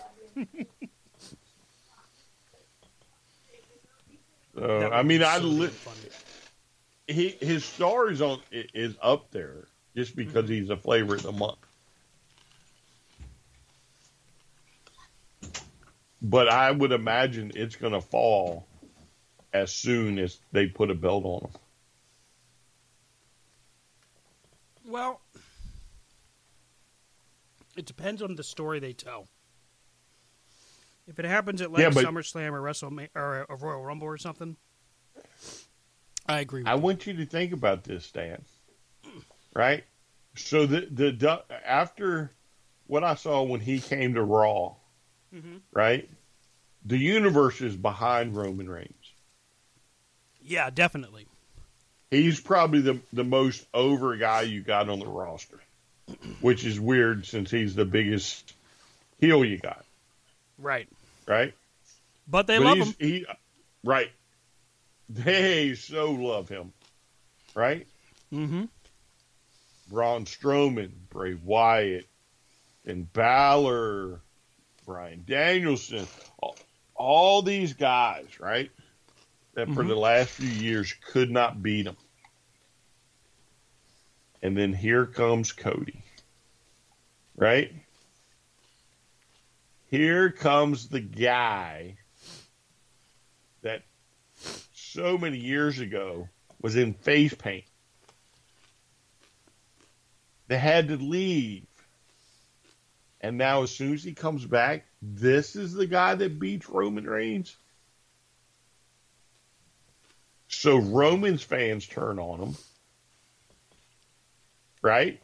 So, 4.53 4.89
I 4.91 5.01
mean, 5.03 5.19
be 5.19 5.23
I 5.23 5.39
so 5.39 5.45
li- 5.45 5.67
funny. 5.67 6.09
he 7.07 7.29
his 7.45 7.63
star 7.63 8.09
is 8.09 8.21
on 8.21 8.41
is 8.51 8.97
up 9.01 9.31
there 9.31 9.69
just 9.95 10.13
because 10.15 10.49
he's 10.49 10.69
a 10.69 10.75
flavor 10.75 11.15
of 11.15 11.23
the 11.23 11.31
month. 11.31 11.65
But 16.21 16.49
I 16.49 16.69
would 16.71 16.91
imagine 16.91 17.51
it's 17.55 17.75
going 17.75 17.93
to 17.93 18.01
fall 18.01 18.67
as 19.53 19.71
soon 19.71 20.19
as 20.19 20.39
they 20.51 20.67
put 20.67 20.91
a 20.91 20.95
belt 20.95 21.25
on 21.25 21.39
them. 21.41 21.61
Well, 24.85 25.21
it 27.75 27.85
depends 27.85 28.21
on 28.21 28.35
the 28.35 28.43
story 28.43 28.79
they 28.79 28.93
tell. 28.93 29.27
If 31.07 31.17
it 31.19 31.25
happens 31.25 31.61
at 31.61 31.71
like 31.71 31.81
Yeah, 31.81 31.89
but- 31.89 32.05
SummerSlam 32.05 32.51
or 32.51 32.61
WrestleMania 32.61 33.09
or 33.15 33.45
a 33.49 33.55
Royal 33.55 33.81
Rumble 33.83 34.07
or 34.07 34.17
something, 34.17 34.55
I 36.27 36.39
agree. 36.41 36.61
With 36.61 36.67
I 36.69 36.75
you. 36.75 36.81
want 36.81 37.07
you 37.07 37.13
to 37.13 37.25
think 37.25 37.51
about 37.53 37.83
this, 37.83 38.11
Dan. 38.11 38.43
Right? 39.53 39.83
So 40.35 40.65
the 40.65 40.81
the 40.81 41.43
after 41.65 42.31
what 42.87 43.03
I 43.03 43.15
saw 43.15 43.41
when 43.43 43.59
he 43.59 43.79
came 43.79 44.13
to 44.13 44.23
Raw, 44.23 44.75
right? 45.73 46.09
The 46.85 46.97
universe 46.97 47.61
is 47.61 47.75
behind 47.75 48.35
Roman 48.35 48.69
Reigns. 48.69 49.13
Yeah, 50.41 50.69
definitely. 50.69 51.27
He's 52.09 52.39
probably 52.41 52.81
the 52.81 52.99
the 53.13 53.23
most 53.23 53.65
over 53.73 54.15
guy 54.17 54.41
you 54.41 54.61
got 54.61 54.89
on 54.89 54.99
the 54.99 55.07
roster, 55.07 55.59
which 56.41 56.65
is 56.65 56.79
weird 56.79 57.25
since 57.25 57.51
he's 57.51 57.75
the 57.75 57.85
biggest 57.85 58.53
heel 59.19 59.45
you 59.45 59.57
got, 59.59 59.85
Right. 60.57 60.89
right? 61.27 61.53
But 62.27 62.47
they 62.47 62.57
But 62.57 62.65
love 62.65 62.77
him. 62.79 62.95
He, 62.99 63.25
right. 63.83 64.11
They 65.09 65.75
so 65.75 66.11
love 66.11 66.49
him, 66.49 66.73
right? 67.55 67.85
Mm-hmm. 68.33 68.63
Braun 69.89 70.25
Strowman, 70.25 70.91
Bray 71.09 71.33
Wyatt, 71.35 72.07
and 72.85 73.11
Balor, 73.11 74.21
Bryan 74.91 75.23
Danielson, 75.25 76.05
all, 76.37 76.57
all 76.95 77.41
these 77.41 77.71
guys, 77.71 78.41
right? 78.41 78.69
That 79.53 79.69
for 79.69 79.83
the 79.83 79.93
mm-hmm. 79.93 79.99
last 79.99 80.31
few 80.31 80.49
years 80.49 80.93
could 81.11 81.31
not 81.31 81.63
beat 81.63 81.87
him. 81.87 81.95
And 84.41 84.57
then 84.57 84.73
here 84.73 85.05
comes 85.05 85.53
Cody, 85.53 86.03
right? 87.37 87.71
Here 89.89 90.29
comes 90.29 90.89
the 90.89 90.99
guy 90.99 91.95
that 93.61 93.83
so 94.73 95.17
many 95.17 95.37
years 95.37 95.79
ago 95.79 96.27
was 96.61 96.75
in 96.75 96.95
face 96.95 97.33
paint. 97.33 97.63
They 100.49 100.57
had 100.57 100.89
to 100.89 100.97
leave. 100.97 101.65
And 103.21 103.37
now, 103.37 103.61
as 103.61 103.71
soon 103.71 103.93
as 103.93 104.03
he 104.03 104.13
comes 104.13 104.45
back, 104.45 104.85
this 105.01 105.55
is 105.55 105.73
the 105.73 105.85
guy 105.85 106.15
that 106.15 106.39
beats 106.39 106.67
Roman 106.67 107.05
Reigns. 107.05 107.55
So 110.47 110.77
Roman's 110.77 111.43
fans 111.43 111.87
turn 111.87 112.17
on 112.17 112.39
him. 112.39 112.55
Right? 114.81 115.21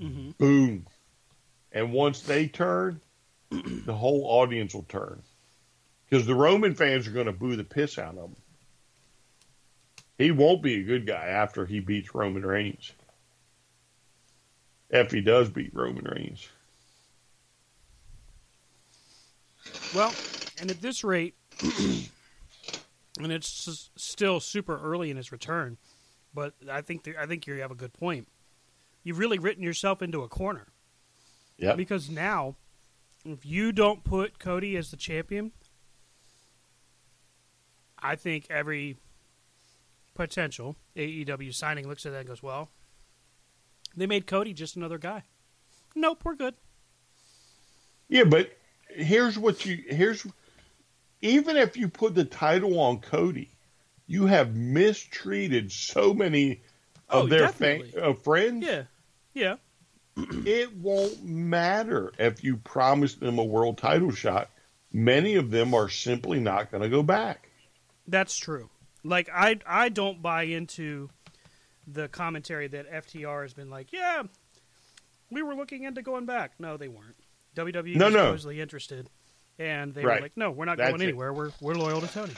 Mm-hmm. 0.00 0.30
Boom. 0.38 0.86
And 1.72 1.92
once 1.92 2.20
they 2.20 2.46
turn, 2.46 3.00
the 3.50 3.94
whole 3.94 4.24
audience 4.24 4.72
will 4.72 4.86
turn. 4.88 5.20
Because 6.08 6.26
the 6.26 6.34
Roman 6.34 6.76
fans 6.76 7.08
are 7.08 7.12
going 7.12 7.26
to 7.26 7.32
boo 7.32 7.56
the 7.56 7.64
piss 7.64 7.98
out 7.98 8.16
of 8.16 8.30
him. 8.30 8.36
He 10.16 10.30
won't 10.30 10.62
be 10.62 10.76
a 10.76 10.84
good 10.84 11.06
guy 11.06 11.26
after 11.26 11.66
he 11.66 11.80
beats 11.80 12.14
Roman 12.14 12.46
Reigns. 12.46 12.92
If 14.88 15.10
he 15.10 15.20
does 15.20 15.50
beat 15.50 15.74
Roman 15.74 16.04
Reigns. 16.04 16.48
Well, 19.94 20.14
and 20.60 20.70
at 20.70 20.80
this 20.82 21.04
rate, 21.04 21.34
and 21.62 23.32
it's 23.32 23.90
still 23.96 24.40
super 24.40 24.78
early 24.80 25.10
in 25.10 25.16
his 25.16 25.32
return, 25.32 25.78
but 26.34 26.54
I 26.70 26.80
think 26.82 27.04
th- 27.04 27.16
I 27.16 27.26
think 27.26 27.46
you 27.46 27.54
have 27.60 27.70
a 27.70 27.74
good 27.76 27.92
point. 27.92 28.28
You've 29.04 29.18
really 29.18 29.38
written 29.38 29.62
yourself 29.62 30.02
into 30.02 30.22
a 30.22 30.28
corner 30.28 30.66
Yeah. 31.58 31.74
because 31.76 32.10
now, 32.10 32.56
if 33.24 33.46
you 33.46 33.70
don't 33.72 34.02
put 34.04 34.38
Cody 34.38 34.76
as 34.76 34.90
the 34.90 34.96
champion, 34.96 35.52
I 37.98 38.16
think 38.16 38.46
every 38.50 38.96
potential 40.14 40.76
AEW 40.96 41.54
signing 41.54 41.86
looks 41.88 42.04
at 42.06 42.12
that 42.12 42.20
and 42.20 42.28
goes, 42.28 42.42
"Well, 42.42 42.70
they 43.96 44.06
made 44.06 44.26
Cody 44.26 44.52
just 44.52 44.76
another 44.76 44.98
guy." 44.98 45.24
Nope, 45.94 46.22
we're 46.24 46.34
good. 46.34 46.54
Yeah, 48.08 48.24
but 48.24 48.56
here's 48.88 49.38
what 49.38 49.64
you 49.64 49.82
here's 49.88 50.26
even 51.22 51.56
if 51.56 51.76
you 51.76 51.88
put 51.88 52.14
the 52.14 52.24
title 52.24 52.78
on 52.78 53.00
Cody, 53.00 53.50
you 54.06 54.26
have 54.26 54.54
mistreated 54.54 55.72
so 55.72 56.12
many 56.14 56.62
of 57.08 57.24
Oh, 57.24 57.26
their 57.26 57.48
fa- 57.48 57.80
uh, 58.02 58.12
friends. 58.14 58.66
Yeah, 58.66 58.84
yeah. 59.34 59.56
It 60.46 60.74
won't 60.76 61.24
matter 61.24 62.12
if 62.18 62.42
you 62.42 62.56
promise 62.56 63.14
them 63.16 63.38
a 63.38 63.44
world 63.44 63.76
title 63.78 64.10
shot. 64.12 64.50
Many 64.92 65.34
of 65.34 65.50
them 65.50 65.74
are 65.74 65.90
simply 65.90 66.40
not 66.40 66.70
going 66.70 66.82
to 66.82 66.88
go 66.88 67.02
back. 67.02 67.50
That's 68.08 68.36
true. 68.36 68.70
Like 69.04 69.28
I 69.32 69.58
I 69.66 69.88
don't 69.88 70.22
buy 70.22 70.44
into 70.44 71.10
the 71.86 72.08
commentary 72.08 72.66
that 72.68 72.90
FTR 72.90 73.42
has 73.42 73.52
been 73.52 73.70
like, 73.70 73.92
yeah, 73.92 74.22
we 75.30 75.42
were 75.42 75.54
looking 75.54 75.84
into 75.84 76.02
going 76.02 76.24
back. 76.24 76.52
No, 76.58 76.76
they 76.76 76.88
weren't. 76.88 77.16
WWE 77.56 77.96
No, 77.96 78.06
was 78.06 78.14
no. 78.14 78.24
supposedly 78.26 78.60
interested, 78.60 79.08
and 79.58 79.94
they 79.94 80.04
Right. 80.04 80.16
were 80.16 80.22
like, 80.22 80.36
no, 80.36 80.50
we're 80.50 80.64
not 80.66 80.76
That's 80.76 80.90
going 80.90 81.00
it. 81.00 81.04
anywhere. 81.04 81.32
We're 81.32 81.50
we're 81.60 81.74
loyal 81.74 82.00
to 82.02 82.08
Tony. 82.08 82.32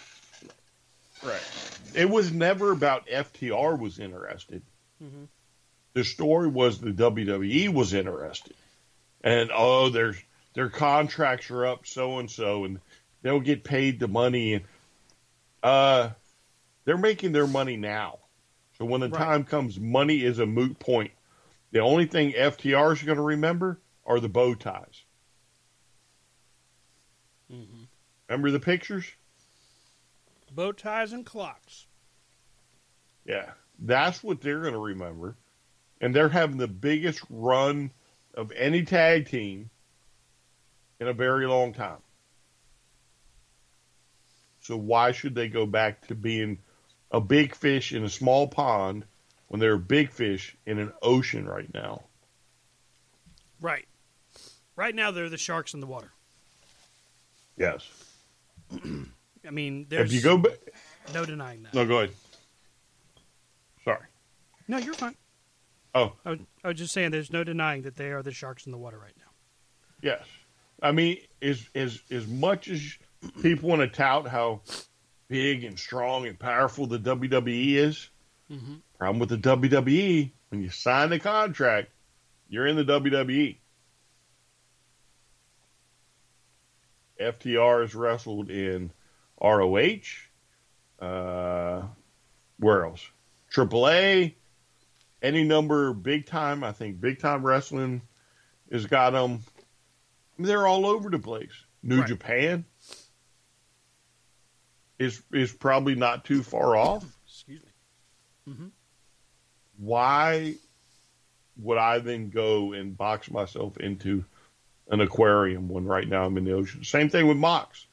Right. 1.23 1.43
It 1.95 2.09
was 2.09 2.33
never 2.33 2.71
about 2.71 3.09
FTR 3.09 3.79
was 3.79 3.99
interested. 3.99 4.63
The 5.95 6.05
story 6.05 6.49
was 6.49 6.81
the 6.81 6.93
WWE 6.93 7.73
was 7.73 7.93
interested, 7.93 8.55
and 9.23 9.51
oh, 9.53 9.89
their 9.89 10.15
their 10.55 10.69
contracts 10.71 11.51
are 11.51 11.67
up, 11.67 11.87
so 11.87 12.19
and 12.19 12.31
so, 12.31 12.65
and 12.65 12.81
they'll 13.23 13.41
get 13.41 13.65
paid 13.65 13.99
the 13.99 14.07
money, 14.07 14.55
and 14.55 14.65
uh, 15.63 16.11
they're 16.85 16.97
making 16.99 17.33
their 17.33 17.47
money 17.49 17.77
now. 17.77 18.19
So 18.79 18.85
when 18.85 19.01
the 19.01 19.09
Right. 19.09 19.19
time 19.19 19.45
comes, 19.45 19.81
money 19.81 20.23
is 20.23 20.39
a 20.39 20.47
moot 20.47 20.79
point. 20.79 21.11
The 21.73 21.81
only 21.81 22.07
thing 22.07 22.33
FTR 22.33 22.93
is 22.93 23.03
going 23.03 23.17
to 23.17 23.23
remember 23.23 23.81
are 24.07 24.21
the 24.21 24.29
bow 24.29 24.55
ties. 24.55 25.03
Remember 28.29 28.51
the 28.51 28.61
pictures? 28.61 29.07
Bow 30.53 30.73
ties 30.73 31.13
and 31.13 31.25
clocks. 31.25 31.87
Yeah, 33.25 33.51
that's 33.79 34.23
what 34.23 34.41
they're 34.41 34.61
going 34.61 34.73
to 34.73 34.79
remember. 34.79 35.37
And 36.01 36.15
they're 36.15 36.29
having 36.29 36.59
the 36.59 36.69
biggest 36.69 37.23
run 37.31 37.91
of 38.35 38.53
any 38.53 38.85
tag 38.85 39.29
team 39.29 39.71
in 41.01 41.09
a 41.09 41.13
very 41.13 41.47
long 41.47 41.73
time. 41.73 41.99
So 44.61 44.77
why 44.77 45.13
should 45.13 45.35
they 45.35 45.49
go 45.49 45.67
back 45.67 46.07
to 46.09 46.15
being 46.15 46.59
a 47.11 47.21
big 47.21 47.55
fish 47.55 47.93
in 47.93 48.05
a 48.05 48.11
small 48.11 48.47
pond 48.47 49.05
when 49.49 49.61
they're 49.61 49.75
a 49.75 49.79
big 49.79 50.11
fish 50.11 50.57
in 50.67 50.79
an 50.79 50.93
ocean 51.01 51.47
right 51.47 51.73
now? 51.73 52.05
Right. 53.61 53.87
Right 54.77 54.95
now, 54.95 55.11
they're 55.11 55.31
the 55.31 55.39
sharks 55.39 55.75
in 55.75 55.81
the 55.81 55.87
water. 55.87 56.13
Yes. 57.57 58.08
I 59.47 59.51
mean, 59.51 59.87
there's 59.89 60.11
if 60.11 60.17
you 60.17 60.23
go 60.23 60.39
back, 60.39 60.59
no 61.15 61.25
denying 61.25 61.63
that. 61.63 61.75
no, 61.75 61.87
go 61.87 61.99
ahead. 61.99 62.11
Sorry. 63.85 64.05
No, 64.67 64.79
you're 64.79 64.95
fine. 64.95 65.17
Oh, 65.95 66.13
I 66.25 66.31
was, 66.31 66.39
I 66.65 66.69
was 66.69 66.79
just 66.79 66.93
saying, 66.93 67.11
there's 67.11 67.33
no 67.33 67.45
denying 67.45 67.83
that 67.83 67.97
they 67.97 68.11
are 68.11 68.23
the 68.23 68.33
sharks 68.33 68.67
in 68.67 68.73
the 68.73 68.79
water 68.79 68.99
right 68.99 69.15
now. 69.19 69.31
Yes. 70.03 70.23
I 70.83 70.93
mean, 70.93 71.19
as 71.43 71.67
as 71.75 72.01
as 72.11 72.27
much 72.27 72.69
as 72.69 72.99
people 73.43 73.71
want 73.71 73.81
to 73.81 73.89
tout 73.89 74.29
how 74.29 74.61
big 75.29 75.65
and 75.65 75.79
strong 75.79 76.27
and 76.27 76.39
powerful 76.39 76.87
the 76.87 76.99
WWE 76.99 77.75
is, 77.75 78.11
mm-hmm. 78.51 78.75
problem 78.99 79.19
with 79.19 79.31
the 79.31 79.39
WWE 79.39 80.31
when 80.51 80.63
you 80.63 80.71
sign 80.71 81.11
the 81.11 81.19
contract, 81.19 81.91
you're 82.49 82.67
in 82.67 82.77
the 82.77 82.85
WWE. 82.85 83.57
FTR 87.21 87.83
has 87.83 87.95
wrestled 87.95 88.51
in 88.51 88.91
ROH. 89.41 90.01
Uh, 90.99 91.83
where 92.59 92.85
else? 92.85 93.07
AAA. 93.53 94.35
Any 95.23 95.45
number 95.45 95.93
big 95.93 96.27
time. 96.27 96.63
I 96.63 96.73
think 96.73 97.01
big 97.01 97.19
time 97.19 97.45
wrestling 97.45 98.03
has 98.71 98.87
got 98.87 99.11
them. 99.11 99.41
They're 100.39 100.67
all 100.67 100.87
over 100.87 101.11
the 101.11 101.19
place. 101.19 101.53
New 101.83 102.01
Right. 102.01 102.09
Japan 102.09 102.65
is 104.99 105.23
is 105.33 105.53
probably 105.53 105.95
not 105.95 106.25
too 106.25 106.43
far 106.43 106.77
off. 106.77 107.05
Excuse 107.27 107.63
me. 107.63 108.53
Why 109.77 110.55
would 111.57 111.79
I 111.79 111.99
then 111.99 112.31
go 112.31 112.73
and 112.73 112.97
box 112.97 113.31
myself 113.31 113.77
into 113.79 114.25
an 114.91 115.01
aquarium 115.01 115.69
one 115.69 115.85
right 115.85 116.09
now 116.09 116.25
I'm 116.25 116.37
in 116.37 116.45
the 116.45 116.53
ocean? 116.53 116.85
Same 116.85 117.09
thing 117.09 117.27
with 117.27 117.37
Mox. 117.37 117.87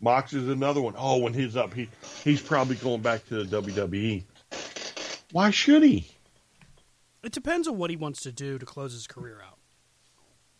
Mox 0.00 0.32
is 0.32 0.48
another 0.48 0.80
one. 0.80 0.94
Oh, 0.96 1.18
when 1.18 1.34
he's 1.34 1.56
up, 1.56 1.74
he 1.74 1.88
he's 2.24 2.40
probably 2.40 2.76
going 2.76 3.02
back 3.02 3.26
to 3.28 3.44
the 3.44 3.62
WWE. 3.62 4.24
Why 5.32 5.50
should 5.50 5.82
he? 5.82 6.10
It 7.22 7.32
depends 7.32 7.68
on 7.68 7.76
what 7.76 7.90
he 7.90 7.96
wants 7.96 8.22
to 8.22 8.32
do 8.32 8.58
to 8.58 8.64
close 8.64 8.92
his 8.92 9.06
career 9.06 9.42
out. 9.46 9.58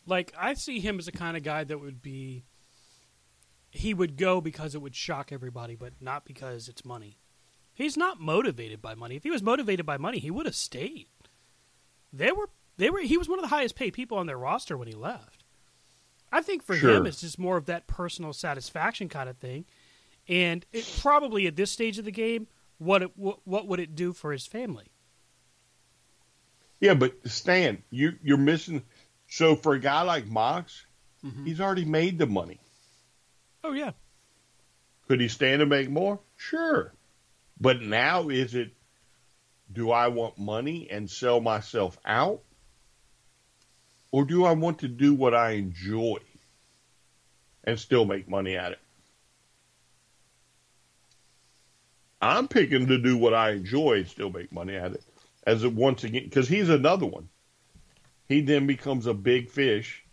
Like 0.06 0.32
I 0.38 0.54
see 0.54 0.80
him 0.80 0.98
as 0.98 1.06
the 1.06 1.12
kind 1.12 1.36
of 1.36 1.42
guy 1.42 1.64
that 1.64 1.80
would 1.80 2.02
be 2.02 2.44
he 3.70 3.94
would 3.94 4.16
go 4.16 4.40
because 4.40 4.74
it 4.74 4.82
would 4.82 4.96
shock 4.96 5.32
everybody, 5.32 5.74
but 5.74 5.94
not 6.00 6.24
because 6.24 6.68
it's 6.68 6.84
money. 6.84 7.18
He's 7.72 7.96
not 7.96 8.20
motivated 8.20 8.82
by 8.82 8.94
money. 8.94 9.16
If 9.16 9.22
he 9.22 9.30
was 9.30 9.42
motivated 9.42 9.86
by 9.86 9.96
money, 9.96 10.18
he 10.18 10.30
would 10.30 10.46
have 10.46 10.54
stayed. 10.54 11.08
There 12.12 12.34
were 12.34 12.50
they 12.80 12.90
were 12.90 13.00
he 13.00 13.18
was 13.18 13.28
one 13.28 13.38
of 13.38 13.42
the 13.42 13.54
highest 13.54 13.76
paid 13.76 13.92
people 13.92 14.16
on 14.18 14.26
their 14.26 14.38
roster 14.38 14.76
when 14.76 14.88
he 14.88 14.94
left. 14.94 15.44
I 16.32 16.40
think 16.40 16.62
for 16.62 16.76
Sure. 16.76 16.96
him 16.96 17.06
it's 17.06 17.20
just 17.20 17.38
more 17.38 17.56
of 17.56 17.66
that 17.66 17.86
personal 17.86 18.32
satisfaction 18.32 19.08
kind 19.08 19.28
of 19.28 19.36
thing. 19.36 19.66
And 20.28 20.64
it 20.72 20.90
probably 21.00 21.46
at 21.46 21.56
this 21.56 21.70
stage 21.70 21.98
of 21.98 22.04
the 22.04 22.12
game, 22.12 22.46
what 22.78 23.02
it, 23.02 23.18
what, 23.18 23.40
what 23.44 23.66
would 23.66 23.80
it 23.80 23.94
do 23.94 24.12
for 24.12 24.32
his 24.32 24.46
family? 24.46 24.86
Yeah, 26.78 26.94
but 26.94 27.14
Stan, 27.26 27.82
you 27.90 28.14
you're 28.22 28.38
missing. 28.38 28.82
So 29.28 29.56
for 29.56 29.74
a 29.74 29.80
guy 29.80 30.02
like 30.02 30.26
Mox, 30.26 30.86
mm-hmm. 31.22 31.44
he's 31.44 31.60
already 31.60 31.84
made 31.84 32.18
the 32.18 32.26
money. 32.26 32.60
Oh 33.62 33.72
yeah. 33.72 33.92
Could 35.06 35.20
he 35.20 35.28
stand 35.28 35.60
to 35.60 35.66
make 35.66 35.90
more? 35.90 36.20
Sure. 36.36 36.94
But 37.60 37.82
now 37.82 38.30
is 38.30 38.54
it 38.54 38.72
do 39.70 39.90
I 39.90 40.08
want 40.08 40.38
money 40.38 40.88
and 40.90 41.10
sell 41.10 41.40
myself 41.40 41.98
out? 42.06 42.42
Or 44.12 44.24
do 44.24 44.44
I 44.44 44.52
want 44.52 44.80
to 44.80 44.88
do 44.88 45.14
what 45.14 45.34
I 45.34 45.52
enjoy 45.52 46.18
and 47.64 47.78
still 47.78 48.04
make 48.04 48.28
money 48.28 48.56
at 48.56 48.72
it? 48.72 48.78
I'm 52.20 52.48
picking 52.48 52.86
to 52.88 52.98
do 52.98 53.16
what 53.16 53.32
I 53.32 53.52
enjoy 53.52 53.98
and 53.98 54.08
still 54.08 54.30
make 54.30 54.52
money 54.52 54.76
at 54.76 54.92
it. 54.92 55.02
As 55.46 55.64
it 55.64 55.72
once 55.72 56.04
again, 56.04 56.24
because 56.24 56.48
he's 56.48 56.68
another 56.68 57.06
one. 57.06 57.28
He 58.28 58.42
then 58.42 58.66
becomes 58.66 59.06
a 59.06 59.14
big 59.14 59.50
fish 59.50 60.04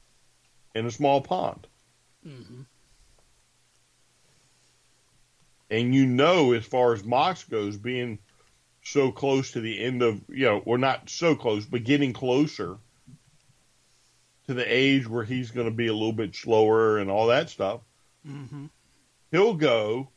in 0.73 0.85
a 0.85 0.91
small 0.91 1.21
pond. 1.21 1.67
Mm-hmm. 2.25 2.61
and 5.69 5.93
you 5.93 6.05
know 6.05 6.53
as 6.53 6.65
far 6.65 6.93
as 6.93 7.03
Mox 7.03 7.43
goes, 7.43 7.77
being 7.77 8.19
so 8.83 9.11
close 9.11 9.51
to 9.51 9.61
the 9.61 9.83
end 9.83 10.01
of 10.01 10.21
you 10.29 10.45
know, 10.45 10.61
or 10.65 10.77
not 10.77 11.09
so 11.09 11.35
close, 11.35 11.65
but 11.65 11.83
getting 11.83 12.13
closer 12.13 12.77
to 14.47 14.53
the 14.53 14.65
age 14.65 15.07
where 15.07 15.23
he's 15.23 15.51
going 15.51 15.67
to 15.67 15.75
be 15.75 15.87
a 15.87 15.93
little 15.93 16.13
bit 16.13 16.35
slower 16.35 16.97
and 16.97 17.11
all 17.11 17.27
that 17.27 17.49
stuff. 17.49 17.81
Mm-hmm. 18.27 18.65
He'll 19.31 19.53
go. 19.53 20.09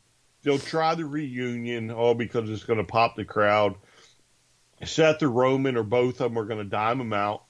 They'll 0.43 0.57
try 0.57 0.95
the 0.95 1.05
reunion, 1.05 1.91
all 1.91 2.15
because 2.15 2.49
it's 2.49 2.63
going 2.63 2.79
to 2.79 2.83
pop 2.83 3.15
the 3.15 3.25
crowd. 3.25 3.75
Seth 4.83 5.21
or 5.21 5.29
Roman 5.29 5.77
or 5.77 5.83
both 5.83 6.21
of 6.21 6.31
them 6.33 6.37
are 6.41 6.45
going 6.45 6.63
to 6.63 6.69
dime 6.69 6.99
him 6.99 7.13
out, 7.13 7.43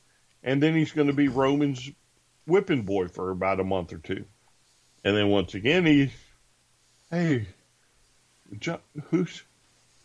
and 0.44 0.62
then 0.62 0.76
he's 0.76 0.91
going 0.91 1.08
to 1.08 1.14
be 1.14 1.30
Roman's 1.30 1.90
whipping 2.45 2.82
boy 2.82 3.08
for 3.08 3.32
about 3.32 3.62
a 3.62 3.64
month 3.64 3.94
or 3.94 3.99
two, 3.99 4.26
and 5.06 5.16
then 5.16 5.30
once 5.30 5.53
again 5.53 5.86
he, 5.86 6.12
hey, 7.10 7.48
who's 9.10 9.44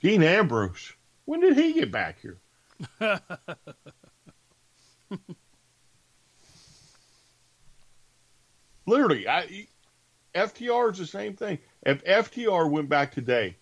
Dean 0.00 0.22
Ambrose? 0.22 0.92
When 1.24 1.40
did 1.40 1.56
he 1.56 1.72
get 1.72 1.90
back 1.90 2.18
here? 2.20 2.38
Literally, 8.86 9.28
I, 9.28 9.66
FTR 10.34 10.92
is 10.92 10.98
the 10.98 11.06
same 11.06 11.34
thing. 11.34 11.58
If 11.84 12.04
FTR 12.04 12.70
went 12.70 12.88
back 12.88 13.12
today, 13.12 13.56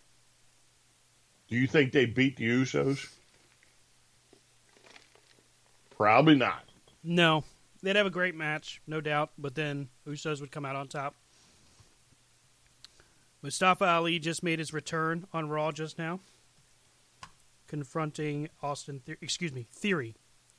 do 1.48 1.56
you 1.56 1.66
think 1.66 1.92
they 1.92 2.06
beat 2.06 2.36
the 2.36 2.48
Usos? 2.48 3.08
Probably 5.96 6.34
not. 6.34 6.64
No, 7.02 7.44
they'd 7.82 7.96
have 7.96 8.06
a 8.06 8.10
great 8.10 8.34
match, 8.34 8.82
no 8.86 9.00
doubt. 9.00 9.30
But 9.38 9.54
then 9.54 9.88
Usos 10.06 10.40
would 10.40 10.50
come 10.50 10.64
out 10.64 10.76
on 10.76 10.88
top. 10.88 11.14
Mustafa 13.42 13.84
Ali 13.84 14.18
just 14.18 14.42
made 14.42 14.58
his 14.58 14.72
return 14.72 15.26
on 15.32 15.50
Raw 15.50 15.70
just 15.70 15.98
now, 15.98 16.20
confronting 17.66 18.48
Austin. 18.62 19.02
The- 19.04 19.18
excuse 19.20 19.52
me, 19.52 19.66
Theory. 19.70 20.16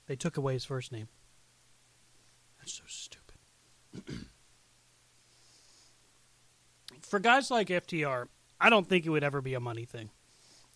They 0.08 0.16
took 0.16 0.38
away 0.38 0.54
his 0.54 0.66
first 0.66 0.92
name. 0.92 1.08
That's 2.60 2.74
so 2.74 2.84
stupid. 2.88 4.28
For 7.10 7.20
guys 7.20 7.52
like 7.52 7.68
FTR, 7.68 8.28
I 8.60 8.70
don't 8.70 8.88
think 8.88 9.06
it 9.06 9.10
would 9.10 9.24
ever 9.24 9.42
be 9.42 9.54
a 9.54 9.60
money 9.60 9.86
thing. 9.86 10.10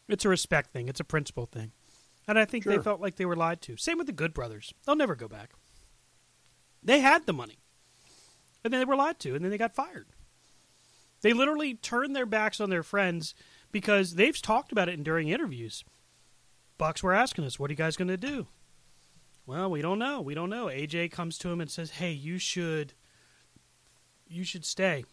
It's 0.08 0.26
a 0.26 0.30
respect 0.30 0.72
thing. 0.72 0.88
It's 0.88 1.00
a 1.00 1.06
principle 1.06 1.46
thing. 1.46 1.72
And 2.28 2.38
I 2.38 2.46
think 2.46 2.64
they 2.64 2.78
felt 2.78 3.02
like 3.02 3.16
they 3.16 3.26
were 3.26 3.36
lied 3.36 3.62
to. 3.64 3.78
Same 3.78 3.98
with 3.98 4.08
the 4.08 4.14
Good 4.14 4.34
Brothers. 4.34 4.74
They'll 4.86 4.96
never 4.96 5.16
go 5.16 5.28
back. 5.28 5.52
They 6.84 7.00
had 7.00 7.26
the 7.26 7.34
money. 7.34 7.58
And 8.64 8.72
then 8.72 8.80
they 8.82 8.86
were 8.86 8.96
lied 8.96 9.20
to, 9.20 9.36
and 9.36 9.44
then 9.44 9.52
they 9.52 9.58
got 9.58 9.74
fired. 9.74 10.08
They 11.22 11.34
literally 11.34 11.74
turned 11.76 12.16
their 12.16 12.26
backs 12.26 12.62
on 12.62 12.70
their 12.70 12.84
friends 12.84 13.34
because 13.72 14.16
they've 14.16 14.40
talked 14.42 14.72
about 14.72 14.90
it 14.90 15.04
during 15.04 15.30
interviews. 15.30 15.84
Bucks 16.78 17.04
were 17.04 17.14
asking 17.14 17.46
us, 17.46 17.60
what 17.60 17.70
are 17.70 17.74
you 17.74 17.78
guys 17.78 17.98
going 17.98 18.08
to 18.08 18.18
do? 18.18 18.48
Well, 19.46 19.72
we 19.72 19.82
don't 19.82 19.98
know. 19.98 20.22
We 20.22 20.36
don't 20.36 20.52
know. 20.52 20.68
AJ 20.68 21.12
comes 21.12 21.40
to 21.40 21.50
him 21.50 21.60
and 21.60 21.72
says, 21.72 21.90
"Hey, 21.90 22.12
you 22.12 22.38
should 22.38 22.94
you 24.28 24.44
should 24.44 24.64
stay. 24.64 25.06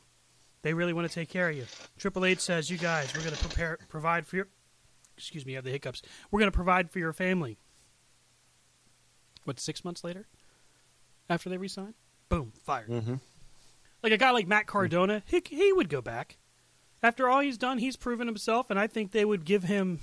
They 0.66 0.74
really 0.74 0.92
want 0.92 1.08
to 1.08 1.14
take 1.14 1.28
care 1.28 1.48
of 1.48 1.56
you." 1.56 1.64
Triple 1.96 2.24
H 2.24 2.40
says, 2.40 2.68
"You 2.70 2.76
guys, 2.76 3.14
we're 3.14 3.22
going 3.22 3.36
to 3.36 3.44
prepare 3.44 3.78
provide 3.88 4.26
for 4.26 4.34
your 4.34 4.48
excuse 5.16 5.46
me, 5.46 5.52
I 5.52 5.56
have 5.56 5.64
the 5.64 5.70
hiccups. 5.70 6.02
We're 6.30 6.40
going 6.40 6.50
to 6.50 6.56
provide 6.56 6.90
for 6.90 6.98
your 6.98 7.12
family." 7.12 7.56
What, 9.44 9.60
6 9.60 9.84
months 9.84 10.02
later? 10.02 10.26
After 11.30 11.48
they 11.48 11.56
resign? 11.56 11.94
Boom, 12.28 12.52
fired. 12.64 12.88
Mm-hmm. 12.88 13.14
Like 14.02 14.12
a 14.12 14.16
guy 14.16 14.32
like 14.32 14.48
Matt 14.48 14.66
Cardona, 14.66 15.22
he, 15.24 15.40
he 15.48 15.72
would 15.72 15.88
go 15.88 16.02
back. 16.02 16.36
After 17.00 17.28
all 17.28 17.38
he's 17.38 17.56
done, 17.56 17.78
he's 17.78 17.96
proven 17.96 18.26
himself, 18.26 18.70
and 18.70 18.78
I 18.78 18.88
think 18.88 19.12
they 19.12 19.24
would 19.24 19.44
give 19.44 19.62
him 19.62 20.00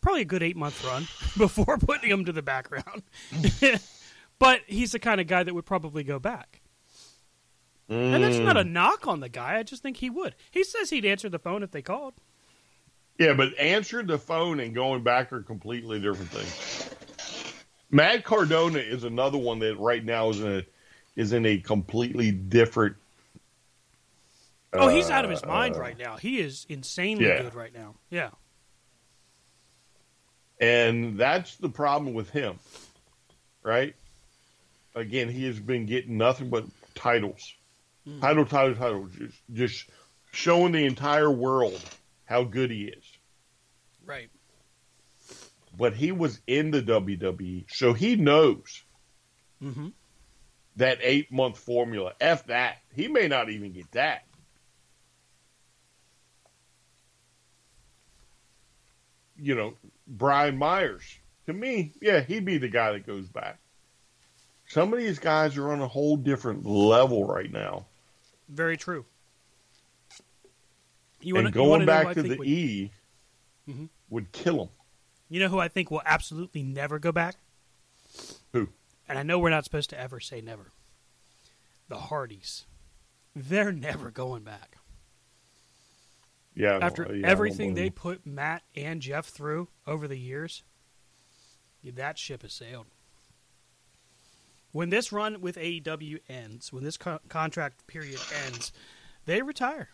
probably 0.00 0.22
a 0.22 0.26
good 0.26 0.42
eight 0.42 0.56
month 0.56 0.84
run 0.84 1.02
before 1.36 1.78
putting 1.78 2.10
him 2.10 2.24
to 2.26 2.32
the 2.32 2.42
background. 2.42 3.02
but 4.38 4.60
he's 4.68 4.92
the 4.92 5.00
kind 5.00 5.20
of 5.20 5.26
guy 5.26 5.42
that 5.42 5.54
would 5.54 5.66
probably 5.66 6.04
go 6.04 6.20
back. 6.20 6.61
And 7.92 8.24
that's 8.24 8.38
not 8.38 8.56
a 8.56 8.64
mm. 8.64 8.70
knock 8.70 9.06
on 9.06 9.20
the 9.20 9.28
guy. 9.28 9.58
I 9.58 9.62
just 9.62 9.82
think 9.82 9.96
he 9.96 10.10
would. 10.10 10.34
He 10.50 10.64
says 10.64 10.90
he'd 10.90 11.04
answer 11.04 11.28
the 11.28 11.38
phone 11.38 11.62
if 11.62 11.70
they 11.70 11.82
called. 11.82 12.14
Yeah, 13.18 13.34
but 13.34 13.58
answering 13.58 14.06
the 14.06 14.18
phone 14.18 14.60
and 14.60 14.74
going 14.74 15.02
back 15.02 15.32
are 15.32 15.42
completely 15.42 16.00
different 16.00 16.30
things. 16.30 16.90
Matt 17.90 18.24
Cardona 18.24 18.78
is 18.78 19.04
another 19.04 19.38
one 19.38 19.58
that 19.60 19.78
right 19.78 20.04
now 20.04 20.30
is 20.30 20.40
in 20.40 20.52
a 20.52 20.62
is 21.14 21.32
in 21.32 21.44
a 21.44 21.58
completely 21.58 22.32
different. 22.32 22.96
Oh, 24.72 24.88
he's 24.88 25.10
out 25.10 25.26
of 25.26 25.30
his 25.30 25.42
uh, 25.42 25.46
mind 25.46 25.76
right 25.76 25.98
now. 25.98 26.16
He 26.16 26.40
is 26.40 26.64
insanely 26.70 27.26
yeah. 27.26 27.42
good 27.42 27.54
right 27.54 27.74
now. 27.74 27.96
Yeah. 28.08 28.30
And 30.58 31.18
that's 31.18 31.56
the 31.56 31.68
problem 31.68 32.14
with 32.14 32.30
him, 32.30 32.58
right? 33.62 33.94
Again, 34.94 35.28
he 35.28 35.44
has 35.46 35.60
been 35.60 35.84
getting 35.86 36.16
nothing 36.16 36.48
but 36.48 36.64
titles, 36.94 37.54
title, 38.20 38.44
title, 38.46 38.74
title, 38.74 39.06
just, 39.08 39.38
just 39.52 39.84
showing 40.32 40.72
the 40.72 40.84
entire 40.86 41.30
world 41.30 41.80
how 42.24 42.44
good 42.44 42.70
he 42.70 42.84
is. 42.84 43.04
Right. 44.04 44.28
But 45.76 45.94
he 45.94 46.12
was 46.12 46.40
in 46.46 46.70
the 46.70 46.82
WWE, 46.82 47.66
so 47.70 47.92
he 47.92 48.16
knows 48.16 48.82
Mm-hmm. 49.62 49.88
that 50.76 50.98
eight 51.02 51.30
month 51.32 51.56
formula. 51.56 52.14
F 52.20 52.46
that. 52.46 52.78
He 52.94 53.06
may 53.06 53.28
not 53.28 53.48
even 53.48 53.72
get 53.72 53.90
that. 53.92 54.24
You 59.36 59.54
know, 59.54 59.74
Brian 60.06 60.56
Myers. 60.56 61.02
To 61.46 61.52
me, 61.52 61.92
yeah, 62.00 62.20
he'd 62.20 62.44
be 62.44 62.58
the 62.58 62.68
guy 62.68 62.92
that 62.92 63.06
goes 63.06 63.28
back. 63.28 63.58
Some 64.68 64.92
of 64.92 64.98
these 65.00 65.18
guys 65.18 65.56
are 65.56 65.70
on 65.72 65.80
a 65.80 65.88
whole 65.88 66.16
different 66.16 66.64
level 66.64 67.26
right 67.26 67.50
now. 67.50 67.86
Very 68.52 68.76
true. 68.76 69.06
You 71.22 71.34
wanna, 71.34 71.46
and 71.46 71.54
going 71.54 71.86
back 71.86 72.14
to 72.14 72.22
the 72.22 72.36
would, 72.36 72.46
E 72.46 72.90
mm-hmm. 73.68 73.86
would 74.10 74.32
kill 74.32 74.58
them. 74.58 74.68
You 75.30 75.40
know 75.40 75.48
who 75.48 75.58
I 75.58 75.68
think 75.68 75.90
will 75.90 76.02
absolutely 76.04 76.62
never 76.62 76.98
go 76.98 77.12
back? 77.12 77.36
Who? 78.52 78.68
And 79.08 79.18
I 79.18 79.22
know 79.22 79.38
we're 79.38 79.50
not 79.50 79.64
supposed 79.64 79.90
to 79.90 80.00
ever 80.00 80.20
say 80.20 80.40
never. 80.40 80.72
The 81.88 81.96
Hardys. 81.96 82.66
They're 83.34 83.72
never 83.72 84.10
going 84.10 84.42
back. 84.42 84.76
Yeah. 86.54 86.78
After 86.82 87.14
yeah, 87.14 87.26
everything 87.26 87.74
they 87.74 87.88
put 87.88 88.26
Matt 88.26 88.62
and 88.74 89.00
Jeff 89.00 89.26
through 89.26 89.68
over 89.86 90.06
the 90.06 90.18
years, 90.18 90.62
that 91.82 92.18
ship 92.18 92.42
has 92.42 92.52
sailed. 92.52 92.86
When 94.72 94.88
this 94.88 95.12
run 95.12 95.40
with 95.40 95.56
AEW 95.56 96.20
ends, 96.28 96.72
when 96.72 96.82
this 96.82 96.96
co- 96.96 97.20
contract 97.28 97.86
period 97.86 98.18
ends, 98.46 98.72
they 99.26 99.42
retire. 99.42 99.90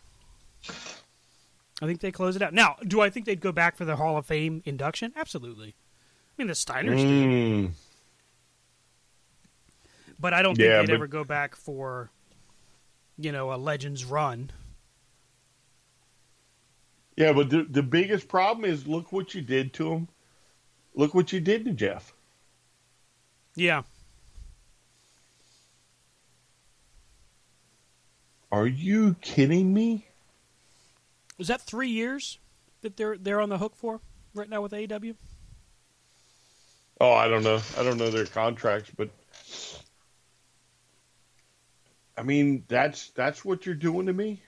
I 1.81 1.85
think 1.85 1.99
they 1.99 2.11
close 2.11 2.35
it 2.35 2.41
out. 2.41 2.53
Now, 2.53 2.77
do 2.85 3.01
I 3.01 3.09
think 3.09 3.25
they'd 3.25 3.39
go 3.39 3.51
back 3.51 3.75
for 3.75 3.85
the 3.85 3.97
Hall 3.97 4.17
of 4.17 4.25
Fame 4.25 4.61
induction? 4.65 5.13
Absolutely. 5.15 5.69
I 5.69 6.41
mean, 6.41 6.47
the 6.47 6.53
Steiners 6.53 6.99
mm. 6.99 7.61
did. 7.61 7.71
But 10.19 10.33
I 10.33 10.41
don't 10.41 10.55
think 10.55 10.67
yeah, 10.67 10.79
they'd 10.79 10.87
but... 10.87 10.95
ever 10.95 11.07
go 11.07 11.23
back 11.23 11.55
for, 11.55 12.09
you 13.17 13.31
know, 13.31 13.53
a 13.53 13.55
Legends 13.55 14.03
run. 14.05 14.51
Yeah, 17.15 17.33
but 17.33 17.49
the, 17.49 17.63
the 17.69 17.83
biggest 17.83 18.29
problem 18.29 18.69
is 18.69 18.87
look 18.87 19.11
what 19.11 19.33
you 19.35 19.41
did 19.41 19.73
to 19.73 19.91
him. 19.91 20.07
Look 20.95 21.13
what 21.13 21.33
you 21.33 21.39
did 21.41 21.65
to 21.65 21.73
Jeff. 21.73 22.13
Yeah. 23.55 23.83
Are 28.51 28.67
you 28.67 29.15
kidding 29.21 29.73
me? 29.73 30.07
Is 31.37 31.47
that 31.47 31.61
three 31.61 31.89
years 31.89 32.39
that 32.81 32.97
they're 32.97 33.17
they're 33.17 33.41
on 33.41 33.49
the 33.49 33.57
hook 33.57 33.75
for 33.75 34.01
right 34.33 34.49
now 34.49 34.61
with 34.61 34.71
AEW? 34.71 35.15
Oh, 36.99 37.13
I 37.13 37.27
don't 37.27 37.43
know. 37.43 37.61
I 37.77 37.83
don't 37.83 37.97
know 37.97 38.09
their 38.09 38.25
contracts, 38.25 38.91
but 38.95 39.09
I 42.17 42.23
mean 42.23 42.63
that's 42.67 43.11
that's 43.11 43.45
what 43.45 43.65
you're 43.65 43.75
doing 43.75 44.07
to 44.07 44.13
me. 44.13 44.41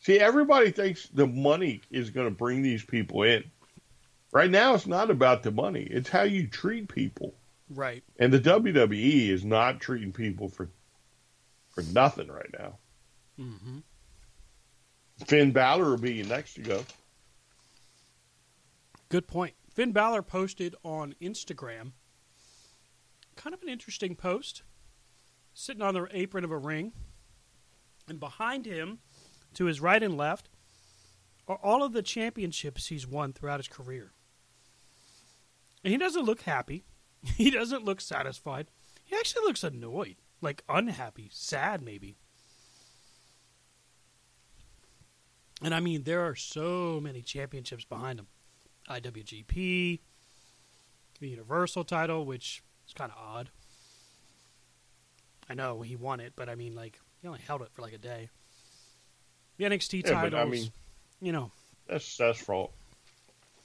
See, 0.00 0.18
everybody 0.18 0.70
thinks 0.70 1.08
the 1.08 1.26
money 1.26 1.82
is 1.90 2.10
going 2.10 2.28
to 2.28 2.34
bring 2.34 2.62
these 2.62 2.84
people 2.84 3.22
in. 3.24 3.44
Right 4.32 4.50
now, 4.50 4.74
it's 4.74 4.86
not 4.86 5.10
about 5.10 5.42
the 5.42 5.50
money; 5.50 5.82
it's 5.82 6.08
how 6.08 6.22
you 6.22 6.46
treat 6.46 6.88
people. 6.88 7.34
Right. 7.68 8.02
And 8.18 8.32
the 8.32 8.40
WWE 8.40 9.28
is 9.28 9.44
not 9.44 9.80
treating 9.80 10.12
people 10.12 10.48
for 10.48 10.68
for 11.76 11.82
nothing 11.92 12.28
right 12.28 12.50
now. 12.58 12.78
Mm-hmm. 13.38 13.78
Finn 15.26 15.52
Balor 15.52 15.84
will 15.84 15.98
be 15.98 16.22
next 16.22 16.54
to 16.54 16.62
go. 16.62 16.84
Good 19.10 19.28
point. 19.28 19.54
Finn 19.70 19.92
Balor 19.92 20.22
posted 20.22 20.74
on 20.82 21.14
Instagram 21.20 21.92
kind 23.36 23.52
of 23.52 23.62
an 23.62 23.68
interesting 23.68 24.16
post, 24.16 24.62
sitting 25.52 25.82
on 25.82 25.92
the 25.92 26.08
apron 26.10 26.42
of 26.42 26.50
a 26.50 26.56
ring, 26.56 26.92
and 28.08 28.18
behind 28.18 28.64
him, 28.64 29.00
to 29.52 29.66
his 29.66 29.78
right 29.78 30.02
and 30.02 30.16
left, 30.16 30.48
are 31.46 31.58
all 31.62 31.82
of 31.82 31.92
the 31.92 32.02
championships 32.02 32.86
he's 32.86 33.06
won 33.06 33.34
throughout 33.34 33.60
his 33.60 33.68
career. 33.68 34.12
And 35.84 35.92
he 35.92 35.98
doesn't 35.98 36.24
look 36.24 36.42
happy. 36.42 36.86
He 37.36 37.50
doesn't 37.50 37.84
look 37.84 38.00
satisfied. 38.00 38.68
He 39.04 39.16
actually 39.16 39.42
looks 39.42 39.64
annoyed 39.64 40.16
like 40.46 40.62
unhappy, 40.68 41.28
sad 41.32 41.82
maybe. 41.82 42.14
And 45.60 45.74
I 45.74 45.80
mean, 45.80 46.04
there 46.04 46.24
are 46.24 46.36
so 46.36 47.00
many 47.02 47.20
championships 47.20 47.84
behind 47.84 48.20
him. 48.20 48.28
IWGP, 48.88 49.98
the 51.18 51.28
Universal 51.28 51.82
title, 51.84 52.24
which 52.24 52.62
is 52.86 52.94
kind 52.94 53.10
of 53.10 53.18
odd. 53.18 53.50
I 55.50 55.54
know 55.54 55.82
he 55.82 55.96
won 55.96 56.20
it, 56.20 56.34
but 56.36 56.48
I 56.48 56.54
mean, 56.54 56.76
like, 56.76 57.00
he 57.20 57.26
only 57.26 57.40
held 57.40 57.62
it 57.62 57.72
for 57.72 57.82
like 57.82 57.94
a 57.94 57.98
day. 57.98 58.28
The 59.56 59.64
NXT 59.64 60.06
yeah, 60.06 60.12
titles, 60.12 60.40
I 60.40 60.44
mean, 60.44 60.70
you 61.20 61.32
know. 61.32 61.50
That's 61.88 62.16
that's 62.16 62.38
fault. 62.38 62.72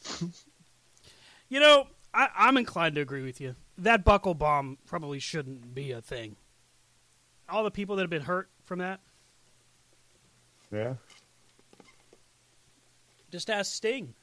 you 1.50 1.60
know, 1.60 1.86
I, 2.12 2.30
I'm 2.36 2.58
inclined 2.58 2.96
to 2.96 3.02
agree 3.02 3.22
with 3.22 3.40
you. 3.40 3.56
That 3.78 4.04
buckle 4.04 4.34
bomb 4.34 4.80
probably 4.88 5.20
shouldn't 5.20 5.76
be 5.76 5.92
a 5.92 6.02
thing 6.02 6.38
all 7.52 7.64
the 7.64 7.72
people 7.72 7.96
that 7.98 8.04
have 8.04 8.10
been 8.10 8.22
hurt 8.22 8.50
from 8.66 8.80
that? 8.80 9.00
Yeah. 10.72 10.96
Just 13.32 13.50
ask 13.50 13.74
Sting. 13.74 14.14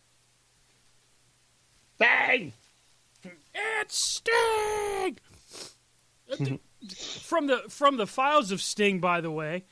Bang! 1.99 2.53
It's 3.55 3.97
Sting. 3.99 5.19
from 7.23 7.47
the 7.47 7.59
from 7.69 7.97
the 7.97 8.07
files 8.07 8.53
of 8.53 8.61
Sting, 8.61 9.01
by 9.01 9.21
the 9.21 9.31
way, 9.31 9.65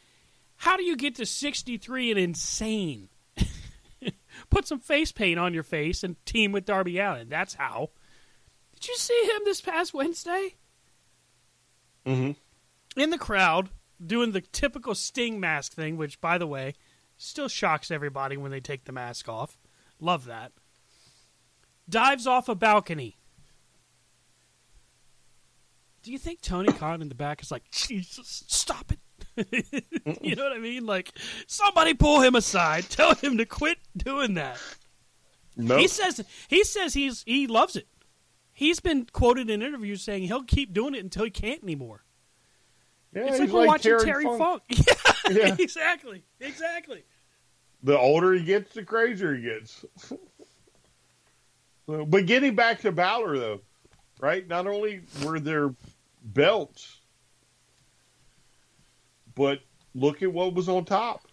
how 0.57 0.77
do 0.77 0.83
you 0.83 0.97
get 0.97 1.15
to 1.17 1.27
sixty 1.27 1.77
three 1.77 2.11
and 2.11 2.19
insane? 2.19 3.09
Put 4.51 4.67
some 4.67 4.81
face 4.81 5.13
paint 5.13 5.39
on 5.39 5.55
your 5.55 5.63
face 5.63 6.03
and 6.03 6.17
team 6.25 6.53
with 6.53 6.65
Darby 6.65 6.99
Allin. 6.99 7.29
That's 7.29 7.55
how. 7.55 7.91
Did 8.75 8.89
you 8.89 8.97
see 8.97 9.23
him 9.25 9.43
this 9.45 9.61
past 9.61 9.95
Wednesday? 9.95 10.57
Mm-hmm 12.07 12.33
in 12.97 13.11
the 13.11 13.19
crowd 13.19 13.71
doing 14.05 14.33
the 14.33 14.41
typical 14.41 14.95
Sting 14.95 15.41
mask 15.41 15.73
thing, 15.73 15.97
which, 15.97 16.21
by 16.21 16.39
the 16.39 16.47
way, 16.47 16.75
still 17.17 17.49
shocks 17.49 17.91
everybody 17.91 18.37
when 18.37 18.51
they 18.51 18.61
take 18.61 18.85
the 18.85 18.93
mask 18.93 19.29
off. 19.29 19.59
Love 20.01 20.27
that. 20.27 20.53
Dives 21.89 22.27
off 22.27 22.49
a 22.49 22.55
balcony. 22.55 23.17
Do 26.03 26.13
you 26.13 26.19
think 26.19 26.41
Tony 26.41 26.73
Khan 26.73 27.03
in 27.03 27.09
the 27.09 27.15
back 27.15 27.43
is 27.43 27.51
like, 27.51 27.71
Jesus, 27.71 28.45
stop 28.47 28.93
it? 28.93 29.01
you 30.23 30.37
know 30.37 30.45
what 30.45 30.53
I 30.53 30.59
mean? 30.59 30.87
Like, 30.87 31.13
somebody 31.47 31.95
pull 31.95 32.21
him 32.21 32.35
aside, 32.35 32.85
tell 32.89 33.15
him 33.15 33.39
to 33.39 33.47
quit 33.47 33.79
doing 33.97 34.35
that. 34.35 34.59
Nope. 35.57 35.81
He 35.81 35.89
says 35.89 36.23
he 36.49 36.65
says 36.65 36.95
he's 36.95 37.23
he 37.27 37.47
loves 37.47 37.77
it. 37.77 37.89
He's 38.53 38.79
been 38.79 39.07
quoted 39.11 39.51
in 39.51 39.63
interviews 39.63 40.03
saying 40.03 40.25
he'll 40.25 40.45
keep 40.45 40.73
doing 40.73 40.95
it 40.95 41.03
until 41.03 41.25
he 41.25 41.31
can't 41.31 41.63
anymore. 41.63 42.05
Yeah, 43.17 43.29
it's 43.29 43.39
like 43.41 43.49
we're 43.49 43.61
like 43.61 43.69
watching 43.69 43.99
Terry, 43.99 44.05
Terry 44.05 44.25
Funk. 44.25 44.39
Funk. 44.39 44.63
Yeah, 45.31 45.47
yeah, 45.47 45.57
exactly, 45.59 46.23
exactly. 46.39 47.03
The 47.83 47.99
older 47.99 48.33
he 48.35 48.45
gets, 48.45 48.75
the 48.75 48.85
crazier 48.85 49.35
he 49.35 49.43
gets. 49.43 49.85
so, 51.87 52.05
but 52.05 52.27
getting 52.27 52.55
back 52.55 52.81
to 52.83 52.93
Balor, 52.93 53.39
though, 53.39 53.61
right? 54.21 54.47
Not 54.47 54.69
only 54.69 55.01
were 55.25 55.41
there 55.41 55.75
belts, 56.23 56.99
but 59.35 59.61
look 59.97 60.23
at 60.23 60.33
what 60.33 60.55
was 60.55 60.69
on 60.69 60.85
top. 60.85 61.27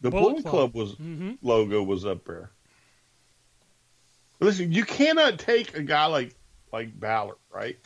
The 0.00 0.10
Bullet, 0.10 0.22
Bullet 0.22 0.42
Club. 0.42 0.72
Club, 0.72 0.74
was 0.74 0.92
mm-hmm. 0.92 1.32
logo 1.42 1.82
was 1.82 2.04
up 2.04 2.24
there. 2.24 2.50
Listen, 4.38 4.70
you 4.70 4.84
cannot 4.84 5.40
take 5.40 5.76
a 5.76 5.82
guy 5.82 6.06
like 6.06 6.36
like 6.72 6.98
Balor, 7.00 7.36
right? 7.50 7.78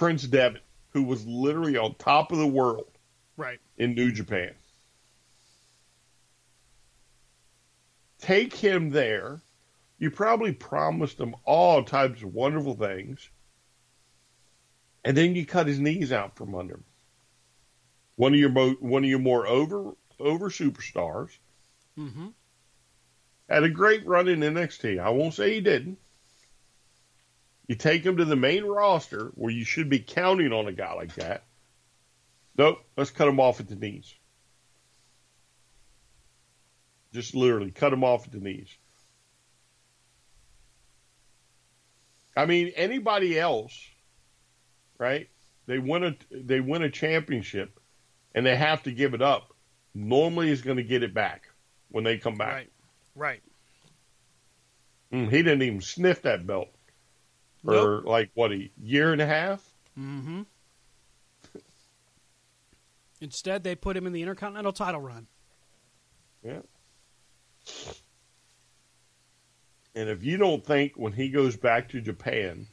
Prince 0.00 0.22
Devitt, 0.22 0.62
who 0.94 1.02
was 1.02 1.26
literally 1.26 1.76
on 1.76 1.94
top 1.96 2.32
of 2.32 2.38
the 2.38 2.46
world, 2.46 2.90
right 3.36 3.60
in 3.76 3.94
New 3.94 4.10
Japan. 4.10 4.54
Take 8.18 8.54
him 8.54 8.88
there. 8.88 9.42
You 9.98 10.10
probably 10.10 10.52
promised 10.54 11.20
him 11.20 11.36
all 11.44 11.84
types 11.84 12.22
of 12.22 12.32
wonderful 12.32 12.76
things, 12.76 13.28
and 15.04 15.14
then 15.14 15.36
you 15.36 15.44
cut 15.44 15.66
his 15.66 15.78
knees 15.78 16.12
out 16.12 16.34
from 16.34 16.54
under 16.54 16.76
him. 16.76 16.84
One 18.16 18.32
of 18.32 18.40
your 18.40 18.48
mo- 18.48 18.76
one 18.80 19.04
of 19.04 19.10
your 19.10 19.18
more 19.18 19.46
over 19.46 19.92
over 20.18 20.48
superstars 20.48 21.36
mm-hmm. 21.98 22.28
had 23.50 23.64
a 23.64 23.68
great 23.68 24.06
run 24.06 24.28
in 24.28 24.40
NXT. 24.40 24.98
I 24.98 25.10
won't 25.10 25.34
say 25.34 25.52
he 25.52 25.60
didn't. 25.60 25.98
You 27.70 27.76
take 27.76 28.04
him 28.04 28.16
to 28.16 28.24
the 28.24 28.34
main 28.34 28.64
roster 28.64 29.30
where 29.36 29.52
you 29.52 29.64
should 29.64 29.88
be 29.88 30.00
counting 30.00 30.52
on 30.52 30.66
a 30.66 30.72
guy 30.72 30.92
like 30.94 31.14
that. 31.14 31.44
Nope, 32.58 32.78
let's 32.96 33.12
cut 33.12 33.28
him 33.28 33.38
off 33.38 33.60
at 33.60 33.68
the 33.68 33.76
knees. 33.76 34.12
Just 37.14 37.32
literally 37.36 37.70
cut 37.70 37.92
him 37.92 38.02
off 38.02 38.26
at 38.26 38.32
the 38.32 38.40
knees. 38.40 38.76
I 42.36 42.46
mean, 42.46 42.72
anybody 42.74 43.38
else, 43.38 43.80
right? 44.98 45.28
They 45.66 45.78
win 45.78 46.02
a 46.02 46.16
they 46.32 46.58
win 46.58 46.82
a 46.82 46.90
championship, 46.90 47.78
and 48.34 48.44
they 48.44 48.56
have 48.56 48.82
to 48.82 48.90
give 48.90 49.14
it 49.14 49.22
up. 49.22 49.54
Normally, 49.94 50.50
is 50.50 50.62
going 50.62 50.78
to 50.78 50.82
get 50.82 51.04
it 51.04 51.14
back 51.14 51.48
when 51.88 52.02
they 52.02 52.18
come 52.18 52.34
back. 52.34 52.52
Right. 52.52 52.70
Right. 53.14 53.42
Mm, 55.12 55.30
he 55.30 55.44
didn't 55.44 55.62
even 55.62 55.80
sniff 55.80 56.22
that 56.22 56.48
belt 56.48 56.70
for 57.64 57.72
Nope. 57.72 58.06
like 58.06 58.30
what 58.34 58.52
a 58.52 58.70
year 58.80 59.12
and 59.12 59.20
a 59.20 59.26
half. 59.26 59.62
Mm-hmm. 59.98 60.42
Instead, 63.20 63.64
they 63.64 63.74
put 63.74 63.96
him 63.96 64.06
in 64.06 64.12
the 64.12 64.22
Intercontinental 64.22 64.72
title 64.72 65.00
run. 65.00 65.26
Yeah. 66.42 66.60
And 69.94 70.08
if 70.08 70.22
you 70.24 70.36
don't 70.38 70.64
think 70.64 70.92
when 70.96 71.12
he 71.12 71.28
goes 71.28 71.56
back 71.56 71.90
to 71.90 72.00
Japan 72.00 72.66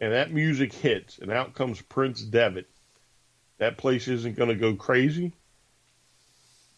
and 0.00 0.12
that 0.12 0.32
music 0.32 0.72
hits 0.72 1.18
and 1.18 1.30
out 1.30 1.54
comes 1.54 1.80
Prince 1.80 2.22
Devitt, 2.22 2.68
that 3.58 3.78
place 3.78 4.08
isn't 4.08 4.36
going 4.36 4.48
to 4.50 4.54
go 4.54 4.74
crazy, 4.74 5.32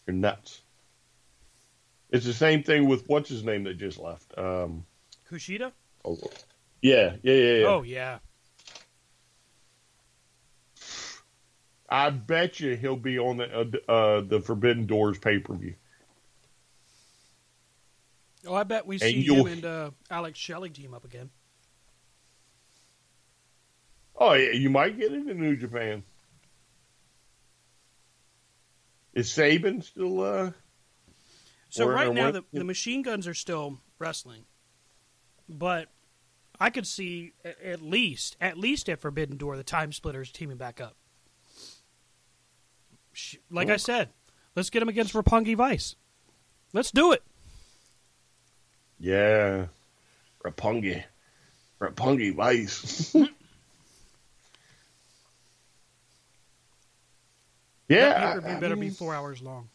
you're 0.07 0.15
nuts. 0.15 0.61
It's 2.11 2.25
the 2.25 2.33
same 2.33 2.63
thing 2.63 2.87
with 2.87 3.09
what's 3.09 3.29
his 3.29 3.43
name 3.43 3.63
that 3.63 3.77
just 3.77 3.97
left. 3.97 4.37
Um, 4.37 4.85
Kushida? 5.29 5.71
Oh, 6.05 6.17
yeah, 6.81 7.15
yeah, 7.23 7.33
yeah, 7.33 7.53
yeah. 7.53 7.67
Oh, 7.67 7.83
yeah. 7.83 8.19
I 11.89 12.09
bet 12.09 12.59
you 12.59 12.75
he'll 12.75 12.95
be 12.95 13.19
on 13.19 13.37
the 13.37 13.81
uh, 13.87 13.91
uh, 13.91 14.21
the 14.21 14.41
Forbidden 14.41 14.87
Doors 14.87 15.17
pay 15.19 15.39
per 15.39 15.53
view. 15.53 15.75
Oh, 18.45 18.55
I 18.55 18.63
bet 18.63 18.85
we 18.85 18.95
And 18.95 19.03
see 19.03 19.23
him 19.23 19.47
and 19.47 19.63
uh, 19.63 19.91
Alex 20.09 20.37
Shelley 20.37 20.69
team 20.69 20.93
up 20.93 21.05
again. 21.05 21.29
Oh, 24.15 24.33
yeah, 24.33 24.51
you 24.51 24.69
might 24.69 24.97
get 24.97 25.13
into 25.13 25.33
New 25.33 25.55
Japan. 25.55 26.03
Is 29.13 29.31
Sabin 29.31 29.81
still? 29.81 30.21
uh 30.21 30.51
So 31.69 31.87
right 31.87 32.13
now, 32.13 32.31
the, 32.31 32.43
the 32.51 32.63
machine 32.63 33.01
guns 33.01 33.27
are 33.27 33.33
still 33.33 33.79
wrestling, 33.99 34.45
but 35.47 35.89
I 36.63 36.69
could 36.69 36.87
see 36.87 37.33
at 37.61 37.81
least, 37.81 38.37
at 38.39 38.57
least 38.57 38.87
at 38.87 39.01
Forbidden 39.01 39.35
Door, 39.35 39.57
the 39.57 39.65
Time 39.65 39.91
Splitters 39.91 40.31
teaming 40.31 40.55
back 40.55 40.79
up. 40.79 40.95
Like 43.51 43.69
I 43.69 43.75
said, 43.75 44.07
let's 44.55 44.69
get 44.69 44.79
them 44.79 44.87
against 44.87 45.13
Roppongi 45.13 45.57
Vice. 45.57 45.97
Let's 46.71 46.89
do 46.89 47.11
it. 47.11 47.21
Yeah, 48.97 49.65
Roppongi, 50.45 51.03
Roppongi 51.81 52.33
Vice. 52.33 53.13
yeah, 57.89 58.37
that 58.39 58.45
I- 58.45 58.55
I 58.55 58.59
better 58.61 58.77
be 58.77 58.89
four 58.89 59.13
hours 59.13 59.41
long. 59.41 59.67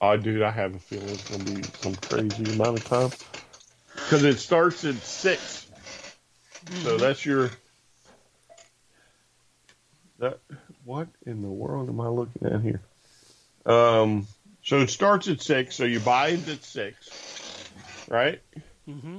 Oh, 0.00 0.16
dude, 0.16 0.42
I 0.42 0.52
have 0.52 0.76
a 0.76 0.78
feeling 0.78 1.08
it's 1.08 1.28
going 1.28 1.44
to 1.44 1.54
be 1.54 1.62
some 1.80 1.96
crazy 1.96 2.52
amount 2.52 2.78
of 2.78 2.84
time 2.84 3.10
because 3.96 4.22
it 4.22 4.38
starts 4.38 4.84
at 4.84 4.94
6 4.94 5.71
So 6.82 6.96
that's 6.96 7.24
your. 7.24 7.50
That 10.18 10.38
what 10.84 11.08
in 11.26 11.42
the 11.42 11.48
world 11.48 11.88
am 11.88 12.00
I 12.00 12.08
looking 12.08 12.46
at 12.46 12.60
here? 12.60 12.80
Um, 13.66 14.26
so 14.62 14.80
it 14.80 14.90
starts 14.90 15.28
at 15.28 15.40
six. 15.40 15.74
So 15.74 15.84
you 15.84 16.00
buy 16.00 16.28
it 16.28 16.48
at 16.48 16.64
six, 16.64 17.68
right? 18.08 18.40
Mm-hmm. 18.88 19.18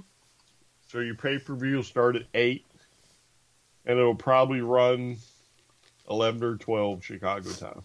So 0.87 0.99
your 0.99 1.15
pay 1.15 1.39
per 1.39 1.55
view 1.55 1.77
will 1.77 1.83
start 1.83 2.15
at 2.15 2.23
eight, 2.33 2.65
and 3.85 3.99
it'll 3.99 4.15
probably 4.15 4.61
run 4.61 5.17
eleven 6.09 6.43
or 6.43 6.57
twelve 6.57 7.03
Chicago 7.03 7.49
time. 7.51 7.81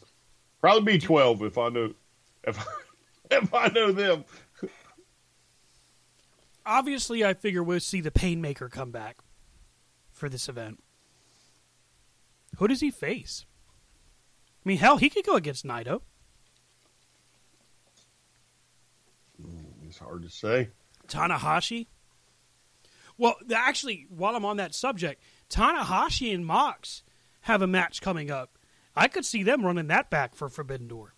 Probably 0.60 0.94
be 0.94 0.98
twelve 0.98 1.42
if 1.42 1.58
I 1.58 1.68
know 1.70 1.94
if 2.44 2.64
if 3.30 3.52
I 3.52 3.68
know 3.68 3.92
them. 3.92 4.24
Obviously, 6.64 7.24
I 7.24 7.32
figure 7.34 7.62
we'll 7.62 7.80
see 7.80 8.02
the 8.02 8.10
Painmaker 8.10 8.70
come 8.70 8.90
back 8.90 9.16
for 10.18 10.28
this 10.28 10.48
event. 10.48 10.82
Who 12.56 12.68
does 12.68 12.80
he 12.80 12.90
face? 12.90 13.46
I 14.64 14.68
mean, 14.68 14.78
hell, 14.78 14.96
he 14.96 15.08
could 15.08 15.24
go 15.24 15.36
against 15.36 15.64
Naito. 15.64 16.02
It's 19.86 19.98
hard 19.98 20.22
to 20.22 20.28
say. 20.28 20.68
Tanahashi. 21.06 21.86
Well, 23.16 23.36
actually, 23.54 24.06
while 24.10 24.36
I'm 24.36 24.44
on 24.44 24.58
that 24.58 24.74
subject, 24.74 25.22
Tanahashi 25.48 26.34
and 26.34 26.44
Mox 26.44 27.02
have 27.42 27.62
a 27.62 27.66
match 27.66 28.00
coming 28.00 28.30
up. 28.30 28.58
I 28.94 29.08
could 29.08 29.24
see 29.24 29.42
them 29.42 29.64
running 29.64 29.86
that 29.86 30.10
back 30.10 30.34
for 30.34 30.48
Forbidden 30.48 30.88
Door. 30.88 31.14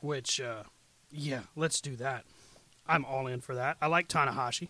Which, 0.00 0.40
uh, 0.40 0.64
yeah, 1.10 1.42
let's 1.54 1.80
do 1.80 1.94
that. 1.96 2.24
I'm 2.92 3.06
all 3.06 3.26
in 3.26 3.40
for 3.40 3.54
that. 3.54 3.78
I 3.80 3.86
like 3.86 4.06
Tanahashi. 4.06 4.68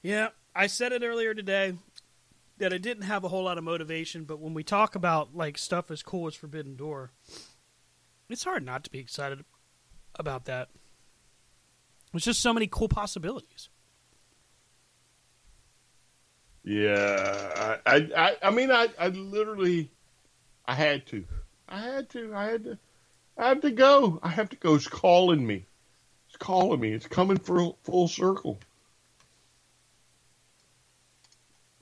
Yeah, 0.00 0.28
I 0.54 0.68
said 0.68 0.92
it 0.92 1.02
earlier 1.02 1.34
today 1.34 1.74
that 2.56 2.72
I 2.72 2.78
didn't 2.78 3.02
have 3.02 3.24
a 3.24 3.28
whole 3.28 3.44
lot 3.44 3.58
of 3.58 3.64
motivation, 3.64 4.24
but 4.24 4.40
when 4.40 4.54
we 4.54 4.64
talk 4.64 4.94
about 4.94 5.36
like 5.36 5.58
stuff 5.58 5.90
as 5.90 6.02
cool 6.02 6.28
as 6.28 6.34
Forbidden 6.34 6.76
Door, 6.76 7.10
it's 8.30 8.44
hard 8.44 8.64
not 8.64 8.84
to 8.84 8.90
be 8.90 9.00
excited 9.00 9.44
about 10.14 10.46
that. 10.46 10.70
There's 12.12 12.24
just 12.24 12.40
so 12.40 12.54
many 12.54 12.68
cool 12.68 12.88
possibilities. 12.88 13.68
Yeah, 16.64 17.78
I, 17.84 18.08
I, 18.16 18.36
I, 18.44 18.50
mean, 18.50 18.70
I, 18.70 18.88
I 18.98 19.08
literally, 19.08 19.90
I 20.64 20.74
had 20.74 21.06
to, 21.08 21.24
I 21.68 21.80
had 21.80 22.08
to, 22.10 22.34
I 22.34 22.44
had 22.46 22.64
to, 22.64 22.78
I 23.36 23.48
have 23.48 23.60
to 23.60 23.70
go. 23.70 24.18
I 24.22 24.28
have 24.28 24.48
to 24.50 24.56
go. 24.56 24.74
It's 24.74 24.88
calling 24.88 25.46
me. 25.46 25.66
It's 26.28 26.36
calling 26.38 26.80
me. 26.80 26.92
It's 26.92 27.06
coming 27.06 27.38
for 27.38 27.76
full 27.84 28.08
circle. 28.08 28.58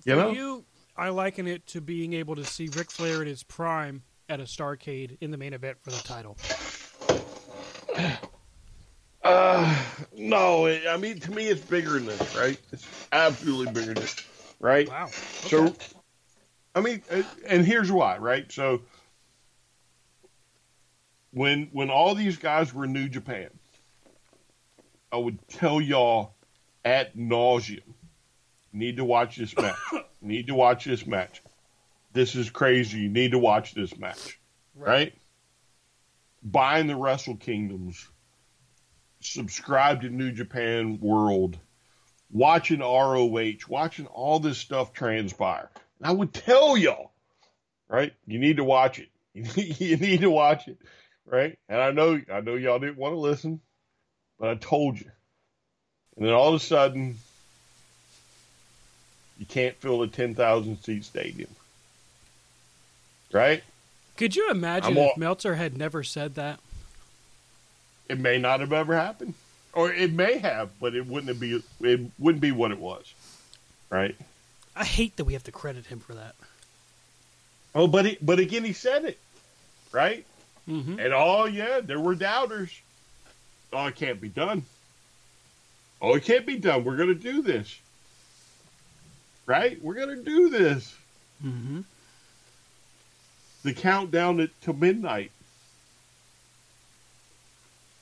You 0.04 0.14
For 0.14 0.20
know? 0.20 0.32
you, 0.32 0.64
I 0.96 1.08
liken 1.08 1.46
it 1.46 1.66
to 1.68 1.80
being 1.80 2.12
able 2.12 2.36
to 2.36 2.46
see 2.46 2.68
Ric 2.68 2.90
Flair 2.90 3.22
in 3.22 3.28
his 3.28 3.42
prime 3.42 4.02
at 4.28 4.40
a 4.40 4.44
Starcade 4.44 5.18
in 5.20 5.30
the 5.30 5.36
main 5.36 5.52
event 5.52 5.78
for 5.82 5.90
the 5.90 6.00
title. 6.00 6.38
Uh, 9.24 9.84
no, 10.16 10.66
it, 10.66 10.84
I 10.88 10.96
mean, 10.96 11.18
to 11.18 11.32
me, 11.32 11.48
it's 11.48 11.60
bigger 11.60 11.94
than 11.94 12.06
this, 12.06 12.32
right? 12.32 12.60
It's 12.70 12.88
absolutely 13.10 13.66
bigger 13.66 13.92
than 13.92 14.04
this, 14.04 14.14
right? 14.60 14.86
Wow. 14.86 15.14
So, 15.40 15.74
I 16.76 16.80
mean, 16.80 17.02
uh, 17.10 17.22
and 17.44 17.66
here's 17.66 17.90
why, 17.90 18.18
right? 18.18 18.52
So, 18.52 18.82
when 21.36 21.68
when 21.72 21.90
all 21.90 22.14
these 22.14 22.38
guys 22.38 22.72
were 22.72 22.84
in 22.84 22.94
New 22.94 23.10
Japan, 23.10 23.50
I 25.12 25.18
would 25.18 25.46
tell 25.48 25.82
y'all 25.82 26.34
at 26.82 27.14
nauseum, 27.14 27.82
need 28.72 28.96
to 28.96 29.04
watch 29.04 29.36
this 29.36 29.54
match. 29.54 29.76
need 30.22 30.46
to 30.46 30.54
watch 30.54 30.86
this 30.86 31.06
match. 31.06 31.42
This 32.14 32.36
is 32.36 32.48
crazy. 32.48 33.00
You 33.00 33.10
need 33.10 33.32
to 33.32 33.38
watch 33.38 33.74
this 33.74 33.98
match, 33.98 34.40
right? 34.74 35.12
Buying 36.42 36.86
the 36.86 36.96
Wrestle 36.96 37.36
Kingdoms, 37.36 38.08
subscribe 39.20 40.00
to 40.00 40.08
New 40.08 40.32
Japan 40.32 40.98
World, 41.02 41.58
watching 42.30 42.80
ROH, 42.80 43.68
watching 43.68 44.06
all 44.06 44.40
this 44.40 44.56
stuff 44.56 44.94
transpire. 44.94 45.68
And 45.98 46.08
I 46.08 46.12
would 46.12 46.32
tell 46.32 46.78
y'all, 46.78 47.10
right? 47.88 48.14
You 48.26 48.38
need 48.38 48.56
to 48.56 48.64
watch 48.64 49.00
it. 49.00 49.10
you 49.34 49.98
need 49.98 50.22
to 50.22 50.30
watch 50.30 50.66
it, 50.66 50.78
right? 51.26 51.58
And 51.68 51.80
I 51.80 51.90
know, 51.90 52.20
I 52.32 52.40
know 52.40 52.54
y'all 52.54 52.78
didn't 52.78 52.96
want 52.96 53.12
to 53.14 53.18
listen, 53.18 53.60
but 54.38 54.48
I 54.48 54.54
told 54.54 54.98
you. 54.98 55.10
And 56.16 56.24
then 56.24 56.32
all 56.32 56.48
of 56.48 56.54
a 56.54 56.64
sudden, 56.64 57.16
you 59.38 59.46
can't 59.46 59.76
fill 59.76 60.02
a 60.02 60.08
ten 60.08 60.34
thousand 60.34 60.82
seat 60.82 61.04
stadium, 61.04 61.50
right? 63.32 63.62
Could 64.16 64.34
you 64.34 64.50
imagine 64.50 64.92
I'm 64.92 64.98
all- 64.98 65.10
if 65.12 65.18
Meltzer 65.18 65.56
had 65.56 65.76
never 65.76 66.02
said 66.02 66.36
that? 66.36 66.60
It 68.08 68.18
may 68.18 68.38
not 68.38 68.60
have 68.60 68.72
ever 68.72 68.94
happened, 68.96 69.34
or 69.72 69.92
it 69.92 70.12
may 70.12 70.38
have, 70.38 70.70
but 70.80 70.94
it 70.94 71.06
wouldn't 71.06 71.38
be. 71.40 71.62
It 71.80 72.00
wouldn't 72.18 72.40
be 72.40 72.52
what 72.52 72.70
it 72.70 72.78
was, 72.78 73.12
right? 73.90 74.16
I 74.74 74.84
hate 74.84 75.16
that 75.16 75.24
we 75.24 75.32
have 75.32 75.44
to 75.44 75.52
credit 75.52 75.86
him 75.86 75.98
for 76.00 76.14
that. 76.14 76.34
Oh, 77.74 77.88
but 77.88 78.06
he, 78.06 78.18
but 78.22 78.38
again, 78.38 78.64
he 78.64 78.72
said 78.72 79.04
it, 79.04 79.18
right? 79.92 80.24
Mm-hmm. 80.68 80.98
And 80.98 81.12
oh 81.14 81.44
yeah, 81.44 81.80
there 81.80 82.00
were 82.00 82.14
doubters. 82.14 82.70
Oh, 83.72 83.86
it 83.86 83.96
can't 83.96 84.20
be 84.20 84.28
done. 84.28 84.64
Oh, 86.00 86.14
it 86.14 86.24
can't 86.24 86.46
be 86.46 86.58
done. 86.58 86.84
We're 86.84 86.96
going 86.96 87.08
to 87.08 87.14
do 87.14 87.42
this, 87.42 87.78
right? 89.46 89.82
We're 89.82 89.94
going 89.94 90.16
to 90.16 90.22
do 90.22 90.50
this. 90.50 90.94
Mm-hmm. 91.44 91.80
The 93.62 93.74
countdown 93.74 94.36
to, 94.38 94.48
to 94.62 94.72
midnight. 94.72 95.30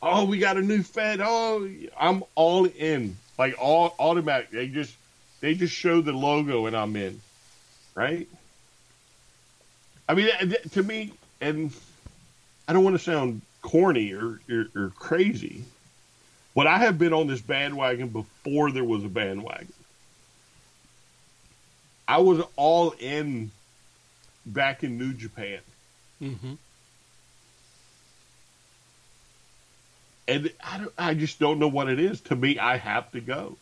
Oh, 0.03 0.27
we 0.27 0.39
got 0.39 0.59
a 0.59 0.63
new 0.63 0.83
Fed. 0.83 1.21
Oh, 1.23 1.69
I'm 1.99 2.25
all 2.35 2.67
in. 2.67 3.17
Like 3.39 3.57
all 3.59 3.95
automatic. 3.99 4.51
They 4.51 4.69
just 4.69 4.95
they 5.41 5.55
just 5.55 5.75
show 5.75 6.01
the 6.01 6.13
logo 6.13 6.67
and 6.67 6.77
I'm 6.77 6.95
in, 6.97 7.21
right? 7.95 8.29
I 10.09 10.15
mean, 10.15 10.29
to 10.73 10.83
me, 10.83 11.13
and 11.41 11.73
I 12.67 12.73
don't 12.73 12.85
want 12.85 12.97
to 12.97 13.03
sound 13.03 13.43
corny 13.63 14.13
or, 14.13 14.41
or, 14.51 14.67
or 14.75 14.91
crazy, 14.91 15.65
but 16.55 16.67
I 16.67 16.79
have 16.79 16.99
been 16.99 17.13
on 17.13 17.27
this 17.27 17.41
bandwagon 17.41 18.09
before 18.09 18.71
there 18.71 18.85
was 18.85 19.05
a 19.05 19.09
bandwagon. 19.09 19.73
I 22.07 22.19
was 22.19 22.43
all 22.57 22.95
in 22.99 23.51
back 24.47 24.85
in 24.85 24.99
New 24.99 25.13
Japan. 25.13 25.61
Mm-hmm. 26.23 26.55
And 30.27 30.53
I, 30.63 30.87
I 30.97 31.15
just 31.15 31.39
don't 31.39 31.59
know 31.59 31.69
what 31.69 31.89
it 31.89 32.01
is. 32.01 32.21
To 32.23 32.37
me, 32.37 32.59
I 32.59 32.77
have 32.77 33.11
to 33.13 33.21
go. 33.21 33.57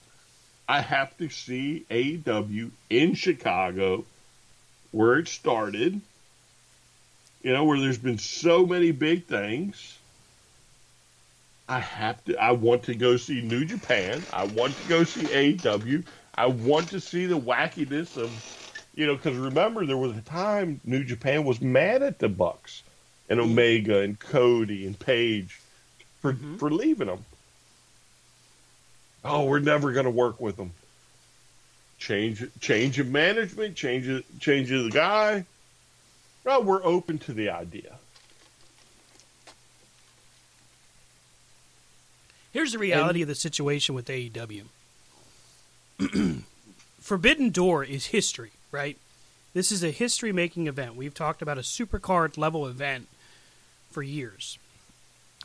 I 0.69 0.81
have 0.81 1.17
to 1.19 1.29
see 1.29 1.85
AEW 1.91 2.71
in 2.89 3.15
Chicago, 3.15 4.05
where 4.93 5.19
it 5.19 5.29
started. 5.29 6.01
You 7.43 7.53
know, 7.53 7.65
where 7.65 7.81
there's 7.81 7.99
been 7.99 8.19
so 8.19 8.65
many 8.65 8.93
big 8.93 9.27
things. 9.27 9.99
I 11.69 11.81
have 11.81 12.23
to. 12.27 12.37
I 12.37 12.53
want 12.53 12.85
to 12.85 12.95
go 12.95 13.17
see 13.17 13.41
New 13.41 13.65
Japan. 13.65 14.23
I 14.33 14.45
want 14.45 14.77
to 14.77 14.89
go 14.89 15.05
see 15.05 15.23
AEW. 15.23 16.05
I 16.35 16.47
want 16.47 16.91
to 16.91 17.01
see 17.01 17.27
the 17.27 17.39
wackiness 17.39 18.17
of, 18.17 18.31
you 18.95 19.07
know, 19.07 19.17
because 19.17 19.37
remember 19.37 19.85
there 19.85 19.97
was 19.97 20.17
a 20.17 20.23
time 20.23 20.81
New 20.85 21.05
Japan 21.05 21.45
was 21.45 21.61
mad 21.61 22.03
at 22.03 22.19
the 22.19 22.29
Bucks 22.29 22.83
and 23.29 23.41
Omega 23.41 24.01
and 24.01 24.19
Cody 24.19 24.87
and 24.87 24.99
Page 24.99 25.61
for 26.21 26.33
mm-hmm. 26.33 26.57
for 26.57 26.71
leaving 26.71 27.09
them. 27.09 27.25
Oh, 29.25 29.45
we're 29.45 29.61
never 29.61 29.93
going 29.93 30.05
to 30.05 30.11
work 30.11 30.41
with 30.41 30.57
them. 30.57 30.73
Change 31.99 32.45
change 32.61 32.99
of 32.99 33.09
management, 33.09 33.77
change 33.77 34.09
of, 34.09 34.25
change 34.41 34.73
of 34.73 34.85
the 34.85 34.91
guy. 34.91 35.45
Well, 36.45 36.63
we're 36.63 36.85
open 36.85 37.19
to 37.21 37.33
the 37.33 37.51
idea. 37.51 37.99
Here's 42.53 42.73
the 42.73 42.79
reality 42.79 43.21
and, 43.21 43.23
of 43.23 43.29
the 43.29 43.35
situation 43.35 43.95
with 43.95 44.07
AEW. 44.07 44.65
Forbidden 47.01 47.51
Door 47.51 47.85
is 47.85 48.07
history, 48.07 48.51
right? 48.71 48.99
This 49.55 49.73
is 49.73 49.83
a 49.83 49.91
history 49.91 50.33
making 50.33 50.67
event. 50.67 50.97
We've 50.97 51.15
talked 51.15 51.43
about 51.43 51.59
a 51.59 51.63
supercard 51.63 52.37
level 52.37 52.67
event 52.67 53.09
for 53.91 54.03
years. 54.03 54.59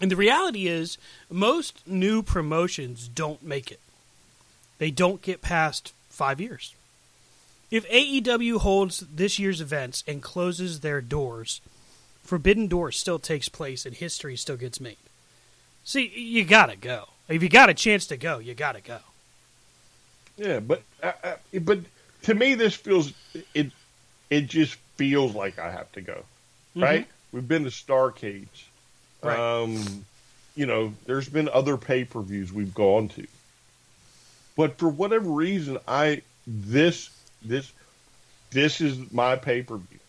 And 0.01 0.11
the 0.11 0.15
reality 0.15 0.67
is, 0.67 0.97
most 1.29 1.85
new 1.87 2.21
promotions 2.21 3.07
don't 3.07 3.41
make 3.43 3.71
it. 3.71 3.79
They 4.77 4.91
don't 4.91 5.21
get 5.21 5.41
past 5.41 5.93
five 6.09 6.39
years. 6.39 6.75
If 7.69 7.87
AEW 7.89 8.59
holds 8.59 9.01
this 9.01 9.39
year's 9.39 9.59
events 9.59 10.03
and 10.07 10.21
closes 10.21 10.79
their 10.79 11.01
doors, 11.01 11.59
Forbidden 12.23 12.67
Door 12.67 12.93
still 12.93 13.19
takes 13.19 13.49
place 13.49 13.85
and 13.85 13.95
history 13.95 14.37
still 14.37 14.57
gets 14.57 14.79
made. 14.79 14.97
See, 15.83 16.07
you 16.15 16.45
gotta 16.45 16.75
go. 16.75 17.09
If 17.27 17.43
you 17.43 17.49
got 17.49 17.69
a 17.69 17.73
chance 17.73 18.05
to 18.07 18.17
go, 18.17 18.39
you 18.39 18.53
gotta 18.53 18.81
go. 18.81 18.99
Yeah, 20.37 20.59
but 20.59 20.83
uh, 21.01 21.11
uh, 21.23 21.35
but 21.61 21.79
to 22.23 22.33
me, 22.33 22.53
this 22.53 22.75
feels 22.75 23.13
it. 23.53 23.71
It 24.29 24.47
just 24.47 24.75
feels 24.95 25.33
like 25.33 25.59
I 25.59 25.71
have 25.71 25.91
to 25.93 26.01
go. 26.01 26.23
Mm-hmm. 26.75 26.83
Right? 26.83 27.07
We've 27.31 27.47
been 27.47 27.63
to 27.63 27.69
Starcades. 27.69 28.47
Right. 29.23 29.37
Um, 29.37 30.05
you 30.55 30.65
know, 30.65 30.93
there's 31.05 31.29
been 31.29 31.49
other 31.49 31.77
pay 31.77 32.03
per 32.03 32.21
views 32.21 32.51
we've 32.51 32.73
gone 32.73 33.09
to, 33.09 33.27
but 34.55 34.77
for 34.77 34.89
whatever 34.89 35.29
reason, 35.29 35.77
I 35.87 36.21
this 36.45 37.09
this 37.43 37.71
this 38.51 38.81
is 38.81 39.11
my 39.11 39.35
pay 39.35 39.61
per 39.61 39.77
view. 39.77 39.99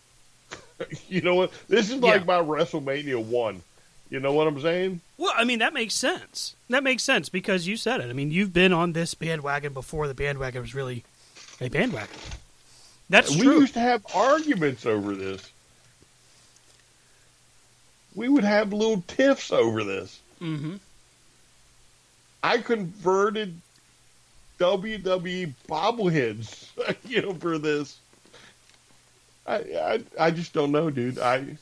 you 1.08 1.20
know 1.20 1.34
what? 1.34 1.52
This 1.68 1.90
is 1.90 1.96
like 1.96 2.20
yeah. 2.20 2.26
my 2.26 2.40
WrestleMania 2.40 3.22
one. 3.22 3.62
You 4.10 4.20
know 4.20 4.32
what 4.32 4.46
I'm 4.46 4.60
saying? 4.60 5.00
Well, 5.18 5.34
I 5.36 5.44
mean 5.44 5.58
that 5.58 5.74
makes 5.74 5.94
sense. 5.94 6.54
That 6.70 6.82
makes 6.82 7.02
sense 7.02 7.28
because 7.28 7.66
you 7.66 7.76
said 7.76 8.00
it. 8.00 8.08
I 8.08 8.12
mean, 8.12 8.30
you've 8.30 8.52
been 8.52 8.72
on 8.72 8.92
this 8.92 9.14
bandwagon 9.14 9.72
before 9.72 10.08
the 10.08 10.14
bandwagon 10.14 10.62
was 10.62 10.74
really 10.74 11.04
a 11.60 11.68
bandwagon. 11.68 12.16
That's 13.10 13.34
we 13.34 13.42
true. 13.42 13.60
used 13.60 13.74
to 13.74 13.80
have 13.80 14.04
arguments 14.14 14.84
over 14.86 15.14
this 15.14 15.50
we 18.18 18.28
would 18.28 18.44
have 18.44 18.72
little 18.72 19.02
tiffs 19.06 19.52
over 19.52 19.84
this. 19.84 20.20
Mm-hmm. 20.42 20.76
I 22.42 22.58
converted 22.58 23.54
WWE 24.58 25.54
bobbleheads, 25.68 26.68
you 27.08 27.22
know, 27.22 27.34
for 27.34 27.58
this. 27.58 27.98
I, 29.46 29.56
I 29.56 30.00
I 30.18 30.30
just 30.30 30.52
don't 30.52 30.72
know, 30.72 30.90
dude. 30.90 31.18
I 31.18 31.56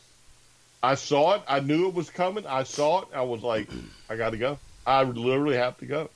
I 0.83 0.95
saw 0.95 1.37
it. 1.37 1.43
I 1.47 1.61
knew 1.61 1.89
it 1.89 1.95
was 1.95 2.11
coming. 2.11 2.47
I 2.47 2.65
saw 2.65 3.03
it. 3.03 3.09
I 3.15 3.23
was 3.23 3.43
like, 3.43 3.69
I 4.09 4.17
got 4.17 4.31
to 4.31 4.39
go. 4.39 4.59
I 4.87 5.03
literally 5.03 5.57
have 5.57 5.79
to 5.79 5.87
go. 5.87 6.11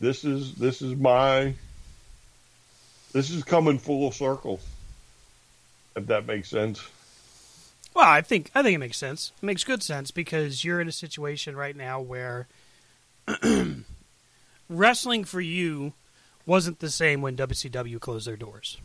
This 0.00 0.24
is 0.24 0.54
this 0.54 0.82
is 0.82 0.94
my 0.96 1.54
this 3.12 3.30
is 3.30 3.44
coming 3.44 3.78
full 3.78 4.10
circle. 4.10 4.60
If 5.96 6.06
that 6.08 6.26
makes 6.26 6.48
sense. 6.48 6.82
Well, 7.94 8.08
I 8.08 8.20
think 8.20 8.50
I 8.54 8.62
think 8.62 8.74
it 8.74 8.78
makes 8.78 8.98
sense. 8.98 9.32
It 9.40 9.46
makes 9.46 9.62
good 9.62 9.82
sense 9.82 10.10
because 10.10 10.64
you're 10.64 10.80
in 10.80 10.88
a 10.88 10.92
situation 10.92 11.56
right 11.56 11.76
now 11.76 12.00
where 12.00 12.48
wrestling 14.68 15.24
for 15.24 15.40
you 15.40 15.92
wasn't 16.46 16.80
the 16.80 16.90
same 16.90 17.22
when 17.22 17.36
WCW 17.36 18.00
closed 18.00 18.26
their 18.26 18.36
doors. 18.36 18.78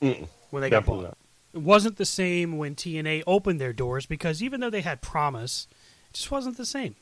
Mm-mm, 0.00 0.28
when 0.50 0.62
they 0.62 0.70
got 0.70 0.86
bought. 0.86 1.02
Not. 1.02 1.18
It 1.52 1.60
wasn't 1.60 1.96
the 1.96 2.06
same 2.06 2.58
when 2.58 2.74
TNA 2.74 3.24
opened 3.26 3.60
their 3.60 3.72
doors 3.72 4.06
because 4.06 4.42
even 4.42 4.60
though 4.60 4.70
they 4.70 4.82
had 4.82 5.02
promise, 5.02 5.66
it 6.08 6.14
just 6.14 6.30
wasn't 6.30 6.56
the 6.56 6.66
same. 6.66 6.94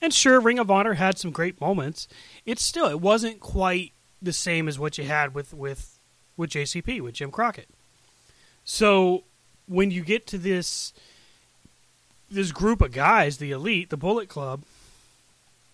And 0.00 0.12
sure, 0.12 0.40
Ring 0.40 0.58
of 0.58 0.70
Honor 0.70 0.94
had 0.94 1.16
some 1.16 1.30
great 1.30 1.60
moments. 1.60 2.08
It's 2.44 2.62
still 2.62 2.86
it 2.86 3.00
wasn't 3.00 3.40
quite 3.40 3.92
the 4.20 4.32
same 4.32 4.68
as 4.68 4.78
what 4.78 4.98
you 4.98 5.04
had 5.04 5.34
with 5.34 5.54
with 5.54 5.98
with 6.36 6.50
JCP 6.50 7.00
with 7.00 7.14
Jim 7.14 7.30
Crockett. 7.30 7.68
So 8.64 9.24
when 9.66 9.90
you 9.90 10.02
get 10.02 10.26
to 10.28 10.38
this 10.38 10.92
this 12.30 12.52
group 12.52 12.80
of 12.80 12.92
guys, 12.92 13.38
the 13.38 13.52
elite, 13.52 13.90
the 13.90 13.96
Bullet 13.96 14.28
Club, 14.28 14.62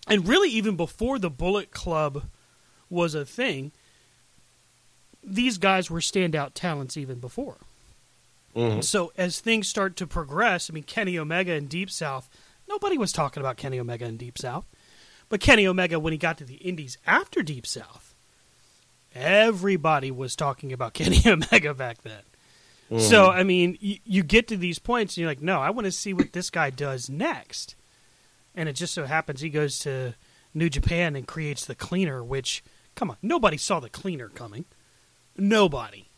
and 0.09 0.27
really 0.27 0.49
even 0.49 0.75
before 0.75 1.19
the 1.19 1.29
Bullet 1.29 1.71
Club 1.71 2.23
was 2.89 3.13
a 3.13 3.25
thing, 3.25 3.71
these 5.23 5.57
guys 5.57 5.89
were 5.89 5.99
standout 5.99 6.51
talents 6.53 6.97
even 6.97 7.19
before. 7.19 7.57
Mm-hmm. 8.55 8.81
So 8.81 9.11
as 9.17 9.39
things 9.39 9.67
start 9.67 9.95
to 9.97 10.07
progress, 10.07 10.69
I 10.69 10.73
mean 10.73 10.83
Kenny 10.83 11.17
Omega 11.17 11.53
and 11.53 11.69
Deep 11.69 11.91
South, 11.91 12.29
nobody 12.67 12.97
was 12.97 13.11
talking 13.11 13.41
about 13.41 13.57
Kenny 13.57 13.79
Omega 13.79 14.05
and 14.05 14.17
Deep 14.17 14.37
South. 14.37 14.65
But 15.29 15.39
Kenny 15.39 15.67
Omega 15.67 15.99
when 15.99 16.13
he 16.13 16.17
got 16.17 16.37
to 16.39 16.45
the 16.45 16.55
Indies 16.55 16.97
after 17.05 17.43
Deep 17.43 17.67
South, 17.67 18.15
everybody 19.13 20.11
was 20.11 20.35
talking 20.35 20.73
about 20.73 20.93
Kenny 20.95 21.21
Omega 21.25 21.73
back 21.73 22.01
then. 22.01 22.21
Mm. 22.91 23.01
So, 23.01 23.29
I 23.29 23.43
mean, 23.43 23.77
you, 23.79 23.97
you 24.03 24.23
get 24.23 24.47
to 24.47 24.57
these 24.57 24.79
points 24.79 25.13
and 25.13 25.21
you're 25.21 25.29
like, 25.29 25.41
no, 25.41 25.59
I 25.59 25.69
want 25.69 25.85
to 25.85 25.91
see 25.91 26.13
what 26.13 26.33
this 26.33 26.49
guy 26.49 26.71
does 26.71 27.09
next. 27.09 27.75
And 28.55 28.67
it 28.67 28.73
just 28.73 28.93
so 28.93 29.05
happens 29.05 29.41
he 29.41 29.49
goes 29.49 29.79
to 29.79 30.15
New 30.53 30.69
Japan 30.69 31.15
and 31.15 31.27
creates 31.27 31.65
the 31.65 31.75
cleaner, 31.75 32.23
which, 32.23 32.63
come 32.95 33.11
on, 33.11 33.17
nobody 33.21 33.57
saw 33.57 33.79
the 33.79 33.89
cleaner 33.89 34.29
coming. 34.29 34.65
Nobody. 35.37 36.09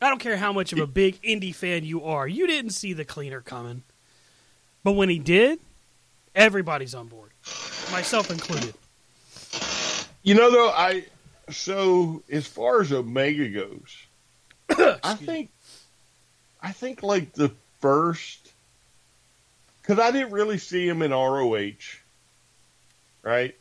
I 0.00 0.08
don't 0.08 0.20
care 0.20 0.36
how 0.36 0.52
much 0.52 0.72
of 0.72 0.78
a 0.78 0.86
big 0.86 1.20
indie 1.22 1.54
fan 1.54 1.84
you 1.84 2.04
are, 2.04 2.28
you 2.28 2.46
didn't 2.46 2.70
see 2.70 2.92
the 2.92 3.04
cleaner 3.04 3.40
coming. 3.40 3.82
But 4.84 4.92
when 4.92 5.08
he 5.08 5.18
did, 5.18 5.58
everybody's 6.34 6.94
on 6.94 7.08
board, 7.08 7.32
myself 7.90 8.30
included. 8.30 8.74
You 10.22 10.34
know, 10.34 10.50
though, 10.52 10.70
I 10.70 11.04
so 11.50 12.22
as 12.30 12.46
far 12.46 12.80
as 12.80 12.92
Omega 12.92 13.48
goes, 13.48 13.96
I 15.02 15.14
think, 15.14 15.50
I 16.60 16.72
think 16.72 17.02
like 17.02 17.32
the 17.32 17.52
first, 17.80 18.47
because 19.88 20.04
I 20.04 20.10
didn't 20.10 20.32
really 20.32 20.58
see 20.58 20.86
him 20.86 21.00
in 21.00 21.12
ROH, 21.12 21.72
right? 23.22 23.54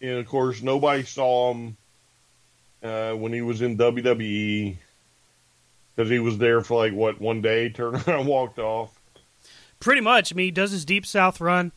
And 0.00 0.18
of 0.18 0.28
course, 0.28 0.62
nobody 0.62 1.02
saw 1.02 1.52
him 1.52 1.76
uh, 2.84 3.12
when 3.14 3.32
he 3.32 3.40
was 3.40 3.62
in 3.62 3.76
WWE 3.76 4.76
because 5.94 6.08
he 6.08 6.20
was 6.20 6.38
there 6.38 6.60
for 6.60 6.78
like 6.78 6.92
what 6.92 7.20
one 7.20 7.42
day, 7.42 7.68
turned 7.70 8.06
around, 8.06 8.26
walked 8.26 8.60
off. 8.60 8.96
Pretty 9.80 10.00
much. 10.00 10.32
I 10.32 10.36
mean, 10.36 10.44
he 10.44 10.50
does 10.52 10.70
his 10.70 10.84
Deep 10.84 11.04
South 11.04 11.40
run. 11.40 11.72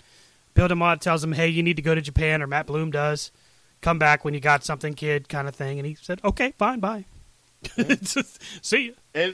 Bill 0.54 0.68
DeMott 0.68 1.00
tells 1.00 1.24
him, 1.24 1.34
"Hey, 1.34 1.48
you 1.48 1.64
need 1.64 1.78
to 1.78 1.82
go 1.82 1.96
to 1.96 2.02
Japan," 2.02 2.44
or 2.44 2.48
Matt 2.48 2.68
Bloom 2.68 2.92
does. 2.92 3.32
Come 3.82 3.98
back 3.98 4.24
when 4.24 4.36
you 4.36 4.40
got 4.40 4.64
something, 4.64 4.94
kid, 4.94 5.30
kind 5.30 5.48
of 5.48 5.56
thing. 5.56 5.80
And 5.80 5.88
he 5.88 5.96
said, 5.96 6.22
"Okay, 6.24 6.54
fine, 6.60 6.80
bye." 6.80 7.06
See 8.62 8.84
you. 8.84 8.94
And 9.16 9.34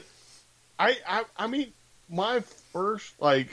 I, 0.78 0.96
I, 1.06 1.24
I 1.36 1.46
mean, 1.46 1.72
my 2.08 2.40
first 2.72 3.20
like 3.20 3.50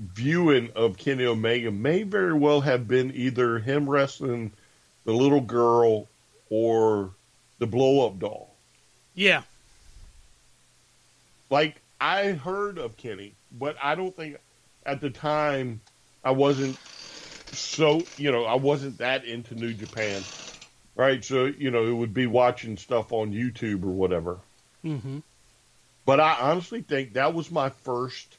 viewing 0.00 0.70
of 0.74 0.96
Kenny 0.96 1.26
Omega 1.26 1.70
may 1.70 2.02
very 2.02 2.32
well 2.32 2.62
have 2.62 2.88
been 2.88 3.12
either 3.14 3.58
him 3.58 3.88
wrestling 3.88 4.50
the 5.04 5.12
little 5.12 5.40
girl 5.40 6.08
or 6.48 7.10
the 7.58 7.66
blow 7.66 8.06
up 8.06 8.18
doll. 8.18 8.54
Yeah. 9.14 9.42
Like 11.50 11.80
I 12.00 12.32
heard 12.32 12.78
of 12.78 12.96
Kenny, 12.96 13.34
but 13.52 13.76
I 13.82 13.94
don't 13.94 14.16
think 14.16 14.38
at 14.86 15.00
the 15.00 15.10
time 15.10 15.80
I 16.24 16.30
wasn't 16.30 16.78
so 17.52 18.02
you 18.16 18.30
know 18.30 18.44
I 18.44 18.54
wasn't 18.54 18.98
that 18.98 19.24
into 19.24 19.54
New 19.54 19.72
Japan, 19.74 20.22
right? 20.94 21.24
So 21.24 21.46
you 21.46 21.70
know 21.70 21.86
it 21.86 21.92
would 21.92 22.14
be 22.14 22.26
watching 22.26 22.76
stuff 22.76 23.12
on 23.12 23.32
YouTube 23.32 23.84
or 23.84 23.90
whatever. 23.90 24.38
Mm-hmm. 24.84 25.18
But 26.06 26.20
I 26.20 26.36
honestly 26.40 26.82
think 26.82 27.14
that 27.14 27.34
was 27.34 27.50
my 27.50 27.70
first, 27.70 28.36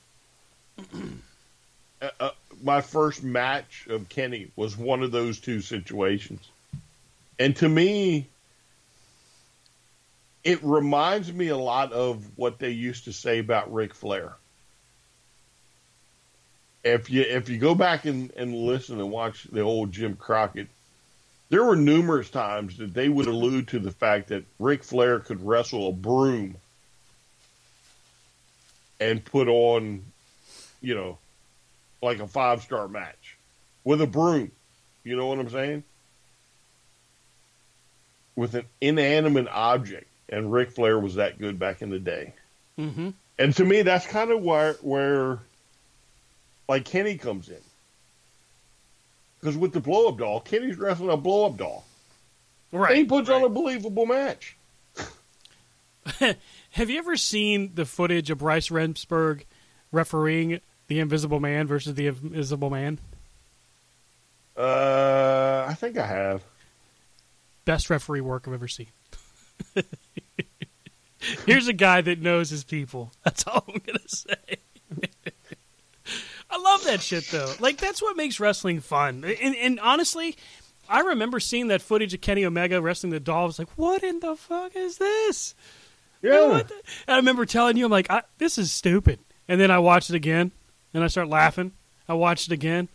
uh, 2.19 2.31
my 2.63 2.81
first 2.81 3.23
match 3.23 3.87
of 3.89 4.09
Kenny 4.09 4.51
was 4.55 4.77
one 4.77 5.03
of 5.03 5.11
those 5.11 5.39
two 5.39 5.61
situations, 5.61 6.47
and 7.39 7.55
to 7.57 7.69
me, 7.69 8.27
it 10.43 10.63
reminds 10.63 11.31
me 11.31 11.49
a 11.49 11.57
lot 11.57 11.91
of 11.93 12.25
what 12.37 12.59
they 12.59 12.71
used 12.71 13.05
to 13.05 13.13
say 13.13 13.39
about 13.39 13.71
Ric 13.73 13.93
Flair. 13.93 14.33
If 16.83 17.11
you 17.11 17.21
if 17.21 17.49
you 17.49 17.59
go 17.59 17.75
back 17.75 18.05
and, 18.05 18.31
and 18.35 18.55
listen 18.55 18.99
and 18.99 19.11
watch 19.11 19.43
the 19.51 19.61
old 19.61 19.91
Jim 19.91 20.15
Crockett, 20.15 20.67
there 21.49 21.63
were 21.63 21.75
numerous 21.75 22.29
times 22.29 22.77
that 22.77 22.93
they 22.93 23.07
would 23.07 23.27
allude 23.27 23.67
to 23.69 23.79
the 23.79 23.91
fact 23.91 24.29
that 24.29 24.45
Ric 24.57 24.83
Flair 24.83 25.19
could 25.19 25.45
wrestle 25.45 25.89
a 25.89 25.91
broom 25.91 26.55
and 28.99 29.23
put 29.23 29.47
on, 29.47 30.03
you 30.81 30.95
know, 30.95 31.17
like 32.01 32.19
a 32.19 32.27
five 32.27 32.61
star 32.61 32.87
match 32.87 33.37
with 33.83 34.01
a 34.01 34.07
broom. 34.07 34.51
You 35.03 35.15
know 35.15 35.27
what 35.27 35.39
I'm 35.39 35.49
saying? 35.49 35.83
With 38.35 38.55
an 38.55 38.65
inanimate 38.79 39.47
object, 39.47 40.07
and 40.29 40.51
Ric 40.51 40.71
Flair 40.71 40.99
was 40.99 41.15
that 41.15 41.39
good 41.39 41.59
back 41.59 41.81
in 41.81 41.89
the 41.89 41.99
day. 41.99 42.33
Mm-hmm. 42.79 43.09
And 43.37 43.55
to 43.55 43.65
me, 43.65 43.81
that's 43.81 44.05
kind 44.07 44.31
of 44.31 44.41
where 44.41 44.73
where 44.81 45.39
like 46.67 46.85
Kenny 46.85 47.17
comes 47.17 47.49
in. 47.49 47.57
Because 49.39 49.57
with 49.57 49.73
the 49.73 49.79
blow 49.79 50.09
up 50.09 50.19
doll, 50.19 50.39
Kenny's 50.39 50.77
wrestling 50.77 51.09
a 51.09 51.17
blow 51.17 51.47
up 51.47 51.57
doll. 51.57 51.83
Right. 52.71 52.91
And 52.91 52.97
he 52.99 53.05
puts 53.05 53.29
on 53.29 53.43
a 53.43 53.49
believable 53.49 54.05
match. 54.05 54.55
Have 56.71 56.89
you 56.89 56.99
ever 56.99 57.17
seen 57.17 57.71
the 57.73 57.85
footage 57.85 58.29
of 58.29 58.37
Bryce 58.37 58.69
Remsburg 58.69 59.43
refereeing 59.91 60.61
the 60.91 60.99
Invisible 60.99 61.39
Man 61.39 61.67
versus 61.67 61.95
the 61.95 62.07
Invisible 62.07 62.69
Man? 62.69 62.99
Uh, 64.57 65.65
I 65.69 65.73
think 65.73 65.97
I 65.97 66.05
have. 66.05 66.43
Best 67.63 67.89
referee 67.89 68.19
work 68.19 68.45
I've 68.45 68.53
ever 68.53 68.67
seen. 68.67 68.87
Here's 71.45 71.69
a 71.69 71.73
guy 71.73 72.01
that 72.01 72.19
knows 72.19 72.49
his 72.49 72.65
people. 72.65 73.13
That's 73.23 73.47
all 73.47 73.63
I'm 73.69 73.79
gonna 73.85 73.99
say. 74.05 74.57
I 76.49 76.57
love 76.61 76.83
that 76.83 76.99
shit 77.01 77.23
though. 77.31 77.53
Like 77.61 77.77
that's 77.77 78.01
what 78.01 78.17
makes 78.17 78.41
wrestling 78.41 78.81
fun. 78.81 79.23
And, 79.41 79.55
and 79.55 79.79
honestly, 79.79 80.35
I 80.89 80.99
remember 80.99 81.39
seeing 81.39 81.69
that 81.69 81.81
footage 81.81 82.13
of 82.13 82.19
Kenny 82.19 82.43
Omega 82.43 82.81
wrestling 82.81 83.11
the 83.11 83.21
doll. 83.21 83.43
I 83.43 83.45
was 83.45 83.59
like, 83.59 83.69
"What 83.77 84.03
in 84.03 84.19
the 84.19 84.35
fuck 84.35 84.75
is 84.75 84.97
this?" 84.97 85.55
Yeah. 86.21 86.47
What 86.49 86.67
the- 86.67 86.73
And 87.07 87.13
I 87.13 87.15
remember 87.15 87.45
telling 87.45 87.77
you, 87.77 87.85
I'm 87.85 87.91
like, 87.91 88.11
I, 88.11 88.23
"This 88.39 88.57
is 88.57 88.73
stupid." 88.73 89.19
And 89.47 89.61
then 89.61 89.71
I 89.71 89.79
watched 89.79 90.09
it 90.09 90.15
again, 90.17 90.51
and 90.93 91.03
I 91.03 91.07
start 91.07 91.27
laughing. 91.27 91.71
I 92.07 92.13
watched 92.13 92.47
it 92.47 92.53
again. 92.53 92.89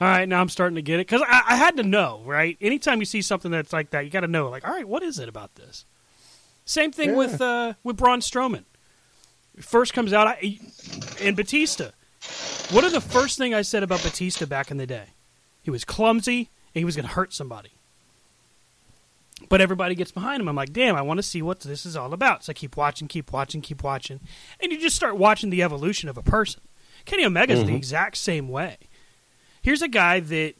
All 0.00 0.08
right, 0.08 0.28
now 0.28 0.40
I'm 0.40 0.48
starting 0.48 0.74
to 0.76 0.82
get 0.82 0.98
it 0.98 1.06
because 1.06 1.22
I, 1.28 1.42
I 1.50 1.56
had 1.56 1.76
to 1.76 1.82
know, 1.84 2.22
right? 2.24 2.56
Anytime 2.60 2.98
you 2.98 3.04
see 3.04 3.22
something 3.22 3.50
that's 3.52 3.72
like 3.72 3.90
that, 3.90 4.04
you 4.04 4.10
got 4.10 4.20
to 4.20 4.28
know, 4.28 4.48
like, 4.48 4.66
all 4.66 4.74
right, 4.74 4.86
what 4.88 5.02
is 5.02 5.18
it 5.18 5.28
about 5.28 5.54
this? 5.54 5.84
Same 6.64 6.90
thing 6.90 7.10
Yeah. 7.10 7.16
with 7.16 7.40
uh, 7.40 7.74
with 7.84 7.96
Braun 7.96 8.20
Strowman. 8.20 8.64
First 9.60 9.92
comes 9.94 10.12
out, 10.12 10.26
I, 10.26 10.58
and 11.20 11.36
Batista. 11.36 11.90
What 12.70 12.84
are 12.84 12.90
the 12.90 13.00
first 13.00 13.36
thing 13.38 13.52
I 13.54 13.62
said 13.62 13.82
about 13.82 14.02
Batista 14.02 14.46
back 14.46 14.70
in 14.70 14.76
the 14.78 14.86
day? 14.86 15.06
He 15.62 15.70
was 15.70 15.84
clumsy 15.84 16.48
and 16.74 16.80
he 16.80 16.84
was 16.84 16.96
going 16.96 17.06
to 17.06 17.14
hurt 17.14 17.32
somebody. 17.34 17.70
But 19.48 19.60
everybody 19.60 19.94
gets 19.94 20.12
behind 20.12 20.40
him. 20.40 20.48
I'm 20.48 20.54
like, 20.56 20.72
damn, 20.72 20.94
I 20.96 21.02
want 21.02 21.18
to 21.18 21.22
see 21.22 21.42
what 21.42 21.60
this 21.60 21.84
is 21.84 21.96
all 21.96 22.12
about. 22.14 22.44
So 22.44 22.50
I 22.50 22.54
keep 22.54 22.76
watching, 22.76 23.08
keep 23.08 23.32
watching, 23.32 23.60
keep 23.60 23.82
watching, 23.82 24.20
and 24.60 24.72
you 24.72 24.78
just 24.80 24.96
start 24.96 25.16
watching 25.16 25.50
the 25.50 25.62
evolution 25.62 26.08
of 26.08 26.16
a 26.16 26.22
person. 26.22 26.62
Kenny 27.04 27.24
Omega's 27.24 27.60
the 27.60 27.66
mm-hmm. 27.66 27.76
exact 27.76 28.16
same 28.16 28.48
way. 28.48 28.76
Here's 29.62 29.82
a 29.82 29.88
guy 29.88 30.20
that 30.20 30.54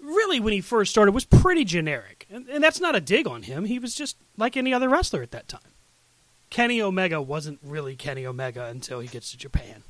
really, 0.00 0.40
when 0.40 0.52
he 0.52 0.60
first 0.60 0.90
started, 0.90 1.12
was 1.12 1.24
pretty 1.24 1.64
generic, 1.64 2.26
and, 2.30 2.48
and 2.48 2.62
that's 2.62 2.80
not 2.80 2.96
a 2.96 3.00
dig 3.00 3.26
on 3.26 3.42
him. 3.42 3.64
He 3.64 3.78
was 3.78 3.94
just 3.94 4.16
like 4.36 4.56
any 4.56 4.74
other 4.74 4.88
wrestler 4.88 5.22
at 5.22 5.30
that 5.30 5.48
time. 5.48 5.60
Kenny 6.50 6.82
Omega 6.82 7.22
wasn't 7.22 7.60
really 7.62 7.96
Kenny 7.96 8.26
Omega 8.26 8.66
until 8.66 9.00
he 9.00 9.08
gets 9.08 9.30
to 9.30 9.38
Japan. 9.38 9.84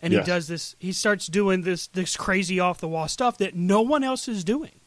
And 0.00 0.12
Yes. 0.12 0.24
he 0.24 0.32
does 0.32 0.48
this 0.48 0.74
he 0.78 0.92
starts 0.92 1.26
doing 1.26 1.62
this 1.62 1.86
this 1.88 2.16
crazy 2.16 2.58
off 2.58 2.80
the 2.80 2.88
wall 2.88 3.08
stuff 3.08 3.36
that 3.38 3.54
no 3.54 3.82
one 3.82 4.02
else 4.02 4.26
is 4.26 4.42
doing. 4.42 4.80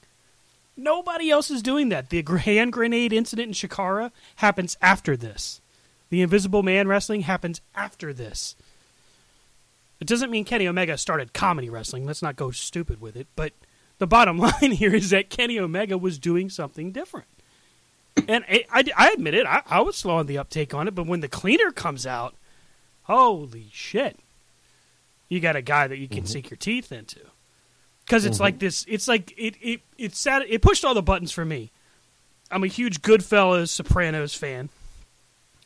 Nobody 0.76 1.30
else 1.30 1.52
is 1.52 1.62
doing 1.62 1.90
that. 1.90 2.10
The 2.10 2.24
hand 2.24 2.74
grenade 2.74 3.14
incident 3.14 3.50
in 3.50 3.54
Chikara 3.54 4.12
happens 4.38 4.76
after 4.82 5.16
this. 5.16 5.62
The 6.10 6.24
Invisible 6.24 6.64
Man 6.64 6.88
wrestling 6.88 7.22
happens 7.22 7.62
after 7.76 8.12
this. 8.12 8.56
It 10.04 10.08
doesn't 10.08 10.32
mean 10.32 10.44
Kenny 10.44 10.68
Omega 10.68 10.98
started 10.98 11.32
comedy 11.32 11.70
wrestling. 11.70 12.06
Let's 12.06 12.22
not 12.22 12.36
go 12.36 12.52
stupid 12.52 13.00
with 13.00 13.16
it. 13.16 13.26
But 13.38 13.54
the 14.00 14.06
bottom 14.06 14.38
line 14.62 14.74
here 14.74 14.94
is 14.94 15.12
that 15.12 15.30
Kenny 15.30 15.58
Omega 15.58 15.98
was 15.98 16.20
doing 16.20 16.50
something 16.50 16.92
different. 16.92 17.28
And 18.28 18.44
I, 18.50 18.66
I, 18.70 18.84
I 18.98 19.12
admit 19.12 19.34
it, 19.34 19.46
I, 19.46 19.62
I 19.66 19.80
was 19.80 19.96
slow 19.96 20.18
on 20.18 20.26
the 20.26 20.38
uptake 20.38 20.74
on 20.74 20.90
it, 20.90 20.94
but 20.94 21.08
when 21.08 21.22
the 21.22 21.30
cleaner 21.30 21.72
comes 21.72 22.06
out, 22.06 22.36
holy 23.04 23.70
shit. 23.72 24.20
You 25.30 25.40
got 25.40 25.56
a 25.56 25.62
guy 25.62 25.88
that 25.88 25.98
you 25.98 26.10
can 26.10 26.18
mm-hmm. 26.18 26.26
sink 26.26 26.50
your 26.50 26.58
teeth 26.58 26.92
into. 26.92 27.22
Because 28.06 28.26
it's 28.26 28.36
mm-hmm. 28.36 28.44
like 28.44 28.60
this, 28.60 28.86
it's 28.90 29.08
like, 29.08 29.34
it, 29.38 29.56
it, 29.62 29.80
it, 29.98 30.16
sat, 30.18 30.42
it 30.50 30.62
pushed 30.62 30.84
all 30.84 30.94
the 30.94 31.02
buttons 31.02 31.32
for 31.32 31.46
me. 31.46 31.72
I'm 32.52 32.66
a 32.66 32.68
huge 32.68 33.02
Goodfellas, 33.02 33.70
Sopranos 33.70 34.36
fan. 34.36 34.68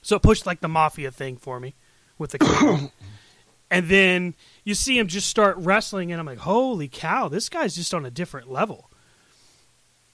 So 0.03 0.17
it 0.17 0.21
pushed 0.21 0.45
like 0.45 0.59
the 0.59 0.67
mafia 0.67 1.09
thing 1.09 1.37
for 1.37 1.59
me 1.59 1.73
with 2.19 2.29
the 2.29 2.37
cleaner. 2.39 2.91
And 3.69 3.89
then 3.89 4.35
you 4.63 4.73
see 4.73 4.97
him 4.97 5.07
just 5.07 5.27
start 5.27 5.57
wrestling, 5.57 6.11
and 6.11 6.19
I'm 6.19 6.25
like, 6.25 6.39
holy 6.39 6.87
cow, 6.87 7.27
this 7.27 7.49
guy's 7.49 7.75
just 7.75 7.93
on 7.93 8.05
a 8.05 8.11
different 8.11 8.51
level. 8.51 8.89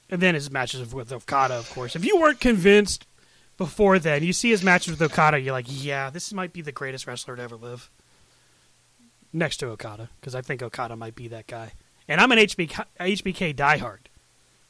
And 0.09 0.21
then 0.21 0.35
his 0.35 0.51
matches 0.51 0.93
with 0.93 1.11
Okada, 1.11 1.55
of 1.55 1.69
course. 1.71 1.95
If 1.95 2.05
you 2.05 2.19
weren't 2.19 2.39
convinced 2.39 3.05
before 3.57 3.99
then, 3.99 4.23
you 4.23 4.33
see 4.33 4.49
his 4.49 4.63
matches 4.63 4.91
with 4.91 5.01
Okada, 5.01 5.39
you're 5.39 5.53
like, 5.53 5.65
yeah, 5.67 6.09
this 6.09 6.33
might 6.33 6.53
be 6.53 6.61
the 6.61 6.71
greatest 6.71 7.07
wrestler 7.07 7.35
to 7.35 7.41
ever 7.41 7.55
live. 7.55 7.89
Next 9.31 9.57
to 9.57 9.69
Okada, 9.69 10.09
because 10.19 10.35
I 10.35 10.41
think 10.41 10.61
Okada 10.61 10.95
might 10.95 11.15
be 11.15 11.27
that 11.29 11.47
guy. 11.47 11.73
And 12.07 12.21
I'm 12.21 12.31
an 12.31 12.37
HBK, 12.39 12.85
HBK 12.99 13.55
diehard. 13.55 13.99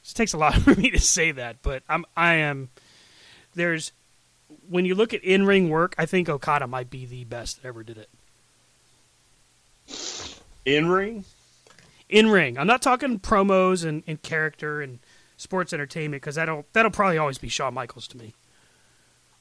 It 0.04 0.14
takes 0.14 0.34
a 0.34 0.38
lot 0.38 0.56
for 0.62 0.76
me 0.76 0.92
to 0.92 1.00
say 1.00 1.32
that, 1.32 1.58
but 1.62 1.84
I'm 1.90 2.06
I 2.16 2.36
am. 2.36 2.70
There's 3.56 3.92
when 4.70 4.86
you 4.86 4.96
look 4.96 5.14
at 5.14 5.24
in 5.24 5.46
ring 5.46 5.70
work, 5.70 5.96
I 5.98 6.06
think 6.06 6.30
Okada 6.30 6.68
might 6.68 6.90
be 6.90 7.06
the 7.06 7.24
best 7.26 7.62
that 7.62 7.68
ever 7.68 7.84
did 7.84 7.98
it. 7.98 8.10
In 10.66 10.90
ring? 10.90 11.26
in 12.14 12.30
ring. 12.30 12.60
I'm 12.60 12.68
not 12.68 12.84
talking 12.84 13.20
promos 13.20 13.84
and, 13.84 14.04
and 14.06 14.22
character 14.22 14.82
and 14.82 15.00
sports 15.36 15.74
entertainment 15.74 16.22
because 16.22 16.36
that'll 16.36 16.66
that'll 16.74 16.92
probably 16.92 17.18
always 17.18 17.40
be 17.40 17.50
Shawn 17.50 17.74
Michaels 17.74 18.08
to 18.10 18.18
me. 18.18 18.36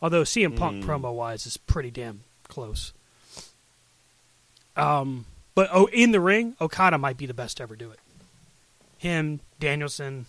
Although 0.01 0.23
CM 0.23 0.57
Punk 0.57 0.85
promo 0.85 1.15
wise 1.15 1.47
is 1.47 1.59
pretty 1.59 1.91
damn 1.91 2.23
close. 2.49 2.93
Um, 4.75 5.27
but 5.55 5.69
oh, 5.71 5.87
in 5.93 6.13
the 6.13 6.21
ring, 6.21 6.57
Okada 6.61 6.97
might 6.99 7.19
be 7.19 7.27
the 7.27 7.35
best 7.35 7.59
to 7.59 7.63
ever 7.65 7.77
do 7.77 7.91
it. 7.91 8.01
Him, 8.99 9.41
Danielson, 9.61 10.27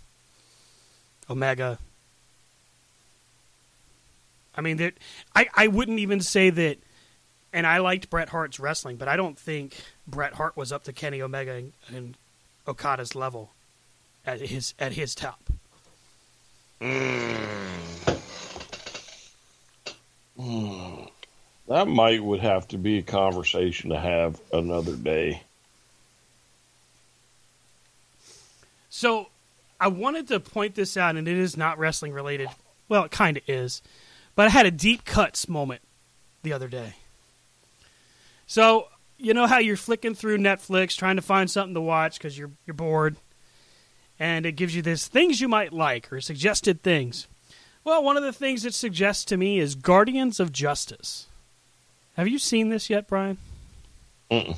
Omega. 1.30 1.80
I 4.56 4.62
mean, 4.62 4.78
that 4.78 4.96
I 5.34 5.48
I 5.56 5.68
wouldn't 5.68 6.00
even 6.00 6.20
say 6.20 6.50
that. 6.50 6.78
And 7.54 7.68
I 7.68 7.78
liked 7.78 8.10
Bret 8.10 8.30
Hart's 8.30 8.60
wrestling, 8.60 8.98
but 8.98 9.08
I 9.08 9.16
don't 9.16 9.38
think 9.38 9.80
Bret 10.08 10.34
Hart 10.34 10.58
was 10.58 10.72
up 10.72 10.84
to 10.86 10.94
Kenny 10.94 11.22
Omega 11.22 11.54
and, 11.54 11.74
and 11.94 12.18
Okada's 12.68 13.16
level 13.16 13.52
at 14.26 14.42
his 14.42 14.74
at 14.80 14.94
his 14.94 15.14
top. 15.14 15.40
Hmm. 16.82 17.34
That 21.68 21.88
might 21.88 22.24
would 22.24 22.42
have 22.42 22.68
to 22.70 22.78
be 22.78 22.98
a 22.98 23.02
conversation 23.02 23.92
to 23.92 24.00
have 24.00 24.42
another 24.52 24.96
day. 24.96 25.44
So 28.90 29.30
I 29.80 29.88
wanted 29.88 30.28
to 30.30 30.40
point 30.40 30.76
this 30.76 30.98
out, 30.98 31.16
and 31.16 31.28
it 31.28 31.38
is 31.38 31.56
not 31.56 31.78
wrestling 31.78 32.14
related. 32.14 32.50
Well, 32.90 33.06
it 33.06 33.12
kind 33.12 33.38
of 33.38 33.44
is, 33.48 33.82
but 34.36 34.48
I 34.48 34.50
had 34.50 34.66
a 34.66 34.72
deep 34.72 35.06
cuts 35.06 35.48
moment 35.48 35.82
the 36.42 36.54
other 36.54 36.68
day. 36.68 36.96
So 38.54 38.90
you 39.18 39.34
know 39.34 39.48
how 39.48 39.58
you're 39.58 39.76
flicking 39.76 40.14
through 40.14 40.38
Netflix 40.38 40.96
trying 40.96 41.16
to 41.16 41.24
find 41.24 41.50
something 41.50 41.74
to 41.74 41.82
watch 41.82 42.20
because 42.20 42.38
you're 42.38 42.52
you're 42.68 42.76
bored, 42.76 43.16
and 44.20 44.46
it 44.46 44.52
gives 44.52 44.76
you 44.76 44.84
this 44.84 45.08
things 45.08 45.42
you 45.42 45.48
might 45.48 45.74
like 45.74 46.14
or 46.14 46.22
suggested 46.22 46.84
things. 46.84 47.28
Well, 47.84 48.04
one 48.04 48.16
of 48.16 48.22
the 48.22 48.32
things 48.32 48.64
it 48.64 48.76
suggests 48.76 49.26
to 49.26 49.38
me 49.38 49.58
is 49.58 49.74
Guardians 49.74 50.40
of 50.40 50.52
Justice. 50.52 51.26
Have 52.16 52.28
you 52.28 52.38
seen 52.38 52.70
this 52.70 52.92
yet, 52.92 53.08
Brian? 53.08 53.40
Mm-mm. 54.30 54.56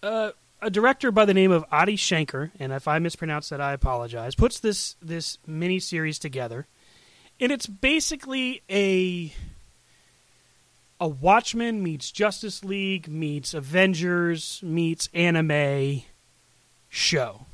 Uh, 0.00 0.30
a 0.62 0.70
director 0.70 1.10
by 1.10 1.24
the 1.24 1.34
name 1.34 1.50
of 1.50 1.64
Adi 1.72 1.96
Shankar, 1.96 2.52
and 2.60 2.72
if 2.72 2.86
I 2.86 3.00
mispronounce 3.00 3.48
that, 3.48 3.60
I 3.60 3.72
apologize. 3.72 4.36
Puts 4.36 4.60
this 4.60 4.94
this 5.02 5.38
mini 5.44 5.80
series 5.80 6.20
together, 6.20 6.68
and 7.40 7.50
it's 7.50 7.66
basically 7.66 8.62
a 8.70 9.32
a 11.00 11.08
Watchmen 11.08 11.82
meets 11.82 12.10
Justice 12.10 12.64
League 12.64 13.08
meets 13.08 13.54
Avengers 13.54 14.60
meets 14.62 15.08
anime 15.12 16.02
show. 16.88 17.46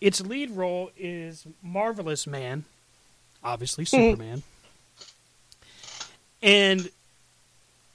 Its 0.00 0.20
lead 0.20 0.50
role 0.52 0.90
is 0.96 1.46
Marvelous 1.62 2.26
Man, 2.26 2.64
obviously 3.42 3.84
hmm. 3.84 3.96
Superman, 3.96 4.42
and 6.42 6.90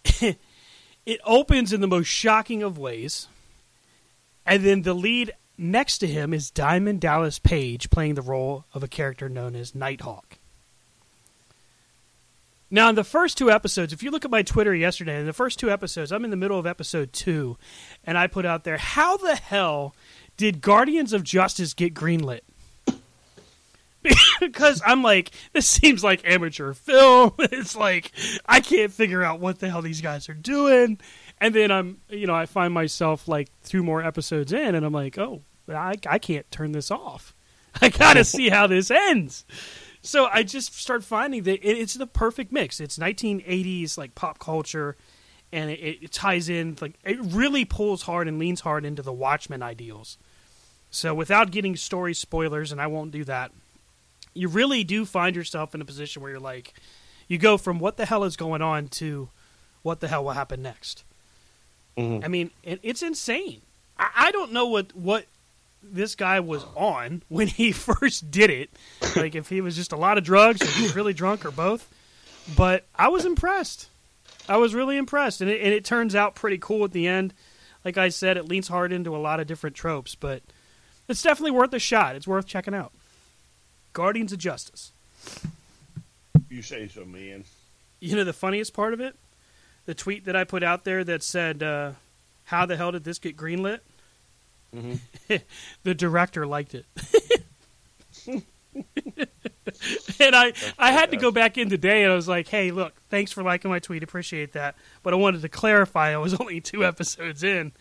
it 1.06 1.20
opens 1.26 1.74
in 1.74 1.82
the 1.82 1.88
most 1.88 2.08
shocking 2.08 2.62
of 2.62 2.78
ways. 2.78 3.28
And 4.46 4.64
then 4.66 4.82
the 4.82 4.94
lead 4.94 5.32
next 5.58 6.00
to 6.00 6.08
him 6.08 6.34
is 6.34 6.52
Diamond 6.52 7.00
Dallas 7.00 7.40
Page 7.40 7.90
playing 7.90 8.16
the 8.16 8.22
role 8.22 8.66
of 8.74 8.84
a 8.84 8.90
character 8.90 9.30
known 9.30 9.56
as 9.56 9.74
Nighthawk. 9.74 10.38
Now, 12.74 12.90
in 12.90 12.96
the 12.96 13.04
first 13.04 13.38
two 13.38 13.52
episodes, 13.52 13.94
if 13.94 14.02
you 14.02 14.10
look 14.10 14.26
at 14.26 14.32
my 14.32 14.42
Twitter 14.42 14.74
yesterday, 14.74 15.20
in 15.20 15.28
the 15.28 15.32
first 15.32 15.60
two 15.60 15.70
episodes, 15.70 16.12
I'm 16.12 16.26
in 16.26 16.32
the 16.32 16.36
middle 16.36 16.58
of 16.58 16.66
episode 16.66 17.14
two, 17.14 17.56
and 18.04 18.18
I 18.18 18.26
put 18.26 18.48
out 18.48 18.64
there, 18.64 18.78
how 18.78 19.16
the 19.16 19.36
hell 19.36 19.96
did 20.38 20.60
Guardians 20.60 21.14
of 21.14 21.24
Justice 21.24 21.76
get 21.76 21.94
greenlit? 21.94 22.40
because 24.40 24.82
I'm 24.84 25.04
like, 25.04 25.30
this 25.54 25.68
seems 25.70 26.04
like 26.04 26.28
amateur 26.28 26.74
film. 26.74 27.34
It's 27.40 27.76
like 27.76 28.12
I 28.48 28.60
can't 28.60 28.92
figure 28.92 29.22
out 29.22 29.40
what 29.40 29.60
the 29.60 29.70
hell 29.70 29.84
these 29.84 30.02
guys 30.02 30.28
are 30.28 30.34
doing. 30.34 31.00
And 31.40 31.54
then 31.54 31.70
I'm, 31.70 32.00
you 32.10 32.26
know, 32.26 32.34
I 32.34 32.48
find 32.48 32.74
myself 32.74 33.28
like 33.28 33.50
two 33.66 33.84
more 33.84 34.04
episodes 34.04 34.52
in, 34.52 34.74
and 34.74 34.84
I'm 34.84 34.94
like, 34.94 35.20
oh, 35.20 35.44
I, 35.70 35.94
I 36.10 36.18
can't 36.18 36.50
turn 36.50 36.72
this 36.72 36.90
off. 36.90 37.36
I 37.84 37.90
gotta 37.90 38.24
see 38.24 38.50
how 38.50 38.66
this 38.66 38.90
ends. 38.90 39.46
So 40.06 40.28
I 40.32 40.44
just 40.44 40.76
start 40.78 41.04
finding 41.04 41.44
that 41.44 41.66
it, 41.68 41.78
it's 41.78 41.94
the 41.94 42.06
perfect 42.06 42.52
mix. 42.52 42.80
It's 42.80 42.98
1980s 42.98 43.98
like 43.98 44.16
pop 44.16 44.38
culture, 44.38 44.98
and 45.52 45.72
it, 45.72 45.80
it 46.04 46.12
ties 46.12 46.50
in 46.50 46.78
like 46.82 46.94
it 47.06 47.18
really 47.22 47.64
pulls 47.66 48.04
hard 48.04 48.28
and 48.28 48.38
leans 48.38 48.62
hard 48.62 48.86
into 48.86 49.02
the 49.02 49.14
Watchmen 49.14 49.64
ideals. 49.64 50.18
So 50.92 51.14
without 51.14 51.52
getting 51.52 51.76
story 51.76 52.14
spoilers, 52.14 52.72
and 52.72 52.80
I 52.82 52.88
won't 52.88 53.12
do 53.12 53.24
that, 53.24 53.52
you 54.34 54.48
really 54.50 54.84
do 54.84 55.06
find 55.06 55.36
yourself 55.36 55.74
in 55.74 55.82
a 55.82 55.86
position 55.86 56.22
where 56.22 56.32
you're 56.32 56.40
like, 56.40 56.74
you 57.28 57.38
go 57.38 57.58
from 57.58 57.80
what 57.80 57.98
the 57.98 58.06
hell 58.06 58.26
is 58.26 58.36
going 58.36 58.62
on 58.62 58.90
to 58.90 59.30
what 59.84 60.02
the 60.02 60.08
hell 60.10 60.24
will 60.26 60.32
happen 60.32 60.62
next. 60.62 61.04
Mhm. 61.98 62.26
I 62.26 62.28
mean, 62.28 62.52
it, 62.62 62.80
it's 62.84 63.02
insane. 63.02 63.62
I, 63.98 64.10
I 64.16 64.32
don't 64.32 64.52
know 64.52 64.66
what 64.66 64.94
what 64.96 65.28
this 65.84 66.16
guy 66.16 66.40
was 66.40 66.66
on 66.76 67.24
when 67.30 67.48
he 67.48 67.72
first 67.74 68.32
did 68.32 68.50
it. 68.50 68.70
Like 69.16 69.36
if 69.36 69.50
he 69.50 69.62
was 69.62 69.76
just 69.76 69.92
a 69.92 69.98
lot 69.98 70.18
of 70.18 70.24
drugs 70.24 70.62
or 70.62 70.66
he 70.66 70.84
was 70.84 70.96
really 70.96 71.14
drunk 71.14 71.46
or 71.46 71.52
both. 71.52 71.90
But 72.56 72.86
I 72.96 73.08
was 73.08 73.26
impressed. 73.26 73.90
I 74.50 74.58
was 74.58 74.76
really 74.76 74.98
impressed, 74.98 75.40
and 75.40 75.50
it, 75.50 75.62
and 75.62 75.74
it 75.74 75.86
turns 75.86 76.16
out 76.16 76.36
pretty 76.36 76.58
cool 76.58 76.84
at 76.84 76.92
the 76.92 77.08
end. 77.08 77.34
Like 77.86 77.98
I 77.98 78.10
said, 78.10 78.36
it 78.36 78.48
leans 78.48 78.68
hard 78.68 78.92
into 78.92 79.16
a 79.16 79.18
lot 79.18 79.40
of 79.40 79.48
different 79.48 79.76
tropes, 79.76 80.16
but 80.16 80.42
it's 81.08 81.22
definitely 81.22 81.52
worth 81.52 81.74
a 81.74 81.80
shot. 81.80 82.16
It's 82.16 82.28
worth 82.28 82.46
checking 82.46 82.74
out. 82.74 82.92
Guardians 83.94 84.34
of 84.34 84.40
Justice. 84.40 84.92
You 86.50 86.62
say 86.62 86.88
so, 86.88 87.06
man. 87.06 87.46
You 88.00 88.16
know 88.16 88.24
the 88.24 88.34
funniest 88.34 88.74
part 88.74 88.94
of 88.94 89.00
it? 89.00 89.16
The 89.86 89.94
tweet 89.94 90.26
that 90.26 90.36
I 90.36 90.44
put 90.44 90.64
out 90.64 90.84
there 90.84 91.04
that 91.04 91.24
said, 91.24 91.64
uh, 91.64 91.92
"How 92.46 92.66
the 92.66 92.76
hell 92.76 92.92
did 92.92 93.04
this 93.04 93.20
get 93.20 93.38
greenlit?" 93.38 93.80
the 95.84 95.94
director 95.94 96.48
liked 96.48 96.76
it, 96.76 96.86
and 100.20 100.36
I 100.36 100.54
I 100.80 100.92
had 100.92 101.12
to 101.12 101.18
go 101.18 101.32
back 101.32 101.58
in 101.58 101.70
today 101.70 102.04
and 102.04 102.12
I 102.12 102.16
was 102.16 102.28
like, 102.28 102.48
"Hey, 102.48 102.72
look, 102.72 102.94
thanks 103.10 103.32
for 103.32 103.44
liking 103.44 103.70
my 103.70 103.80
tweet, 103.80 104.04
appreciate 104.04 104.54
that." 104.54 104.76
But 105.04 105.14
I 105.14 105.18
wanted 105.18 105.42
to 105.44 105.50
clarify 105.50 106.14
I 106.14 106.18
was 106.18 106.34
only 106.40 106.60
two 106.62 106.86
episodes 106.86 107.44
in. 107.44 107.74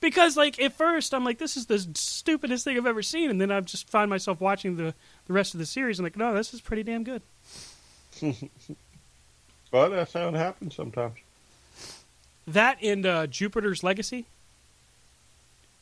because 0.00 0.36
like 0.36 0.60
at 0.60 0.72
first 0.72 1.14
I'm 1.14 1.24
like 1.24 1.38
this 1.38 1.56
is 1.56 1.66
the 1.66 1.78
stupidest 1.94 2.64
thing 2.64 2.76
I've 2.76 2.86
ever 2.86 3.02
seen 3.02 3.30
and 3.30 3.40
then 3.40 3.52
I 3.52 3.60
just 3.60 3.88
find 3.88 4.10
myself 4.10 4.40
watching 4.40 4.74
the 4.74 4.94
the 5.26 5.32
rest 5.32 5.54
of 5.54 5.60
the 5.60 5.66
series 5.66 6.00
and 6.00 6.04
like 6.04 6.16
no 6.16 6.34
this 6.34 6.52
is 6.52 6.60
pretty 6.60 6.82
damn 6.82 7.04
good. 7.04 7.22
Well, 9.70 9.90
that's 9.90 10.12
how 10.12 10.28
it 10.28 10.34
happens 10.34 10.74
sometimes. 10.74 11.18
That 12.46 12.82
and 12.82 13.04
uh, 13.04 13.26
Jupiter's 13.26 13.84
Legacy. 13.84 14.26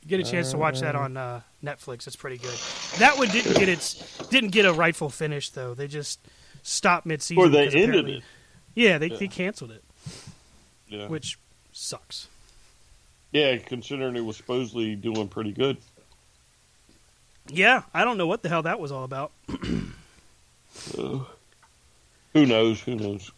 You 0.06 0.10
get 0.10 0.20
a 0.20 0.30
chance 0.30 0.52
to 0.52 0.56
watch 0.56 0.78
that 0.82 0.94
on 0.94 1.16
uh, 1.16 1.40
Netflix. 1.64 2.06
It's 2.06 2.14
pretty 2.14 2.38
good. 2.38 2.54
That 3.00 3.18
one 3.18 3.26
didn't 3.26 3.56
get 3.56 3.68
its 3.68 4.16
didn't 4.28 4.50
get 4.50 4.64
a 4.64 4.72
rightful 4.72 5.10
finish 5.10 5.50
though. 5.50 5.74
They 5.74 5.88
just 5.88 6.20
stopped 6.62 7.06
mid 7.06 7.22
season. 7.22 7.42
Or 7.42 7.48
they 7.48 7.66
ended 7.66 8.08
it. 8.08 8.22
Yeah, 8.76 8.98
they 8.98 9.08
they 9.08 9.26
canceled 9.26 9.72
it, 9.72 9.82
Yeah. 10.86 11.08
which 11.08 11.40
sucks. 11.72 12.28
yeah, 13.32 13.56
considering 13.56 14.14
it 14.14 14.24
was 14.24 14.36
supposedly 14.36 14.94
doing 14.94 15.26
pretty 15.26 15.50
good. 15.50 15.76
Yeah, 17.48 17.82
I 17.92 18.04
don't 18.04 18.16
know 18.16 18.28
what 18.28 18.44
the 18.44 18.48
hell 18.48 18.62
that 18.62 18.78
was 18.78 18.92
all 18.92 19.02
about. 19.02 19.32
Who 20.94 21.26
knows? 22.46 22.80
Who 22.82 22.94
knows? 22.94 23.32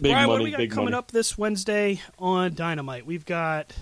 Big 0.00 0.12
Brian, 0.12 0.28
what 0.28 0.38
do 0.38 0.44
we 0.44 0.52
got 0.52 0.68
coming 0.70 0.84
money. 0.84 0.96
up 0.96 1.10
this 1.10 1.36
Wednesday 1.36 2.00
on 2.16 2.54
Dynamite? 2.54 3.06
We've 3.06 3.26
got 3.26 3.72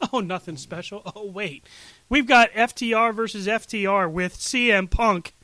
oh 0.12 0.20
nothing 0.20 0.56
special. 0.56 1.02
Oh 1.14 1.26
wait, 1.26 1.64
we've 2.08 2.26
got 2.26 2.50
FTR 2.52 3.14
versus 3.14 3.46
FTR 3.46 4.10
with 4.10 4.36
CM 4.36 4.90
Punk 4.90 5.34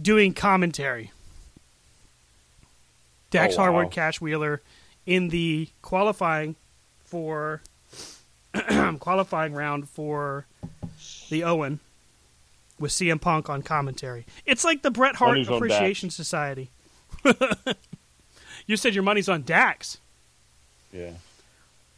doing 0.00 0.34
commentary. 0.34 1.10
Dax 3.30 3.54
Oh, 3.54 3.58
wow. 3.58 3.64
Harwood, 3.72 3.90
Cash 3.92 4.20
Wheeler 4.20 4.62
in 5.06 5.28
the 5.28 5.68
qualifying 5.82 6.56
for 7.04 7.62
qualifying 9.00 9.52
round 9.54 9.88
for 9.88 10.46
the 11.30 11.42
Owen 11.42 11.80
with 12.78 12.92
CM 12.92 13.20
Punk 13.20 13.48
on 13.48 13.62
commentary. 13.62 14.26
It's 14.46 14.64
like 14.64 14.82
the 14.82 14.90
Bret 14.90 15.16
Hart 15.16 15.32
Money's 15.32 15.48
Appreciation 15.48 16.10
Society. 16.10 16.70
you 18.66 18.76
said 18.76 18.94
your 18.94 19.02
money's 19.02 19.28
on 19.28 19.42
Dax. 19.42 19.98
Yeah. 20.92 21.12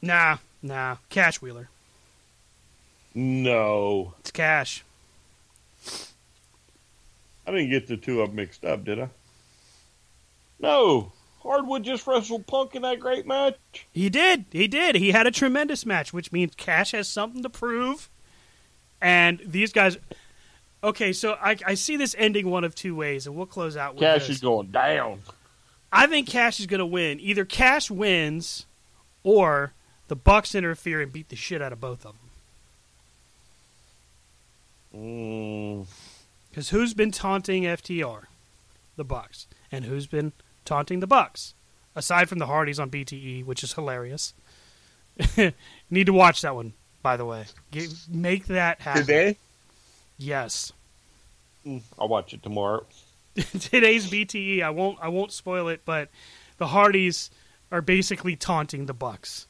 Nah, 0.03 0.39
nah. 0.67 0.97
Cash 1.09 1.41
Wheeler. 1.41 1.69
No, 3.15 4.13
It's 4.21 4.31
cash. 4.31 4.85
I 7.47 7.51
didn't 7.53 7.71
get 7.71 7.87
the 7.87 7.97
two 7.97 8.23
up 8.23 8.33
mixed 8.33 8.65
up, 8.65 8.85
did 8.85 9.01
I? 9.01 9.09
No, 10.59 11.13
Harwood 11.43 11.85
just 11.85 12.07
wrestled 12.07 12.47
Punk 12.47 12.75
in 12.75 12.83
that 12.83 12.99
great 13.01 13.27
match. 13.27 13.57
He 13.93 14.11
did. 14.11 14.47
He 14.51 14.67
did. 14.67 14.97
He 14.97 15.13
had 15.13 15.27
a 15.27 15.31
tremendous 15.31 15.87
match, 15.87 16.13
which 16.13 16.33
means 16.33 16.55
Cash 16.57 16.91
has 16.93 17.09
something 17.09 17.43
to 17.43 17.49
prove. 17.49 18.11
And 19.01 19.41
these 19.45 19.73
guys. 19.73 19.97
Okay, 20.83 21.13
so 21.13 21.37
I, 21.41 21.57
I 21.67 21.75
see 21.75 21.97
this 21.97 22.15
ending 22.19 22.51
one 22.51 22.65
of 22.65 22.75
two 22.75 22.95
ways, 22.95 23.27
and 23.27 23.35
we'll 23.37 23.47
close 23.47 23.77
out 23.77 23.95
with 23.95 24.01
Cash 24.03 24.23
this. 24.27 24.37
is 24.37 24.41
going 24.41 24.71
down. 24.73 25.21
I 25.93 26.07
think 26.07 26.29
Cash 26.29 26.61
is 26.61 26.67
going 26.67 26.81
to 26.81 26.87
win. 26.87 27.21
Either 27.21 27.45
Cash 27.45 27.91
wins, 27.91 28.67
or 29.23 29.73
the 30.09 30.17
Bucks 30.17 30.55
interfere 30.55 31.01
and 31.01 31.13
beat 31.13 31.29
the 31.29 31.37
shit 31.37 31.61
out 31.63 31.73
of 31.73 31.81
both 31.81 32.05
of 32.07 32.15
them. 32.15 32.21
Mm, 34.95 35.87
Because 36.49 36.71
who's 36.71 36.95
been 36.95 37.11
taunting 37.11 37.65
FTR? 37.65 38.23
The 38.97 39.05
Bucks. 39.05 39.47
And 39.71 39.85
who's 39.85 40.07
been 40.07 40.33
taunting 40.65 41.01
the 41.01 41.07
Bucks? 41.07 41.55
Aside 41.95 42.29
from 42.29 42.39
the 42.39 42.47
Hardys 42.47 42.79
on 42.79 42.91
BTE, 42.91 43.45
which 43.45 43.63
is 43.63 43.73
hilarious. 43.75 44.33
Need 45.91 46.07
to 46.07 46.13
watch 46.13 46.43
that 46.43 46.55
one, 46.55 46.75
by 47.03 47.17
the 47.17 47.25
way. 47.25 47.47
Get, 47.71 47.91
make 48.09 48.47
that 48.47 48.81
happen. 48.81 49.03
today, 49.03 49.37
Yes. 50.19 50.73
I'll 51.99 52.09
watch 52.09 52.33
it 52.33 52.43
tomorrow. 52.43 52.87
Today's 53.35 54.09
BTE, 54.11 54.63
I 54.63 54.71
won't 54.71 54.99
I 55.03 55.09
won't 55.09 55.33
spoil 55.33 55.69
it, 55.69 55.83
but 55.85 56.09
the 56.59 56.69
Hardys 56.69 57.29
are 57.73 57.83
basically 57.83 58.37
taunting 58.37 58.87
the 58.87 58.95
Bucks. 58.95 59.47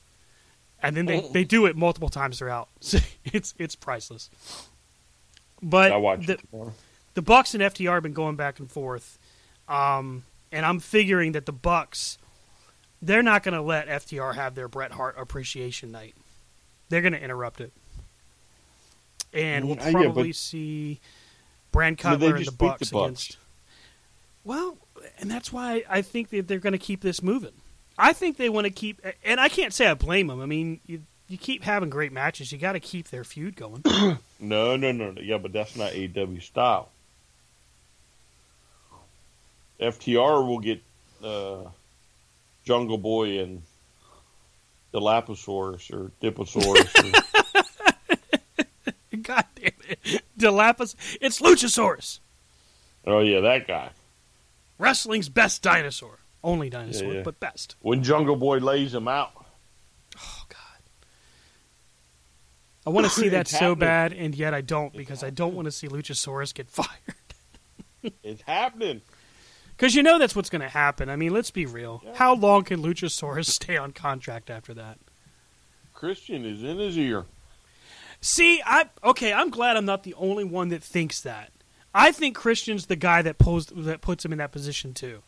And 0.82 0.96
then 0.96 1.06
they, 1.06 1.20
they 1.32 1.44
do 1.44 1.66
it 1.66 1.76
multiple 1.76 2.08
times 2.08 2.38
throughout. 2.38 2.68
So 2.80 2.98
it's 3.24 3.54
it's 3.58 3.74
priceless. 3.74 4.30
But 5.62 5.90
I'll 5.92 6.00
watch 6.00 6.26
the, 6.26 6.34
it 6.34 6.40
the 7.14 7.22
Bucks 7.22 7.54
and 7.54 7.62
FTR 7.62 7.94
have 7.94 8.02
been 8.02 8.12
going 8.12 8.36
back 8.36 8.58
and 8.60 8.70
forth, 8.70 9.18
um, 9.68 10.24
and 10.52 10.64
I'm 10.66 10.78
figuring 10.80 11.32
that 11.32 11.46
the 11.46 11.52
Bucks, 11.52 12.18
they're 13.00 13.22
not 13.22 13.42
going 13.42 13.54
to 13.54 13.62
let 13.62 13.88
FTR 13.88 14.34
have 14.34 14.54
their 14.54 14.68
Bret 14.68 14.92
Hart 14.92 15.16
appreciation 15.18 15.90
night. 15.90 16.14
They're 16.90 17.00
going 17.00 17.14
to 17.14 17.22
interrupt 17.22 17.60
it, 17.62 17.72
and 19.32 19.66
we'll 19.66 19.76
Mm, 19.76 19.80
uh, 19.80 19.84
yeah, 19.86 19.92
but- 19.92 20.02
probably 20.02 20.32
see 20.32 21.00
Brand 21.72 22.00
I 22.04 22.10
mean, 22.10 22.20
they 22.20 22.26
Cutler 22.26 22.36
and 22.36 22.46
the 22.46 22.52
Bucks 22.52 22.90
the 22.90 22.92
Bucks. 22.94 23.04
against. 23.06 23.36
Well, 24.44 24.76
and 25.18 25.30
that's 25.30 25.52
why 25.52 25.84
I 25.88 26.02
think 26.02 26.28
that 26.30 26.46
they're 26.48 26.58
going 26.58 26.72
to 26.72 26.78
keep 26.78 27.00
this 27.00 27.22
moving. 27.22 27.52
I 27.98 28.12
think 28.12 28.36
they 28.36 28.48
want 28.48 28.66
to 28.66 28.70
keep, 28.70 29.00
and 29.24 29.40
I 29.40 29.48
can't 29.48 29.72
say 29.72 29.86
I 29.86 29.94
blame 29.94 30.26
them. 30.26 30.40
I 30.40 30.46
mean, 30.46 30.80
you 30.86 31.02
you 31.28 31.38
keep 31.38 31.64
having 31.64 31.90
great 31.90 32.12
matches, 32.12 32.52
you 32.52 32.58
got 32.58 32.72
to 32.72 32.80
keep 32.80 33.08
their 33.08 33.24
feud 33.24 33.56
going. 33.56 33.82
No, 34.38 34.76
no, 34.76 34.92
no, 34.92 35.12
no. 35.12 35.20
Yeah, 35.22 35.38
but 35.38 35.54
that's 35.54 35.74
not 35.76 35.94
AW 35.96 36.38
style. 36.40 36.90
FTR 39.80 40.46
will 40.46 40.58
get 40.58 40.82
uh, 41.24 41.62
Jungle 42.64 42.98
Boy 42.98 43.40
and 43.40 43.62
Dilophosaurus 44.92 45.90
or 45.92 46.10
Diposaurus. 46.22 47.14
or, 48.52 49.16
God 49.22 49.44
damn 49.54 49.72
it, 49.88 50.22
Dilapis, 50.38 50.94
it's 51.20 51.40
Luchasaurus, 51.40 52.20
oh 53.06 53.20
yeah, 53.20 53.40
that 53.40 53.66
guy. 53.66 53.88
wrestling's 54.78 55.28
best 55.28 55.62
dinosaur, 55.62 56.18
only 56.46 56.70
dinosaur, 56.70 57.08
Yeah, 57.08 57.14
yeah. 57.18 57.22
but 57.22 57.40
best. 57.40 57.76
When 57.80 58.02
Jungle 58.02 58.36
Boy 58.36 58.58
lays 58.58 58.94
him 58.94 59.08
out, 59.08 59.32
Oh 60.16 60.42
God. 60.48 60.58
I 62.86 62.90
want 62.90 63.04
to 63.06 63.10
see 63.12 63.28
that 63.30 63.48
so 63.48 63.58
happening. 63.58 63.78
bad, 63.78 64.12
and 64.12 64.34
yet 64.34 64.54
I 64.54 64.60
don't 64.60 64.92
because 64.96 65.22
I 65.22 65.30
don't 65.30 65.54
want 65.54 65.66
to 65.66 65.72
see 65.72 65.88
Luchasaurus 65.88 66.54
get 66.54 66.70
fired. 66.70 66.88
it's 68.22 68.42
happening. 68.42 69.02
Because 69.76 69.94
you 69.94 70.02
know 70.02 70.18
that's 70.18 70.34
what's 70.34 70.48
going 70.48 70.62
to 70.62 70.68
happen. 70.68 71.10
I 71.10 71.16
mean, 71.16 71.34
let's 71.34 71.50
be 71.50 71.66
real. 71.66 72.02
How 72.14 72.34
long 72.34 72.64
can 72.64 72.82
Luchasaurus 72.82 73.46
stay 73.60 73.76
on 73.76 73.92
contract 73.92 74.48
after 74.48 74.72
that? 74.74 74.98
Christian 75.92 76.44
is 76.46 76.62
in 76.62 76.78
his 76.78 76.96
ear. 76.96 77.24
See, 78.22 78.62
I 78.64 78.86
okay. 79.04 79.32
I'm 79.32 79.50
glad 79.50 79.76
I'm 79.76 79.84
not 79.84 80.02
the 80.02 80.14
only 80.14 80.44
one 80.44 80.68
that 80.68 80.82
thinks 80.82 81.20
that. 81.22 81.52
I 81.94 82.12
think 82.12 82.34
Christian's 82.36 82.86
the 82.86 82.96
guy 82.96 83.22
that 83.22 83.38
pulls 83.38 83.66
that 83.66 84.00
puts 84.00 84.24
him 84.24 84.32
in 84.32 84.38
that 84.38 84.52
position 84.52 84.94
too. 84.94 85.22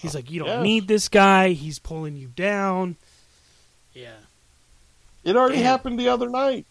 He's 0.00 0.14
like, 0.14 0.30
you 0.30 0.40
don't 0.40 0.48
Yes. 0.48 0.62
need 0.62 0.88
this 0.88 1.08
guy. 1.08 1.50
He's 1.50 1.78
pulling 1.78 2.16
you 2.16 2.28
down. 2.28 2.96
Yeah. 3.94 4.12
It 5.24 5.36
already 5.36 5.56
Damn. 5.56 5.64
happened 5.64 5.98
the 5.98 6.08
other 6.08 6.28
night. 6.28 6.66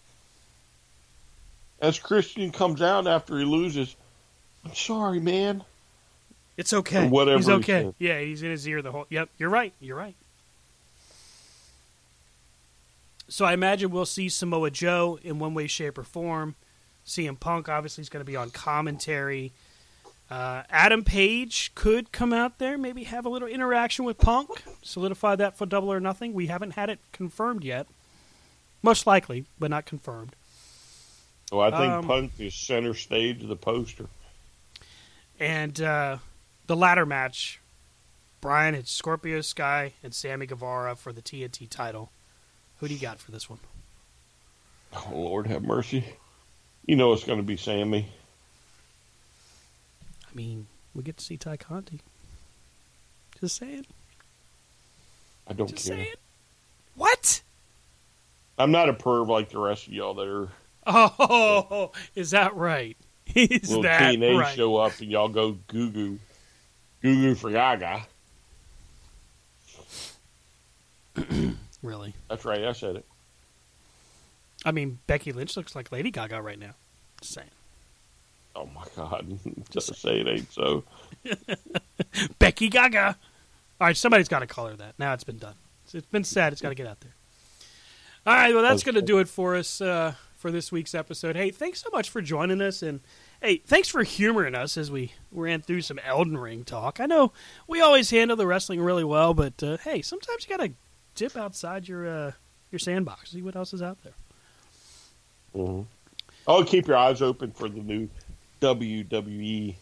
As 1.80 1.98
Christian 1.98 2.52
comes 2.52 2.80
out 2.80 3.06
after 3.06 3.38
he 3.38 3.44
loses, 3.44 3.94
I'm 4.64 4.74
sorry, 4.74 5.20
man. 5.20 5.62
It's 6.56 6.72
okay. 6.72 7.04
Or 7.06 7.10
whatever 7.10 7.36
He's 7.38 7.48
okay. 7.48 7.82
said. 7.82 7.94
Yeah, 7.98 8.20
he's 8.20 8.42
in 8.42 8.50
his 8.50 8.66
ear 8.66 8.80
the 8.80 8.92
whole. 8.92 9.06
Yep, 9.10 9.28
you're 9.38 9.50
right. 9.50 9.74
You're 9.80 9.96
right. 9.96 10.14
So 13.28 13.44
I 13.44 13.52
imagine 13.52 13.90
we'll 13.90 14.06
see 14.06 14.28
Samoa 14.28 14.70
Joe 14.70 15.18
in 15.22 15.38
one 15.38 15.52
way, 15.52 15.66
shape, 15.66 15.98
or 15.98 16.04
form. 16.04 16.54
CM 17.04 17.38
Punk 17.38 17.68
obviously 17.68 18.02
is 18.02 18.08
going 18.08 18.24
to 18.24 18.30
be 18.30 18.36
on 18.36 18.50
commentary. 18.50 19.52
Uh, 20.28 20.64
Adam 20.70 21.04
Page 21.04 21.70
could 21.74 22.10
come 22.10 22.32
out 22.32 22.58
there, 22.58 22.76
maybe 22.76 23.04
have 23.04 23.24
a 23.24 23.28
little 23.28 23.46
interaction 23.48 24.04
with 24.04 24.18
Punk, 24.18 24.50
solidify 24.82 25.36
that 25.36 25.56
for 25.56 25.66
Double 25.66 25.92
or 25.92 26.00
Nothing. 26.00 26.34
We 26.34 26.48
haven't 26.48 26.72
had 26.72 26.90
it 26.90 26.98
confirmed 27.12 27.62
yet. 27.62 27.86
Most 28.82 29.06
likely, 29.06 29.44
but 29.58 29.70
not 29.70 29.86
confirmed. 29.86 30.34
Well, 31.52 31.60
I 31.60 31.70
think 31.70 31.92
Um, 31.92 32.06
Punk 32.06 32.32
is 32.38 32.54
center 32.54 32.92
stage 32.94 33.42
of 33.42 33.48
the 33.48 33.56
poster. 33.56 34.06
And 35.38 35.80
uh, 35.80 36.18
the 36.66 36.76
ladder 36.76 37.06
match, 37.06 37.60
Brian, 38.40 38.74
it's 38.74 38.90
Scorpio 38.90 39.40
Sky 39.42 39.92
and 40.02 40.12
Sammy 40.12 40.46
Guevara 40.46 40.96
for 40.96 41.12
the 41.12 41.22
TNT 41.22 41.68
title. 41.70 42.10
Who 42.78 42.88
do 42.88 42.94
you 42.94 43.00
got 43.00 43.20
for 43.20 43.30
this 43.30 43.48
one? 43.48 43.60
Oh, 44.92 45.12
Lord 45.14 45.46
have 45.46 45.62
mercy. 45.62 46.04
You 46.84 46.96
know 46.96 47.12
it's 47.12 47.24
going 47.24 47.38
to 47.38 47.44
be 47.44 47.56
Sammy. 47.56 48.08
I 50.36 50.38
mean, 50.38 50.66
we 50.94 51.02
get 51.02 51.16
to 51.16 51.24
see 51.24 51.38
Tay 51.38 51.56
Conti. 51.56 52.00
Just 53.40 53.56
saying. 53.56 53.86
I 55.48 55.54
don't 55.54 55.70
Just 55.70 55.88
care. 55.88 55.96
saying. 55.96 56.14
What? 56.94 57.40
I'm 58.58 58.70
not 58.70 58.90
a 58.90 58.92
perv 58.92 59.28
like 59.28 59.48
the 59.48 59.58
rest 59.58 59.86
of 59.86 59.94
y'all 59.94 60.12
that 60.12 60.28
are 60.28 60.48
Oh, 60.86 61.90
is 62.14 62.32
that 62.32 62.54
right? 62.54 62.98
Is 63.34 63.68
little 63.70 63.84
that 63.84 64.14
TNA 64.14 64.38
right? 64.38 64.54
show 64.54 64.76
up 64.76 64.92
and 65.00 65.10
y'all 65.10 65.28
go 65.28 65.52
goo 65.68 65.90
goo. 65.90 66.18
Goo 67.00 67.14
goo 67.14 67.34
for 67.34 67.50
Gaga. 67.50 68.02
Really? 71.82 72.14
That's 72.28 72.44
right, 72.44 72.64
I 72.64 72.72
said 72.72 72.96
it. 72.96 73.04
I 74.64 74.72
mean, 74.72 74.98
Becky 75.06 75.30
Lynch 75.30 75.56
looks 75.56 75.76
like 75.76 75.92
Lady 75.92 76.10
Gaga 76.10 76.42
right 76.42 76.58
now. 76.58 76.74
Just 77.20 77.34
saying. 77.34 77.50
Oh 78.56 78.68
my 78.74 78.84
God. 78.96 79.38
Just 79.70 79.88
to 79.88 79.94
say 79.94 80.20
it 80.20 80.28
ain't 80.28 80.52
so. 80.52 80.84
Becky 82.38 82.68
Gaga. 82.68 83.16
All 83.78 83.86
right, 83.86 83.96
somebody's 83.96 84.28
got 84.28 84.38
to 84.38 84.46
call 84.46 84.68
her 84.68 84.76
that. 84.76 84.94
Now 84.98 85.12
it's 85.12 85.24
been 85.24 85.38
done. 85.38 85.54
It's 85.92 86.06
been 86.06 86.24
said. 86.24 86.52
It's 86.52 86.62
got 86.62 86.70
to 86.70 86.74
get 86.74 86.86
out 86.86 87.00
there. 87.00 87.14
All 88.26 88.34
right, 88.34 88.52
well, 88.54 88.62
that's 88.62 88.82
going 88.82 88.96
to 88.96 89.02
do 89.02 89.18
it 89.18 89.28
for 89.28 89.54
us 89.54 89.80
uh, 89.80 90.14
for 90.36 90.50
this 90.50 90.72
week's 90.72 90.94
episode. 90.96 91.36
Hey, 91.36 91.50
thanks 91.50 91.80
so 91.82 91.90
much 91.92 92.10
for 92.10 92.20
joining 92.20 92.60
us, 92.60 92.82
and 92.82 93.00
hey, 93.40 93.58
thanks 93.58 93.88
for 93.88 94.02
humoring 94.02 94.56
us 94.56 94.76
as 94.76 94.90
we 94.90 95.12
ran 95.30 95.60
through 95.62 95.82
some 95.82 96.00
Elden 96.00 96.36
Ring 96.36 96.64
talk. 96.64 96.98
I 96.98 97.06
know 97.06 97.32
we 97.68 97.80
always 97.80 98.10
handle 98.10 98.36
the 98.36 98.46
wrestling 98.46 98.80
really 98.80 99.04
well, 99.04 99.32
but 99.32 99.62
uh, 99.62 99.76
hey, 99.76 100.02
sometimes 100.02 100.44
you 100.48 100.56
got 100.56 100.64
to 100.64 100.72
dip 101.14 101.36
outside 101.36 101.86
your 101.86 102.08
uh, 102.08 102.32
your 102.72 102.80
sandbox, 102.80 103.32
and 103.32 103.38
see 103.38 103.42
what 103.42 103.54
else 103.54 103.72
is 103.72 103.82
out 103.82 103.98
there. 104.02 104.14
hmm 105.54 105.82
Oh, 106.48 106.64
keep 106.64 106.86
your 106.86 106.96
eyes 106.96 107.22
open 107.22 107.50
for 107.50 107.68
the 107.68 107.80
new 107.80 108.08
WWE 108.60 109.74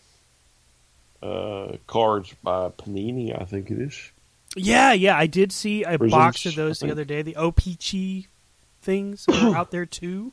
uh, 1.23 1.73
cards 1.87 2.35
by 2.43 2.69
Panini, 2.71 3.39
I 3.41 3.45
think 3.45 3.71
it 3.71 3.79
is. 3.79 4.11
Yeah, 4.57 4.93
yeah, 4.93 5.17
I 5.17 5.27
did 5.27 5.51
see 5.53 5.83
a 5.83 5.99
Presents, 5.99 6.13
box 6.15 6.47
of 6.47 6.55
those 6.55 6.79
the 6.79 6.91
other 6.91 7.05
day. 7.05 7.23
The 7.23 7.35
OPC 7.35 8.27
things 8.83 9.27
are 9.29 9.57
out 9.57 9.71
there 9.71 9.87
too. 9.87 10.33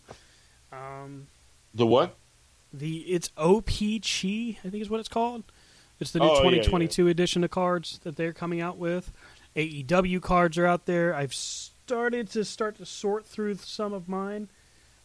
Um, 0.72 1.28
The 1.74 1.86
what? 1.86 2.16
the 2.74 3.00
it's 3.00 3.30
OPC, 3.38 4.58
I 4.64 4.70
think 4.70 4.82
is 4.82 4.90
what 4.90 5.00
it's 5.00 5.10
called. 5.10 5.44
It's 6.00 6.12
the 6.12 6.20
new 6.20 6.26
Oh, 6.26 6.34
yeah, 6.36 6.38
2022 6.62 7.08
edition 7.10 7.44
of 7.44 7.52
cards 7.52 8.00
that 8.04 8.16
they're 8.16 8.34
coming 8.34 8.62
out 8.62 8.78
with. 8.78 9.12
AEW 9.56 10.22
cards 10.22 10.58
are 10.58 10.66
out 10.66 10.86
there. 10.86 11.14
I've 11.14 11.34
started 11.34 12.30
to 12.32 12.46
start 12.46 12.78
to 12.78 12.86
sort 12.86 13.26
through 13.26 13.56
some 13.56 13.94
of 13.94 14.08
mine. 14.08 14.50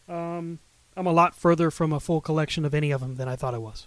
Um, 0.07 0.59
I'm 0.97 1.05
a 1.05 1.13
lot 1.13 1.35
further 1.35 1.69
from 1.69 1.93
a 1.93 1.99
full 1.99 2.21
collection 2.21 2.65
of 2.65 2.73
any 2.73 2.89
of 2.89 3.01
them 3.01 3.15
than 3.15 3.27
I 3.27 3.35
thought 3.35 3.53
I 3.53 3.59
was, 3.59 3.85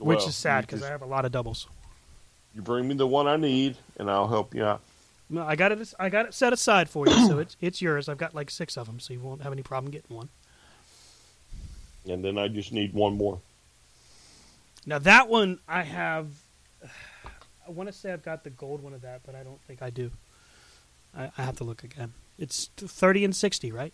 which 0.00 0.18
Well, 0.20 0.28
is 0.28 0.34
sad 0.34 0.66
because 0.66 0.82
I 0.82 0.88
have 0.88 1.02
a 1.02 1.06
lot 1.06 1.26
of 1.26 1.30
doubles. 1.32 1.68
You 2.54 2.62
bring 2.62 2.88
me 2.88 2.94
the 2.94 3.06
one 3.06 3.28
I 3.28 3.36
need, 3.36 3.76
and 3.98 4.10
I'll 4.10 4.28
help 4.28 4.54
you 4.54 4.64
out. 4.64 4.80
No, 5.28 5.42
I 5.44 5.56
got 5.56 5.70
it. 5.70 5.94
I 6.00 6.08
got 6.08 6.24
it 6.24 6.32
set 6.32 6.54
aside 6.54 6.88
for 6.88 7.06
you, 7.06 7.12
so 7.28 7.38
it's 7.38 7.56
it's 7.60 7.82
yours. 7.82 8.08
I've 8.08 8.16
got 8.16 8.34
like 8.34 8.50
six 8.50 8.78
of 8.78 8.86
them, 8.86 8.98
so 8.98 9.12
you 9.12 9.20
won't 9.20 9.42
have 9.42 9.52
any 9.52 9.62
problem 9.62 9.92
getting 9.92 10.16
one. 10.16 10.30
And 12.08 12.24
then 12.24 12.38
I 12.38 12.48
just 12.48 12.72
need 12.72 12.94
one 12.94 13.18
more. 13.18 13.38
Now 14.86 14.98
that 15.00 15.28
one 15.28 15.58
I 15.68 15.82
have. 15.82 16.28
I 17.66 17.70
want 17.70 17.90
to 17.90 17.92
say 17.92 18.10
I've 18.10 18.24
got 18.24 18.44
the 18.44 18.48
gold 18.48 18.82
one 18.82 18.94
of 18.94 19.02
that, 19.02 19.20
but 19.26 19.34
I 19.34 19.42
don't 19.42 19.60
think 19.64 19.82
I 19.82 19.90
do. 19.90 20.10
I, 21.14 21.30
I 21.36 21.42
have 21.42 21.58
to 21.58 21.64
look 21.64 21.84
again. 21.84 22.14
It's 22.38 22.70
thirty 22.74 23.22
and 23.26 23.36
sixty, 23.36 23.70
right? 23.70 23.92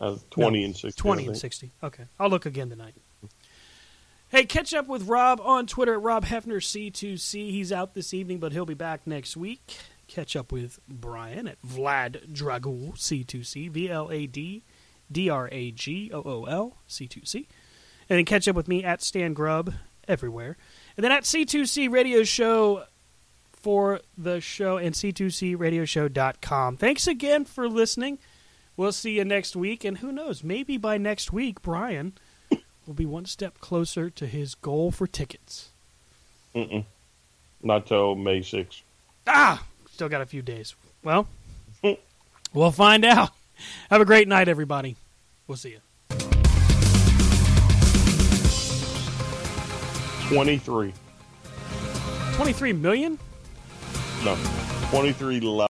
Uh, 0.00 0.16
20 0.30 0.60
No, 0.60 0.64
and 0.66 0.76
60. 0.76 1.00
Twenty 1.00 1.26
and 1.26 1.36
sixty. 1.36 1.70
Okay, 1.82 2.04
I'll 2.18 2.28
look 2.30 2.46
again 2.46 2.68
tonight. 2.70 2.94
Hey, 4.30 4.44
catch 4.44 4.72
up 4.72 4.88
with 4.88 5.08
Rob 5.08 5.40
on 5.44 5.66
Twitter 5.66 5.92
at 5.94 6.00
Rob 6.02 6.24
Hefner 6.24 6.56
C2C. 6.56 7.50
He's 7.50 7.70
out 7.70 7.92
this 7.92 8.14
evening, 8.14 8.38
but 8.38 8.52
he'll 8.52 8.64
be 8.64 8.72
back 8.74 9.06
next 9.06 9.36
week. 9.36 9.76
Catch 10.08 10.34
up 10.36 10.50
with 10.50 10.78
Brian 10.88 11.46
at 11.46 11.60
Vlad 11.62 12.32
Dragool 12.32 12.94
C2C. 12.96 13.70
V 13.70 13.90
L 13.90 14.10
A 14.10 14.26
D 14.26 14.64
D 15.10 15.28
R 15.28 15.48
A 15.52 15.70
G 15.70 16.10
O 16.12 16.22
O 16.22 16.44
L 16.44 16.78
C2C. 16.88 17.46
And 18.08 18.18
then 18.18 18.24
catch 18.24 18.48
up 18.48 18.56
with 18.56 18.68
me 18.68 18.82
at 18.82 19.02
Stan 19.02 19.34
Grubb 19.34 19.74
everywhere. 20.08 20.56
And 20.96 21.04
then 21.04 21.12
at 21.12 21.24
C2C 21.24 21.90
Radio 21.90 22.24
Show 22.24 22.84
for 23.52 24.00
the 24.18 24.40
show 24.40 24.76
and 24.76 24.94
C2C 24.94 25.58
Radio 25.58 25.84
Show.com. 25.84 26.76
Thanks 26.78 27.06
again 27.06 27.44
for 27.44 27.68
listening. 27.68 28.18
We'll 28.76 28.92
see 28.92 29.16
you 29.16 29.24
next 29.24 29.54
week. 29.54 29.84
And 29.84 29.98
who 29.98 30.12
knows, 30.12 30.42
maybe 30.42 30.76
by 30.76 30.98
next 30.98 31.32
week, 31.32 31.62
Brian 31.62 32.14
will 32.86 32.94
be 32.94 33.06
one 33.06 33.26
step 33.26 33.58
closer 33.60 34.10
to 34.10 34.26
his 34.26 34.54
goal 34.54 34.90
for 34.90 35.06
tickets. 35.06 35.70
Mm-mm. 36.54 36.84
Not 37.62 37.86
till 37.86 38.14
May 38.14 38.40
6th. 38.40 38.82
Ah, 39.26 39.64
still 39.90 40.08
got 40.08 40.20
a 40.20 40.26
few 40.26 40.42
days. 40.42 40.74
Well, 41.02 41.28
we'll 42.52 42.72
find 42.72 43.04
out. 43.04 43.30
Have 43.90 44.00
a 44.00 44.04
great 44.04 44.26
night, 44.26 44.48
everybody. 44.48 44.96
We'll 45.46 45.56
see 45.56 45.70
you. 45.70 45.80
23. 50.28 50.92
23 52.34 52.72
million? 52.72 53.18
No. 54.24 54.36
23 54.90 55.40
left. 55.40 55.71